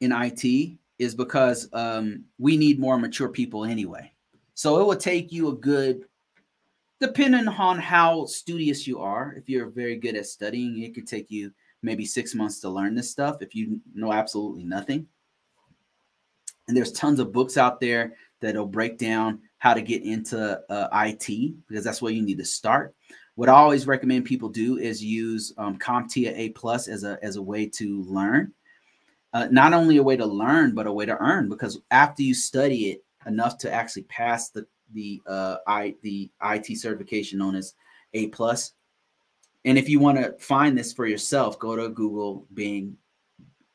in 0.00 0.12
IT 0.12 0.78
is 0.98 1.14
because 1.14 1.68
um, 1.74 2.24
we 2.38 2.56
need 2.56 2.80
more 2.80 2.96
mature 2.96 3.28
people 3.28 3.66
anyway. 3.66 4.10
So 4.54 4.80
it 4.80 4.86
will 4.86 4.96
take 4.96 5.30
you 5.30 5.48
a 5.48 5.54
good, 5.54 6.06
depending 7.02 7.48
on 7.48 7.78
how 7.78 8.24
studious 8.24 8.86
you 8.86 8.98
are. 8.98 9.34
If 9.36 9.50
you're 9.50 9.68
very 9.68 9.96
good 9.96 10.16
at 10.16 10.24
studying, 10.24 10.82
it 10.82 10.94
could 10.94 11.06
take 11.06 11.30
you 11.30 11.52
maybe 11.82 12.06
six 12.06 12.34
months 12.34 12.60
to 12.60 12.70
learn 12.70 12.94
this 12.94 13.10
stuff 13.10 13.42
if 13.42 13.54
you 13.54 13.78
know 13.94 14.14
absolutely 14.14 14.64
nothing. 14.64 15.06
And 16.66 16.74
there's 16.74 16.92
tons 16.92 17.20
of 17.20 17.30
books 17.30 17.58
out 17.58 17.78
there 17.78 18.14
that'll 18.40 18.64
break 18.64 18.96
down 18.96 19.40
how 19.58 19.74
to 19.74 19.82
get 19.82 20.02
into 20.02 20.58
uh, 20.70 20.88
IT 20.94 21.66
because 21.68 21.84
that's 21.84 22.00
where 22.00 22.12
you 22.12 22.22
need 22.22 22.38
to 22.38 22.44
start. 22.46 22.94
What 23.38 23.48
I 23.48 23.52
always 23.52 23.86
recommend 23.86 24.24
people 24.24 24.48
do 24.48 24.78
is 24.78 25.00
use 25.00 25.52
um, 25.58 25.78
CompTIA 25.78 26.36
A 26.36 26.48
plus 26.48 26.88
as 26.88 27.04
a 27.04 27.20
as 27.22 27.36
a 27.36 27.42
way 27.42 27.66
to 27.68 28.02
learn. 28.02 28.52
Uh, 29.32 29.46
not 29.52 29.72
only 29.72 29.98
a 29.98 30.02
way 30.02 30.16
to 30.16 30.26
learn, 30.26 30.74
but 30.74 30.88
a 30.88 30.92
way 30.92 31.06
to 31.06 31.16
earn. 31.16 31.48
Because 31.48 31.80
after 31.92 32.24
you 32.24 32.34
study 32.34 32.90
it 32.90 33.04
enough 33.26 33.56
to 33.58 33.72
actually 33.72 34.02
pass 34.02 34.50
the 34.50 34.66
the 34.92 35.22
uh, 35.24 35.58
I 35.68 35.94
the 36.02 36.28
IT 36.42 36.76
certification 36.78 37.38
known 37.38 37.54
as 37.54 37.74
A 38.12 38.26
plus, 38.26 38.72
and 39.64 39.78
if 39.78 39.88
you 39.88 40.00
want 40.00 40.18
to 40.18 40.32
find 40.40 40.76
this 40.76 40.92
for 40.92 41.06
yourself, 41.06 41.60
go 41.60 41.76
to 41.76 41.90
Google, 41.90 42.44
Bing, 42.54 42.96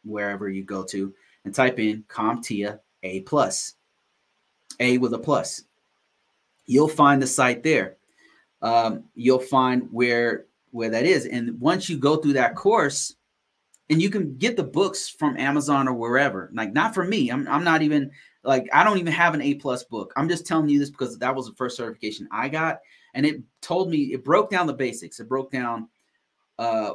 wherever 0.04 0.50
you 0.50 0.66
go 0.66 0.84
to, 0.84 1.14
and 1.46 1.56
type 1.56 1.80
in 1.80 2.04
CompTIA 2.10 2.82
A 3.04 3.22
plus, 3.22 3.76
A 4.82 4.98
with 4.98 5.14
a 5.14 5.20
plus. 5.20 5.64
You'll 6.66 6.90
find 6.90 7.22
the 7.22 7.28
site 7.28 7.64
there. 7.64 7.96
Um, 8.64 9.04
you'll 9.14 9.40
find 9.40 9.88
where 9.92 10.46
where 10.72 10.90
that 10.90 11.06
is, 11.06 11.28
and 11.28 11.60
once 11.60 11.88
you 11.88 11.98
go 11.98 12.16
through 12.18 12.34
that 12.34 12.56
course, 12.56 13.16
and 13.90 14.02
you 14.02 14.10
can 14.10 14.38
get 14.38 14.58
the 14.58 14.64
books 14.64 15.08
from 15.08 15.38
Amazon 15.38 15.88
or 15.88 15.94
wherever. 15.94 16.50
Like 16.54 16.74
not 16.74 16.94
for 16.94 17.06
me. 17.06 17.30
I'm 17.30 17.48
I'm 17.48 17.64
not 17.64 17.82
even 17.82 18.10
like 18.44 18.68
I 18.74 18.84
don't 18.84 18.98
even 18.98 19.14
have 19.14 19.34
an 19.34 19.42
A 19.42 19.56
plus 19.56 19.84
book. 19.84 20.14
I'm 20.16 20.30
just 20.30 20.48
telling 20.48 20.70
you 20.70 20.80
this 20.80 20.90
because 20.90 21.18
that 21.20 21.36
was 21.36 21.48
the 21.48 21.56
first 21.56 21.78
certification 21.78 22.28
I 22.32 22.50
got, 22.50 22.80
and 23.14 23.26
it 23.26 23.42
told 23.62 23.90
me 23.90 24.14
it 24.14 24.24
broke 24.24 24.50
down 24.50 24.68
the 24.68 24.74
basics. 24.74 25.20
It 25.20 25.30
broke 25.30 25.52
down 25.52 25.90
uh, 26.58 26.94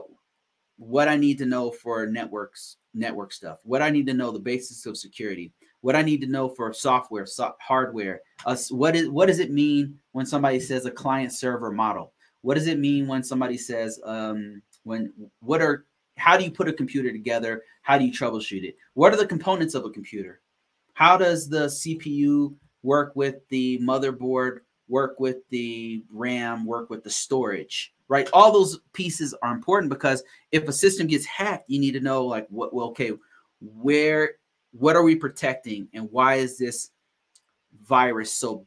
what 0.76 1.08
I 1.08 1.16
need 1.16 1.38
to 1.38 1.46
know 1.46 1.70
for 1.70 2.06
networks, 2.06 2.76
network 2.94 3.32
stuff, 3.32 3.58
what 3.64 3.82
I 3.82 3.90
need 3.90 4.06
to 4.06 4.14
know 4.14 4.30
the 4.30 4.38
basics 4.38 4.86
of 4.86 4.96
security, 4.96 5.52
what 5.80 5.96
I 5.96 6.02
need 6.02 6.20
to 6.22 6.26
know 6.26 6.48
for 6.48 6.72
software, 6.72 7.26
so- 7.26 7.54
hardware. 7.60 8.20
Uh, 8.44 8.56
what 8.70 8.96
is 8.96 9.08
what 9.08 9.26
does 9.26 9.38
it 9.38 9.50
mean 9.50 9.98
when 10.12 10.26
somebody 10.26 10.60
says 10.60 10.86
a 10.86 10.90
client 10.90 11.32
server 11.32 11.70
model? 11.70 12.12
What 12.42 12.54
does 12.54 12.66
it 12.66 12.78
mean 12.78 13.06
when 13.06 13.22
somebody 13.22 13.56
says 13.56 14.00
um, 14.04 14.62
when 14.84 15.12
what 15.40 15.60
are 15.60 15.86
how 16.16 16.36
do 16.36 16.44
you 16.44 16.50
put 16.50 16.68
a 16.68 16.72
computer 16.72 17.12
together? 17.12 17.62
How 17.82 17.98
do 17.98 18.04
you 18.04 18.12
troubleshoot 18.12 18.64
it? 18.64 18.76
What 18.94 19.12
are 19.12 19.16
the 19.16 19.26
components 19.26 19.74
of 19.74 19.84
a 19.84 19.90
computer? 19.90 20.40
How 20.94 21.16
does 21.16 21.48
the 21.48 21.66
CPU 21.66 22.54
work 22.82 23.12
with 23.14 23.36
the 23.48 23.78
motherboard? 23.78 24.60
Work 24.88 25.20
with 25.20 25.48
the 25.50 26.04
RAM? 26.10 26.64
Work 26.64 26.90
with 26.90 27.04
the 27.04 27.10
storage? 27.10 27.92
right? 28.08 28.28
All 28.32 28.50
those 28.52 28.80
pieces 28.92 29.34
are 29.42 29.52
important 29.52 29.90
because 29.90 30.24
if 30.50 30.66
a 30.66 30.72
system 30.72 31.06
gets 31.06 31.26
hacked, 31.26 31.68
you 31.68 31.78
need 31.78 31.92
to 31.92 32.00
know 32.00 32.24
like 32.24 32.46
what 32.48 32.74
well, 32.74 32.88
okay, 32.88 33.12
where 33.60 34.32
what 34.72 34.96
are 34.96 35.02
we 35.02 35.16
protecting 35.16 35.88
and 35.94 36.10
why 36.10 36.34
is 36.34 36.58
this 36.58 36.90
virus 37.86 38.32
so 38.32 38.66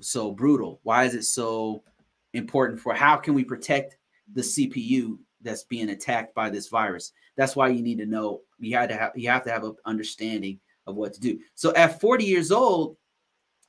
so 0.00 0.32
brutal? 0.32 0.80
Why 0.82 1.04
is 1.04 1.14
it 1.14 1.24
so 1.24 1.82
important 2.32 2.80
for 2.80 2.94
how 2.94 3.16
can 3.16 3.34
we 3.34 3.44
protect 3.44 3.96
the 4.34 4.40
CPU 4.40 5.18
that's 5.42 5.64
being 5.64 5.90
attacked 5.90 6.34
by 6.34 6.50
this 6.50 6.68
virus? 6.68 7.12
That's 7.36 7.54
why 7.54 7.68
you 7.68 7.82
need 7.82 7.98
to 7.98 8.06
know 8.06 8.40
you 8.58 8.76
had 8.76 8.88
to 8.88 8.96
have 8.96 9.12
you 9.14 9.28
have 9.30 9.44
to 9.44 9.50
have 9.50 9.64
an 9.64 9.76
understanding 9.84 10.60
of 10.86 10.96
what 10.96 11.12
to 11.14 11.20
do. 11.20 11.38
So 11.54 11.74
at 11.74 12.00
40 12.00 12.24
years 12.24 12.50
old, 12.50 12.96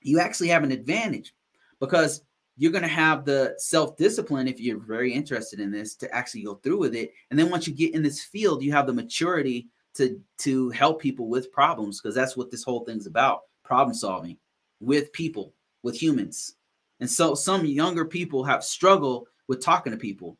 you 0.02 0.20
actually 0.20 0.48
have 0.50 0.64
an 0.64 0.72
advantage 0.72 1.34
because 1.80 2.22
you're 2.58 2.72
going 2.72 2.84
to 2.84 2.88
have 2.88 3.26
the 3.26 3.56
self 3.58 3.96
discipline 3.98 4.48
if 4.48 4.60
you're 4.60 4.80
very 4.80 5.14
interested 5.14 5.60
in 5.60 5.72
this 5.72 5.96
to 5.96 6.14
actually 6.14 6.44
go 6.44 6.56
through 6.56 6.80
with 6.80 6.96
it. 6.96 7.14
And 7.30 7.40
then 7.40 7.50
once 7.50 7.68
you 7.68 7.74
get 7.74 7.94
in 7.94 8.04
this 8.04 8.24
field, 8.24 8.64
you 8.64 8.72
have 8.72 8.88
the 8.88 8.94
maturity 8.94 9.68
to 10.00 10.20
to 10.40 10.70
help 10.72 11.02
people 11.02 11.30
with 11.30 11.52
problems 11.52 12.02
because 12.02 12.16
that's 12.16 12.36
what 12.36 12.50
this 12.50 12.64
whole 12.64 12.84
thing's 12.86 13.06
about 13.06 13.42
problem 13.64 13.94
solving 13.94 14.38
with 14.80 15.14
people, 15.14 15.54
with 15.84 16.02
humans. 16.02 16.56
And 17.00 17.10
so 17.10 17.36
some 17.36 17.66
younger 17.66 18.06
people 18.06 18.44
have 18.44 18.64
struggled 18.64 19.28
with 19.48 19.64
talking 19.64 19.92
to 19.92 19.98
people. 19.98 20.38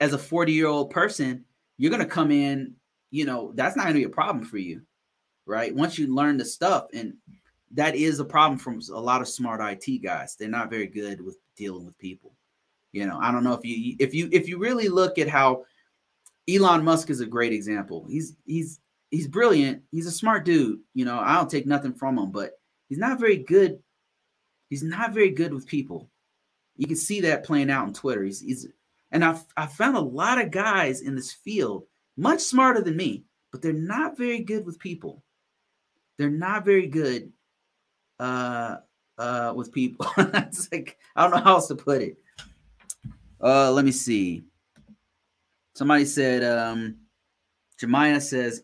As 0.00 0.12
a 0.12 0.18
40 0.18 0.52
year 0.52 0.68
old 0.68 0.90
person, 0.90 1.44
you're 1.76 1.90
going 1.90 2.02
to 2.02 2.08
come 2.08 2.30
in, 2.30 2.74
you 3.10 3.24
know, 3.24 3.52
that's 3.54 3.76
not 3.76 3.84
going 3.84 3.94
to 3.94 4.00
be 4.00 4.04
a 4.04 4.10
problem 4.10 4.44
for 4.44 4.58
you, 4.58 4.82
right? 5.44 5.74
Once 5.74 5.98
you 5.98 6.14
learn 6.14 6.36
the 6.36 6.44
stuff, 6.44 6.86
and 6.94 7.14
that 7.72 7.96
is 7.96 8.20
a 8.20 8.24
problem 8.24 8.58
from 8.58 8.80
a 8.92 9.00
lot 9.00 9.20
of 9.20 9.28
smart 9.28 9.60
IT 9.60 10.02
guys. 10.02 10.36
They're 10.36 10.48
not 10.48 10.70
very 10.70 10.86
good 10.86 11.20
with 11.20 11.38
dealing 11.56 11.84
with 11.84 11.98
people. 11.98 12.32
You 12.92 13.06
know, 13.06 13.18
I 13.20 13.32
don't 13.32 13.44
know 13.44 13.52
if 13.52 13.64
you 13.64 13.96
if 13.98 14.14
you 14.14 14.28
if 14.32 14.48
you 14.48 14.58
really 14.58 14.88
look 14.88 15.18
at 15.18 15.28
how 15.28 15.64
Elon 16.48 16.84
Musk 16.84 17.10
is 17.10 17.20
a 17.20 17.26
great 17.26 17.52
example. 17.52 18.06
He's 18.08 18.36
he's 18.46 18.80
he's 19.10 19.28
brilliant. 19.28 19.82
He's 19.90 20.06
a 20.06 20.12
smart 20.12 20.44
dude. 20.44 20.80
You 20.94 21.04
know, 21.04 21.18
I 21.18 21.36
don't 21.36 21.50
take 21.50 21.66
nothing 21.66 21.94
from 21.94 22.18
him, 22.18 22.30
but 22.30 22.52
he's 22.88 22.98
not 22.98 23.20
very 23.20 23.38
good. 23.38 23.80
He's 24.70 24.82
not 24.82 25.14
very 25.14 25.30
good 25.30 25.54
with 25.54 25.66
people. 25.66 26.10
You 26.76 26.86
can 26.86 26.96
see 26.96 27.22
that 27.22 27.44
playing 27.44 27.70
out 27.70 27.86
on 27.86 27.92
Twitter. 27.92 28.24
He's, 28.24 28.40
he's 28.40 28.66
and 29.10 29.24
I've 29.24 29.44
I 29.56 29.66
found 29.66 29.96
a 29.96 30.00
lot 30.00 30.40
of 30.40 30.50
guys 30.50 31.00
in 31.00 31.14
this 31.14 31.32
field 31.32 31.84
much 32.16 32.40
smarter 32.40 32.82
than 32.82 32.96
me, 32.96 33.24
but 33.50 33.62
they're 33.62 33.72
not 33.72 34.18
very 34.18 34.40
good 34.40 34.66
with 34.66 34.78
people. 34.78 35.24
They're 36.18 36.30
not 36.30 36.64
very 36.64 36.86
good 36.86 37.32
uh 38.20 38.76
uh, 39.18 39.52
with 39.54 39.72
people. 39.72 40.06
it's 40.18 40.70
like 40.70 40.98
I 41.16 41.22
don't 41.22 41.32
know 41.32 41.42
how 41.42 41.54
else 41.54 41.68
to 41.68 41.74
put 41.74 42.02
it. 42.02 42.18
Uh, 43.42 43.70
let 43.72 43.84
me 43.84 43.92
see. 43.92 44.44
Somebody 45.74 46.04
said, 46.04 46.42
um, 46.42 46.96
Jemiah 47.80 48.20
says, 48.20 48.62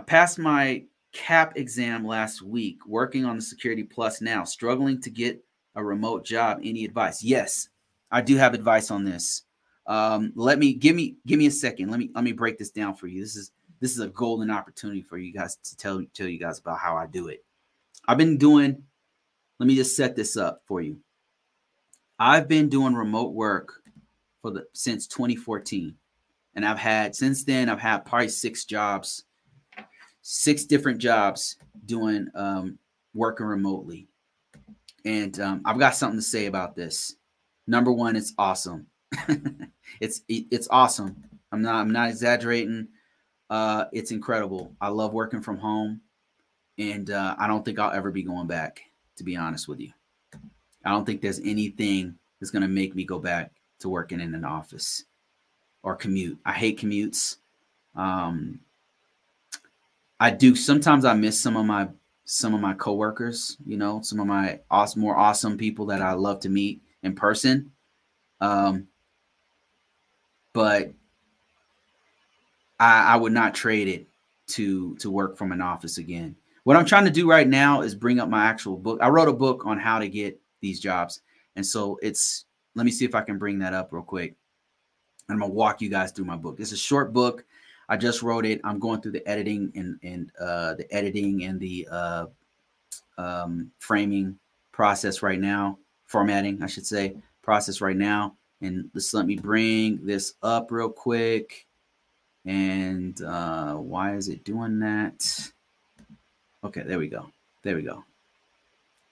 I 0.00 0.02
passed 0.02 0.38
my 0.38 0.84
CAP 1.12 1.58
exam 1.58 2.06
last 2.06 2.40
week, 2.40 2.78
working 2.86 3.26
on 3.26 3.36
the 3.36 3.42
Security 3.42 3.82
Plus 3.82 4.22
now, 4.22 4.44
struggling 4.44 4.98
to 5.02 5.10
get 5.10 5.44
a 5.74 5.84
remote 5.84 6.24
job, 6.24 6.60
any 6.64 6.86
advice? 6.86 7.22
Yes, 7.22 7.68
I 8.10 8.22
do 8.22 8.36
have 8.38 8.54
advice 8.54 8.90
on 8.90 9.04
this. 9.04 9.42
Um, 9.86 10.32
let 10.34 10.58
me 10.58 10.72
give 10.72 10.96
me 10.96 11.16
give 11.26 11.38
me 11.38 11.48
a 11.48 11.50
second. 11.50 11.90
Let 11.90 12.00
me 12.00 12.08
let 12.14 12.24
me 12.24 12.32
break 12.32 12.56
this 12.56 12.70
down 12.70 12.94
for 12.94 13.08
you. 13.08 13.20
This 13.20 13.36
is 13.36 13.52
this 13.80 13.92
is 13.92 14.00
a 14.00 14.08
golden 14.08 14.50
opportunity 14.50 15.02
for 15.02 15.18
you 15.18 15.34
guys 15.34 15.56
to 15.64 15.76
tell 15.76 16.02
tell 16.14 16.28
you 16.28 16.38
guys 16.38 16.60
about 16.60 16.78
how 16.78 16.96
I 16.96 17.06
do 17.06 17.28
it. 17.28 17.44
I've 18.08 18.16
been 18.16 18.38
doing. 18.38 18.82
Let 19.58 19.66
me 19.66 19.76
just 19.76 19.96
set 19.96 20.16
this 20.16 20.38
up 20.38 20.62
for 20.64 20.80
you. 20.80 20.96
I've 22.18 22.48
been 22.48 22.70
doing 22.70 22.94
remote 22.94 23.34
work 23.34 23.82
for 24.40 24.50
the 24.50 24.64
since 24.72 25.06
2014, 25.08 25.94
and 26.54 26.64
I've 26.64 26.78
had 26.78 27.14
since 27.14 27.44
then 27.44 27.68
I've 27.68 27.80
had 27.80 28.06
probably 28.06 28.30
six 28.30 28.64
jobs, 28.64 29.24
six 30.22 30.64
different 30.64 30.98
jobs 30.98 31.56
doing 31.86 32.28
um, 32.34 32.78
working 33.14 33.46
remotely, 33.46 34.08
and 35.04 35.38
um, 35.40 35.62
I've 35.64 35.78
got 35.78 35.94
something 35.94 36.18
to 36.18 36.24
say 36.24 36.46
about 36.46 36.74
this. 36.74 37.16
Number 37.66 37.92
one, 37.92 38.16
it's 38.16 38.34
awesome. 38.38 38.86
it's 40.00 40.22
it's 40.28 40.68
awesome. 40.70 41.22
I'm 41.52 41.62
not 41.62 41.76
I'm 41.76 41.90
not 41.90 42.10
exaggerating. 42.10 42.88
Uh, 43.48 43.86
it's 43.92 44.12
incredible. 44.12 44.74
I 44.80 44.88
love 44.88 45.12
working 45.12 45.42
from 45.42 45.58
home, 45.58 46.00
and 46.78 47.10
uh, 47.10 47.34
I 47.38 47.46
don't 47.46 47.64
think 47.64 47.78
I'll 47.78 47.92
ever 47.92 48.10
be 48.10 48.22
going 48.22 48.46
back. 48.46 48.80
To 49.16 49.24
be 49.24 49.36
honest 49.36 49.68
with 49.68 49.80
you, 49.80 49.92
I 50.84 50.90
don't 50.90 51.04
think 51.04 51.20
there's 51.20 51.40
anything 51.40 52.14
that's 52.40 52.50
going 52.50 52.62
to 52.62 52.68
make 52.68 52.94
me 52.94 53.04
go 53.04 53.18
back 53.18 53.52
to 53.80 53.88
working 53.88 54.20
in 54.20 54.34
an 54.34 54.44
office 54.44 55.04
or 55.82 55.94
commute. 55.94 56.38
I 56.44 56.52
hate 56.52 56.78
commutes. 56.78 57.36
Um, 57.94 58.60
I 60.20 60.30
do 60.30 60.54
sometimes 60.54 61.06
I 61.06 61.14
miss 61.14 61.40
some 61.40 61.56
of 61.56 61.64
my 61.64 61.88
some 62.26 62.54
of 62.54 62.60
my 62.60 62.74
coworkers, 62.74 63.56
you 63.66 63.76
know, 63.76 64.02
some 64.02 64.20
of 64.20 64.26
my 64.26 64.60
awesome, 64.70 65.00
more 65.00 65.16
awesome 65.16 65.56
people 65.56 65.86
that 65.86 66.02
I 66.02 66.12
love 66.12 66.38
to 66.40 66.48
meet 66.48 66.82
in 67.02 67.14
person. 67.16 67.72
Um, 68.40 68.86
but 70.52 70.92
I, 72.78 73.14
I 73.14 73.16
would 73.16 73.32
not 73.32 73.54
trade 73.54 73.88
it 73.88 74.06
to 74.48 74.94
to 74.96 75.10
work 75.10 75.38
from 75.38 75.52
an 75.52 75.62
office 75.62 75.98
again. 75.98 76.36
What 76.64 76.76
I'm 76.76 76.84
trying 76.84 77.06
to 77.06 77.10
do 77.10 77.28
right 77.28 77.48
now 77.48 77.80
is 77.80 77.94
bring 77.94 78.20
up 78.20 78.28
my 78.28 78.44
actual 78.44 78.76
book. 78.76 79.00
I 79.00 79.08
wrote 79.08 79.28
a 79.28 79.32
book 79.32 79.64
on 79.64 79.78
how 79.78 79.98
to 79.98 80.08
get 80.08 80.38
these 80.60 80.80
jobs, 80.80 81.22
and 81.56 81.64
so 81.64 81.98
it's. 82.02 82.44
Let 82.76 82.86
me 82.86 82.92
see 82.92 83.04
if 83.04 83.16
I 83.16 83.22
can 83.22 83.36
bring 83.36 83.58
that 83.58 83.74
up 83.74 83.92
real 83.92 84.04
quick. 84.04 84.36
And 85.28 85.34
I'm 85.34 85.40
gonna 85.40 85.52
walk 85.52 85.80
you 85.80 85.88
guys 85.88 86.12
through 86.12 86.26
my 86.26 86.36
book. 86.36 86.60
It's 86.60 86.70
a 86.70 86.76
short 86.76 87.12
book. 87.12 87.44
I 87.90 87.96
just 87.96 88.22
wrote 88.22 88.46
it. 88.46 88.60
I'm 88.62 88.78
going 88.78 89.00
through 89.00 89.12
the 89.12 89.28
editing 89.28 89.72
and 89.74 89.98
and 90.02 90.32
uh, 90.40 90.74
the 90.74 90.86
editing 90.94 91.42
and 91.42 91.58
the 91.58 91.88
uh, 91.90 92.26
um, 93.18 93.72
framing 93.80 94.38
process 94.70 95.22
right 95.22 95.40
now, 95.40 95.76
formatting, 96.06 96.62
I 96.62 96.66
should 96.66 96.86
say, 96.86 97.16
process 97.42 97.80
right 97.80 97.96
now. 97.96 98.36
And 98.62 98.90
just 98.94 99.12
let 99.12 99.26
me 99.26 99.36
bring 99.36 100.06
this 100.06 100.34
up 100.42 100.70
real 100.70 100.88
quick. 100.88 101.66
And 102.46 103.20
uh, 103.22 103.74
why 103.74 104.14
is 104.14 104.28
it 104.28 104.44
doing 104.44 104.78
that? 104.78 105.50
Okay, 106.62 106.82
there 106.82 106.98
we 106.98 107.08
go. 107.08 107.26
There 107.62 107.74
we 107.74 107.82
go. 107.82 108.04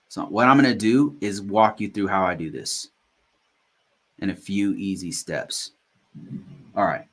So 0.09 0.23
what 0.23 0.47
I'm 0.47 0.57
going 0.57 0.73
to 0.73 0.79
do 0.79 1.17
is 1.21 1.43
walk 1.43 1.81
you 1.81 1.91
through 1.91 2.07
how 2.09 2.25
I 2.25 2.35
do 2.35 2.51
this 2.51 2.89
in 4.21 4.31
a 4.31 4.37
few 4.37 4.75
easy 4.75 5.11
steps. 5.11 5.73
All 6.77 6.85
right. 6.85 7.07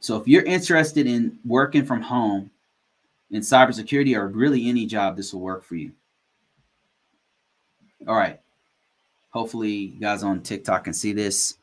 So 0.00 0.16
if 0.16 0.28
you're 0.28 0.44
interested 0.44 1.06
in 1.06 1.38
working 1.44 1.84
from 1.84 2.00
home 2.00 2.50
in 3.30 3.42
cybersecurity 3.42 4.16
or 4.16 4.28
really 4.28 4.68
any 4.68 4.86
job, 4.86 5.16
this 5.16 5.32
will 5.32 5.40
work 5.40 5.64
for 5.64 5.74
you. 5.74 5.92
All 8.06 8.16
right. 8.16 8.40
Hopefully, 9.30 9.70
you 9.70 10.00
guys 10.00 10.22
on 10.22 10.40
TikTok 10.42 10.84
can 10.84 10.92
see 10.92 11.12
this. 11.12 11.58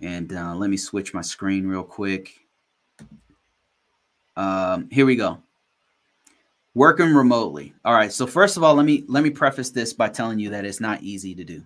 And 0.00 0.32
uh, 0.32 0.54
let 0.54 0.70
me 0.70 0.76
switch 0.76 1.14
my 1.14 1.22
screen 1.22 1.66
real 1.66 1.82
quick. 1.82 2.34
Um, 4.36 4.88
here 4.90 5.06
we 5.06 5.16
go. 5.16 5.38
Working 6.74 7.14
remotely. 7.14 7.74
All 7.84 7.94
right. 7.94 8.12
So 8.12 8.26
first 8.26 8.56
of 8.56 8.62
all, 8.62 8.74
let 8.74 8.86
me 8.86 9.04
let 9.08 9.22
me 9.22 9.30
preface 9.30 9.70
this 9.70 9.92
by 9.92 10.08
telling 10.08 10.38
you 10.38 10.50
that 10.50 10.64
it's 10.64 10.80
not 10.80 11.02
easy 11.02 11.34
to 11.34 11.44
do. 11.44 11.62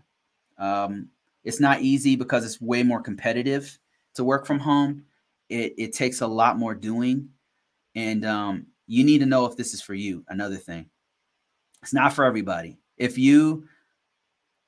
Um, 0.58 1.08
it's 1.44 1.60
not 1.60 1.80
easy 1.80 2.16
because 2.16 2.44
it's 2.44 2.60
way 2.60 2.82
more 2.82 3.00
competitive 3.00 3.78
to 4.14 4.24
work 4.24 4.46
from 4.46 4.58
home. 4.58 5.04
It, 5.48 5.74
it 5.78 5.92
takes 5.92 6.20
a 6.20 6.26
lot 6.26 6.58
more 6.58 6.74
doing, 6.74 7.28
and 7.94 8.24
um, 8.24 8.66
you 8.86 9.04
need 9.04 9.18
to 9.18 9.26
know 9.26 9.46
if 9.46 9.56
this 9.56 9.74
is 9.74 9.80
for 9.80 9.94
you. 9.94 10.24
Another 10.28 10.56
thing, 10.56 10.86
it's 11.82 11.94
not 11.94 12.12
for 12.12 12.24
everybody. 12.24 12.78
If 12.96 13.18
you 13.18 13.68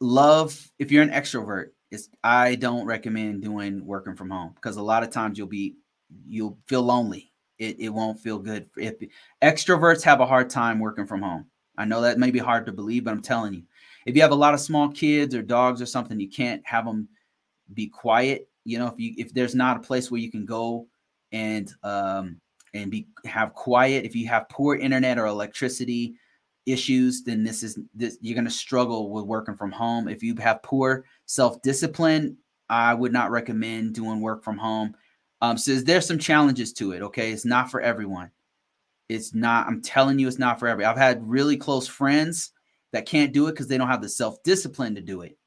love 0.01 0.71
if 0.79 0.93
you're 0.93 1.03
an 1.03 1.11
extrovert 1.11 1.71
it's 1.91 2.09
i 2.23 2.55
don't 2.55 2.87
recommend 2.87 3.43
doing 3.43 3.85
working 3.85 4.15
from 4.15 4.31
home 4.31 4.53
because 4.55 4.77
a 4.77 4.83
lot 4.83 5.03
of 5.03 5.11
times 5.11 5.37
you'll 5.37 5.47
be 5.47 5.77
you'll 6.27 6.57
feel 6.67 6.83
lonely 6.83 7.33
it, 7.59 7.81
it 7.81 7.89
won't 7.89 8.21
feel 8.21 8.39
good 8.39 8.69
if 8.77 8.95
extroverts 9.43 10.03
have 10.03 10.21
a 10.21 10.27
hard 10.27 10.49
time 10.49 10.79
working 10.79 11.07
from 11.07 11.23
home 11.23 11.45
i 11.77 11.85
know 11.85 12.01
that 12.01 12.19
may 12.19 12.31
be 12.31 12.39
hard 12.39 12.65
to 12.65 12.73
believe 12.73 13.05
but 13.05 13.11
i'm 13.11 13.23
telling 13.23 13.53
you 13.53 13.63
if 14.07 14.15
you 14.15 14.23
have 14.23 14.31
a 14.31 14.37
lot 14.37 14.55
of 14.55 14.61
small 14.61 14.89
kids 14.89 15.35
or 15.35 15.43
dogs 15.43 15.83
or 15.83 15.87
something 15.87 16.21
you 16.21 16.31
can't 16.31 16.65
have 16.65 16.85
them 16.85 17.09
be 17.75 17.89
quiet 17.89 18.48
you 18.69 18.79
know 18.79 18.89
if 18.89 18.99
you 18.99 19.15
if 19.17 19.33
there's 19.33 19.55
not 19.55 19.77
a 19.77 19.81
place 19.81 20.11
where 20.11 20.21
you 20.21 20.31
can 20.31 20.45
go 20.45 20.87
and 21.33 21.73
um 21.83 22.41
and 22.75 22.91
be 22.91 23.09
have 23.25 23.55
quiet 23.55 24.05
if 24.05 24.15
you 24.15 24.29
have 24.29 24.49
poor 24.49 24.77
internet 24.77 25.19
or 25.19 25.27
electricity 25.27 26.15
issues, 26.69 27.23
then 27.23 27.43
this 27.43 27.63
is 27.63 27.79
this 27.95 28.19
you're 28.21 28.35
going 28.35 28.45
to 28.45 28.51
struggle 28.51 29.11
with 29.11 29.25
working 29.25 29.57
from 29.57 29.73
home. 29.73 30.09
If 30.09 30.23
you 30.23 30.35
have 30.37 30.63
poor 30.63 31.05
self-discipline, 31.27 32.37
I 32.69 32.95
would 32.95 33.13
not 33.13 33.31
recommend 33.31 33.95
doing 33.95 34.21
work 34.21 34.45
from 34.45 34.59
home. 34.59 34.95
Um, 35.41 35.57
so 35.57 35.77
there's 35.77 36.07
some 36.07 36.19
challenges 36.19 36.73
to 36.75 36.93
it. 36.93 37.03
Okay, 37.03 37.33
it's 37.33 37.45
not 37.45 37.71
for 37.71 37.81
everyone. 37.81 38.31
It's 39.09 39.35
not. 39.35 39.67
I'm 39.67 39.81
telling 39.81 40.19
you, 40.19 40.29
it's 40.29 40.39
not 40.39 40.59
for 40.59 40.69
everyone. 40.69 40.93
I've 40.93 40.99
had 40.99 41.27
really 41.27 41.57
close 41.57 41.89
friends 41.89 42.53
that 42.93 43.07
can't 43.07 43.33
do 43.33 43.47
it 43.47 43.53
because 43.53 43.69
they 43.69 43.79
don't 43.79 43.89
have 43.89 44.03
the 44.03 44.09
self-discipline 44.09 44.95
to 44.97 45.01
do 45.01 45.23
it. 45.23 45.38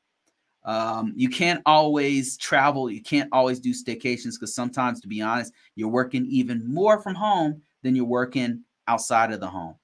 Um, 0.64 1.14
you 1.16 1.30
can't 1.30 1.62
always 1.66 2.38
travel. 2.38 2.90
You 2.90 3.02
can't 3.02 3.30
always 3.32 3.60
do 3.60 3.74
staycations 3.74 4.34
because 4.40 4.54
sometimes, 4.54 5.02
to 5.02 5.08
be 5.08 5.22
honest, 5.22 5.54
you're 5.76 5.90
working 5.90 6.26
even 6.28 6.72
more 6.72 7.02
from 7.02 7.16
home 7.16 7.62
than 7.82 7.96
you're 7.96 8.06
working 8.06 8.64
outside 8.88 9.32
of 9.32 9.40
the 9.40 9.48
home. 9.48 9.76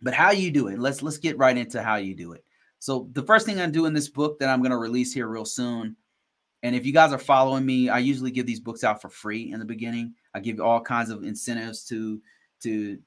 But 0.00 0.14
how 0.14 0.30
you 0.30 0.50
do 0.50 0.68
it? 0.68 0.78
Let's 0.78 1.02
let's 1.02 1.18
get 1.18 1.38
right 1.38 1.56
into 1.56 1.82
how 1.82 1.96
you 1.96 2.14
do 2.14 2.32
it. 2.32 2.44
So 2.78 3.08
the 3.12 3.22
first 3.22 3.46
thing 3.46 3.60
I 3.60 3.66
do 3.68 3.86
in 3.86 3.94
this 3.94 4.08
book 4.08 4.38
that 4.38 4.48
I'm 4.48 4.60
going 4.60 4.72
to 4.72 4.76
release 4.78 5.12
here 5.12 5.28
real 5.28 5.44
soon, 5.44 5.96
and 6.62 6.74
if 6.74 6.84
you 6.86 6.92
guys 6.92 7.12
are 7.12 7.18
following 7.18 7.64
me, 7.64 7.88
I 7.88 7.98
usually 7.98 8.30
give 8.30 8.46
these 8.46 8.60
books 8.60 8.82
out 8.82 9.00
for 9.00 9.08
free 9.08 9.52
in 9.52 9.60
the 9.60 9.64
beginning. 9.64 10.14
I 10.34 10.40
give 10.40 10.58
all 10.60 10.80
kinds 10.80 11.10
of 11.10 11.22
incentives 11.22 11.84
to 11.84 12.20
to 12.62 12.98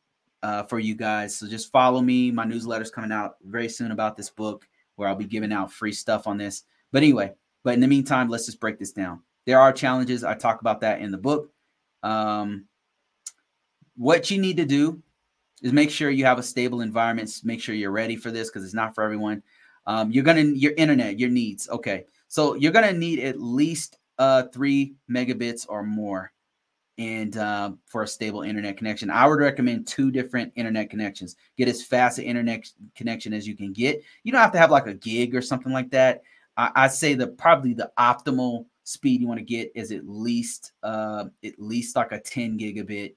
uh, 0.44 0.64
for 0.64 0.80
you 0.80 0.96
guys. 0.96 1.36
So 1.36 1.48
just 1.48 1.72
follow 1.72 2.02
me. 2.02 2.32
My 2.32 2.46
newsletter's 2.46 2.92
coming 2.92 3.12
out 3.12 3.36
very 3.44 3.68
soon 3.68 3.92
about 3.92 4.16
this 4.16 4.30
book, 4.30 4.68
where 4.96 5.10
I'll 5.10 5.16
be 5.16 5.26
giving 5.26 5.52
out 5.52 5.74
free 5.74 5.92
stuff 5.92 6.28
on 6.28 6.38
this. 6.38 6.64
But 6.92 7.04
anyway, 7.04 7.34
but 7.64 7.74
in 7.74 7.80
the 7.80 7.88
meantime, 7.88 8.30
let's 8.30 8.46
just 8.46 8.60
break 8.60 8.80
this 8.80 8.92
down. 8.92 9.22
There 9.46 9.60
are 9.60 9.72
challenges. 9.74 10.24
I 10.24 10.34
talk 10.36 10.62
about 10.62 10.82
that 10.82 11.02
in 11.02 11.12
the 11.12 11.18
book. 11.18 11.52
Um, 12.04 12.66
what 13.96 14.30
you 14.30 14.40
need 14.40 14.58
to 14.58 14.66
do 14.66 15.02
is 15.62 15.74
make 15.74 15.90
sure 15.90 16.10
you 16.10 16.26
have 16.26 16.40
a 16.40 16.44
stable 16.44 16.82
environment. 16.82 17.42
Make 17.44 17.62
sure 17.62 17.76
you're 17.76 17.92
ready 17.92 18.16
for 18.16 18.32
this 18.32 18.50
because 18.50 18.64
it's 18.64 18.74
not 18.74 18.94
for 18.94 19.04
everyone. 19.04 19.42
Um, 19.88 20.12
you're 20.12 20.24
gonna 20.24 20.42
your 20.42 20.74
internet, 20.74 21.20
your 21.20 21.30
needs. 21.30 21.70
Okay, 21.70 22.06
so 22.28 22.56
you're 22.56 22.72
gonna 22.72 22.94
need 22.94 23.20
at 23.20 23.40
least 23.40 23.98
uh 24.18 24.44
three 24.54 24.96
megabits 25.10 25.66
or 25.70 25.84
more, 25.84 26.32
and 26.98 27.38
uh, 27.38 27.72
for 27.86 28.04
a 28.04 28.08
stable 28.08 28.42
internet 28.42 28.78
connection, 28.78 29.10
I 29.10 29.28
would 29.28 29.40
recommend 29.40 29.88
two 29.88 30.12
different 30.12 30.52
internet 30.56 30.90
connections. 30.90 31.36
Get 31.58 31.68
as 31.68 31.84
fast 31.84 32.20
an 32.20 32.26
internet 32.26 32.70
connection 32.96 33.34
as 33.34 33.48
you 33.48 33.56
can 33.56 33.74
get. 33.74 34.02
You 34.24 34.32
don't 34.32 34.42
have 34.42 34.54
to 34.54 34.60
have 34.60 34.72
like 34.72 34.88
a 34.88 34.94
gig 34.94 35.36
or 35.36 35.42
something 35.42 35.74
like 35.74 35.92
that. 35.92 36.24
I, 36.58 36.72
I'd 36.76 36.92
say 36.92 37.14
the 37.14 37.28
probably 37.28 37.74
the 37.74 37.92
optimal 37.98 38.66
speed 38.84 39.22
you 39.22 39.28
want 39.28 39.40
to 39.40 39.46
get 39.46 39.72
is 39.74 39.92
at 39.92 40.08
least 40.08 40.74
uh 40.84 41.26
at 41.44 41.60
least 41.60 41.96
like 41.96 42.12
a 42.12 42.20
10 42.20 42.60
gigabit 42.60 43.16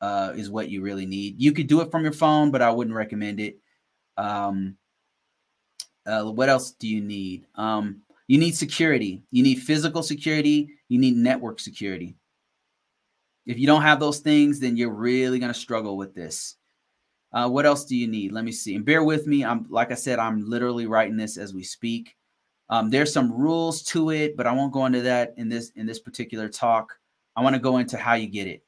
uh, 0.00 0.32
is 0.36 0.50
what 0.50 0.68
you 0.68 0.82
really 0.82 1.06
need. 1.06 1.40
You 1.40 1.52
could 1.52 1.66
do 1.66 1.80
it 1.80 1.90
from 1.90 2.02
your 2.02 2.12
phone, 2.12 2.50
but 2.50 2.62
I 2.62 2.70
wouldn't 2.70 2.96
recommend 2.96 3.40
it. 3.40 3.58
Um, 4.16 4.76
uh, 6.06 6.24
what 6.24 6.48
else 6.48 6.72
do 6.72 6.88
you 6.88 7.00
need? 7.00 7.46
Um, 7.54 8.02
you 8.28 8.38
need 8.38 8.56
security. 8.56 9.22
You 9.30 9.42
need 9.42 9.56
physical 9.56 10.02
security. 10.02 10.70
You 10.88 10.98
need 10.98 11.16
network 11.16 11.60
security. 11.60 12.16
If 13.46 13.58
you 13.58 13.66
don't 13.66 13.82
have 13.82 14.00
those 14.00 14.18
things, 14.18 14.58
then 14.58 14.76
you're 14.76 14.92
really 14.92 15.38
going 15.38 15.52
to 15.52 15.58
struggle 15.58 15.96
with 15.96 16.14
this. 16.14 16.56
Uh, 17.32 17.48
what 17.48 17.66
else 17.66 17.84
do 17.84 17.96
you 17.96 18.08
need? 18.08 18.32
Let 18.32 18.44
me 18.44 18.52
see. 18.52 18.74
And 18.74 18.84
bear 18.84 19.04
with 19.04 19.26
me. 19.26 19.44
I'm 19.44 19.66
like 19.68 19.90
I 19.92 19.94
said, 19.94 20.18
I'm 20.18 20.48
literally 20.48 20.86
writing 20.86 21.16
this 21.16 21.36
as 21.36 21.54
we 21.54 21.62
speak. 21.62 22.16
Um, 22.68 22.90
there's 22.90 23.12
some 23.12 23.32
rules 23.32 23.82
to 23.84 24.10
it, 24.10 24.36
but 24.36 24.46
I 24.46 24.52
won't 24.52 24.72
go 24.72 24.86
into 24.86 25.02
that 25.02 25.34
in 25.36 25.48
this 25.48 25.70
in 25.76 25.86
this 25.86 26.00
particular 26.00 26.48
talk. 26.48 26.98
I 27.36 27.42
want 27.42 27.54
to 27.54 27.60
go 27.60 27.78
into 27.78 27.96
how 27.96 28.14
you 28.14 28.26
get 28.26 28.46
it. 28.46 28.64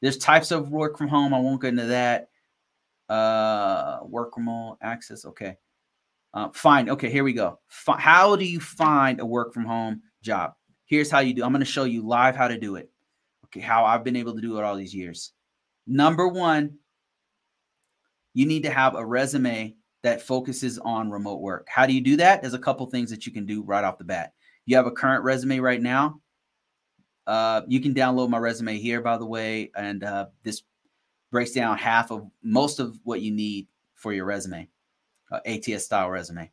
There's 0.00 0.18
types 0.18 0.50
of 0.50 0.70
work 0.70 0.96
from 0.96 1.08
home. 1.08 1.34
I 1.34 1.38
won't 1.38 1.60
get 1.60 1.68
into 1.68 1.86
that. 1.86 2.30
Uh, 3.08 4.00
work 4.04 4.36
remote 4.36 4.78
access. 4.82 5.24
Okay. 5.24 5.56
Uh, 6.32 6.48
find. 6.50 6.88
Okay, 6.90 7.10
here 7.10 7.24
we 7.24 7.32
go. 7.32 7.58
F- 7.68 7.98
how 7.98 8.36
do 8.36 8.44
you 8.44 8.60
find 8.60 9.20
a 9.20 9.26
work 9.26 9.52
from 9.52 9.64
home 9.64 10.02
job? 10.22 10.54
Here's 10.86 11.10
how 11.10 11.18
you 11.20 11.34
do. 11.34 11.44
I'm 11.44 11.50
going 11.50 11.60
to 11.60 11.66
show 11.66 11.84
you 11.84 12.06
live 12.06 12.36
how 12.36 12.48
to 12.48 12.58
do 12.58 12.76
it. 12.76 12.90
Okay, 13.46 13.60
how 13.60 13.84
I've 13.84 14.04
been 14.04 14.16
able 14.16 14.34
to 14.34 14.40
do 14.40 14.58
it 14.58 14.64
all 14.64 14.76
these 14.76 14.94
years. 14.94 15.32
Number 15.86 16.28
one, 16.28 16.78
you 18.32 18.46
need 18.46 18.62
to 18.62 18.70
have 18.70 18.94
a 18.94 19.04
resume 19.04 19.74
that 20.02 20.22
focuses 20.22 20.78
on 20.78 21.10
remote 21.10 21.40
work. 21.40 21.66
How 21.68 21.86
do 21.86 21.92
you 21.92 22.00
do 22.00 22.16
that? 22.16 22.40
There's 22.40 22.54
a 22.54 22.58
couple 22.58 22.86
things 22.86 23.10
that 23.10 23.26
you 23.26 23.32
can 23.32 23.46
do 23.46 23.62
right 23.62 23.84
off 23.84 23.98
the 23.98 24.04
bat. 24.04 24.32
You 24.66 24.76
have 24.76 24.86
a 24.86 24.90
current 24.90 25.24
resume 25.24 25.60
right 25.60 25.80
now. 25.80 26.20
Uh, 27.26 27.62
you 27.68 27.80
can 27.80 27.94
download 27.94 28.30
my 28.30 28.38
resume 28.38 28.78
here, 28.78 29.00
by 29.00 29.16
the 29.16 29.26
way, 29.26 29.70
and 29.76 30.02
uh, 30.02 30.26
this 30.42 30.62
breaks 31.30 31.52
down 31.52 31.78
half 31.78 32.10
of 32.10 32.26
most 32.42 32.80
of 32.80 32.98
what 33.04 33.20
you 33.20 33.30
need 33.30 33.68
for 33.94 34.12
your 34.12 34.24
resume, 34.24 34.68
uh, 35.30 35.40
ATS 35.46 35.84
style 35.84 36.10
resume. 36.10 36.50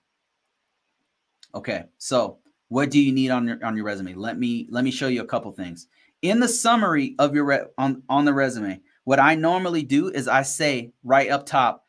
Okay, 1.56 1.86
so 1.98 2.40
what 2.68 2.92
do 2.92 3.00
you 3.00 3.14
need 3.14 3.32
on 3.32 3.48
your 3.48 3.66
on 3.66 3.76
your 3.76 3.86
resume? 3.86 4.14
Let 4.14 4.38
me 4.38 4.68
let 4.70 4.84
me 4.84 4.92
show 4.92 5.08
you 5.08 5.22
a 5.22 5.28
couple 5.28 5.52
things. 5.52 5.88
In 6.22 6.40
the 6.40 6.48
summary 6.48 7.16
of 7.20 7.34
your 7.34 7.46
re- 7.46 7.66
on 7.78 8.04
on 8.10 8.26
the 8.26 8.34
resume, 8.34 8.82
what 9.06 9.20
I 9.20 9.36
normally 9.36 9.84
do 9.84 10.10
is 10.10 10.28
I 10.28 10.42
say 10.42 10.92
right 11.04 11.32
up 11.32 11.46
top, 11.46 11.86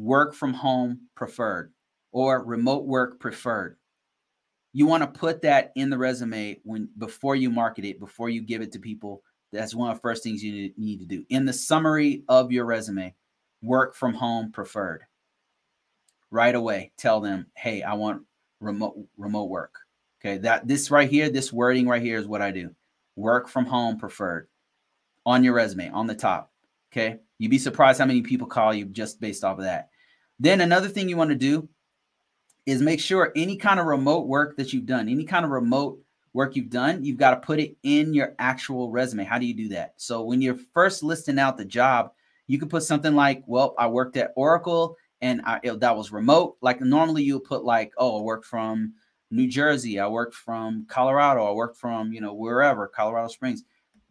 work 0.00 0.34
from 0.34 0.54
home 0.54 0.98
preferred 1.14 1.72
or 2.12 2.42
remote 2.42 2.86
work 2.86 3.20
preferred. 3.20 3.76
You 4.72 4.86
want 4.86 5.02
to 5.02 5.20
put 5.20 5.42
that 5.42 5.72
in 5.76 5.90
the 5.90 5.98
resume 5.98 6.58
when 6.64 6.88
before 6.96 7.36
you 7.36 7.50
market 7.50 7.84
it, 7.84 8.00
before 8.00 8.30
you 8.30 8.40
give 8.40 8.62
it 8.62 8.72
to 8.72 8.78
people. 8.78 9.22
That's 9.52 9.74
one 9.74 9.90
of 9.90 9.96
the 9.96 10.00
first 10.00 10.22
things 10.22 10.42
you 10.42 10.72
need 10.76 11.00
to 11.00 11.06
do. 11.06 11.24
In 11.28 11.44
the 11.44 11.52
summary 11.52 12.22
of 12.28 12.50
your 12.50 12.64
resume, 12.64 13.14
work 13.62 13.94
from 13.94 14.14
home 14.14 14.52
preferred. 14.52 15.02
Right 16.30 16.54
away, 16.54 16.92
tell 16.96 17.20
them, 17.20 17.46
"Hey, 17.56 17.82
I 17.82 17.94
want 17.94 18.22
remote 18.60 18.96
remote 19.18 19.50
work." 19.50 19.74
Okay, 20.20 20.38
that 20.38 20.66
this 20.68 20.90
right 20.90 21.10
here, 21.10 21.28
this 21.28 21.52
wording 21.52 21.88
right 21.88 22.00
here 22.00 22.18
is 22.18 22.28
what 22.28 22.42
I 22.42 22.52
do. 22.52 22.74
Work 23.16 23.48
from 23.48 23.66
home 23.66 23.98
preferred 23.98 24.48
on 25.26 25.44
your 25.44 25.54
resume 25.54 25.90
on 25.90 26.06
the 26.06 26.14
top. 26.14 26.52
Okay. 26.92 27.18
You'd 27.38 27.50
be 27.50 27.58
surprised 27.58 27.98
how 27.98 28.06
many 28.06 28.22
people 28.22 28.46
call 28.46 28.74
you 28.74 28.84
just 28.84 29.20
based 29.20 29.44
off 29.44 29.58
of 29.58 29.64
that. 29.64 29.89
Then 30.40 30.62
another 30.62 30.88
thing 30.88 31.08
you 31.08 31.18
want 31.18 31.30
to 31.30 31.36
do 31.36 31.68
is 32.64 32.80
make 32.80 32.98
sure 32.98 33.30
any 33.36 33.56
kind 33.56 33.78
of 33.78 33.86
remote 33.86 34.26
work 34.26 34.56
that 34.56 34.72
you've 34.72 34.86
done, 34.86 35.08
any 35.08 35.24
kind 35.24 35.44
of 35.44 35.50
remote 35.50 35.98
work 36.32 36.56
you've 36.56 36.70
done, 36.70 37.04
you've 37.04 37.18
got 37.18 37.32
to 37.32 37.36
put 37.36 37.60
it 37.60 37.76
in 37.82 38.14
your 38.14 38.34
actual 38.38 38.90
resume. 38.90 39.24
How 39.24 39.38
do 39.38 39.44
you 39.44 39.54
do 39.54 39.68
that? 39.68 39.94
So 39.98 40.22
when 40.22 40.40
you're 40.40 40.58
first 40.72 41.02
listing 41.02 41.38
out 41.38 41.58
the 41.58 41.64
job, 41.64 42.12
you 42.46 42.58
could 42.58 42.70
put 42.70 42.84
something 42.84 43.14
like, 43.14 43.42
well, 43.46 43.74
I 43.78 43.86
worked 43.88 44.16
at 44.16 44.32
Oracle 44.34 44.96
and 45.20 45.42
I, 45.44 45.60
it, 45.62 45.80
that 45.80 45.96
was 45.96 46.10
remote. 46.10 46.56
Like 46.62 46.80
normally 46.80 47.22
you 47.22 47.34
would 47.34 47.44
put 47.44 47.64
like, 47.64 47.92
oh, 47.98 48.20
I 48.20 48.22
worked 48.22 48.46
from 48.46 48.94
New 49.30 49.46
Jersey, 49.46 50.00
I 50.00 50.08
worked 50.08 50.34
from 50.34 50.86
Colorado, 50.88 51.44
I 51.44 51.52
worked 51.52 51.76
from, 51.76 52.12
you 52.12 52.20
know, 52.20 52.32
wherever, 52.32 52.88
Colorado 52.88 53.28
Springs 53.28 53.62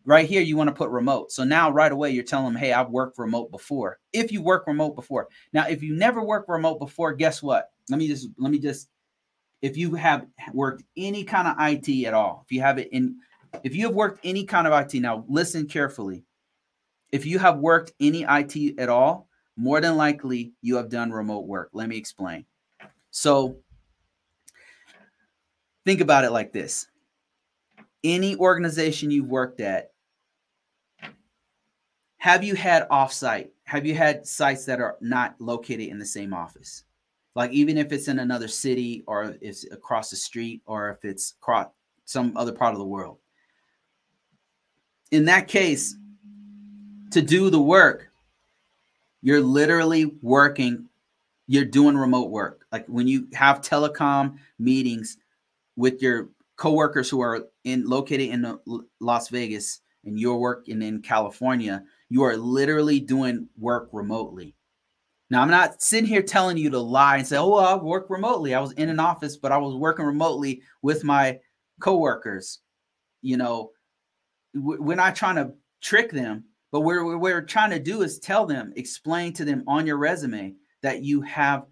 right 0.05 0.27
here 0.27 0.41
you 0.41 0.57
want 0.57 0.67
to 0.69 0.73
put 0.73 0.89
remote. 0.89 1.31
So 1.31 1.43
now 1.43 1.69
right 1.69 1.91
away 1.91 2.11
you're 2.11 2.23
telling 2.23 2.53
them 2.53 2.61
hey 2.61 2.73
i've 2.73 2.89
worked 2.89 3.17
remote 3.17 3.51
before. 3.51 3.99
If 4.13 4.31
you 4.31 4.41
work 4.41 4.67
remote 4.67 4.95
before. 4.95 5.27
Now 5.53 5.67
if 5.67 5.83
you 5.83 5.95
never 5.95 6.23
worked 6.23 6.49
remote 6.49 6.79
before 6.79 7.13
guess 7.13 7.41
what? 7.41 7.69
Let 7.89 7.99
me 7.99 8.07
just 8.07 8.29
let 8.37 8.51
me 8.51 8.59
just 8.59 8.89
if 9.61 9.77
you 9.77 9.95
have 9.95 10.25
worked 10.53 10.83
any 10.95 11.23
kind 11.23 11.47
of 11.47 11.55
it 11.59 12.05
at 12.05 12.13
all 12.13 12.43
if 12.45 12.51
you 12.51 12.61
have 12.61 12.77
it 12.77 12.89
in 12.91 13.17
if 13.63 13.75
you 13.75 13.87
have 13.87 13.95
worked 13.95 14.19
any 14.23 14.45
kind 14.45 14.67
of 14.67 14.93
it 14.93 14.99
now 14.99 15.25
listen 15.27 15.67
carefully. 15.67 16.23
If 17.11 17.25
you 17.25 17.39
have 17.39 17.57
worked 17.57 17.93
any 17.99 18.23
it 18.23 18.79
at 18.79 18.89
all 18.89 19.27
more 19.57 19.81
than 19.81 19.97
likely 19.97 20.53
you 20.61 20.77
have 20.77 20.89
done 20.89 21.11
remote 21.11 21.47
work. 21.47 21.69
Let 21.73 21.89
me 21.89 21.97
explain. 21.97 22.45
So 23.11 23.57
think 25.85 26.01
about 26.01 26.23
it 26.23 26.31
like 26.31 26.53
this 26.53 26.88
any 28.03 28.35
organization 28.35 29.11
you've 29.11 29.27
worked 29.27 29.59
at 29.59 29.91
have 32.19 32.43
you 32.43 32.53
had 32.53 32.87
offsite? 32.89 33.49
Have 33.63 33.85
you 33.85 33.95
had 33.95 34.27
sites 34.27 34.65
that 34.65 34.81
are 34.81 34.97
not 34.99 35.39
located 35.39 35.87
in 35.87 35.97
the 35.97 36.05
same 36.05 36.33
office? 36.33 36.83
Like 37.33 37.51
even 37.51 37.77
if 37.77 37.93
it's 37.93 38.09
in 38.09 38.19
another 38.19 38.49
city 38.49 39.03
or 39.07 39.37
it's 39.41 39.63
across 39.71 40.09
the 40.09 40.17
street 40.17 40.61
or 40.65 40.91
if 40.91 41.05
it's 41.05 41.35
across 41.41 41.67
some 42.03 42.35
other 42.35 42.51
part 42.51 42.73
of 42.73 42.79
the 42.79 42.85
world. 42.85 43.19
In 45.11 45.25
that 45.25 45.47
case, 45.47 45.95
to 47.11 47.21
do 47.21 47.49
the 47.49 47.61
work, 47.61 48.11
you're 49.21 49.41
literally 49.41 50.11
working, 50.21 50.89
you're 51.47 51.65
doing 51.65 51.97
remote 51.97 52.31
work. 52.31 52.65
Like 52.71 52.85
when 52.87 53.07
you 53.07 53.27
have 53.33 53.61
telecom 53.61 54.37
meetings 54.57 55.17
with 55.75 56.01
your 56.01 56.29
coworkers 56.59 57.09
who 57.09 57.21
are 57.21 57.45
in 57.63 57.85
located 57.87 58.29
in 58.29 58.45
uh, 58.45 58.57
Las 58.99 59.29
Vegas 59.29 59.79
and 60.03 60.19
you're 60.19 60.37
working 60.37 60.81
in 60.81 61.01
California, 61.01 61.81
you 62.09 62.21
are 62.21 62.37
literally 62.37 62.99
doing 62.99 63.47
work 63.57 63.89
remotely. 63.93 64.55
Now, 65.31 65.41
I'm 65.41 65.49
not 65.49 65.81
sitting 65.81 66.07
here 66.07 66.21
telling 66.21 66.57
you 66.57 66.69
to 66.71 66.79
lie 66.79 67.17
and 67.17 67.25
say, 67.25 67.37
oh, 67.37 67.49
well, 67.49 67.65
I 67.65 67.75
work 67.75 68.09
remotely. 68.09 68.53
I 68.53 68.59
was 68.59 68.73
in 68.73 68.89
an 68.89 68.99
office, 68.99 69.37
but 69.37 69.51
I 69.51 69.57
was 69.57 69.75
working 69.75 70.05
remotely 70.05 70.61
with 70.81 71.03
my 71.03 71.39
coworkers. 71.79 72.59
You 73.21 73.37
know, 73.37 73.71
we're 74.53 74.95
not 74.95 75.15
trying 75.15 75.35
to 75.35 75.53
trick 75.81 76.11
them, 76.11 76.45
but 76.71 76.81
what 76.81 77.19
we're 77.19 77.41
trying 77.43 77.69
to 77.71 77.79
do 77.79 78.01
is 78.01 78.19
tell 78.19 78.45
them, 78.45 78.73
explain 78.75 79.31
to 79.33 79.45
them 79.45 79.63
on 79.67 79.85
your 79.85 79.97
resume 79.97 80.55
that 80.81 81.03
you 81.03 81.21
have 81.21 81.65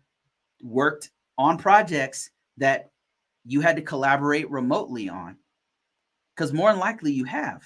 worked 0.62 1.10
on 1.38 1.58
projects 1.58 2.30
that 2.58 2.92
you 3.48 3.62
had 3.62 3.76
to 3.78 3.82
collaborate 3.82 4.50
remotely 4.52 5.10
on. 5.10 5.38
Because 6.36 6.54
more 6.54 6.70
than 6.70 6.80
likely 6.80 7.12
you 7.12 7.24
have. 7.24 7.64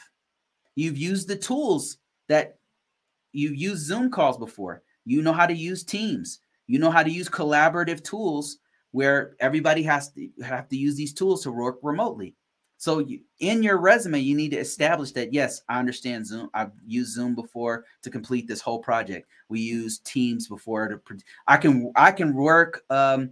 You've 0.75 0.97
used 0.97 1.27
the 1.27 1.35
tools 1.35 1.97
that 2.29 2.57
You've 3.33 3.55
used 3.55 3.85
Zoom 3.85 4.11
calls 4.11 4.37
before. 4.37 4.83
You 5.05 5.21
know 5.21 5.33
how 5.33 5.45
to 5.45 5.53
use 5.53 5.83
Teams. 5.83 6.39
You 6.67 6.79
know 6.79 6.91
how 6.91 7.03
to 7.03 7.09
use 7.09 7.29
collaborative 7.29 8.03
tools 8.03 8.57
where 8.91 9.35
everybody 9.39 9.83
has 9.83 10.11
to 10.11 10.29
have 10.43 10.67
to 10.69 10.77
use 10.77 10.95
these 10.95 11.13
tools 11.13 11.43
to 11.43 11.51
work 11.51 11.79
remotely. 11.81 12.35
So 12.77 12.99
you, 12.99 13.21
in 13.39 13.61
your 13.61 13.77
resume, 13.77 14.19
you 14.19 14.35
need 14.35 14.51
to 14.51 14.57
establish 14.57 15.11
that 15.11 15.33
yes, 15.33 15.61
I 15.69 15.79
understand 15.79 16.25
Zoom. 16.25 16.49
I've 16.53 16.71
used 16.85 17.13
Zoom 17.13 17.35
before 17.35 17.85
to 18.01 18.09
complete 18.09 18.47
this 18.47 18.59
whole 18.59 18.79
project. 18.79 19.27
We 19.49 19.61
use 19.61 19.99
Teams 19.99 20.47
before 20.47 20.87
to. 20.87 20.99
I 21.47 21.57
can 21.57 21.91
I 21.95 22.11
can 22.11 22.33
work 22.33 22.83
um, 22.89 23.31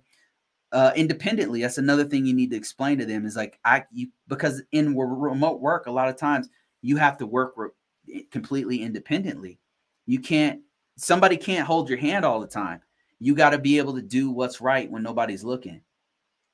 uh, 0.71 0.91
independently. 0.95 1.61
That's 1.61 1.77
another 1.77 2.05
thing 2.05 2.25
you 2.25 2.33
need 2.33 2.51
to 2.51 2.57
explain 2.57 2.97
to 2.99 3.05
them 3.05 3.25
is 3.25 3.35
like 3.35 3.59
I 3.65 3.85
you 3.91 4.09
because 4.27 4.61
in 4.71 4.95
remote 4.95 5.61
work 5.61 5.87
a 5.87 5.91
lot 5.91 6.09
of 6.09 6.15
times 6.15 6.49
you 6.81 6.97
have 6.97 7.17
to 7.17 7.25
work 7.25 7.53
re- 7.55 8.23
completely 8.31 8.81
independently. 8.81 9.59
You 10.05 10.19
can't, 10.19 10.61
somebody 10.97 11.37
can't 11.37 11.67
hold 11.67 11.89
your 11.89 11.97
hand 11.97 12.25
all 12.25 12.39
the 12.39 12.47
time. 12.47 12.81
You 13.19 13.35
got 13.35 13.51
to 13.51 13.57
be 13.57 13.77
able 13.77 13.93
to 13.95 14.01
do 14.01 14.31
what's 14.31 14.61
right 14.61 14.89
when 14.89 15.03
nobody's 15.03 15.43
looking. 15.43 15.81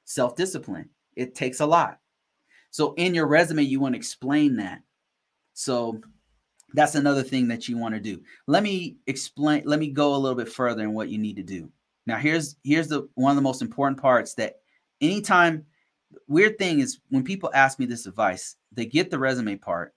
Self 0.06 0.36
discipline, 0.36 0.90
it 1.16 1.36
takes 1.36 1.60
a 1.60 1.66
lot. 1.66 2.00
So 2.72 2.94
in 2.96 3.14
your 3.14 3.28
resume, 3.28 3.64
you 3.64 3.80
want 3.80 3.94
to 3.94 3.98
explain 4.00 4.58
that. 4.58 4.82
So 5.54 6.02
that's 6.74 6.96
another 6.96 7.24
thing 7.24 7.48
that 7.48 7.70
you 7.70 7.78
want 7.78 7.96
to 7.96 8.02
do. 8.02 8.22
Let 8.48 8.64
me 8.64 8.98
explain, 9.08 9.64
let 9.66 9.80
me 9.80 9.88
go 9.90 10.16
a 10.16 10.18
little 10.18 10.36
bit 10.36 10.50
further 10.50 10.84
in 10.84 10.94
what 10.94 11.10
you 11.10 11.18
need 11.18 11.38
to 11.38 11.44
do. 11.44 11.72
Now, 12.06 12.18
here's 12.18 12.56
here's 12.64 12.88
the 12.88 13.08
one 13.16 13.32
of 13.32 13.36
the 13.36 13.42
most 13.42 13.62
important 13.62 14.02
parts 14.02 14.36
that 14.36 14.56
anytime 15.02 15.66
weird 16.28 16.58
thing 16.58 16.80
is 16.80 17.00
when 17.10 17.24
people 17.24 17.50
ask 17.54 17.80
me 17.80 17.86
this 17.86 18.06
advice, 18.06 18.56
they 18.72 18.86
get 18.86 19.10
the 19.10 19.20
resume 19.20 19.56
part. 19.58 19.94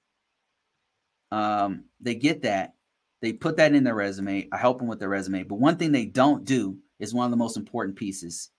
Um, 1.31 1.85
they 2.01 2.15
get 2.15 2.43
that, 2.43 2.75
they 3.21 3.33
put 3.33 3.57
that 3.57 3.75
in 3.75 3.85
their 3.85 3.95
resume. 3.95 4.49
I 4.53 4.57
help 4.57 4.79
them 4.79 4.89
with 4.89 5.01
their 5.01 5.09
resume. 5.09 5.43
But 5.43 5.59
one 5.59 5.77
thing 5.77 5.93
they 5.93 6.07
don't 6.07 6.45
do 6.45 6.79
is 6.99 7.13
one 7.13 7.25
of 7.25 7.31
the 7.31 7.37
most 7.37 7.57
important 7.57 7.97
pieces, 7.97 8.51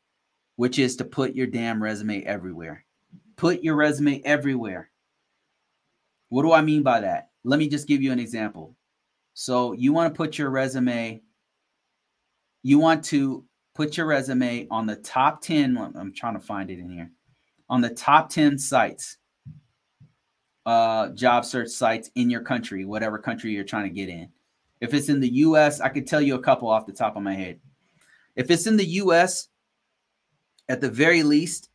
which 0.55 0.79
is 0.79 0.95
to 0.97 1.05
put 1.05 1.35
your 1.35 1.47
damn 1.47 1.81
resume 1.81 2.23
everywhere. 2.23 2.85
Put 3.37 3.63
your 3.63 3.75
resume 3.75 4.21
everywhere. 4.23 4.91
What 6.29 6.43
do 6.43 6.51
I 6.51 6.61
mean 6.61 6.83
by 6.83 7.01
that? 7.01 7.29
Let 7.43 7.57
me 7.57 7.67
just 7.67 7.87
give 7.87 8.01
you 8.01 8.11
an 8.11 8.19
example. 8.19 8.75
So 9.33 9.71
you 9.71 9.93
want 9.93 10.13
to 10.13 10.17
put 10.17 10.37
your 10.37 10.49
resume, 10.49 11.21
you 12.63 12.79
want 12.79 13.03
to 13.05 13.45
put 13.75 13.97
your 13.97 14.05
resume 14.05 14.67
on 14.69 14.85
the 14.85 14.95
top 14.97 15.41
10. 15.41 15.77
I'm 15.77 16.13
trying 16.13 16.33
to 16.33 16.39
find 16.39 16.69
it 16.69 16.79
in 16.79 16.89
here. 16.89 17.11
On 17.69 17.81
the 17.81 17.89
top 17.89 18.29
10 18.29 18.57
sites, 18.57 19.17
uh, 20.65 21.09
job 21.09 21.45
search 21.45 21.69
sites 21.69 22.11
in 22.15 22.29
your 22.29 22.41
country, 22.41 22.85
whatever 22.85 23.17
country 23.17 23.51
you're 23.51 23.63
trying 23.63 23.83
to 23.83 23.89
get 23.89 24.09
in. 24.09 24.29
If 24.81 24.93
it's 24.93 25.09
in 25.09 25.19
the 25.19 25.29
US, 25.29 25.81
I 25.81 25.89
could 25.89 26.07
tell 26.07 26.21
you 26.21 26.35
a 26.35 26.41
couple 26.41 26.69
off 26.69 26.85
the 26.85 26.93
top 26.93 27.15
of 27.15 27.23
my 27.23 27.33
head. 27.33 27.59
If 28.35 28.51
it's 28.51 28.67
in 28.67 28.77
the 28.77 28.85
US, 28.85 29.47
at 30.67 30.81
the 30.81 30.89
very 30.89 31.23
least, 31.23 31.69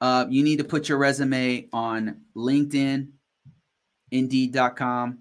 uh, 0.00 0.26
you 0.28 0.42
need 0.42 0.58
to 0.58 0.64
put 0.64 0.88
your 0.88 0.98
resume 0.98 1.68
on 1.72 2.22
LinkedIn, 2.36 3.08
Indeed.com, 4.10 5.18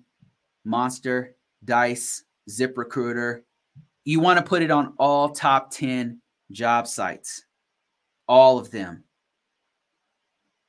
Monster, 0.65 1.35
Dice, 1.63 2.23
ZipRecruiter. 2.49 3.41
You 4.05 4.19
want 4.19 4.37
to 4.37 4.43
put 4.43 4.61
it 4.61 4.71
on 4.71 4.93
all 4.97 5.29
top 5.29 5.71
10 5.71 6.21
job 6.51 6.87
sites, 6.87 7.43
all 8.27 8.57
of 8.57 8.71
them. 8.71 9.03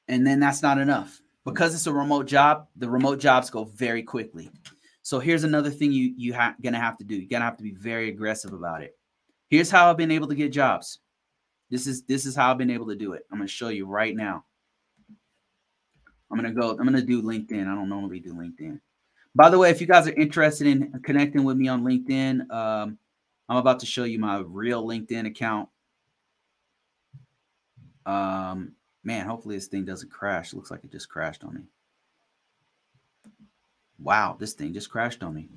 And 0.09 0.27
then 0.27 0.39
that's 0.39 0.63
not 0.63 0.79
enough 0.79 1.21
because 1.45 1.75
it's 1.75 1.87
a 1.87 1.93
remote 1.93 2.27
job. 2.27 2.69
The 2.77 2.89
remote 2.89 3.19
jobs 3.19 3.51
go 3.51 3.65
very 3.65 4.03
quickly. 4.03 4.51
So 5.03 5.19
here's 5.19 5.45
another 5.45 5.71
thing 5.71 5.93
you 5.93 6.15
you 6.17 6.35
ha- 6.35 6.55
gonna 6.63 6.81
have 6.81 6.97
to 6.99 7.05
do. 7.05 7.17
You're 7.17 7.29
gonna 7.29 7.45
have 7.45 7.57
to 7.59 7.63
be 7.63 7.73
very 7.73 8.09
aggressive 8.09 8.53
about 8.53 8.83
it. 8.83 8.97
Here's 9.49 9.71
how 9.71 9.91
I've 9.91 9.97
been 9.97 10.11
able 10.11 10.29
to 10.29 10.35
get 10.35 10.53
jobs. 10.53 11.01
This 11.71 11.87
is 11.87 12.03
this 12.05 12.27
is 12.27 12.35
how 12.35 12.51
I've 12.51 12.59
been 12.59 12.71
able 12.71 12.87
to 12.89 12.97
do 12.97 13.13
it. 13.13 13.27
I'm 13.31 13.39
gonna 13.39 13.49
show 13.49 13.69
you 13.69 13.87
right 13.87 14.15
now. 14.17 14.45
I'm 16.31 16.39
gonna 16.39 16.53
go. 16.53 16.71
I'm 16.71 16.85
gonna 16.85 17.03
do 17.03 17.23
LinkedIn. 17.23 17.63
I 17.63 17.75
don't 17.75 17.89
normally 17.89 18.21
do 18.21 18.33
LinkedIn. 18.33 18.81
By 19.35 19.51
the 19.51 19.59
way, 19.59 19.71
if 19.71 19.81
you 19.81 19.87
guys 19.87 20.07
are 20.07 20.15
interested 20.15 20.67
in 20.67 20.93
connecting 21.05 21.45
with 21.45 21.57
me 21.57 21.69
on 21.69 21.83
LinkedIn, 21.83 22.51
um, 22.51 22.99
I'm 23.49 23.57
about 23.57 23.81
to 23.81 23.87
show 23.87 24.05
you 24.05 24.19
my 24.19 24.39
real 24.39 24.85
LinkedIn 24.87 25.27
account. 25.27 25.69
Um, 28.07 28.73
man, 29.03 29.27
hopefully 29.27 29.57
this 29.57 29.67
thing 29.67 29.85
doesn't 29.85 30.11
crash. 30.11 30.53
It 30.53 30.57
looks 30.57 30.71
like 30.71 30.85
it 30.85 30.93
just 30.93 31.09
crashed 31.09 31.45
on 31.45 31.55
me. 31.55 31.63
Wow, 33.99 34.37
this 34.39 34.55
thing 34.55 34.73
just 34.73 34.91
crashed 34.91 35.23
on 35.23 35.35
me. 35.35 35.49